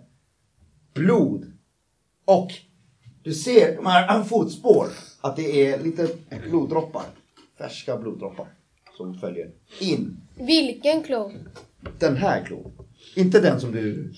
blod. 0.95 1.53
Och 2.27 2.49
du 3.25 3.35
ser 3.35 3.77
de 3.77 3.87
här 3.87 4.23
fotspår, 4.23 4.89
att 5.21 5.37
det 5.37 5.67
är 5.67 5.79
lite 5.81 6.09
bloddroppar. 6.49 7.05
Färska 7.59 7.97
bloddroppar 7.97 8.47
som 8.97 9.15
följer 9.15 9.51
in. 9.81 10.17
Vilken 10.35 11.03
klon? 11.03 11.49
Den 11.99 12.17
här 12.17 12.45
klon. 12.45 12.73
Inte 13.17 13.41
den 13.41 13.61
som 13.61 13.73
du... 13.73 14.13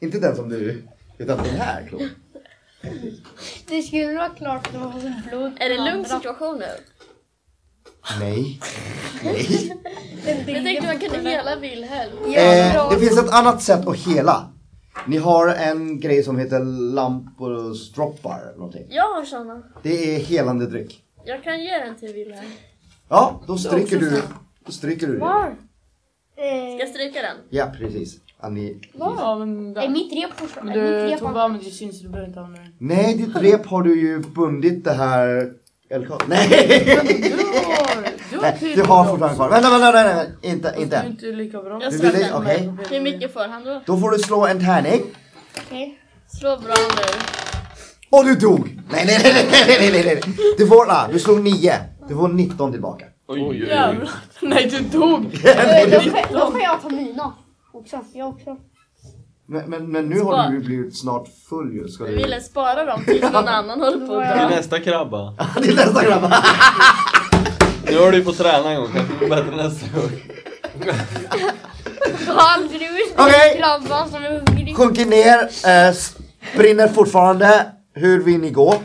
Inte 0.00 0.20
den 0.20 0.36
som 0.36 0.48
du... 0.48 0.84
Utan 1.18 1.36
den 1.36 1.54
här 1.54 1.86
klon. 1.88 2.08
Det 3.68 3.82
skulle 3.82 4.14
vara 4.14 4.28
klart 4.28 4.66
att 4.66 4.72
det 4.72 4.78
var 4.78 5.28
blod. 5.28 5.52
Är 5.60 5.68
det 5.68 5.74
en 5.74 5.84
lugn 5.84 6.04
situation 6.04 6.58
nu? 6.58 6.66
Nej. 8.20 8.60
Nej. 9.24 9.72
Jag 10.26 10.46
tänkte 10.46 10.86
man 10.86 10.98
kunde 10.98 11.30
hela 11.30 11.56
Wilhelm. 11.56 12.12
Eh, 12.24 12.90
det 12.90 12.98
finns 12.98 13.18
ett 13.18 13.30
annat 13.30 13.62
sätt 13.62 13.86
att 13.86 13.96
hela. 13.96 14.52
Ni 15.06 15.16
har 15.16 15.48
en 15.48 16.00
grej 16.00 16.22
som 16.22 16.38
heter 16.38 16.60
lampusdroppar 16.94 18.40
eller 18.42 18.56
någonting. 18.58 18.86
Jag 18.90 19.14
har 19.14 19.24
såna. 19.24 19.62
Det 19.82 20.14
är 20.14 20.18
helande 20.18 20.66
dryck. 20.66 21.02
Jag 21.24 21.44
kan 21.44 21.60
ge 21.62 21.78
den 21.78 21.94
till 21.96 22.12
Wilhelm. 22.12 22.46
Ja, 23.08 23.40
då 23.46 23.58
stryker 23.58 24.00
du, 24.00 24.22
då 24.66 24.72
stryker 24.72 25.06
du 25.06 25.12
det. 25.18 25.18
Ska 26.36 26.78
jag 26.78 26.88
stryka 26.88 27.22
den? 27.22 27.36
Ja, 27.50 27.72
precis. 27.78 28.20
Ni, 28.50 28.80
Ja, 28.92 29.36
men 29.38 29.76
Är 29.76 29.88
mitt 29.88 30.12
rep 30.12 30.30
fortfarande? 30.40 30.72
Är 30.72 30.76
mitt 30.82 30.92
du 30.92 31.06
rep 31.12 31.18
tog 31.18 31.32
bara 31.32 31.48
med 31.48 31.60
ditt 31.60 31.74
syns 31.74 32.00
du 32.02 32.08
behöver 32.08 32.28
inte 32.28 32.40
använda 32.40 32.62
den. 32.62 32.72
nej, 32.78 33.14
ditt 33.14 33.36
rep 33.36 33.66
har 33.66 33.82
du 33.82 34.00
ju 34.00 34.18
bundit 34.18 34.84
det 34.84 34.92
här... 34.92 35.52
Elka- 35.90 36.22
Nej! 36.28 36.48
Du 36.84 37.36
har 37.36 38.02
nej, 38.42 38.72
du 38.76 38.82
har 38.82 39.04
fortfarande 39.04 39.36
kvar. 39.36 39.48
Vänta, 39.48 39.70
vänta, 39.70 39.92
vänta, 39.92 40.14
vänta. 40.14 40.32
Inte, 40.42 40.70
Du 40.70 40.76
är 40.78 40.82
inte. 40.82 41.04
inte 41.08 41.26
lika 41.26 41.62
bra. 41.62 41.82
Jag 41.82 41.92
Du 41.92 41.98
slår 41.98 42.10
vill, 42.10 42.20
den. 42.22 42.34
okej. 42.34 42.72
Hur 42.90 43.00
mycket 43.00 43.32
får 43.32 43.48
han 43.48 43.64
då? 43.64 43.82
Då 43.86 43.96
får 43.96 44.10
du 44.10 44.18
slå 44.18 44.46
en 44.46 44.60
tärning. 44.64 45.02
Okej. 45.66 45.98
Slå 46.40 46.56
bra 46.56 46.74
nu. 46.96 47.18
Och 48.10 48.24
du 48.24 48.34
dog! 48.34 48.80
Nej, 48.90 49.04
nej, 49.06 49.20
nej, 49.22 49.48
nej, 49.50 49.64
nej, 49.80 49.90
nej, 49.92 50.04
nej. 50.04 50.34
Du 50.58 50.66
får, 50.66 50.90
ah, 50.90 51.08
du 51.12 51.18
slog 51.18 51.40
9. 51.42 51.72
Du 52.08 52.14
får 52.14 52.28
19 52.28 52.72
tillbaka. 52.72 53.04
Oj, 53.28 53.40
oj, 53.42 53.48
oj. 53.62 53.68
Jävlar. 53.68 54.10
Nej, 54.42 54.68
du 54.70 54.98
dog! 54.98 55.24
Eh, 55.44 55.90
Då 55.90 56.00
får- 56.00 56.32
då 56.34 56.50
får 56.50 56.60
jag 56.60 56.82
ta 56.82 56.88
mina. 56.88 57.32
Också. 57.72 58.00
Jag 58.14 58.28
också. 58.28 58.56
Men, 59.50 59.70
men, 59.70 59.92
men 59.92 60.08
nu 60.08 60.20
har 60.20 60.48
du 60.48 60.54
ju 60.54 60.60
blivit 60.64 60.98
snart 60.98 61.28
full 61.48 61.72
ju. 61.74 61.88
Ska 61.88 62.04
Vi 62.04 62.10
du... 62.10 62.16
ville 62.16 62.40
spara 62.40 62.84
dem 62.84 63.04
tills 63.04 63.22
någon 63.32 63.48
annan 63.58 63.80
håller 63.80 64.06
på 64.06 64.16
att 64.16 64.32
Till 64.32 64.42
dö. 64.42 64.48
nästa 64.48 64.80
krabba. 64.80 65.34
Till 65.62 65.76
nästa 65.76 66.04
grabbar. 66.04 66.34
Nu 67.90 67.98
har 67.98 68.10
du 68.12 68.18
ju 68.18 68.24
fått 68.24 68.38
träna 68.38 68.70
en 68.70 68.76
gång, 68.76 68.88
kanske 68.94 69.14
det 69.14 69.26
går 69.26 69.36
bättre 69.36 69.56
nästa 69.56 69.86
gång. 70.00 70.10
Han 72.26 72.68
drog 72.68 73.26
Okej. 73.26 73.56
grabban 73.58 74.10
som 74.10 74.24
är 74.24 74.30
hungrig. 74.30 74.76
Sjunker 74.76 75.06
ner, 75.06 75.38
eh, 75.88 75.94
brinner 76.56 76.88
fortfarande. 76.88 77.66
Hur 77.94 78.22
vill 78.24 78.40
ni 78.40 78.50
gå? 78.50 78.82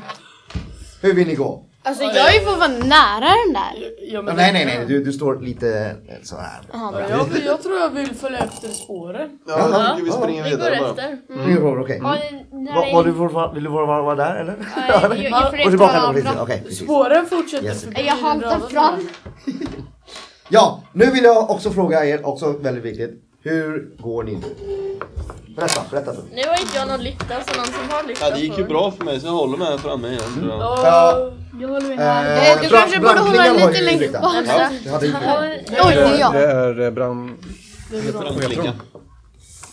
Hur 1.02 1.14
vill 1.14 1.28
ni 1.28 1.36
gå? 1.36 1.64
Alltså 1.86 2.04
jag 2.04 2.30
är 2.30 2.34
ju 2.34 2.40
för 2.46 2.52
att 2.54 2.60
vara 2.60 2.68
nära 2.68 3.20
den 3.46 3.54
där. 3.54 3.92
Ja, 4.14 4.22
men 4.22 4.36
nej, 4.36 4.54
nej, 4.54 4.66
nej. 4.66 4.86
Du, 4.88 5.04
du 5.04 5.14
står 5.14 5.40
lite 5.40 5.96
eh, 6.10 6.16
så 6.24 6.36
här. 6.38 6.62
Ja, 6.74 6.94
jag, 7.10 7.24
vill- 7.26 7.46
jag 7.46 7.64
tror 7.64 7.80
jag 7.80 7.90
vill 7.90 8.16
följa 8.16 8.40
efter 8.40 8.68
spåren. 8.70 9.30
Ja, 9.48 9.96
tycker 9.98 10.06
vi 10.06 10.12
springer 10.12 10.44
Vi 10.44 10.50
går 10.50 10.58
vidare 10.58 10.78
bara. 10.80 10.90
efter. 10.90 11.62
Går, 11.62 11.80
Okej. 11.82 12.00
Ja, 12.04 12.16
när 12.52 12.76
Vad- 12.76 13.06
det- 13.06 13.12
vad 13.12 13.50
du 13.50 13.54
Vill 13.56 13.64
du 13.64 13.70
vara, 13.70 14.02
vara 14.02 14.16
där 14.16 14.36
eller? 14.36 14.56
Ja, 14.76 15.02
jag- 15.02 15.18
jag- 15.24 15.44
Och 15.66 15.70
tillbaka 15.70 16.02
då, 16.02 16.08
precis. 16.08 16.24
varandra. 16.26 16.44
Okej, 16.44 16.62
precis. 16.66 16.84
Spåren 16.84 17.26
fortsätter 17.26 17.66
Yes. 17.66 17.84
förbi 17.84 18.06
Jag 18.08 18.18
den 18.18 18.26
haltar 18.26 18.50
röda 18.50 18.68
fram. 18.70 19.10
Ja, 20.50 20.84
nu 20.94 21.06
vill 21.06 21.24
jag 21.24 21.50
också 21.50 21.72
fråga 21.72 22.06
er, 22.06 22.28
också 22.28 22.52
väldigt 22.52 22.84
viktigt. 22.84 23.24
Hur 23.44 23.90
går 24.00 24.24
ni 24.24 24.32
nu? 24.36 24.56
Berätta, 25.56 25.82
berätta 25.92 26.12
mig. 26.14 26.22
Nu 26.36 26.42
har 26.48 26.62
inte 26.62 26.76
jag 26.78 26.88
någon 26.88 27.04
lykta 27.04 27.26
så 27.48 27.58
någon 27.58 27.66
som 27.66 27.90
har 27.90 28.04
lykta 28.08 28.30
Ja, 28.30 28.36
det 28.36 28.42
gick 28.42 28.58
ju 28.58 28.64
får- 28.64 28.70
bra 28.70 28.92
för 28.92 29.06
mig 29.06 29.20
så 29.20 29.28
jag 29.28 29.32
håller 29.34 29.58
med 29.58 29.68
här 29.68 29.78
framme 29.78 30.08
igen 30.08 30.22
tror 30.40 30.50
jag. 30.50 30.60
Ja. 30.62 31.32
Jag 31.62 31.68
håller 31.68 31.88
med 31.88 32.00
Eh, 32.00 32.06
här. 32.06 32.62
Du 32.64 32.70
kanske 32.70 33.00
borde 33.00 33.20
hålla 33.20 33.54
lite 33.54 33.78
ju 33.80 33.86
längre 33.86 34.08
bak. 34.10 34.36
Ja, 34.86 35.02
ju 35.04 35.14
Oj, 35.84 35.96
det 35.96 36.02
är 36.02 36.20
jag. 36.20 36.34
Det 36.34 36.46
är 36.52 36.82
eh, 36.82 36.92
brand... 36.92 37.32
Brandklinga. 38.14 38.74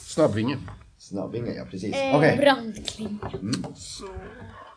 Snabbvinge. 0.06 0.56
Snabbinge, 0.98 1.52
ja 1.52 1.64
precis. 1.70 1.94
Eh, 1.94 2.16
Okej. 2.16 2.36
Brandkling. 2.36 3.18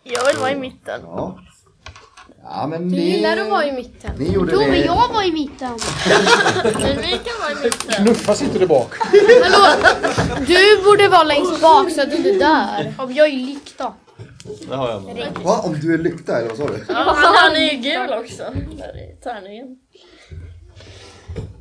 Jag 0.03 0.25
vill 0.25 0.37
vara 0.37 0.51
i 0.51 0.55
mitten. 0.55 1.01
Ja. 1.03 1.39
Ja 2.43 2.67
men 2.67 2.89
Du 2.89 2.95
ni... 2.95 3.01
gillar 3.11 3.37
att 3.37 3.49
vara 3.49 3.65
i 3.65 3.71
mitten. 3.71 4.11
Ni 4.17 4.31
gjorde 4.33 4.51
Jo, 4.53 4.59
det. 4.59 4.77
jag 4.77 5.07
var 5.13 5.23
i 5.23 5.31
mitten. 5.31 5.71
Vi 6.75 7.19
kan 7.23 7.39
vara 7.41 7.51
i 7.51 7.63
mitten. 7.63 8.05
Knuffas 8.05 8.41
inte 8.41 8.59
du 8.59 8.67
bak? 8.67 8.89
Hallå, 9.43 9.75
du 10.47 10.83
borde 10.83 11.07
vara 11.07 11.23
längst 11.23 11.61
bak 11.61 11.91
så 11.91 12.01
att 12.01 12.09
du 12.11 12.17
inte 12.17 12.31
dör. 12.31 12.93
Om 12.97 13.13
jag 13.13 13.27
är 13.27 13.31
lykta. 13.37 13.93
Det 14.43 14.75
har 14.75 14.89
jag 14.89 15.03
med. 15.03 15.37
Va? 15.43 15.61
Om 15.65 15.73
du 15.73 15.93
är 15.93 15.97
lykta 15.97 16.37
eller 16.37 16.49
vad 16.49 16.57
sa 16.57 16.67
du? 16.67 16.85
Ja, 16.89 17.15
han, 17.17 17.55
är 17.55 17.71
ju 17.71 17.77
gul 17.77 18.13
också. 18.13 18.43
Där 18.77 18.97
i 18.97 19.15
tärningen. 19.23 19.79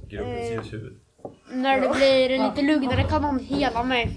Gruppens 0.09 0.73
huvud. 0.73 0.99
När 1.51 1.81
det 1.81 1.89
blir 1.89 2.29
lite 2.29 2.63
lugnare 2.63 3.05
kan 3.05 3.23
någon 3.23 3.39
hela 3.39 3.83
mig. 3.83 4.11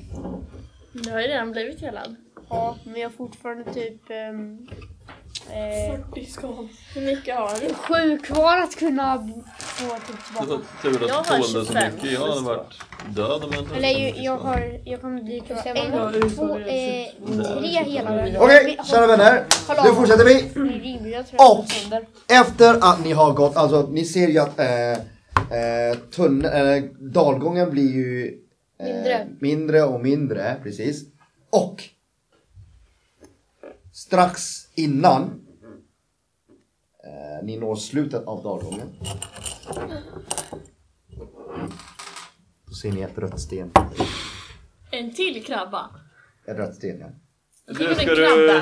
Du 0.93 1.11
har 1.11 1.21
ju 1.21 1.27
redan 1.27 1.51
blivit 1.51 1.81
helad. 1.81 2.15
Ja, 2.49 2.77
men 2.83 3.01
jag 3.01 3.09
har 3.09 3.13
fortfarande 3.13 3.73
typ 3.73 4.01
um, 4.31 4.67
eh, 5.49 5.99
40 6.13 6.25
skal. 6.25 6.67
Hur 6.93 7.01
mycket 7.01 7.35
har 7.35 7.59
du? 7.61 7.73
sju 7.73 8.17
kvar 8.17 8.57
att 8.57 8.75
kunna 8.75 9.17
få 9.59 9.85
typ 10.07 10.25
tillbaka. 10.25 10.63
tur 10.81 11.07
Jag 11.07 11.19
att 11.19 11.27
har 11.27 11.37
du 11.37 11.43
tålde 11.43 11.65
så 11.65 11.73
25 11.73 11.93
mycket. 11.95 12.11
Jag 12.11 12.27
hade 12.27 12.41
varit 12.41 12.73
död 13.15 13.43
om 13.43 13.49
jag 13.53 13.61
inte 13.61 13.75
Eller 13.75 14.23
jag 14.23 14.37
har, 14.37 14.81
jag 14.85 15.01
kommer 15.01 15.21
bli 15.23 15.39
kvar 15.39 15.61
Ja, 15.65 16.11
en, 16.13 16.29
två, 16.29 16.57
eh, 16.57 17.57
tre 17.59 17.83
hela. 17.83 18.39
Okej, 18.39 18.77
kära 18.85 19.07
vänner. 19.07 19.43
Nu 19.83 19.93
fortsätter 19.95 20.25
vi. 20.25 21.11
Jag 21.11 21.25
jag 21.31 21.51
Och-. 21.51 21.65
Efter 22.27 22.75
att 22.91 23.03
ni 23.03 23.11
har 23.11 23.33
gått, 23.33 23.55
alltså 23.55 23.87
ni 23.91 24.05
ser 24.05 24.27
ju 24.27 24.39
att 24.39 24.59
eh, 24.59 24.91
eh, 24.91 25.97
tunn, 26.15 26.45
eh, 26.45 26.83
dalgången 26.99 27.69
blir 27.71 27.91
ju 27.93 28.39
eh, 28.79 28.85
Mindre. 28.87 29.27
mindre 29.39 29.83
och 29.83 30.01
mindre, 30.01 30.55
precis. 30.63 31.03
Och 31.49 31.83
strax 33.93 34.64
innan 34.75 35.23
eh, 37.03 37.43
ni 37.45 37.57
når 37.59 37.75
slutet 37.75 38.25
av 38.27 38.43
dalgången 38.43 38.89
då 42.67 42.73
ser 42.73 42.91
ni 42.91 43.01
ett 43.01 43.17
rött 43.17 43.39
sten. 43.41 43.71
En 44.91 45.13
till 45.13 45.43
krabba. 45.45 45.89
Ett 46.47 46.57
rött 46.57 46.75
sten, 46.75 46.99
ja. 46.99 47.07
Du, 47.67 47.73
Vilken 47.87 47.95
ska 48.05 48.15
du... 48.15 48.61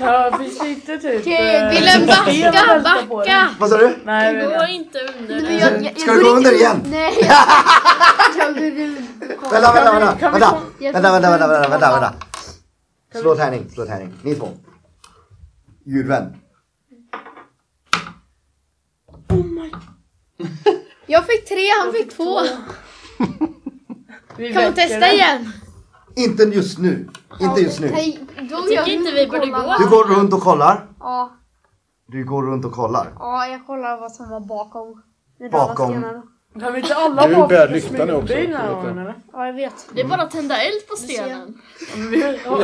Ja, 0.00 0.38
finns 0.40 0.58
det 0.58 0.68
inte 0.68 0.98
typ... 0.98 1.20
Okej, 1.20 1.56
eh, 1.56 1.70
Wilhelm 1.70 2.06
backa, 2.06 2.50
välta 2.50 3.06
på 3.08 3.16
backa! 3.16 3.48
Vad 3.60 3.70
sa 3.70 3.76
du? 3.76 3.96
Nej, 4.04 4.34
Det 4.34 4.44
går 4.46 4.66
inte 4.68 4.98
under. 5.18 5.42
Men 5.42 5.58
jag- 5.58 5.72
jag- 5.72 5.82
jag 5.84 6.00
Ska 6.00 6.12
du 6.12 6.20
gå 6.22 6.26
inte- 6.26 6.36
under 6.36 6.52
igen? 6.52 6.82
Nej, 6.90 7.12
jag... 7.20 7.36
jag 8.38 8.54
går 8.54 9.50
Vänta, 9.52 9.72
vänta, 9.72 9.92
vänta, 9.92 10.30
vänta, 10.30 10.30
vänta, 10.92 11.10
vänta, 11.10 11.30
vänta, 11.30 11.48
vänta, 11.48 11.68
vänta, 11.68 11.86
kolla. 11.90 12.00
vänta. 12.00 12.26
Slå 13.12 13.34
tärning, 13.34 13.70
slå 13.70 13.86
tärning. 13.86 14.12
Ni 14.22 14.34
två. 14.34 14.48
Ljudvän. 15.84 16.36
Jag 21.06 21.26
fick 21.26 21.48
tre, 21.48 21.68
han 21.82 21.92
fick 21.92 22.16
två. 22.16 22.40
Vi 24.36 24.52
Kan 24.52 24.62
väcker 24.62 24.72
testa 24.72 24.98
den. 24.98 25.14
igen? 25.14 25.52
Inte 26.16 26.42
just 26.42 26.78
nu. 26.78 27.08
Inte 27.40 27.60
just 27.60 27.80
nu. 27.80 27.90
Nej, 27.90 28.26
då 28.36 28.54
Jag 28.54 28.66
tycker 28.68 28.88
inte 28.92 29.10
vi 29.12 29.26
borde 29.26 29.46
gå. 29.46 29.76
Du 29.78 29.88
går 29.90 30.04
runt 30.04 30.32
och 30.34 30.40
kollar. 30.40 30.86
Ja, 31.00 31.36
Du 32.06 32.24
går 32.24 32.42
runt 32.42 32.64
och 32.64 32.72
kollar. 32.72 33.12
ja, 33.18 33.46
jag 33.46 33.66
kollar 33.66 34.00
vad 34.00 34.12
som 34.12 34.30
var 34.30 34.40
bakom. 34.40 35.02
Bakom. 35.52 36.22
Kan 36.60 36.72
vi 36.72 36.80
inte 36.80 36.94
alla 36.94 37.28
bär 37.28 37.34
försöka 37.48 37.66
lyktan 37.72 37.96
smyga 37.96 38.16
också, 38.16 38.34
vet 38.34 38.50
jag. 38.50 39.14
Ja, 39.32 39.46
jag 39.46 39.52
vet. 39.52 39.72
Det 39.94 40.00
är 40.00 40.04
bara 40.08 40.22
att 40.22 40.30
tända 40.30 40.56
eld 40.62 40.86
på 40.88 40.96
stenen. 40.96 41.58
Vi- 42.10 42.38
ja, 42.44 42.58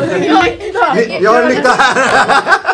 Vi- 0.95 1.19
Jag 1.21 1.33
har 1.33 1.43
en 1.43 1.49
lykta 1.49 1.69
här! 1.69 2.43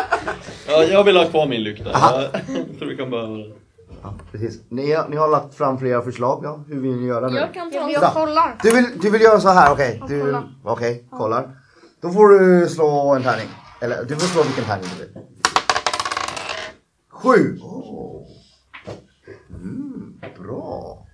Ja, 0.67 0.83
jag 0.83 1.03
vill 1.03 1.17
ha 1.17 1.25
kvar 1.25 1.47
min 1.47 1.63
lykta. 1.63 1.89
Jag 1.91 2.31
tror 2.79 2.87
vi 2.89 2.97
kan 2.97 3.09
behöva 3.09 3.27
den. 3.29 3.53
Ja, 4.03 4.13
precis. 4.31 4.59
Ni, 4.69 4.91
har- 4.93 5.07
ni 5.09 5.15
har 5.15 5.27
lagt 5.27 5.55
fram 5.55 5.77
flera 5.79 6.01
förslag. 6.01 6.41
Ja. 6.43 6.59
Hur 6.67 6.79
vill 6.81 6.95
ni 6.95 7.07
göra 7.07 7.27
nu? 7.27 7.37
Jag 7.39 7.53
kan 7.53 7.71
ta 7.71 7.75
Jag, 7.77 7.85
en 7.85 7.91
jag 7.91 8.13
kollar. 8.13 8.55
Du 8.63 8.71
vill, 8.71 8.85
du 9.01 9.09
vill 9.09 9.21
göra 9.21 9.39
så 9.39 9.49
här, 9.49 9.71
okej? 9.71 10.01
Du, 10.07 10.21
kolla. 10.21 10.43
okej, 10.63 11.07
kollar. 11.11 11.49
Då 12.01 12.09
får 12.09 12.29
du 12.29 12.67
slå 12.69 13.13
en 13.15 13.23
tärning. 13.23 13.47
Eller 13.81 14.03
du 14.03 14.15
får 14.15 14.27
slå 14.27 14.43
vilken 14.43 14.63
tärning 14.63 14.89
du 14.97 15.03
vill. 15.05 15.23
Sju! 17.11 17.59
Oh. 17.61 18.27
Mm, 19.49 20.13
bra. 20.39 21.04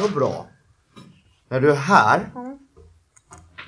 Det 0.00 0.04
var 0.08 0.14
bra. 0.14 0.46
När 1.48 1.60
du 1.60 1.70
är 1.70 1.76
här, 1.76 2.30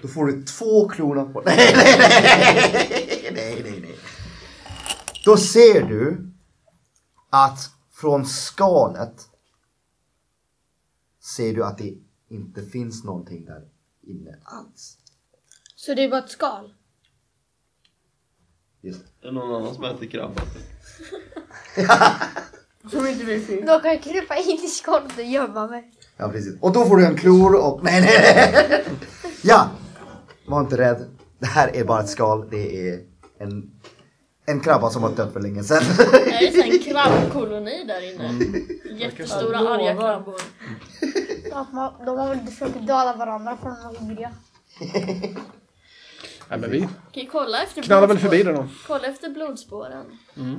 då 0.03 0.09
får 0.09 0.27
du 0.27 0.43
två 0.43 0.89
kronor 0.89 1.33
på... 1.33 1.41
Nej, 1.47 1.73
nej, 1.77 1.97
nej! 1.99 3.31
Nej, 3.33 3.63
nej, 3.63 3.81
nej. 3.81 3.99
Då 5.25 5.37
ser 5.37 5.83
du 5.83 6.31
att 7.31 7.71
från 7.91 8.27
skalet 8.27 9.29
ser 11.21 11.55
du 11.55 11.65
att 11.65 11.79
det 11.79 11.95
inte 12.29 12.63
finns 12.63 13.05
någonting 13.05 13.45
där 13.45 13.69
inne 14.03 14.39
alls. 14.45 14.99
Så 15.77 15.95
det 15.95 16.05
är 16.05 16.11
bara 16.11 16.25
ett 16.25 16.31
skal? 16.31 16.75
Just 18.81 19.01
det. 19.01 19.27
Är 19.27 19.33
det 19.33 19.39
någon 19.39 19.63
annan 19.63 19.75
som 19.75 19.85
äter 19.85 20.07
krabba? 20.07 20.43
Som 22.91 23.07
inte 23.07 23.25
vi 23.25 23.41
fick. 23.41 23.67
Då 23.67 23.79
kan 23.79 23.91
jag 23.91 24.03
krypa 24.03 24.37
in 24.37 24.65
i 24.65 24.69
skalet 24.69 25.19
och 25.19 25.25
gömma 25.25 25.67
mig. 25.67 25.93
Ja, 26.23 26.29
precis. 26.29 26.55
Och 26.61 26.73
då 26.73 26.85
får 26.85 26.97
du 26.97 27.07
en 27.07 27.17
klor 27.17 27.55
och... 27.55 27.81
Nej, 27.85 28.01
nej, 28.01 28.35
nej! 28.69 28.85
Ja! 29.43 29.71
Var 30.47 30.61
inte 30.61 30.77
rädd. 30.77 31.05
Det 31.39 31.47
här 31.47 31.77
är 31.77 31.85
bara 31.85 32.01
ett 32.01 32.09
skal. 32.09 32.51
Det 32.51 32.89
är 32.91 33.01
en, 33.39 33.71
en 34.47 34.61
krabba 34.61 34.91
som 34.91 35.03
har 35.03 35.11
dött 35.11 35.33
för 35.33 35.41
länge 35.41 35.65
sedan. 35.65 35.83
Det 35.99 36.47
är 36.49 36.73
en 36.73 36.79
krabbkoloni 36.79 37.85
där 37.85 38.15
inne. 38.15 38.45
Jättestora 38.99 39.59
Jag 39.63 39.67
arga 39.73 39.95
krabbor. 39.95 40.41
De 42.05 42.19
har, 42.19 42.29
väl 42.29 42.39
försökt 42.47 42.75
döda 42.87 43.15
varandra 43.19 43.57
för 43.63 43.69
de 43.69 43.77
var 43.85 43.95
hungriga. 43.99 44.31
Nej, 46.49 46.59
men 46.61 46.71
vi 46.71 46.89
Okej, 47.09 47.29
kolla 47.33 47.63
efter 47.63 47.83
knallar 47.83 48.07
väl 48.07 48.17
blodspår. 48.17 48.31
förbi 48.31 48.43
det 48.43 48.53
då. 48.53 48.69
Kolla 48.87 49.07
efter 49.07 49.31
blodspåren. 49.31 50.05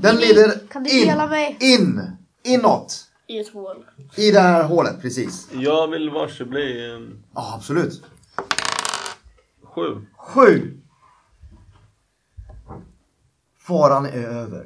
Den 0.01 0.15
leder 0.15 0.67
Kan 0.69 0.83
du 0.83 0.89
in, 0.89 1.07
dela 1.07 1.27
mig? 1.27 1.57
in, 1.59 2.11
inåt. 2.43 3.05
I 3.27 3.39
ett 3.39 3.53
hål. 3.53 3.85
I 4.15 4.31
det 4.31 4.39
här 4.39 4.63
hålet, 4.63 5.01
precis. 5.01 5.47
Jag 5.53 5.87
vill 5.87 6.09
varse 6.09 6.45
bli 6.45 6.91
eh, 6.93 6.99
Ja, 7.35 7.53
absolut. 7.55 8.03
sju. 9.75 10.05
Sju. 10.17 10.77
Faran 13.67 14.05
är 14.05 14.23
över. 14.27 14.65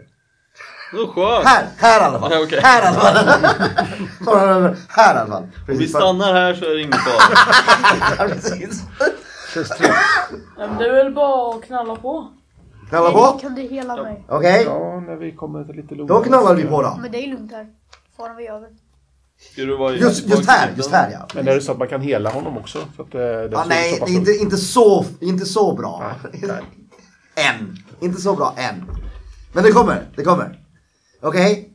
Så 0.91 1.07
skönt! 1.07 1.45
Här, 1.45 1.67
här 1.77 2.01
i 2.01 2.03
alla 2.03 2.19
fall. 2.19 2.31
Ja, 2.31 2.39
okej. 2.43 2.59
Här 2.63 2.83
i 2.83 2.85
alla 2.85 2.99
fall. 2.99 3.15
Faran 4.25 4.49
är 4.49 4.55
över. 4.55 4.77
Här 4.89 5.15
i 5.15 5.17
alla 5.17 5.29
fall. 5.31 5.43
Om 5.69 5.77
vi 5.77 5.87
stannar 5.87 6.33
här 6.33 6.53
så 6.53 6.65
är 6.65 6.69
det 6.69 6.81
ingen 6.81 6.91
fara. 6.93 7.37
Ja, 8.27 8.33
precis. 8.33 8.83
Känns 9.53 9.69
tryggt. 9.69 9.93
Ja, 10.57 10.67
men 10.67 10.77
det 10.77 10.85
är 10.87 10.93
väl 11.03 11.13
bara 11.13 11.55
att 11.55 11.63
knalla 11.63 11.95
på. 11.95 12.27
Knalla 12.89 13.11
på. 13.11 13.39
Kan 13.41 13.55
du 13.55 13.61
hela 13.61 14.03
mig? 14.03 14.23
Okej, 14.29 14.63
Ja, 14.65 14.99
när 14.99 15.15
vi 15.15 15.31
kommer 15.31 15.63
till 15.63 15.75
lite 15.75 15.95
lugnare. 15.95 16.19
då 16.19 16.23
knallar 16.23 16.55
vi 16.55 16.63
på 16.63 16.81
då. 16.81 16.97
Men 17.01 17.11
det 17.11 17.17
är 17.23 17.27
lugnt 17.27 17.51
här. 17.51 17.67
Över. 18.19 18.69
Ska 19.51 19.61
du 19.61 19.77
vara 19.77 19.93
i- 19.95 19.99
Just, 19.99 20.25
just 20.25 20.49
här, 20.49 20.73
just 20.77 20.91
här 20.91 21.11
ja. 21.11 21.27
Men 21.33 21.47
är 21.47 21.55
det 21.55 21.61
så 21.61 21.71
att 21.71 21.77
man 21.77 21.87
kan 21.87 22.01
hela 22.01 22.29
honom 22.29 22.57
också? 22.57 22.79
Så 22.95 23.01
att, 23.01 23.13
eh, 23.15 23.19
det 23.21 23.49
ja 23.51 23.65
nej, 23.67 23.97
så 23.99 24.07
inte, 24.07 24.31
inte, 24.31 24.57
så, 24.57 25.05
inte 25.19 25.45
så 25.45 25.73
bra. 25.75 26.13
Nej. 26.31 26.41
Än. 27.49 27.77
Inte 27.99 28.21
så 28.21 28.35
bra 28.35 28.53
än. 28.57 28.85
Men 29.53 29.63
det 29.63 29.71
kommer, 29.71 30.07
det 30.15 30.23
kommer. 30.23 30.59
Okej? 31.21 31.69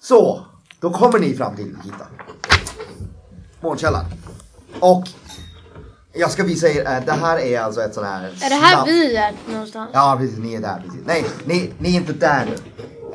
Så, 0.00 0.46
då 0.80 0.90
kommer 0.90 1.18
ni 1.18 1.34
fram 1.36 1.56
till 1.56 1.76
Hitta. 1.84 2.06
Månkällaren. 3.60 4.06
Och 4.80 5.04
jag 6.12 6.30
ska 6.30 6.44
visa 6.44 6.68
er, 6.68 6.80
eh, 6.86 7.04
det 7.06 7.12
här 7.12 7.38
är 7.38 7.60
alltså 7.60 7.80
ett 7.82 7.94
sånt 7.94 8.06
här... 8.06 8.24
Är 8.24 8.48
det 8.50 8.54
här 8.54 8.76
snabb- 8.76 8.86
vi 8.86 9.16
är 9.16 9.32
någonstans? 9.52 9.90
Ja 9.92 10.16
precis, 10.20 10.38
ni 10.38 10.54
är 10.54 10.60
där 10.60 10.82
precis. 10.86 11.00
Nej, 11.06 11.24
ni, 11.44 11.72
ni 11.78 11.88
är 11.96 12.00
inte 12.00 12.12
där 12.12 12.46
nu. 12.46 12.54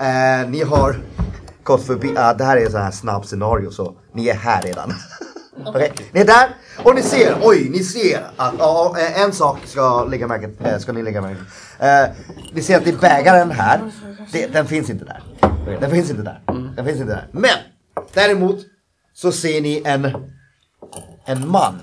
Eh, 0.06 0.50
ni 0.50 0.64
har 0.64 1.02
gått 1.64 1.86
förbi, 1.86 2.14
ah, 2.18 2.34
det 2.34 2.44
här 2.44 2.58
är 2.58 2.64
sånt 2.64 2.84
här 2.84 2.92
snabbt 2.92 3.28
scenario 3.28 3.72
så 3.72 3.96
ni 4.14 4.28
är 4.28 4.36
här 4.36 4.62
redan. 4.62 4.94
Okej, 5.66 5.94
ni 6.12 6.20
är 6.20 6.26
där 6.26 6.56
och 6.84 6.96
ni 6.96 7.02
ser, 7.02 7.38
oj, 7.42 7.70
ni 7.70 7.84
ser 7.84 8.32
att 8.36 8.54
ja, 8.60 8.96
eh, 9.00 9.22
en 9.22 9.34
sak 9.34 9.58
ska, 9.66 10.06
lägga 10.06 10.28
märke, 10.28 10.70
eh, 10.70 10.78
ska 10.78 10.92
ni 10.92 11.04
lägga 11.04 11.22
märke 11.22 11.36
till. 11.36 11.46
Eh, 11.88 12.10
ni 12.54 12.62
ser 12.62 12.78
att 12.78 12.84
det 12.84 12.90
är 12.90 12.98
bägaren 12.98 13.52
här, 13.52 13.92
det, 14.32 14.48
den 14.48 14.68
finns 14.68 14.90
inte 14.90 15.06
där. 15.06 15.24
Den 15.80 15.92
finns 15.92 16.10
inte 16.10 16.24
där. 16.24 16.42
Den 16.76 16.86
finns 16.86 17.00
inte 17.00 17.14
där. 17.14 17.28
Men 17.32 17.58
däremot 18.14 18.60
så 19.14 19.32
ser 19.32 19.62
ni 19.62 19.82
en, 19.86 20.32
en 21.26 21.48
man 21.48 21.80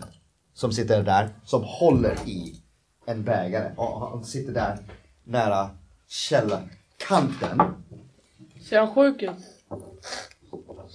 som 0.55 0.73
sitter 0.73 1.03
där 1.03 1.29
som 1.45 1.63
håller 1.65 2.15
i 2.25 2.63
en 3.07 3.25
bägare. 3.25 3.73
Och 3.77 4.01
han 4.01 4.25
sitter 4.25 4.53
där 4.53 4.79
nära 5.25 5.71
källarkanten. 6.09 7.63
Ser 8.69 8.79
han 8.79 8.95
sjuk 8.95 9.23
ut? 9.23 9.58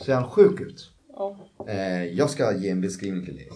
Ser 0.05 0.13
han 0.13 0.30
sjuk 0.30 0.61
ut? 0.61 0.91
Ja. 1.15 1.38
Eh, 1.67 2.03
jag 2.03 2.30
ska 2.30 2.57
ge 2.57 2.69
en 2.69 2.81
beskrivning 2.81 3.25
till 3.25 3.39
er. 3.39 3.47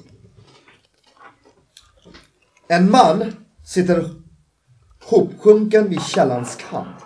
En 2.67 2.91
man 2.91 3.33
sitter 3.65 4.09
hopsjunken 5.03 5.89
vid 5.89 6.01
källarens 6.01 6.57
kant. 6.69 7.03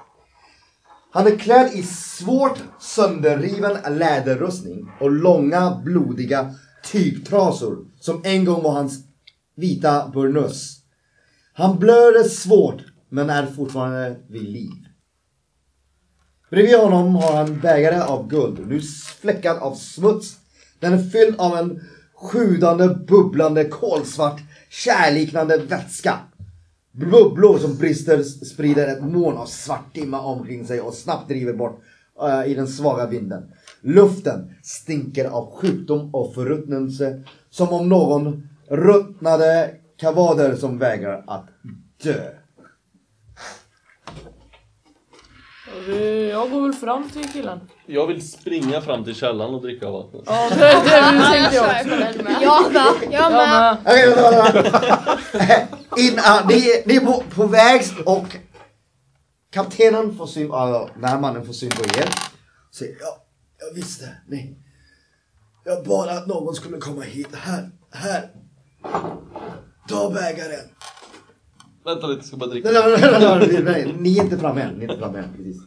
Han 1.11 1.27
är 1.27 1.38
klädd 1.38 1.73
i 1.73 1.84
svårt 1.84 2.63
sönderriven 2.80 3.97
läderrustning 3.97 4.91
och 4.99 5.11
långa 5.11 5.81
blodiga 5.85 6.53
tygtrasor 6.91 7.85
som 7.99 8.22
en 8.23 8.45
gång 8.45 8.63
var 8.63 8.72
hans 8.72 9.03
vita 9.55 10.09
burnus. 10.13 10.77
Han 11.53 11.80
blöder 11.80 12.23
svårt 12.23 12.81
men 13.09 13.30
är 13.30 13.45
fortfarande 13.45 14.19
vid 14.27 14.43
liv. 14.43 14.85
Bredvid 16.52 16.78
honom 16.78 17.15
har 17.15 17.36
han 17.36 17.60
bägare 17.60 18.02
av 18.02 18.28
guld, 18.28 18.68
nu 18.68 18.82
fläckad 19.22 19.57
av 19.57 19.76
smuts. 19.76 20.38
Den 20.80 20.94
är 20.94 21.10
fylld 21.10 21.36
av 21.40 21.57
en 21.57 21.82
sjudande, 22.15 22.88
bubblande, 22.88 23.65
kolsvart, 23.65 24.40
kärliknande 24.69 25.57
vätska. 25.57 26.19
Bubblor 26.91 27.57
som 27.57 27.78
brister 27.78 28.23
sprider 28.23 28.88
ett 28.88 29.03
moln 29.03 29.38
av 29.38 29.45
svart 29.45 29.94
dimma 29.94 30.22
omkring 30.22 30.68
sig 30.68 30.82
och 30.82 30.94
snabbt 30.94 31.28
driver 31.28 31.53
bort 31.53 31.82
uh, 32.23 32.52
i 32.52 32.53
den 32.53 32.68
svaga 32.68 33.07
vinden. 33.07 33.44
Luften 33.82 34.56
stinker 34.64 35.26
av 35.26 35.52
sjukdom 35.52 36.15
och 36.15 36.34
förruttnelse 36.34 37.23
som 37.49 37.69
om 37.69 37.90
någon 37.90 38.49
ruttnade 38.68 39.76
kavader 39.98 40.56
som 40.56 40.78
vägrar 40.78 41.23
att 41.28 41.48
dö. 42.03 42.40
Vi- 45.88 46.30
Jag 46.30 46.52
går 46.52 46.62
väl 46.62 46.74
fram 46.74 47.10
till 47.10 47.32
killen. 47.32 47.60
Jag 47.86 48.08
vill 48.08 48.32
springa 48.32 48.82
fram 48.82 49.03
till 49.03 49.16
källan 49.16 49.53
och 49.53 49.62
dricka 49.62 49.90
vattnet. 49.90 50.24
Ja, 50.26 50.49
det, 50.49 50.56
det, 50.56 50.82
det 50.84 51.24
tänkte 51.32 51.56
jag 51.56 51.66
också. 51.66 51.88
Jag 51.90 52.24
med. 52.24 53.08
Jag 53.12 53.32
med. 53.32 53.78
Okej, 53.86 54.16
vänta, 54.16 54.62
vänta. 54.62 55.68
In, 55.98 56.20
ah, 56.24 56.44
ni, 56.49 56.84
ni 56.86 56.95
är 56.95 57.06
på, 57.06 57.24
på 57.36 57.45
väg 57.48 57.82
och 58.06 58.26
kaptenen 59.53 60.18
får 60.18 60.28
syn, 60.28 60.52
uh, 60.52 60.88
den 60.95 61.03
här 61.03 61.20
mannen 61.20 61.45
får 61.45 61.53
syn 61.53 61.70
på 61.70 61.84
er. 61.84 62.10
Säger 62.72 62.95
ja, 62.99 63.18
jag 63.60 63.76
visste, 63.76 64.10
nej. 64.28 64.58
Jag 65.64 65.84
bad 65.86 66.10
att 66.10 66.28
någon 66.28 66.56
skulle 66.56 66.78
komma 66.78 67.02
hit. 67.02 67.36
Här, 67.36 67.70
här. 67.91 68.30
Ta 69.90 70.10
bägaren. 70.10 70.70
Vänta 71.86 72.08
lite, 72.08 72.20
jag 72.20 72.26
ska 72.28 72.38
bara 72.38 72.49
dricka. 72.49 72.72
Nej, 72.72 72.84
nej, 72.84 73.12
nej, 73.12 73.22
nej, 73.40 73.49
nej, 73.53 73.64
nej, 73.64 73.95
ni 73.99 74.18
är 74.18 74.24
inte 74.24 74.38
framme 74.38 74.62
än, 74.62 74.74
ni 74.74 74.86
är 74.86 74.90
inte 74.91 75.02
framme 75.03 75.20
än, 75.20 75.34
precis. 75.38 75.62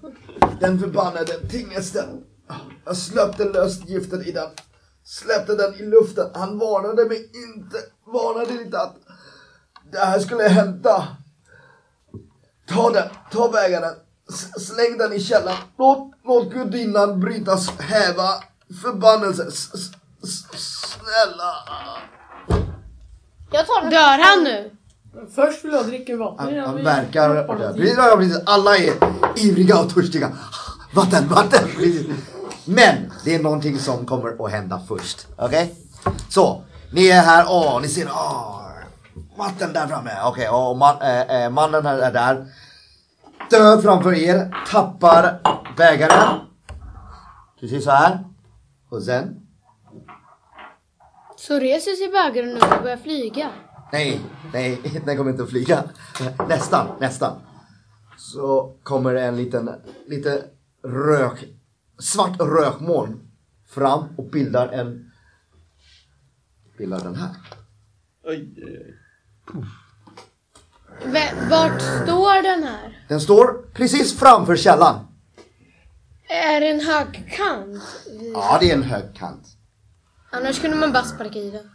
Den 0.60 0.78
förbannade 0.78 1.48
tingesten. 1.50 2.24
Jag 2.84 2.96
släppte 2.96 3.44
löst 3.44 3.88
giftet 3.88 4.26
i 4.26 4.32
den. 4.32 4.50
Släppte 5.04 5.54
den 5.56 5.74
i 5.74 5.82
luften. 5.86 6.26
Han 6.34 6.58
varnade 6.58 7.04
mig 7.04 7.30
inte, 7.34 7.76
varnade 8.06 8.62
inte 8.62 8.80
att 8.80 8.96
det 9.92 9.98
här 9.98 10.18
skulle 10.18 10.42
hända. 10.42 11.08
Ta 12.68 12.90
den, 12.90 13.08
ta 13.32 13.48
bägaren. 13.52 13.94
S- 14.28 14.66
Släng 14.66 14.98
den 14.98 15.12
i 15.12 15.20
källaren. 15.20 15.56
Låt, 15.78 16.12
låt 16.24 16.52
gudinnan 16.52 17.20
brytas 17.20 17.68
häva 17.78 18.28
förbannelse. 18.82 19.44
S- 19.48 19.70
s- 19.74 19.90
s- 20.22 20.46
Snälla. 20.92 21.54
Jag 23.52 23.66
tar 23.66 23.80
den. 23.80 23.90
Dör 23.90 24.18
han 24.18 24.44
nu? 24.44 24.76
Först 25.34 25.64
vill 25.64 25.72
jag 25.72 25.86
dricka 25.86 26.16
vatten 26.16 26.44
Han, 26.44 26.54
innan 26.54 26.66
han 26.66 26.76
vi 26.76 26.82
verkar... 26.82 27.76
Precis. 28.16 28.42
Alla 28.46 28.76
är 28.76 28.92
ivriga 29.36 29.80
och 29.80 29.94
törstiga. 29.94 30.32
Vatten, 30.94 31.28
vatten! 31.28 31.68
Men 32.64 33.12
det 33.24 33.34
är 33.34 33.42
någonting 33.42 33.78
som 33.78 34.06
kommer 34.06 34.44
att 34.44 34.52
hända 34.52 34.80
först. 34.88 35.26
Okej? 35.36 35.74
Så, 36.28 36.62
ni 36.92 37.06
är 37.08 37.22
här, 37.22 37.46
åh, 37.48 37.80
ni 37.82 37.88
ser, 37.88 38.06
åh, 38.06 38.60
vatten 39.36 39.72
där 39.72 39.86
framme. 39.86 40.10
Okej, 40.24 40.48
och 40.48 40.76
man, 40.76 41.02
eh, 41.02 41.42
eh, 41.44 41.50
mannen 41.50 41.86
här 41.86 41.98
är 41.98 42.12
där. 42.12 42.46
Död 43.50 43.82
framför 43.82 44.14
er, 44.14 44.64
tappar 44.70 45.40
bägaren. 45.76 46.40
Precis 47.60 47.84
så 47.84 47.90
här. 47.90 48.24
Och 48.90 49.02
sen, 49.02 49.40
Så 51.36 51.58
reser 51.58 51.92
sig 51.92 52.08
bägaren 52.08 52.54
nu 52.54 52.60
och 52.60 52.82
börjar 52.82 52.96
flyga. 52.96 53.50
Nej, 53.94 54.20
nej, 54.52 54.80
den 55.06 55.16
kommer 55.16 55.30
inte 55.30 55.42
att 55.42 55.50
flyga. 55.50 55.84
Nästan, 56.48 56.86
nästan. 57.00 57.40
Så 58.16 58.76
kommer 58.82 59.14
en 59.14 59.36
liten, 59.36 59.70
lite 60.06 60.44
rök, 60.82 61.44
svart 61.98 62.40
rökmoln 62.40 63.20
fram 63.68 64.04
och 64.16 64.30
bildar 64.30 64.68
en, 64.68 65.10
bildar 66.78 67.00
den 67.00 67.14
här. 67.14 67.30
Oj, 68.24 68.54
oj, 68.56 68.94
oj. 69.54 69.64
V- 71.04 71.32
Vart 71.50 71.80
står 71.82 72.42
den 72.42 72.62
här? 72.62 73.04
Den 73.08 73.20
står 73.20 73.62
precis 73.74 74.18
framför 74.18 74.56
källan. 74.56 75.06
Är 76.28 76.60
det 76.60 76.70
en 76.70 76.80
högkant? 76.80 77.82
Ja, 78.34 78.56
det 78.60 78.70
är 78.70 78.74
en 78.74 78.82
hög 78.82 79.14
kant. 79.16 79.53
Annars 80.36 80.60
kunde 80.60 80.76
man 80.76 80.92
bara 80.92 81.04
sparka 81.04 81.38
i 81.38 81.50
den. 81.50 81.70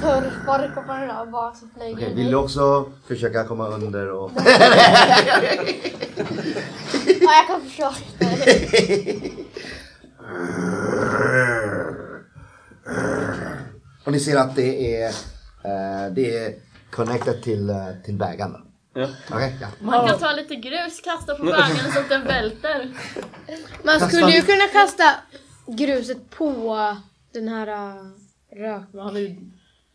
För 0.00 0.30
sparka 0.42 0.82
på 0.82 0.92
den 0.92 1.08
där 1.08 1.26
bara 1.26 1.54
så 1.54 1.66
flyger 1.74 1.94
Okej, 1.94 2.14
vill 2.14 2.30
du 2.30 2.36
också 2.36 2.92
försöka 3.08 3.44
komma 3.44 3.68
under 3.68 4.10
och... 4.10 4.30
Ja, 7.20 7.32
jag 7.32 7.46
kan 7.46 7.60
försöka. 7.60 7.96
och 14.04 14.12
ni 14.12 14.20
ser 14.20 14.36
att 14.36 14.56
det 14.56 14.96
är, 15.02 15.08
eh, 15.64 16.12
det 16.14 16.38
är 16.38 16.54
connected 16.90 17.42
till, 17.42 17.70
eh, 17.70 17.76
till 18.04 18.14
bägaren. 18.14 18.56
Ja. 18.94 19.08
Okej, 19.30 19.56
ja. 19.60 19.66
Man 19.80 20.08
kan 20.08 20.18
ta 20.18 20.32
lite 20.32 20.56
grus, 20.56 21.00
kasta 21.00 21.34
på 21.34 21.44
bägaren 21.44 21.92
så 21.92 22.00
att 22.00 22.08
den 22.08 22.24
välter. 22.24 22.90
Man 23.82 23.98
Kasta 23.98 24.08
skulle 24.08 24.32
ju 24.32 24.42
kunna 24.42 24.66
kasta 24.72 25.14
gruset 25.66 26.30
på 26.38 26.96
den 27.34 27.48
här 27.48 27.66
äh, 27.66 27.94
rök... 28.56 28.82
Men 28.92 29.04
han 29.04 29.16
är 29.16 29.20
ju... 29.20 29.36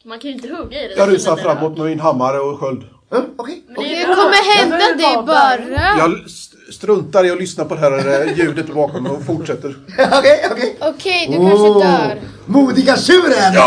Man 0.05 0.19
kan 0.19 0.29
ju 0.31 0.35
inte 0.35 0.47
hugga 0.47 0.83
i 0.83 0.87
den. 0.87 0.97
Jag 0.97 1.09
rusar 1.09 1.35
framåt 1.35 1.77
med 1.77 1.85
min 1.85 1.99
hammare 1.99 2.39
och 2.39 2.59
sköld. 2.59 2.83
Mm, 3.11 3.25
Okej. 3.37 3.63
Men 3.67 3.75
det 3.75 3.89
Det 3.89 4.01
är 4.01 4.05
bra. 4.05 4.15
kommer 4.15 4.57
hända, 4.57 4.77
det 4.77 4.93
vill 4.93 5.25
bara. 5.25 5.97
Jag 5.97 6.25
st- 6.25 6.71
struntar 6.73 7.23
i 7.25 7.31
att 7.31 7.37
lyssna 7.39 7.65
på 7.65 7.73
det 7.75 7.79
här 7.79 8.21
eh, 8.27 8.37
ljudet 8.37 8.73
bakom 8.73 9.05
och 9.07 9.25
fortsätter. 9.25 9.75
Okej, 10.17 10.47
okej. 10.51 10.77
Okej, 10.81 11.27
du 11.27 11.33
kanske 11.37 11.67
Oh, 11.67 11.79
dör. 11.85 12.19
Modiga 12.45 12.97
tjuren! 12.97 13.53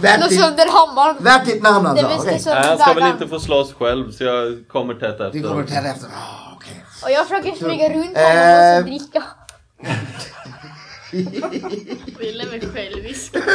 Värt, 0.00 0.18
Slå 0.20 0.28
ditt, 0.28 0.40
sönder 0.40 0.66
hammaren. 0.72 1.16
värt 1.20 1.44
ditt 1.46 1.62
namn 1.62 1.84
Det 1.96 2.02
alltså. 2.06 2.50
Nej, 2.50 2.66
han 2.66 2.78
ska 2.78 2.92
väl 2.92 3.06
inte 3.12 3.28
få 3.28 3.40
slåss 3.40 3.72
själv 3.74 4.10
så 4.12 4.24
jag 4.24 4.64
kommer 4.68 4.94
tätt 4.94 5.10
efter. 5.12 5.30
Vi 5.30 5.42
kommer 5.42 5.64
till 5.64 5.76
efter. 5.76 6.06
Ah, 6.08 6.52
okej. 6.56 6.84
Och 7.04 7.10
jag 7.10 7.28
försöker 7.28 7.54
smyga 7.54 7.88
runt 7.94 8.16
Eh. 8.16 8.22
honom 8.22 8.78
och 8.78 8.82
så 8.84 8.86
dricka. 8.86 9.22
Ville 12.18 12.46
mig 12.50 12.60
självisk. 12.74 13.36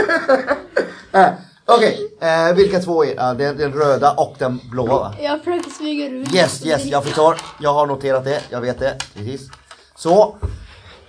Eh, 1.14 1.30
Okej, 1.66 2.18
eh, 2.22 2.56
vilka 2.56 2.80
två 2.80 3.06
är 3.06 3.16
det? 3.16 3.44
den, 3.44 3.58
den 3.58 3.74
röda 3.74 4.14
och 4.14 4.36
den 4.40 4.60
blåa 4.72 4.88
va? 5.00 5.16
Jag 5.22 5.44
försöker 5.44 5.70
smyga 5.70 6.10
runt. 6.10 6.36
Yes, 6.36 6.66
yes, 6.66 6.86
jag 6.86 7.04
förstår. 7.04 7.36
Jag 7.60 7.74
har 7.74 7.88
noterat 7.88 8.24
det, 8.26 8.42
jag 8.50 8.62
vet 8.62 8.80
det. 8.80 8.98
Precis. 9.14 9.50
Så, 9.96 10.36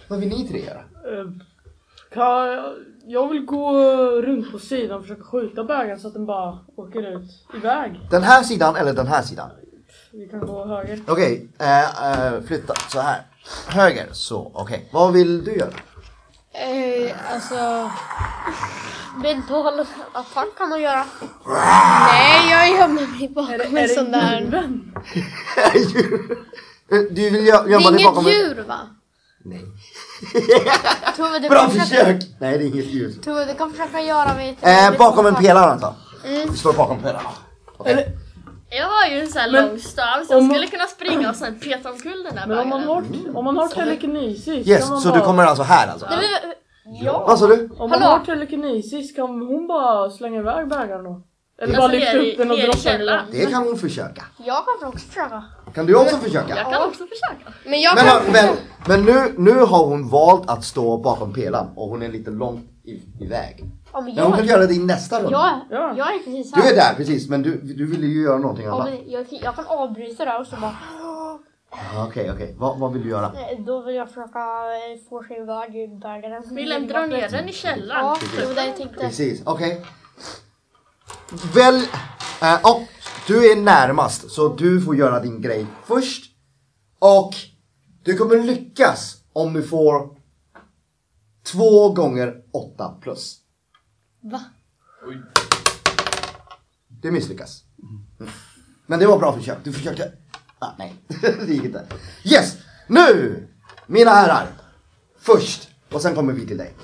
vad 0.08 0.20
vill 0.20 0.28
ni 0.28 0.48
tre 0.48 0.60
göra? 0.64 0.78
Eh, 0.78 1.26
Kan, 2.14 2.74
jag 3.06 3.28
vill 3.28 3.44
gå 3.44 3.72
runt 4.22 4.52
på 4.52 4.58
sidan 4.58 4.96
och 4.96 5.02
försöka 5.02 5.22
skjuta 5.24 5.64
bägaren 5.64 6.00
så 6.00 6.08
att 6.08 6.14
den 6.14 6.26
bara 6.26 6.58
åker 6.76 7.16
ut 7.16 7.30
iväg. 7.56 8.00
Den 8.10 8.22
här 8.22 8.42
sidan 8.42 8.76
eller 8.76 8.92
den 8.92 9.06
här 9.06 9.22
sidan? 9.22 9.50
Vi 10.12 10.28
kan 10.28 10.40
gå 10.40 10.64
höger. 10.66 11.00
Okej, 11.06 11.48
eh, 11.58 12.24
eh, 12.26 12.40
flytta 12.46 12.74
så 12.92 13.00
här. 13.00 13.20
Höger, 13.66 14.08
så 14.12 14.50
okej. 14.54 14.88
Vad 14.92 15.12
vill 15.12 15.44
du 15.44 15.54
göra? 15.56 15.70
Eh, 16.52 17.16
alltså... 17.34 17.90
Mental 19.22 19.80
attack 20.12 20.48
kan 20.58 20.68
man 20.68 20.80
göra. 20.82 21.04
Nej, 21.46 22.50
jag 22.50 22.68
gömmer 22.78 23.06
mig 23.06 23.24
Är 23.24 23.28
det, 23.58 23.64
bakom 23.64 23.76
en 23.76 23.88
sån 23.88 24.12
där... 24.12 24.50
du 27.10 27.30
vill 27.30 27.46
gö- 27.52 27.64
Det 27.64 27.70
gömma 27.70 27.88
är 27.88 27.92
dig 27.92 28.04
bakom 28.04 28.26
inget 28.28 28.40
en... 28.40 28.46
djur 28.48 28.64
va? 28.68 28.78
Nej. 29.44 29.64
Tove, 31.16 31.38
du 31.38 31.48
Bra 31.48 31.58
kan 31.60 31.70
försöka, 31.70 32.04
försök! 32.04 32.22
Nej, 32.40 32.58
det 32.58 32.64
är 32.64 32.66
inget 32.66 32.84
ljus. 32.84 33.20
Tove, 33.20 33.44
du 33.44 33.54
kan 33.54 33.70
försöka 33.70 34.00
göra 34.00 34.34
mig 34.34 34.58
Eh, 34.60 34.96
bakom 34.98 35.26
en 35.26 35.34
pelare 35.34 35.70
antar 35.70 35.94
Vi 36.50 36.56
står 36.56 36.72
bakom 36.72 36.98
pelaren. 37.02 37.26
Eller, 37.84 38.04
Jag 38.76 38.86
har 38.86 39.06
ju 39.10 39.20
en 39.20 39.26
sån 39.28 39.40
här 39.40 39.52
Men- 39.52 39.68
lång 39.68 39.78
stav 39.78 40.24
så 40.26 40.32
jag 40.32 40.38
om- 40.38 40.50
skulle 40.50 40.66
kunna 40.66 40.84
springa 40.86 41.30
och 41.30 41.36
sen 41.36 41.58
peta 41.60 41.90
omkull 41.90 42.22
den 42.24 42.34
där 42.34 42.46
men 42.46 42.58
om 42.58 42.68
man 42.68 42.82
har, 42.84 43.04
om 43.34 43.44
man 43.44 43.56
har 43.56 43.68
telekinesis 43.68 44.68
Yes, 44.68 44.88
man 44.90 45.00
så 45.00 45.08
bara, 45.08 45.18
du 45.18 45.24
kommer 45.24 45.44
alltså 45.44 45.62
här 45.62 45.88
alltså? 45.88 46.06
Ja. 47.02 47.24
Vad 47.28 47.38
sa 47.38 47.46
du? 47.46 47.70
Om 47.78 47.90
man 47.90 48.02
har 48.02 48.18
telekinesis 48.18 49.16
kan 49.16 49.26
hon 49.28 49.66
bara 49.66 50.10
slänga 50.10 50.38
iväg 50.40 50.68
bägaren 50.68 51.04
då? 51.04 51.22
Eller 51.62 51.74
Alltså, 51.74 51.80
bara 51.80 51.92
lyfta 51.92 52.18
upp 52.18 52.36
den 52.38 52.50
och 52.50 52.56
droppa 52.56 52.98
den? 52.98 53.24
Det 53.32 53.46
kan 53.46 53.62
hon 53.66 53.76
försöka. 53.78 54.24
Jag 54.46 54.64
kan 54.80 54.88
också 54.88 55.06
försöka. 55.08 55.42
Kan 55.74 55.86
du 55.86 55.94
också 55.94 56.16
försöka? 56.16 56.56
Jag 56.56 56.72
kan 56.72 56.82
också 56.88 57.04
försöka. 57.06 57.52
Men 57.64 57.80
jag 57.80 57.94
Men, 57.94 58.04
kan... 58.04 58.32
men, 58.32 58.56
men 58.86 59.04
nu, 59.04 59.34
nu 59.38 59.60
har 59.60 59.84
hon 59.86 60.08
valt 60.08 60.50
att 60.50 60.64
stå 60.64 60.98
bakom 60.98 61.32
pelaren 61.34 61.66
och 61.76 61.88
hon 61.88 62.02
är 62.02 62.08
lite 62.08 62.30
långt 62.30 62.70
i, 62.86 63.02
iväg. 63.20 63.64
Ja, 63.92 64.00
men 64.00 64.14
Men 64.14 64.24
hon 64.24 64.32
kan 64.32 64.46
jag, 64.46 64.56
göra 64.56 64.66
det 64.66 64.74
i 64.74 64.78
nästa 64.78 65.18
runda. 65.22 65.30
jag, 65.70 65.78
Ja. 65.78 65.94
jag 65.96 66.14
är 66.14 66.18
precis 66.18 66.52
Du 66.52 66.60
här. 66.60 66.72
är 66.72 66.76
där 66.76 66.94
precis, 66.96 67.28
men 67.28 67.42
du, 67.42 67.56
du 67.56 67.86
ville 67.86 68.06
ju 68.06 68.22
göra 68.22 68.38
någonting 68.38 68.64
Ja, 68.66 68.74
annat. 68.74 68.88
men 68.88 69.10
jag, 69.10 69.26
jag 69.30 69.54
kan 69.54 69.66
avbryta 69.66 70.24
det 70.24 70.36
och 70.38 70.46
så 70.46 70.56
bara... 70.56 70.76
Ah, 71.70 72.06
Okej, 72.08 72.30
okej. 72.30 72.54
Vad, 72.58 72.78
vad 72.78 72.92
vill 72.92 73.02
du 73.02 73.08
göra? 73.08 73.32
Då 73.58 73.80
vill 73.82 73.94
jag 73.94 74.08
försöka 74.08 74.38
eh, 74.38 75.08
få 75.08 75.22
sig 75.22 75.36
iväg 75.36 75.76
ur 75.76 76.00
bägaren. 76.00 76.42
Vill 76.54 76.88
dra 76.88 77.06
ner 77.06 77.28
den 77.28 77.48
i 77.48 77.52
källaren? 77.52 78.04
Ja, 78.04 78.16
det 78.40 78.46
var 78.46 78.54
det 78.54 78.66
jag 78.66 78.76
tänkte. 78.76 78.96
Precis, 79.00 79.42
okej. 79.46 79.82
Väl, 81.54 81.74
eh, 82.42 82.60
och 82.72 82.82
du 83.26 83.52
är 83.52 83.56
närmast 83.56 84.30
så 84.30 84.48
du 84.48 84.80
får 84.80 84.96
göra 84.96 85.20
din 85.20 85.40
grej 85.42 85.66
först. 85.84 86.32
Och 86.98 87.34
du 88.04 88.16
kommer 88.16 88.36
lyckas 88.38 89.16
om 89.32 89.52
du 89.52 89.62
får 89.62 90.15
två 91.52 91.88
gånger 91.92 92.34
åtta 92.52 92.98
plus. 93.00 93.38
Va? 94.22 94.44
Det 97.02 97.10
misslyckas. 97.10 97.62
Mm. 98.18 98.32
Men 98.86 98.98
det 98.98 99.06
var 99.06 99.18
bra 99.18 99.32
försök. 99.32 99.58
Du 99.64 99.72
försökte... 99.72 100.12
Ah, 100.58 100.70
nej, 100.78 100.94
det 101.20 101.52
gick 101.52 101.64
inte. 101.64 101.86
Yes! 102.24 102.56
Nu! 102.86 103.48
Mina 103.86 104.10
herrar. 104.10 104.48
Först. 105.18 105.68
Och 105.92 106.02
sen 106.02 106.14
kommer 106.14 106.32
vi 106.32 106.46
till 106.46 106.58
dig. 106.58 106.74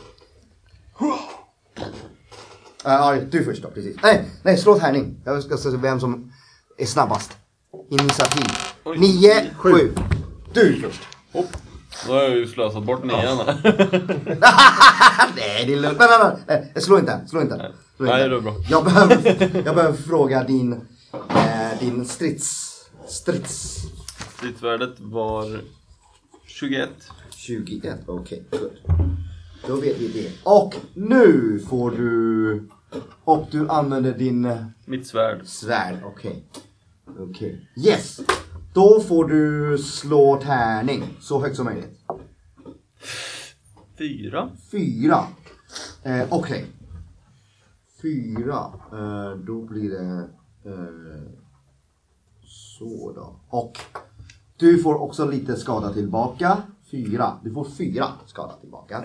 Ja, 2.84 3.14
uh, 3.16 3.22
du 3.28 3.44
först 3.44 3.62
då, 3.62 3.70
precis. 3.70 3.96
Nej, 4.02 4.30
nej, 4.42 4.58
slå 4.58 4.78
tärning. 4.78 5.20
Jag 5.24 5.42
ska 5.42 5.56
se 5.56 5.68
vem 5.68 6.00
som 6.00 6.32
är 6.78 6.86
snabbast. 6.86 7.32
Initiativ. 7.90 8.44
Oj. 8.84 8.98
Nio, 8.98 9.54
sju. 9.54 9.94
Du 10.52 10.80
först. 10.80 11.02
Hopp. 11.32 11.56
Då 12.06 12.12
har 12.12 12.22
jag 12.22 12.36
ju 12.36 12.46
slösat 12.46 12.82
bort 12.84 13.04
nian 13.04 13.36
nej, 15.36 15.64
det 15.66 15.72
är 15.72 15.80
lugnt. 15.80 15.98
Nej, 15.98 16.08
nej, 16.10 16.34
nej, 16.46 16.70
nej. 16.74 16.82
Slå 16.82 16.98
inte 16.98 17.12
än. 17.12 17.28
Slå 17.28 17.40
inte 17.40 17.54
än. 17.54 17.60
Slå 17.96 18.06
inte 18.06 18.16
Nej, 18.16 18.28
det 18.28 18.36
är 18.36 18.40
bra. 18.40 18.54
Jag 18.68 18.84
behöver, 18.84 19.16
jag 19.66 19.74
behöver 19.74 19.92
fråga 19.92 20.44
din, 20.44 20.72
eh, 21.12 21.78
din 21.80 22.04
strids... 22.04 22.68
Strids... 23.06 23.76
Stridsvärdet 24.36 24.94
var 24.98 25.60
21. 26.46 26.88
21, 27.30 27.98
okej. 28.06 28.44
good. 28.50 28.70
Då 29.66 29.76
vet 29.76 29.98
vi 29.98 30.08
det. 30.08 30.30
Och 30.42 30.74
nu 30.94 31.60
får 31.68 31.90
du... 31.90 32.68
Och 33.24 33.46
du 33.50 33.68
använder 33.68 34.12
din 34.12 34.56
Mitt 34.84 35.06
svärd. 35.06 35.46
svärd, 35.46 35.96
okej. 36.04 36.44
Okej. 37.18 37.68
Yes! 37.76 38.20
Då 38.74 39.00
får 39.00 39.24
du 39.24 39.78
slå 39.78 40.40
tärning 40.42 41.16
så 41.20 41.40
högt 41.40 41.56
som 41.56 41.64
möjligt. 41.64 42.00
Fyra. 43.98 44.50
Fyra. 44.70 45.26
Eh, 46.02 46.26
okej. 46.30 46.66
Fyra. 48.02 48.72
Eh, 48.92 49.38
då 49.46 49.62
blir 49.62 49.90
det... 49.90 50.28
Eh, 50.70 51.32
så 52.44 53.12
då. 53.12 53.40
Och 53.48 53.78
du 54.56 54.82
får 54.82 54.94
också 54.94 55.30
lite 55.30 55.56
skada 55.56 55.92
tillbaka. 55.92 56.62
Fyra. 56.90 57.38
Du 57.42 57.52
får 57.52 57.64
fyra 57.64 58.06
skada 58.26 58.56
tillbaka. 58.60 59.04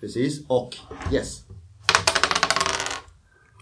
Precis, 0.00 0.46
och 0.48 0.76
yes. 1.12 1.44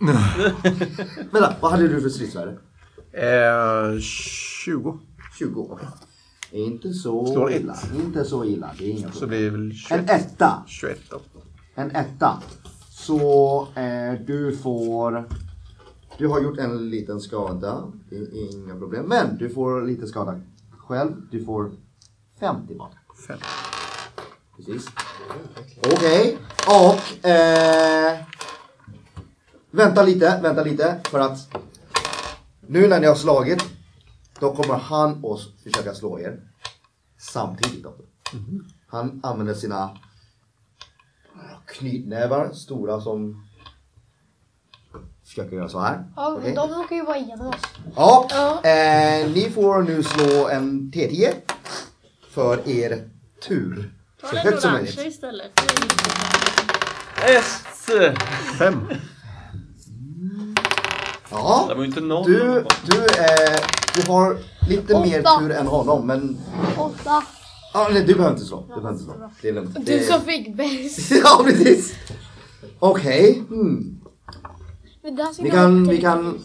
Vänta, 1.32 1.56
vad 1.60 1.70
hade 1.70 1.88
du 1.88 2.01
för 2.01 2.09
stridsvärde? 2.09 2.59
Eh, 3.16 3.98
20. 4.00 4.98
20, 5.38 5.60
okej. 5.70 5.88
Inte 6.50 6.92
så 6.92 7.26
Slår 7.26 7.50
ett. 7.50 7.60
illa. 7.60 7.76
Inte 7.96 8.24
så 8.24 8.44
illa. 8.44 8.70
Det 8.78 8.84
är 8.84 8.90
inga 8.90 9.12
Så 9.12 9.20
problem. 9.20 9.42
det 9.42 9.50
väl 9.50 9.72
21, 9.72 10.00
En 10.00 10.08
etta. 10.20 10.62
21 10.66 10.98
då. 11.10 11.20
En 11.74 11.90
etta. 11.96 12.42
Så 12.90 13.60
eh, 13.74 14.12
du 14.26 14.56
får... 14.56 15.28
Du 16.18 16.28
har 16.28 16.40
gjort 16.40 16.58
en 16.58 16.90
liten 16.90 17.20
skada. 17.20 17.92
Det 18.10 18.16
är 18.16 18.54
inga 18.54 18.74
problem. 18.74 19.04
Men 19.06 19.36
du 19.38 19.50
får 19.50 19.82
lite 19.82 20.06
skada 20.06 20.40
själv. 20.78 21.12
Du 21.30 21.44
får 21.44 21.72
50 22.40 22.66
tillbaka. 22.66 22.96
Fem. 23.28 23.38
Precis. 24.56 24.86
Okej. 25.92 26.38
Och... 26.66 27.26
Eh, 27.28 28.18
vänta 29.70 30.02
lite, 30.02 30.40
vänta 30.42 30.64
lite. 30.64 31.00
För 31.04 31.18
att 31.20 31.56
nu 32.68 32.88
när 32.88 33.00
ni 33.00 33.06
har 33.06 33.14
slagit. 33.14 33.64
Då 34.40 34.54
kommer 34.54 34.74
han 34.74 35.10
att 35.24 35.62
försöka 35.62 35.94
slå 35.94 36.20
er. 36.20 36.40
Samtidigt 37.18 37.86
också. 37.86 38.02
Han 38.86 39.20
använder 39.22 39.54
sina 39.54 39.98
knytnävar, 41.66 42.52
stora 42.52 43.00
som 43.00 43.46
försöker 45.24 45.56
göra 45.56 45.68
så 45.68 45.80
här. 45.80 46.04
Ja, 46.16 46.36
Okej. 46.38 46.54
de 46.54 46.70
råkar 46.70 46.96
ju 46.96 47.04
vara 47.04 47.16
igenom 47.16 47.46
oss. 47.46 47.62
Ja, 47.96 48.28
Ja. 48.30 48.70
eh, 48.70 49.30
ni 49.30 49.50
får 49.50 49.82
nu 49.82 50.02
slå 50.02 50.48
en 50.48 50.92
T10 50.92 51.34
för 52.30 52.68
er 52.68 53.10
tur. 53.48 53.94
Ta 54.20 54.26
Så 54.28 54.36
högt 54.36 54.62
som 54.62 54.72
möjligt. 54.72 54.98
istället. 55.06 55.60
Yes! 57.30 57.62
Fem. 58.58 58.88
Ja, 61.35 61.65
Det 61.69 61.74
var 61.74 61.82
ju 61.82 61.86
inte 61.89 62.01
noll. 62.01 62.24
du, 62.32 62.65
du, 62.85 62.98
eh, 63.05 63.61
du 63.94 64.11
har 64.12 64.39
lite 64.69 65.01
mer 65.01 65.20
Åtta. 65.20 65.39
tur 65.40 65.51
än 65.52 65.66
honom 65.66 66.06
men 66.06 66.39
Åtta. 66.78 67.23
ah, 67.74 67.89
nej, 67.89 68.05
du 68.05 68.15
behöver 68.15 68.35
inte 68.36 68.47
slå. 68.47 68.61
Du 68.61 68.66
behöver 68.69 68.90
inte 68.90 69.05
slå. 69.05 69.31
Det 69.43 69.48
är 69.48 69.52
lugnt. 69.52 69.74
Du 69.74 69.81
Det- 69.98 70.05
som 70.05 70.20
fick 70.20 70.55
bäst. 70.56 71.11
ja, 71.24 71.40
precis. 71.44 71.94
Okej. 72.78 73.43
Hmm. 73.48 74.01
Men 75.02 75.16
där 75.16 75.32
ska 75.32 75.43
Vi 75.43 75.51
kan, 75.51 75.89
vi 75.89 76.01
kan, 76.01 76.40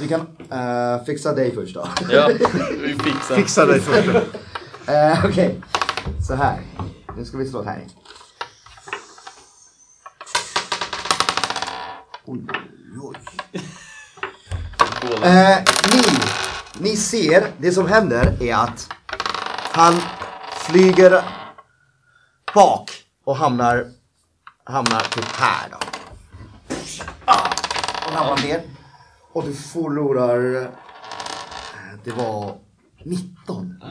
vi 0.00 0.08
kan 0.08 0.20
eh, 0.50 1.04
fixa 1.04 1.32
dig 1.34 1.54
först 1.54 1.74
då. 1.74 1.88
Ja, 2.10 2.28
vi 2.80 2.94
fixar. 2.98 3.36
Fixa 3.36 3.66
dig 3.66 3.80
först. 3.80 4.08
Eh, 4.86 5.24
Okej, 5.24 5.60
så 6.26 6.34
här. 6.34 6.60
Nu 7.16 7.24
ska 7.24 7.38
vi 7.38 7.46
slå 7.48 7.62
här. 7.62 7.84
Oj, 12.26 12.40
oj, 12.48 13.00
oj. 13.02 13.60
Eh, 15.12 15.58
ni, 15.92 16.02
ni 16.90 16.96
ser, 16.96 17.46
det 17.58 17.72
som 17.72 17.88
händer 17.88 18.42
är 18.42 18.54
att 18.54 18.88
han 19.72 19.94
flyger 20.66 21.22
bak 22.54 22.90
och 23.24 23.36
hamnar, 23.36 23.86
hamnar 24.64 25.00
typ 25.00 25.24
här 25.24 25.68
då. 25.70 25.76
Ah, 27.24 27.48
och 28.06 28.14
ramlar 28.14 28.42
ner. 28.46 28.62
Och 29.32 29.44
du 29.44 29.54
förlorar, 29.54 30.62
eh, 30.62 30.68
det 32.04 32.10
var 32.10 32.56
19. 33.04 33.82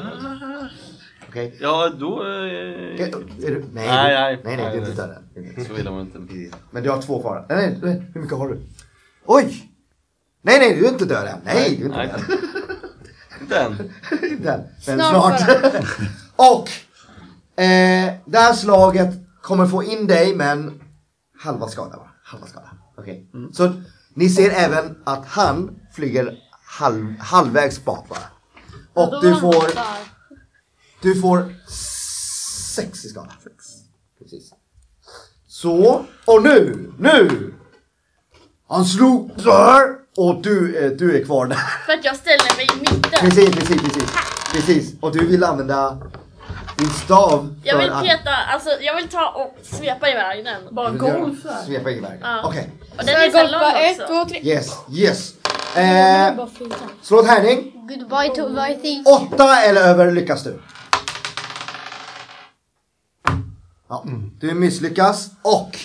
Okej? 1.30 1.58
Ja, 1.62 1.90
då... 2.00 2.22
Eh, 2.22 2.28
du, 2.28 2.98
nej, 2.98 3.08
Nej, 3.38 3.56
du- 3.56 3.68
nej. 3.74 3.88
nej, 4.08 4.40
nej, 4.44 4.58
det 4.58 4.64
är 4.64 4.76
inte 4.78 5.08
nej. 5.36 5.46
döden. 5.46 5.66
så 5.66 5.78
illa 5.78 5.92
var 5.92 6.02
inte. 6.02 6.20
Men 6.72 6.84
du 6.84 6.90
har 6.90 7.02
två 7.02 7.22
kvar. 7.22 7.46
Nej, 7.50 7.58
nej, 7.68 7.80
nej, 7.84 8.12
hur 8.14 8.22
mycket 8.22 8.38
har 8.38 8.48
du? 8.48 8.62
Oj! 9.26 9.70
Nej, 10.46 10.60
nej, 10.60 10.76
du 10.76 10.86
är 10.86 10.90
inte 10.90 11.06
död 11.06 11.28
än. 11.28 11.40
Nej, 11.46 11.76
du 11.78 11.84
är 11.84 11.86
inte 11.86 11.98
Nej. 11.98 12.08
död. 12.08 12.40
Inte 13.42 13.60
än. 13.60 13.94
Inte 14.32 14.52
än. 14.52 14.64
Men 14.88 15.00
Snart 15.00 15.40
snart. 15.40 15.86
Och 16.36 16.70
eh, 17.64 18.14
det 18.26 18.40
här 18.40 18.54
slaget 18.54 19.10
kommer 19.42 19.66
få 19.68 19.84
in 19.84 20.08
dig 20.08 20.36
men 20.36 20.82
halva 21.40 21.68
skada 21.68 21.98
va? 21.98 22.12
Halva 22.24 22.48
skada. 22.48 22.70
Okej. 22.98 23.30
Så 23.54 23.74
ni 24.14 24.30
ser 24.30 24.50
även 24.50 24.98
att 25.04 25.26
han 25.26 25.80
flyger 25.94 26.38
halv, 26.66 27.18
halvvägs 27.20 27.86
bak 27.86 28.10
bara. 28.10 28.20
Och 28.94 29.22
du 29.22 29.40
får, 29.40 29.66
du 31.02 31.22
får 31.22 31.54
sex 32.76 33.06
i 33.06 33.10
skada. 33.10 33.32
Precis. 34.20 34.54
Så, 35.48 36.06
och 36.26 36.44
nu, 36.44 36.92
nu! 36.98 37.54
Han 38.68 38.86
slog 38.86 39.32
så 39.38 39.52
här 39.52 40.03
och 40.18 40.42
du, 40.42 40.86
eh, 40.86 40.92
du 40.92 41.22
är 41.22 41.26
kvar 41.26 41.46
där. 41.48 41.58
För 41.86 41.94
att 41.94 42.06
jag 42.06 42.16
ställer 42.16 42.56
mig 42.58 42.68
i 42.76 42.80
mitten. 42.80 43.20
Precis, 43.20 43.56
precis, 43.56 43.82
precis. 43.82 44.12
Precis. 44.54 44.94
Och 45.02 45.12
du 45.12 45.28
vill 45.28 45.44
använda 45.44 45.98
din 46.78 46.90
stav 46.90 47.56
Jag 47.64 47.78
vill 47.78 47.88
för 47.90 47.96
att 47.98 48.04
peta, 48.04 48.32
alltså 48.54 48.70
jag 48.82 48.96
vill 48.96 49.08
ta 49.08 49.30
och 49.30 49.58
svepa 49.66 50.10
iväg 50.10 50.46
den. 50.46 50.76
Bara 50.76 50.90
vill 50.90 51.02
göra- 51.02 51.20
golf 51.20 51.38
svepa 51.66 51.92
iväg. 51.92 52.20
Ja. 52.22 52.42
Okej. 52.46 52.70
Och 52.98 53.06
den 53.06 53.16
är 53.16 53.30
så 53.30 53.52
lång 53.52 53.62
på 53.62 53.78
ett, 53.78 54.00
också. 54.02 54.14
två, 54.14 54.26
tre. 54.30 54.40
Yes, 54.44 54.78
yes. 54.92 55.34
Eh, 55.76 56.36
bara 56.36 56.50
slå 57.02 57.20
ett 57.20 57.28
härning. 57.28 57.72
Goodbye 57.88 58.30
to 58.36 58.50
my 58.50 58.76
thing. 58.82 59.04
Åtta 59.06 59.62
eller 59.62 59.82
över 59.82 60.12
lyckas 60.12 60.44
du. 60.44 60.60
Ja, 63.90 64.06
du 64.40 64.54
misslyckas 64.54 65.30
och 65.42 65.78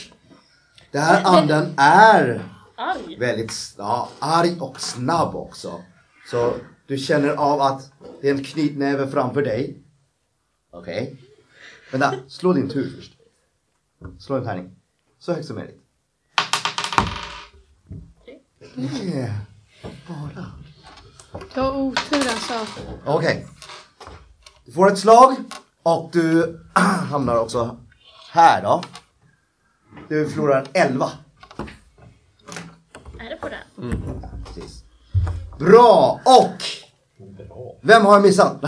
den 0.92 1.02
här 1.02 1.22
anden 1.24 1.74
är 1.76 2.42
Arg. 2.78 3.18
väldigt 3.18 3.74
ja, 3.78 4.08
arg 4.18 4.60
och 4.60 4.80
snabb 4.80 5.34
också. 5.36 5.82
Så 6.30 6.54
du 6.86 6.98
känner 6.98 7.28
av 7.28 7.60
att 7.60 7.92
det 8.20 8.28
är 8.28 8.34
en 8.34 8.44
knytnäve 8.44 9.10
framför 9.10 9.42
dig. 9.42 9.82
Okej. 10.70 11.16
Vänta, 11.92 12.14
slå 12.28 12.52
din 12.52 12.68
tur 12.68 12.96
först. 12.96 13.12
Slå 14.18 14.36
en 14.36 14.44
tärning. 14.44 14.76
Så 15.18 15.32
högt 15.32 15.46
som 15.46 15.56
möjligt. 15.56 15.80
Yeah. 18.76 19.34
Bara. 20.06 20.46
Du 21.54 21.60
har 21.60 21.72
otur 21.72 22.28
alltså. 22.28 22.66
Okej. 23.04 23.46
Du 24.64 24.72
får 24.72 24.92
ett 24.92 24.98
slag 24.98 25.36
och 25.82 26.10
du 26.12 26.60
hamnar 27.10 27.36
också 27.36 27.78
här 28.32 28.62
då. 28.62 28.82
Du 30.08 30.28
förlorar 30.30 30.66
11. 30.72 31.10
Är 33.20 33.30
det 33.30 33.36
på 33.36 33.48
den? 33.48 34.02
Precis. 34.44 34.84
Bra! 35.58 36.20
Och 36.24 36.62
vem 37.82 38.04
har 38.06 38.12
jag 38.12 38.22
missat? 38.22 38.56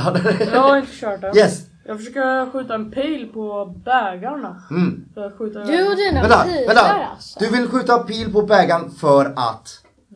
Jag 0.53 0.61
har 0.61 0.77
inte 0.77 0.93
kört 0.93 1.21
den. 1.21 1.37
yes! 1.37 1.67
Jag 1.85 1.99
försöker 1.99 2.51
skjuta 2.51 2.75
en 2.75 2.91
pil 2.91 3.31
på 3.35 3.75
bägarna. 3.85 4.63
Mm. 4.71 5.05
För 5.15 5.27
att 5.27 5.39
skjuta 5.39 5.59
Du 5.65 5.89
och 5.91 5.97
dina 5.97 6.21
Vänta, 6.23 6.43
pilar 6.45 6.67
vänta! 6.67 7.07
alltså. 7.13 7.39
Du 7.41 7.51
vill 7.51 7.69
skjuta 7.69 7.99
pil 7.99 8.33
på 8.33 8.43
bägaren 8.43 8.91
för 8.91 9.25
att... 9.37 9.69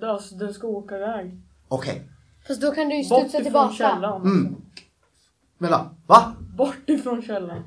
Alltså, 0.02 0.34
den 0.34 0.54
ska 0.54 0.66
åka 0.66 0.96
iväg. 0.96 1.40
Okej. 1.68 2.02
Fast 2.48 2.60
då 2.60 2.70
kan 2.70 2.88
du 2.88 2.96
ju 2.96 3.08
Bort 3.08 3.20
studsa 3.20 3.38
ifrån 3.38 3.44
tillbaka. 3.44 3.74
källan. 3.74 4.22
Mm. 4.22 4.56
Vänta, 5.58 5.86
va? 6.06 6.32
Bort 6.56 6.76
ifrån 6.86 7.22
källan. 7.22 7.62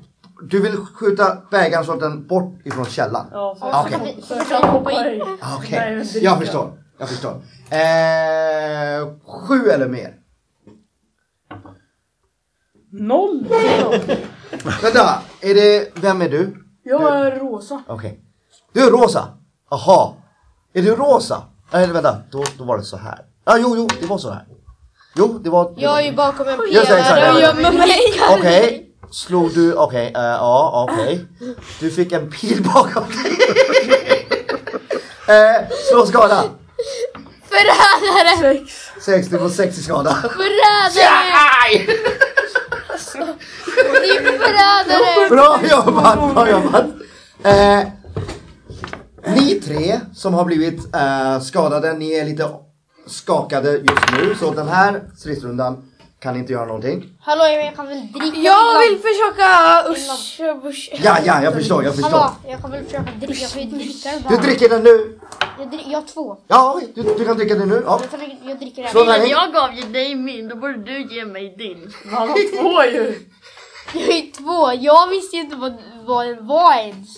Du 0.50 0.60
vill 0.62 0.76
skjuta 0.76 1.36
bägaren 1.50 1.84
så 1.84 1.92
att 1.92 2.00
den 2.00 2.26
bort 2.26 2.52
ifrån 2.66 2.84
källan? 2.84 3.26
Ja, 3.32 3.56
så, 3.58 3.64
Ah, 3.64 3.82
så, 3.88 3.96
okej. 3.96 4.16
så, 4.22 4.34
jag 4.34 4.46
kan 4.48 4.68
hoppa 4.70 4.92
in. 5.14 5.22
Ah, 5.40 5.56
Okej, 5.56 5.78
Nej, 5.78 5.96
men 5.96 6.06
det- 6.12 6.18
jag 6.18 6.38
förstår. 6.38 6.72
Jag 6.98 7.08
förstår. 7.08 7.30
Eh, 7.70 9.08
sju 9.26 9.70
eller 9.70 9.88
mer? 9.88 10.14
Noll! 12.92 13.46
Vänta, 14.82 15.18
är 15.40 15.54
det... 15.54 15.88
Vem 15.94 16.22
är 16.22 16.28
du? 16.28 16.56
Jag 16.82 17.26
är 17.26 17.38
rosa. 17.38 17.82
Okej. 17.86 18.20
Du 18.72 18.86
är 18.86 18.90
rosa? 18.90 19.28
Aha. 19.70 20.16
Är 20.72 20.82
du 20.82 20.94
rosa? 20.96 21.42
Nej 21.72 21.86
vänta, 21.86 22.16
då, 22.30 22.44
då 22.58 22.64
var 22.64 22.78
det 22.78 22.84
så 22.84 22.96
här. 22.96 23.18
Ja, 23.44 23.58
jo, 23.58 23.74
jo, 23.76 23.88
det 24.00 24.06
var 24.06 24.18
så 24.18 24.30
här. 24.30 24.44
Jo, 25.16 25.38
det 25.44 25.50
var... 25.50 25.64
Det 25.74 25.80
Jag 25.80 25.90
var. 25.90 25.98
är 25.98 26.02
ju 26.04 26.12
bakom 26.12 26.48
en 26.48 26.58
Just 26.70 26.88
det, 26.88 26.98
exakt. 26.98 27.14
pelare 27.14 27.34
och 27.34 27.40
gömmer 27.40 27.72
mig. 27.78 27.98
Okej, 28.38 28.90
slog 29.10 29.54
du... 29.54 29.74
Okej, 29.74 30.12
eh, 30.16 30.22
ja, 30.22 30.86
okej. 30.90 31.26
Du 31.80 31.90
fick 31.90 32.12
en 32.12 32.30
pil 32.30 32.62
bakom 32.74 33.02
dig. 33.02 33.38
eh, 35.28 35.68
slå 35.90 36.06
skada. 36.06 36.44
Förrädare! 37.48 38.58
Sex. 38.58 38.90
Sex, 39.04 39.28
du 39.28 39.38
får 39.38 39.48
sex 39.48 39.78
i 39.78 39.82
skada. 39.82 40.14
Förrädare! 40.14 41.86
Din 44.00 44.38
förrädare! 44.38 45.28
Bra 45.28 45.60
jobbat, 45.70 46.34
bra 46.34 46.50
jobbat. 46.50 46.86
Eh, 47.44 47.88
ni 49.26 49.60
tre 49.60 50.00
som 50.14 50.34
har 50.34 50.44
blivit 50.44 50.94
eh, 50.94 51.40
skadade, 51.40 51.92
ni 51.92 52.12
är 52.12 52.24
lite 52.24 52.48
skakade 53.06 53.72
just 53.72 54.12
nu. 54.12 54.34
Så 54.40 54.54
den 54.54 54.68
här 54.68 55.02
stridsrundan 55.16 55.87
kan 56.18 56.36
inte 56.36 56.52
göra 56.52 56.64
någonting. 56.66 57.04
Hallå 57.20 57.44
jag 57.44 57.76
kan 57.76 57.86
väl 57.86 58.12
dricka 58.12 58.38
Jag 58.40 58.78
vill 58.80 58.98
försöka... 58.98 59.48
Usch, 59.90 60.40
usch. 60.66 60.90
Ja, 61.02 61.18
ja, 61.24 61.42
jag 61.42 61.54
förstår, 61.54 61.84
jag 61.84 61.94
förstår. 61.94 62.10
Hallå, 62.18 62.34
jag 62.48 62.60
kan 62.60 62.70
väl 62.70 62.84
försöka 62.84 63.10
dricka, 63.20 63.34
jag 63.42 63.50
får 63.50 63.60
ju 63.62 63.66
dricka 63.68 64.10
den 64.10 64.22
Du 64.22 64.28
bara. 64.28 64.42
dricker 64.42 64.68
den 64.68 64.82
nu. 64.82 65.18
Jag, 65.58 65.70
drick, 65.70 65.86
jag 65.86 65.98
har 66.00 66.06
två. 66.06 66.36
Ja, 66.48 66.80
du, 66.94 67.02
du 67.02 67.24
kan 67.24 67.36
dricka 67.36 67.54
den 67.54 67.68
nu. 67.68 67.82
Ja. 67.86 68.00
Jag, 68.02 68.10
tar, 68.10 68.38
jag 68.48 68.58
dricker 68.58 68.86
Slå 68.86 69.04
den. 69.04 69.12
tärning. 69.14 69.30
Jag 69.30 69.52
gav 69.52 69.74
ju 69.74 69.82
dig 69.82 70.14
min, 70.14 70.48
då 70.48 70.56
borde 70.56 70.74
du 70.84 71.14
ge 71.14 71.24
mig 71.24 71.54
din. 71.58 71.92
Han 72.10 72.28
har 72.28 72.62
två 72.62 72.84
ju. 72.84 73.28
Jag 73.94 74.08
är 74.16 74.32
två. 74.32 74.82
Jag 74.84 75.08
visste 75.08 75.36
ju 75.36 75.42
inte 75.42 75.56
vad, 75.56 75.74
vad 76.06 76.26
det 76.26 76.34
var 76.40 76.74
ens. 76.78 77.08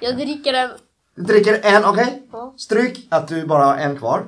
Jag 0.00 0.16
dricker 0.16 0.52
den. 0.52 0.70
Du 1.14 1.22
dricker 1.22 1.60
en, 1.62 1.84
okej? 1.84 2.22
Ja. 2.32 2.54
Stryk 2.56 3.06
att 3.10 3.28
du 3.28 3.46
bara 3.46 3.64
har 3.64 3.76
en 3.76 3.98
kvar. 3.98 4.26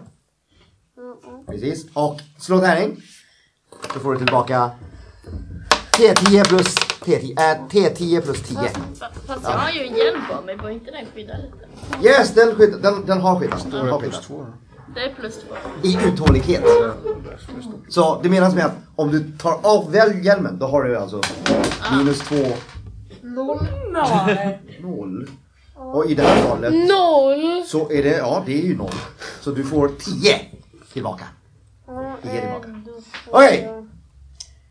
Mm, 0.96 1.46
Precis. 1.46 1.86
Och 1.94 2.20
slå 2.40 2.58
tärning. 2.60 3.02
Då 3.94 4.00
får 4.00 4.12
du 4.12 4.18
tillbaka 4.18 4.70
T10 5.92 6.44
plus 6.48 6.74
T10, 7.04 7.32
äh, 7.38 7.58
T10 7.70 8.20
plus 8.20 8.42
10. 8.42 8.58
Fast 8.58 9.26
fast 9.26 9.44
jag 9.44 9.50
har 9.50 9.70
ju 9.70 9.86
en 9.86 9.96
hjälm 9.96 10.20
på 10.30 10.42
mig, 10.46 10.58
får 10.58 10.70
inte 10.70 10.90
den 10.90 11.06
skydda 11.14 11.34
lite? 11.36 12.06
Yes, 12.08 12.34
den, 12.34 12.54
skydd, 12.54 12.74
den, 12.82 13.06
den 13.06 13.20
har 13.20 13.40
skyddat. 13.40 13.66
Den 13.70 13.88
har 13.88 13.98
Plus 13.98 14.10
skyddat. 14.14 14.26
två. 14.26 14.46
Det 14.94 15.00
är 15.00 15.14
plus 15.14 15.34
två. 15.34 15.54
I 15.88 15.98
uthållighet. 16.06 16.64
Så 17.88 18.20
det 18.22 18.28
menas 18.28 18.54
med 18.54 18.64
att 18.66 18.72
om 18.96 19.10
du 19.10 19.30
tar 19.38 19.58
av 19.62 19.92
väl 19.92 20.24
hjälmen, 20.24 20.58
då 20.58 20.66
har 20.66 20.82
du 20.84 20.96
alltså 20.96 21.20
minus 21.92 22.18
2, 22.20 22.36
Nej. 23.92 24.60
0. 24.80 25.26
Och 25.74 26.06
i 26.10 26.14
det 26.14 26.22
här 26.22 26.42
fallet 26.42 26.72
Noll. 26.88 27.64
så 27.66 27.90
är 27.92 28.02
det, 28.02 28.16
ja 28.16 28.42
det 28.46 28.52
är 28.62 28.66
ju 28.66 28.76
0. 28.76 28.90
Så 29.40 29.50
du 29.50 29.64
får 29.64 29.88
10 29.88 30.40
tillbaka. 30.92 31.24
10 32.22 32.40
tillbaka. 32.40 32.68
Okej. 33.30 33.68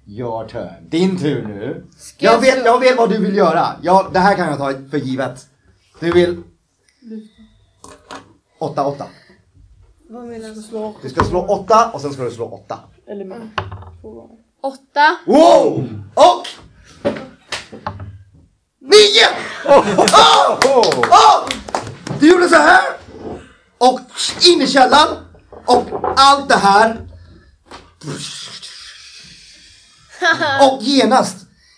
Your 0.06 0.48
turn. 0.48 0.90
Din 0.90 1.20
tur 1.20 1.48
nu. 1.48 1.86
Jag 2.18 2.40
vet, 2.42 2.66
jag 2.66 2.80
vet 2.80 2.98
vad 2.98 3.10
du 3.10 3.18
vill 3.18 3.36
göra. 3.36 3.68
Ja, 3.82 4.10
det 4.14 4.20
här 4.20 4.36
kan 4.36 4.48
jag 4.48 4.58
ta 4.58 4.74
för 4.92 4.98
givet. 4.98 5.48
Du 6.00 6.12
vill... 6.12 6.44
8, 8.60 8.86
8. 8.86 9.06
Vad 10.10 10.28
menar 10.28 10.50
du? 10.50 10.62
Slå 10.62 10.96
Du 11.02 11.10
ska 11.10 11.24
slå 11.24 11.46
8 11.46 11.92
och 11.94 12.02
sen 12.02 12.14
ska 12.14 12.24
du 12.24 12.32
slå 12.32 12.46
8. 12.46 12.80
eller 13.08 13.26
mer. 13.26 13.50
Två 14.02 14.12
gånger. 14.12 14.38
Åtta. 14.62 15.18
Wow! 15.26 16.04
Och... 16.14 16.48
9! 18.80 19.00
Oh! 19.66 20.00
Oh! 20.00 21.50
Du 22.20 22.32
gjorde 22.32 22.50
så 22.50 22.56
här. 22.56 22.84
Och 23.78 24.00
in 24.48 24.62
i 24.62 24.68
källaren. 24.68 25.18
Och 25.66 25.86
allt 26.16 26.50
det 26.50 26.56
här. 26.56 27.09
Och 30.72 30.84
genast 30.84 31.38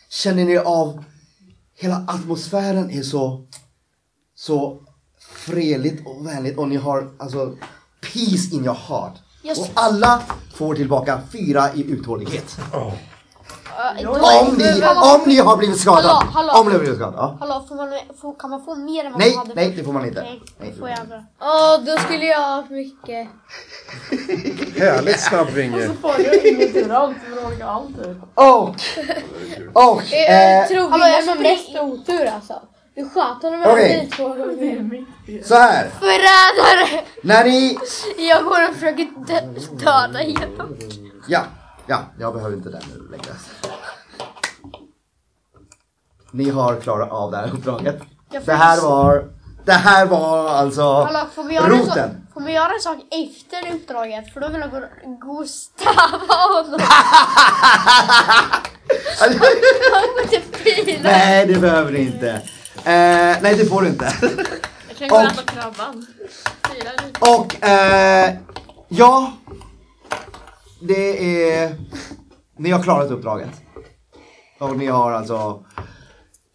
känner 0.10 0.46
ni 0.46 0.58
av 0.58 1.04
hela 1.78 2.06
atmosfären 2.08 2.92
är 2.92 3.04
så 3.04 3.48
så 4.36 4.82
fredligt 5.46 6.08
och 6.08 6.26
vänligt 6.28 6.58
och 6.58 6.68
ni 6.70 6.76
har 6.76 7.12
alltså 7.20 7.56
peace 8.02 8.56
in 8.56 8.64
your 8.66 8.78
heart. 8.88 9.14
Jag- 9.44 9.60
Och 9.60 9.70
alla 9.74 10.24
får 10.54 10.76
tillbaka 10.76 11.22
fyra 11.32 11.74
i 11.76 11.92
uthållighet. 11.92 12.58
Då- 12.72 12.94
Om 13.90 14.58
ni, 14.58 14.84
om 15.14 15.22
ni 15.26 15.38
har 15.38 15.58
blivit 15.58 15.80
skadade. 15.80 16.08
Hallå, 16.08 16.30
hallå. 16.34 16.54
Om 16.54 16.68
ni 16.68 16.72
har 16.74 16.80
blivit 16.80 16.98
skadade. 16.98 17.18
Ja. 17.18 17.38
Hallå, 17.40 17.66
får 17.68 17.76
man, 17.76 17.90
får, 18.22 18.40
kan 18.40 18.50
man 18.50 18.66
få 18.66 18.76
mer 18.76 19.06
än 19.06 19.12
vad 19.12 19.20
Nej, 19.20 19.36
man 19.36 19.48
hade? 19.48 19.56
nej 19.62 19.74
det 19.78 19.84
får 19.84 19.94
man 19.94 20.06
inte. 20.06 20.22
Nej. 20.22 20.42
då 20.60 20.80
får 20.80 20.90
jag. 20.90 20.98
Åh, 21.42 21.86
då 21.86 21.98
skulle 21.98 22.26
jag 22.26 22.40
ha 22.40 22.64
mycket. 22.70 23.28
Härligt 24.80 25.20
snabbvinge. 25.20 25.88
Så 25.88 25.94
får 25.94 26.22
jag 26.22 26.46
ingenting 26.46 26.92
allt 26.92 27.18
typ. 28.04 28.18
Och, 28.34 28.70
och, 29.74 30.02
Jag 30.12 30.62
eh, 30.62 30.68
tror 30.68 30.90
hallå, 30.90 31.06
vi 31.06 31.12
jag 31.12 31.36
har 31.36 31.42
mest 31.42 31.70
otur 31.80 32.26
alltså. 32.26 32.62
Du 32.96 33.10
sköt 33.10 33.42
honom 33.44 33.62
Okej. 33.66 33.98
okay. 33.98 34.10
två 34.10 34.28
gånger. 34.28 35.06
Så 35.44 35.56
här. 35.56 35.90
Förrädare! 36.00 37.04
När 37.24 37.44
ni, 37.44 37.78
Jag 38.18 38.44
går 38.44 38.70
och 38.70 38.76
försöker 38.76 39.04
dö- 39.28 39.76
döda 39.86 40.24
igenom. 40.24 40.78
ja, 41.28 41.42
ja, 41.88 42.00
jag 42.20 42.34
behöver 42.34 42.58
inte 42.58 42.70
den 42.70 42.82
nu 42.94 43.12
längre. 43.12 43.34
Ni 46.32 46.50
har 46.50 46.76
klarat 46.76 47.12
av 47.12 47.32
det 47.32 47.38
här 47.38 47.54
uppdraget. 47.54 48.02
Det 48.46 48.54
här 48.54 48.82
var, 48.82 49.26
det 49.66 49.72
här 49.72 50.06
var 50.06 50.50
alltså 50.50 51.04
Hallå, 51.04 51.20
får 51.36 51.44
vi, 51.44 51.54
göra 51.56 51.66
en 51.66 51.72
sak, 51.86 51.98
roten. 51.98 52.28
får 52.34 52.42
vi 52.42 52.52
göra 52.54 52.74
en 52.74 52.80
sak 52.80 52.98
efter 53.12 53.76
uppdraget? 53.76 54.34
För 54.34 54.40
då 54.40 54.48
vill 54.48 54.62
jag 54.62 54.70
gå, 55.20 55.32
och 55.34 55.48
stabba 55.48 56.64
honom. 56.64 56.80
Nej, 61.04 61.46
det 61.48 61.60
behöver 61.60 61.92
ni 61.92 62.00
inte. 62.00 62.30
Eh, 62.76 63.38
nej, 63.42 63.56
det 63.58 63.66
får 63.66 63.82
du 63.82 63.88
inte. 63.88 64.14
Jag 64.88 64.98
kan 64.98 65.08
gå 65.10 65.16
och 65.16 65.22
Och- 65.22 65.28
äta 65.32 65.42
krabban. 65.44 66.06
Och 67.20 67.64
eh, 67.66 68.34
ja, 68.88 69.34
det 70.82 71.54
är, 71.54 71.76
ni 72.58 72.72
har 72.72 72.84
klarat 72.84 73.12
uppdraget. 73.12 73.50
Och 74.60 74.78
ni 74.78 74.88
har 74.88 75.12
alltså 75.12 75.66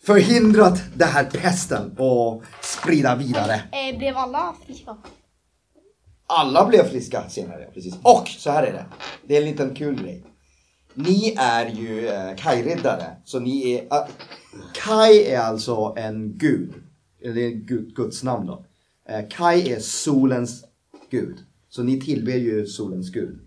förhindrat 0.06 0.82
den 0.94 1.08
här 1.08 1.24
pesten 1.24 1.96
och 1.98 2.42
sprida 2.62 3.16
vidare. 3.16 3.54
Eh, 3.54 3.98
blev 3.98 4.16
alla 4.16 4.54
friska? 4.66 4.96
Alla 6.26 6.66
blev 6.66 6.84
friska 6.84 7.28
senare, 7.28 7.70
precis. 7.74 7.94
Och 8.02 8.28
så 8.28 8.50
här 8.50 8.62
är 8.62 8.72
det. 8.72 8.84
Det 9.26 9.36
är 9.36 9.40
en 9.40 9.48
liten 9.48 9.74
kul 9.74 10.02
grej. 10.02 10.24
Ni 10.94 11.34
är 11.38 11.66
ju 11.66 12.08
eh, 12.08 12.34
Kai-riddare, 12.36 13.16
så 13.24 13.40
ni 13.40 13.72
är... 13.72 13.82
Uh, 13.82 14.08
Kai 14.74 15.24
är 15.24 15.40
alltså 15.40 15.94
en 15.96 16.38
gud. 16.38 16.74
Eller 17.24 17.42
en 17.42 17.66
gud, 17.66 17.94
Guds 17.94 18.22
namn 18.22 18.46
då. 18.46 18.64
Eh, 19.08 19.28
Kai 19.30 19.72
är 19.72 19.80
solens 19.80 20.64
gud. 21.10 21.38
Så 21.68 21.82
ni 21.82 22.00
tillber 22.00 22.32
ju 22.32 22.66
solens 22.66 23.10
gud. 23.10 23.38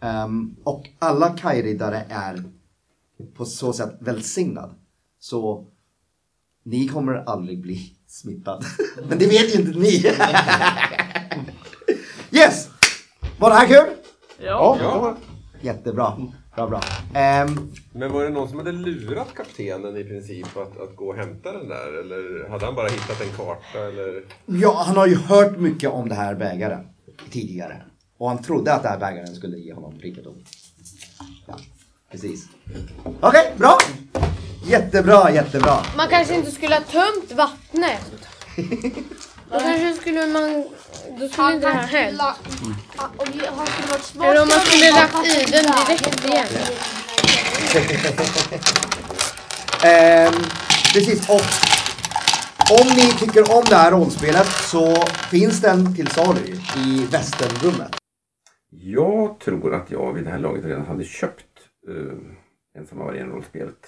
Ehm, 0.00 0.56
och 0.64 0.88
alla 0.98 1.30
Kai-riddare 1.30 2.04
är 2.08 2.44
på 3.34 3.44
så 3.44 3.72
sätt 3.72 3.96
välsignad. 4.00 4.74
Så 5.22 5.66
ni 6.62 6.88
kommer 6.88 7.14
aldrig 7.14 7.60
bli 7.60 7.92
smittad. 8.06 8.64
Men 9.08 9.18
det 9.18 9.26
vet 9.26 9.54
ju 9.54 9.60
inte 9.60 9.78
ni. 9.78 9.96
yes! 12.30 12.68
Var 13.38 13.50
det 13.50 13.56
här 13.56 13.66
kul? 13.66 13.94
Ja. 14.38 14.76
Ja, 14.80 15.16
Jättebra. 15.60 16.16
Bra, 16.56 16.68
bra. 16.68 16.80
Ehm, 17.14 17.72
Men 17.92 18.12
var 18.12 18.24
det 18.24 18.30
någon 18.30 18.48
som 18.48 18.58
hade 18.58 18.72
lurat 18.72 19.34
kaptenen 19.34 19.96
i 19.96 20.04
princip 20.04 20.56
att, 20.56 20.80
att 20.80 20.96
gå 20.96 21.08
och 21.08 21.16
hämta 21.16 21.52
den 21.52 21.68
där? 21.68 22.00
Eller 22.00 22.48
hade 22.48 22.64
han 22.64 22.74
bara 22.74 22.88
hittat 22.88 23.20
en 23.20 23.36
karta? 23.36 23.78
Eller? 23.78 24.24
ja, 24.46 24.82
han 24.86 24.96
har 24.96 25.06
ju 25.06 25.16
hört 25.16 25.58
mycket 25.58 25.90
om 25.90 26.08
det 26.08 26.14
här 26.14 26.34
bägaren 26.34 26.86
tidigare. 27.30 27.82
Och 28.18 28.28
han 28.28 28.42
trodde 28.42 28.74
att 28.74 28.82
det 28.82 28.88
här 28.88 28.98
bägaren 28.98 29.34
skulle 29.34 29.58
ge 29.58 29.74
honom 29.74 29.98
rikedom. 29.98 30.44
Ja, 31.46 31.58
precis. 32.10 32.48
Okej, 33.20 33.54
bra! 33.58 33.78
Jättebra, 34.64 35.30
jättebra. 35.30 35.84
Man 35.96 36.08
kanske 36.08 36.34
inte 36.34 36.50
skulle 36.50 36.74
ha 36.74 36.82
tömt 36.82 37.32
vattnet. 37.32 38.12
Då 39.50 39.60
kanske 39.60 39.94
skulle 39.94 40.26
man... 40.26 40.64
Då 41.18 41.28
skulle 41.28 41.54
inte 41.54 41.66
det 41.66 41.72
här 41.72 41.86
hänt. 41.86 42.20
Eller 44.22 44.42
om 44.42 44.48
man 44.48 44.60
skulle 44.60 44.90
han 44.90 45.08
lagt 45.12 45.26
i 45.26 45.44
den 45.50 45.64
direkt 45.86 46.24
igen. 46.24 46.46
Ehm, 49.84 50.32
precis, 50.94 51.28
och 51.28 51.40
om 52.80 52.86
ni 52.96 53.12
tycker 53.12 53.56
om 53.56 53.64
det 53.68 53.76
här 53.76 53.90
rollspelet 53.90 54.46
så 54.46 55.06
finns 55.30 55.60
den 55.60 55.94
till 55.96 56.06
salu 56.06 56.40
i 56.76 57.06
västernrummet. 57.10 57.94
Jag 58.70 59.40
tror 59.40 59.74
att 59.74 59.90
jag 59.90 60.12
vid 60.12 60.24
det 60.24 60.30
här 60.30 60.38
laget 60.38 60.64
redan 60.64 60.86
hade 60.86 61.04
köpt 61.04 61.44
uh, 61.88 62.12
Ensamma 62.78 63.04
vargen-rollspelet. 63.04 63.86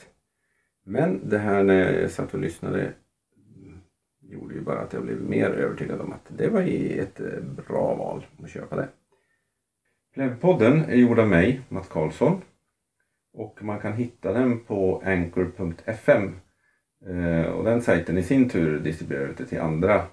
Men 0.85 1.29
det 1.29 1.39
här 1.39 1.63
när 1.63 2.01
jag 2.01 2.11
satt 2.11 2.35
och 2.35 2.41
lyssnade 2.41 2.93
gjorde 4.21 4.55
ju 4.55 4.61
bara 4.61 4.81
att 4.81 4.93
jag 4.93 5.03
blev 5.03 5.21
mer 5.21 5.51
övertygad 5.51 6.01
om 6.01 6.13
att 6.13 6.27
det 6.29 6.49
var 6.49 6.61
ett 6.99 7.21
eh, 7.21 7.41
bra 7.67 7.95
val 7.95 8.27
att 8.43 8.51
köpa 8.51 8.77
det. 8.77 8.89
Plevpodden 10.15 10.85
är 10.85 10.97
gjord 10.97 11.19
av 11.19 11.29
mig, 11.29 11.61
Mats 11.69 11.89
Karlsson. 11.89 12.43
Och 13.33 13.63
man 13.63 13.81
kan 13.81 13.93
hitta 13.93 14.33
den 14.33 14.61
på 14.61 15.03
anchor.fm. 15.05 16.33
Eh, 17.07 17.47
och 17.47 17.65
den 17.65 17.83
sajten 17.83 18.19
i 18.19 18.23
sin 18.23 18.49
tur 18.49 18.81
distribuerar 18.81 19.29
ut 19.29 19.39
det 19.39 19.47
till 19.47 19.61
andra 19.61 20.05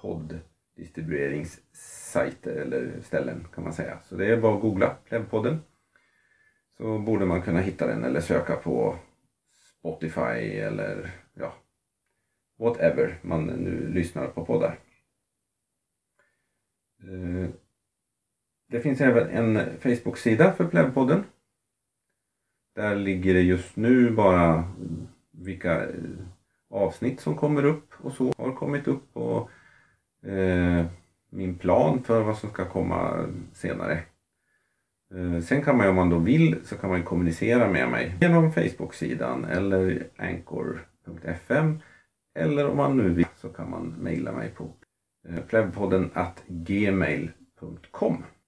podddistribueringssajter 0.00 2.56
eller 2.56 2.92
ställen 3.02 3.46
kan 3.54 3.64
man 3.64 3.72
säga. 3.72 3.98
Så 4.04 4.16
det 4.16 4.26
är 4.26 4.40
bara 4.40 4.54
att 4.54 4.60
googla 4.60 4.96
Plevpodden. 5.08 5.60
Så 6.76 6.98
borde 6.98 7.26
man 7.26 7.42
kunna 7.42 7.60
hitta 7.60 7.86
den 7.86 8.04
eller 8.04 8.20
söka 8.20 8.56
på 8.56 8.96
Spotify 9.82 10.58
eller 10.58 11.10
ja, 11.34 11.54
whatever 12.58 13.18
man 13.22 13.46
nu 13.46 13.88
lyssnar 13.88 14.26
på 14.26 14.44
poddar. 14.44 14.78
Eh, 17.02 17.50
det 18.68 18.80
finns 18.80 19.00
även 19.00 19.28
en 19.28 19.80
Facebook-sida 19.80 20.52
för 20.52 20.68
Plevpodden. 20.68 21.24
Där 22.74 22.96
ligger 22.96 23.34
det 23.34 23.40
just 23.40 23.76
nu 23.76 24.10
bara 24.10 24.72
vilka 25.30 25.82
eh, 25.82 25.94
avsnitt 26.70 27.20
som 27.20 27.36
kommer 27.36 27.64
upp 27.64 27.92
och 27.98 28.12
så 28.12 28.32
har 28.38 28.52
kommit 28.52 28.88
upp 28.88 29.16
och 29.16 29.50
eh, 30.28 30.86
min 31.30 31.58
plan 31.58 32.02
för 32.04 32.22
vad 32.22 32.38
som 32.38 32.50
ska 32.50 32.68
komma 32.68 33.28
senare. 33.52 34.02
Eh, 35.14 35.40
sen 35.40 35.62
kan 35.62 35.76
man 35.76 35.88
om 35.88 35.96
man 35.96 36.10
då 36.10 36.18
vill 36.18 36.56
så 36.64 36.76
kan 36.76 36.90
man 36.90 37.02
kommunicera 37.02 37.70
med 37.70 37.88
mig 37.88 38.14
genom 38.20 38.52
Facebook-sidan 38.52 39.44
eller 39.44 40.06
anchor.fm 40.16 41.78
eller 42.38 42.70
om 42.70 42.76
man 42.76 42.96
nu 42.96 43.08
vill 43.08 43.26
så 43.36 43.48
kan 43.48 43.70
man 43.70 43.94
mejla 43.98 44.32
mig 44.32 44.50
på 44.50 44.74
eh, 45.28 45.40
plevpodden 45.48 46.10
gmail.com 46.46 48.24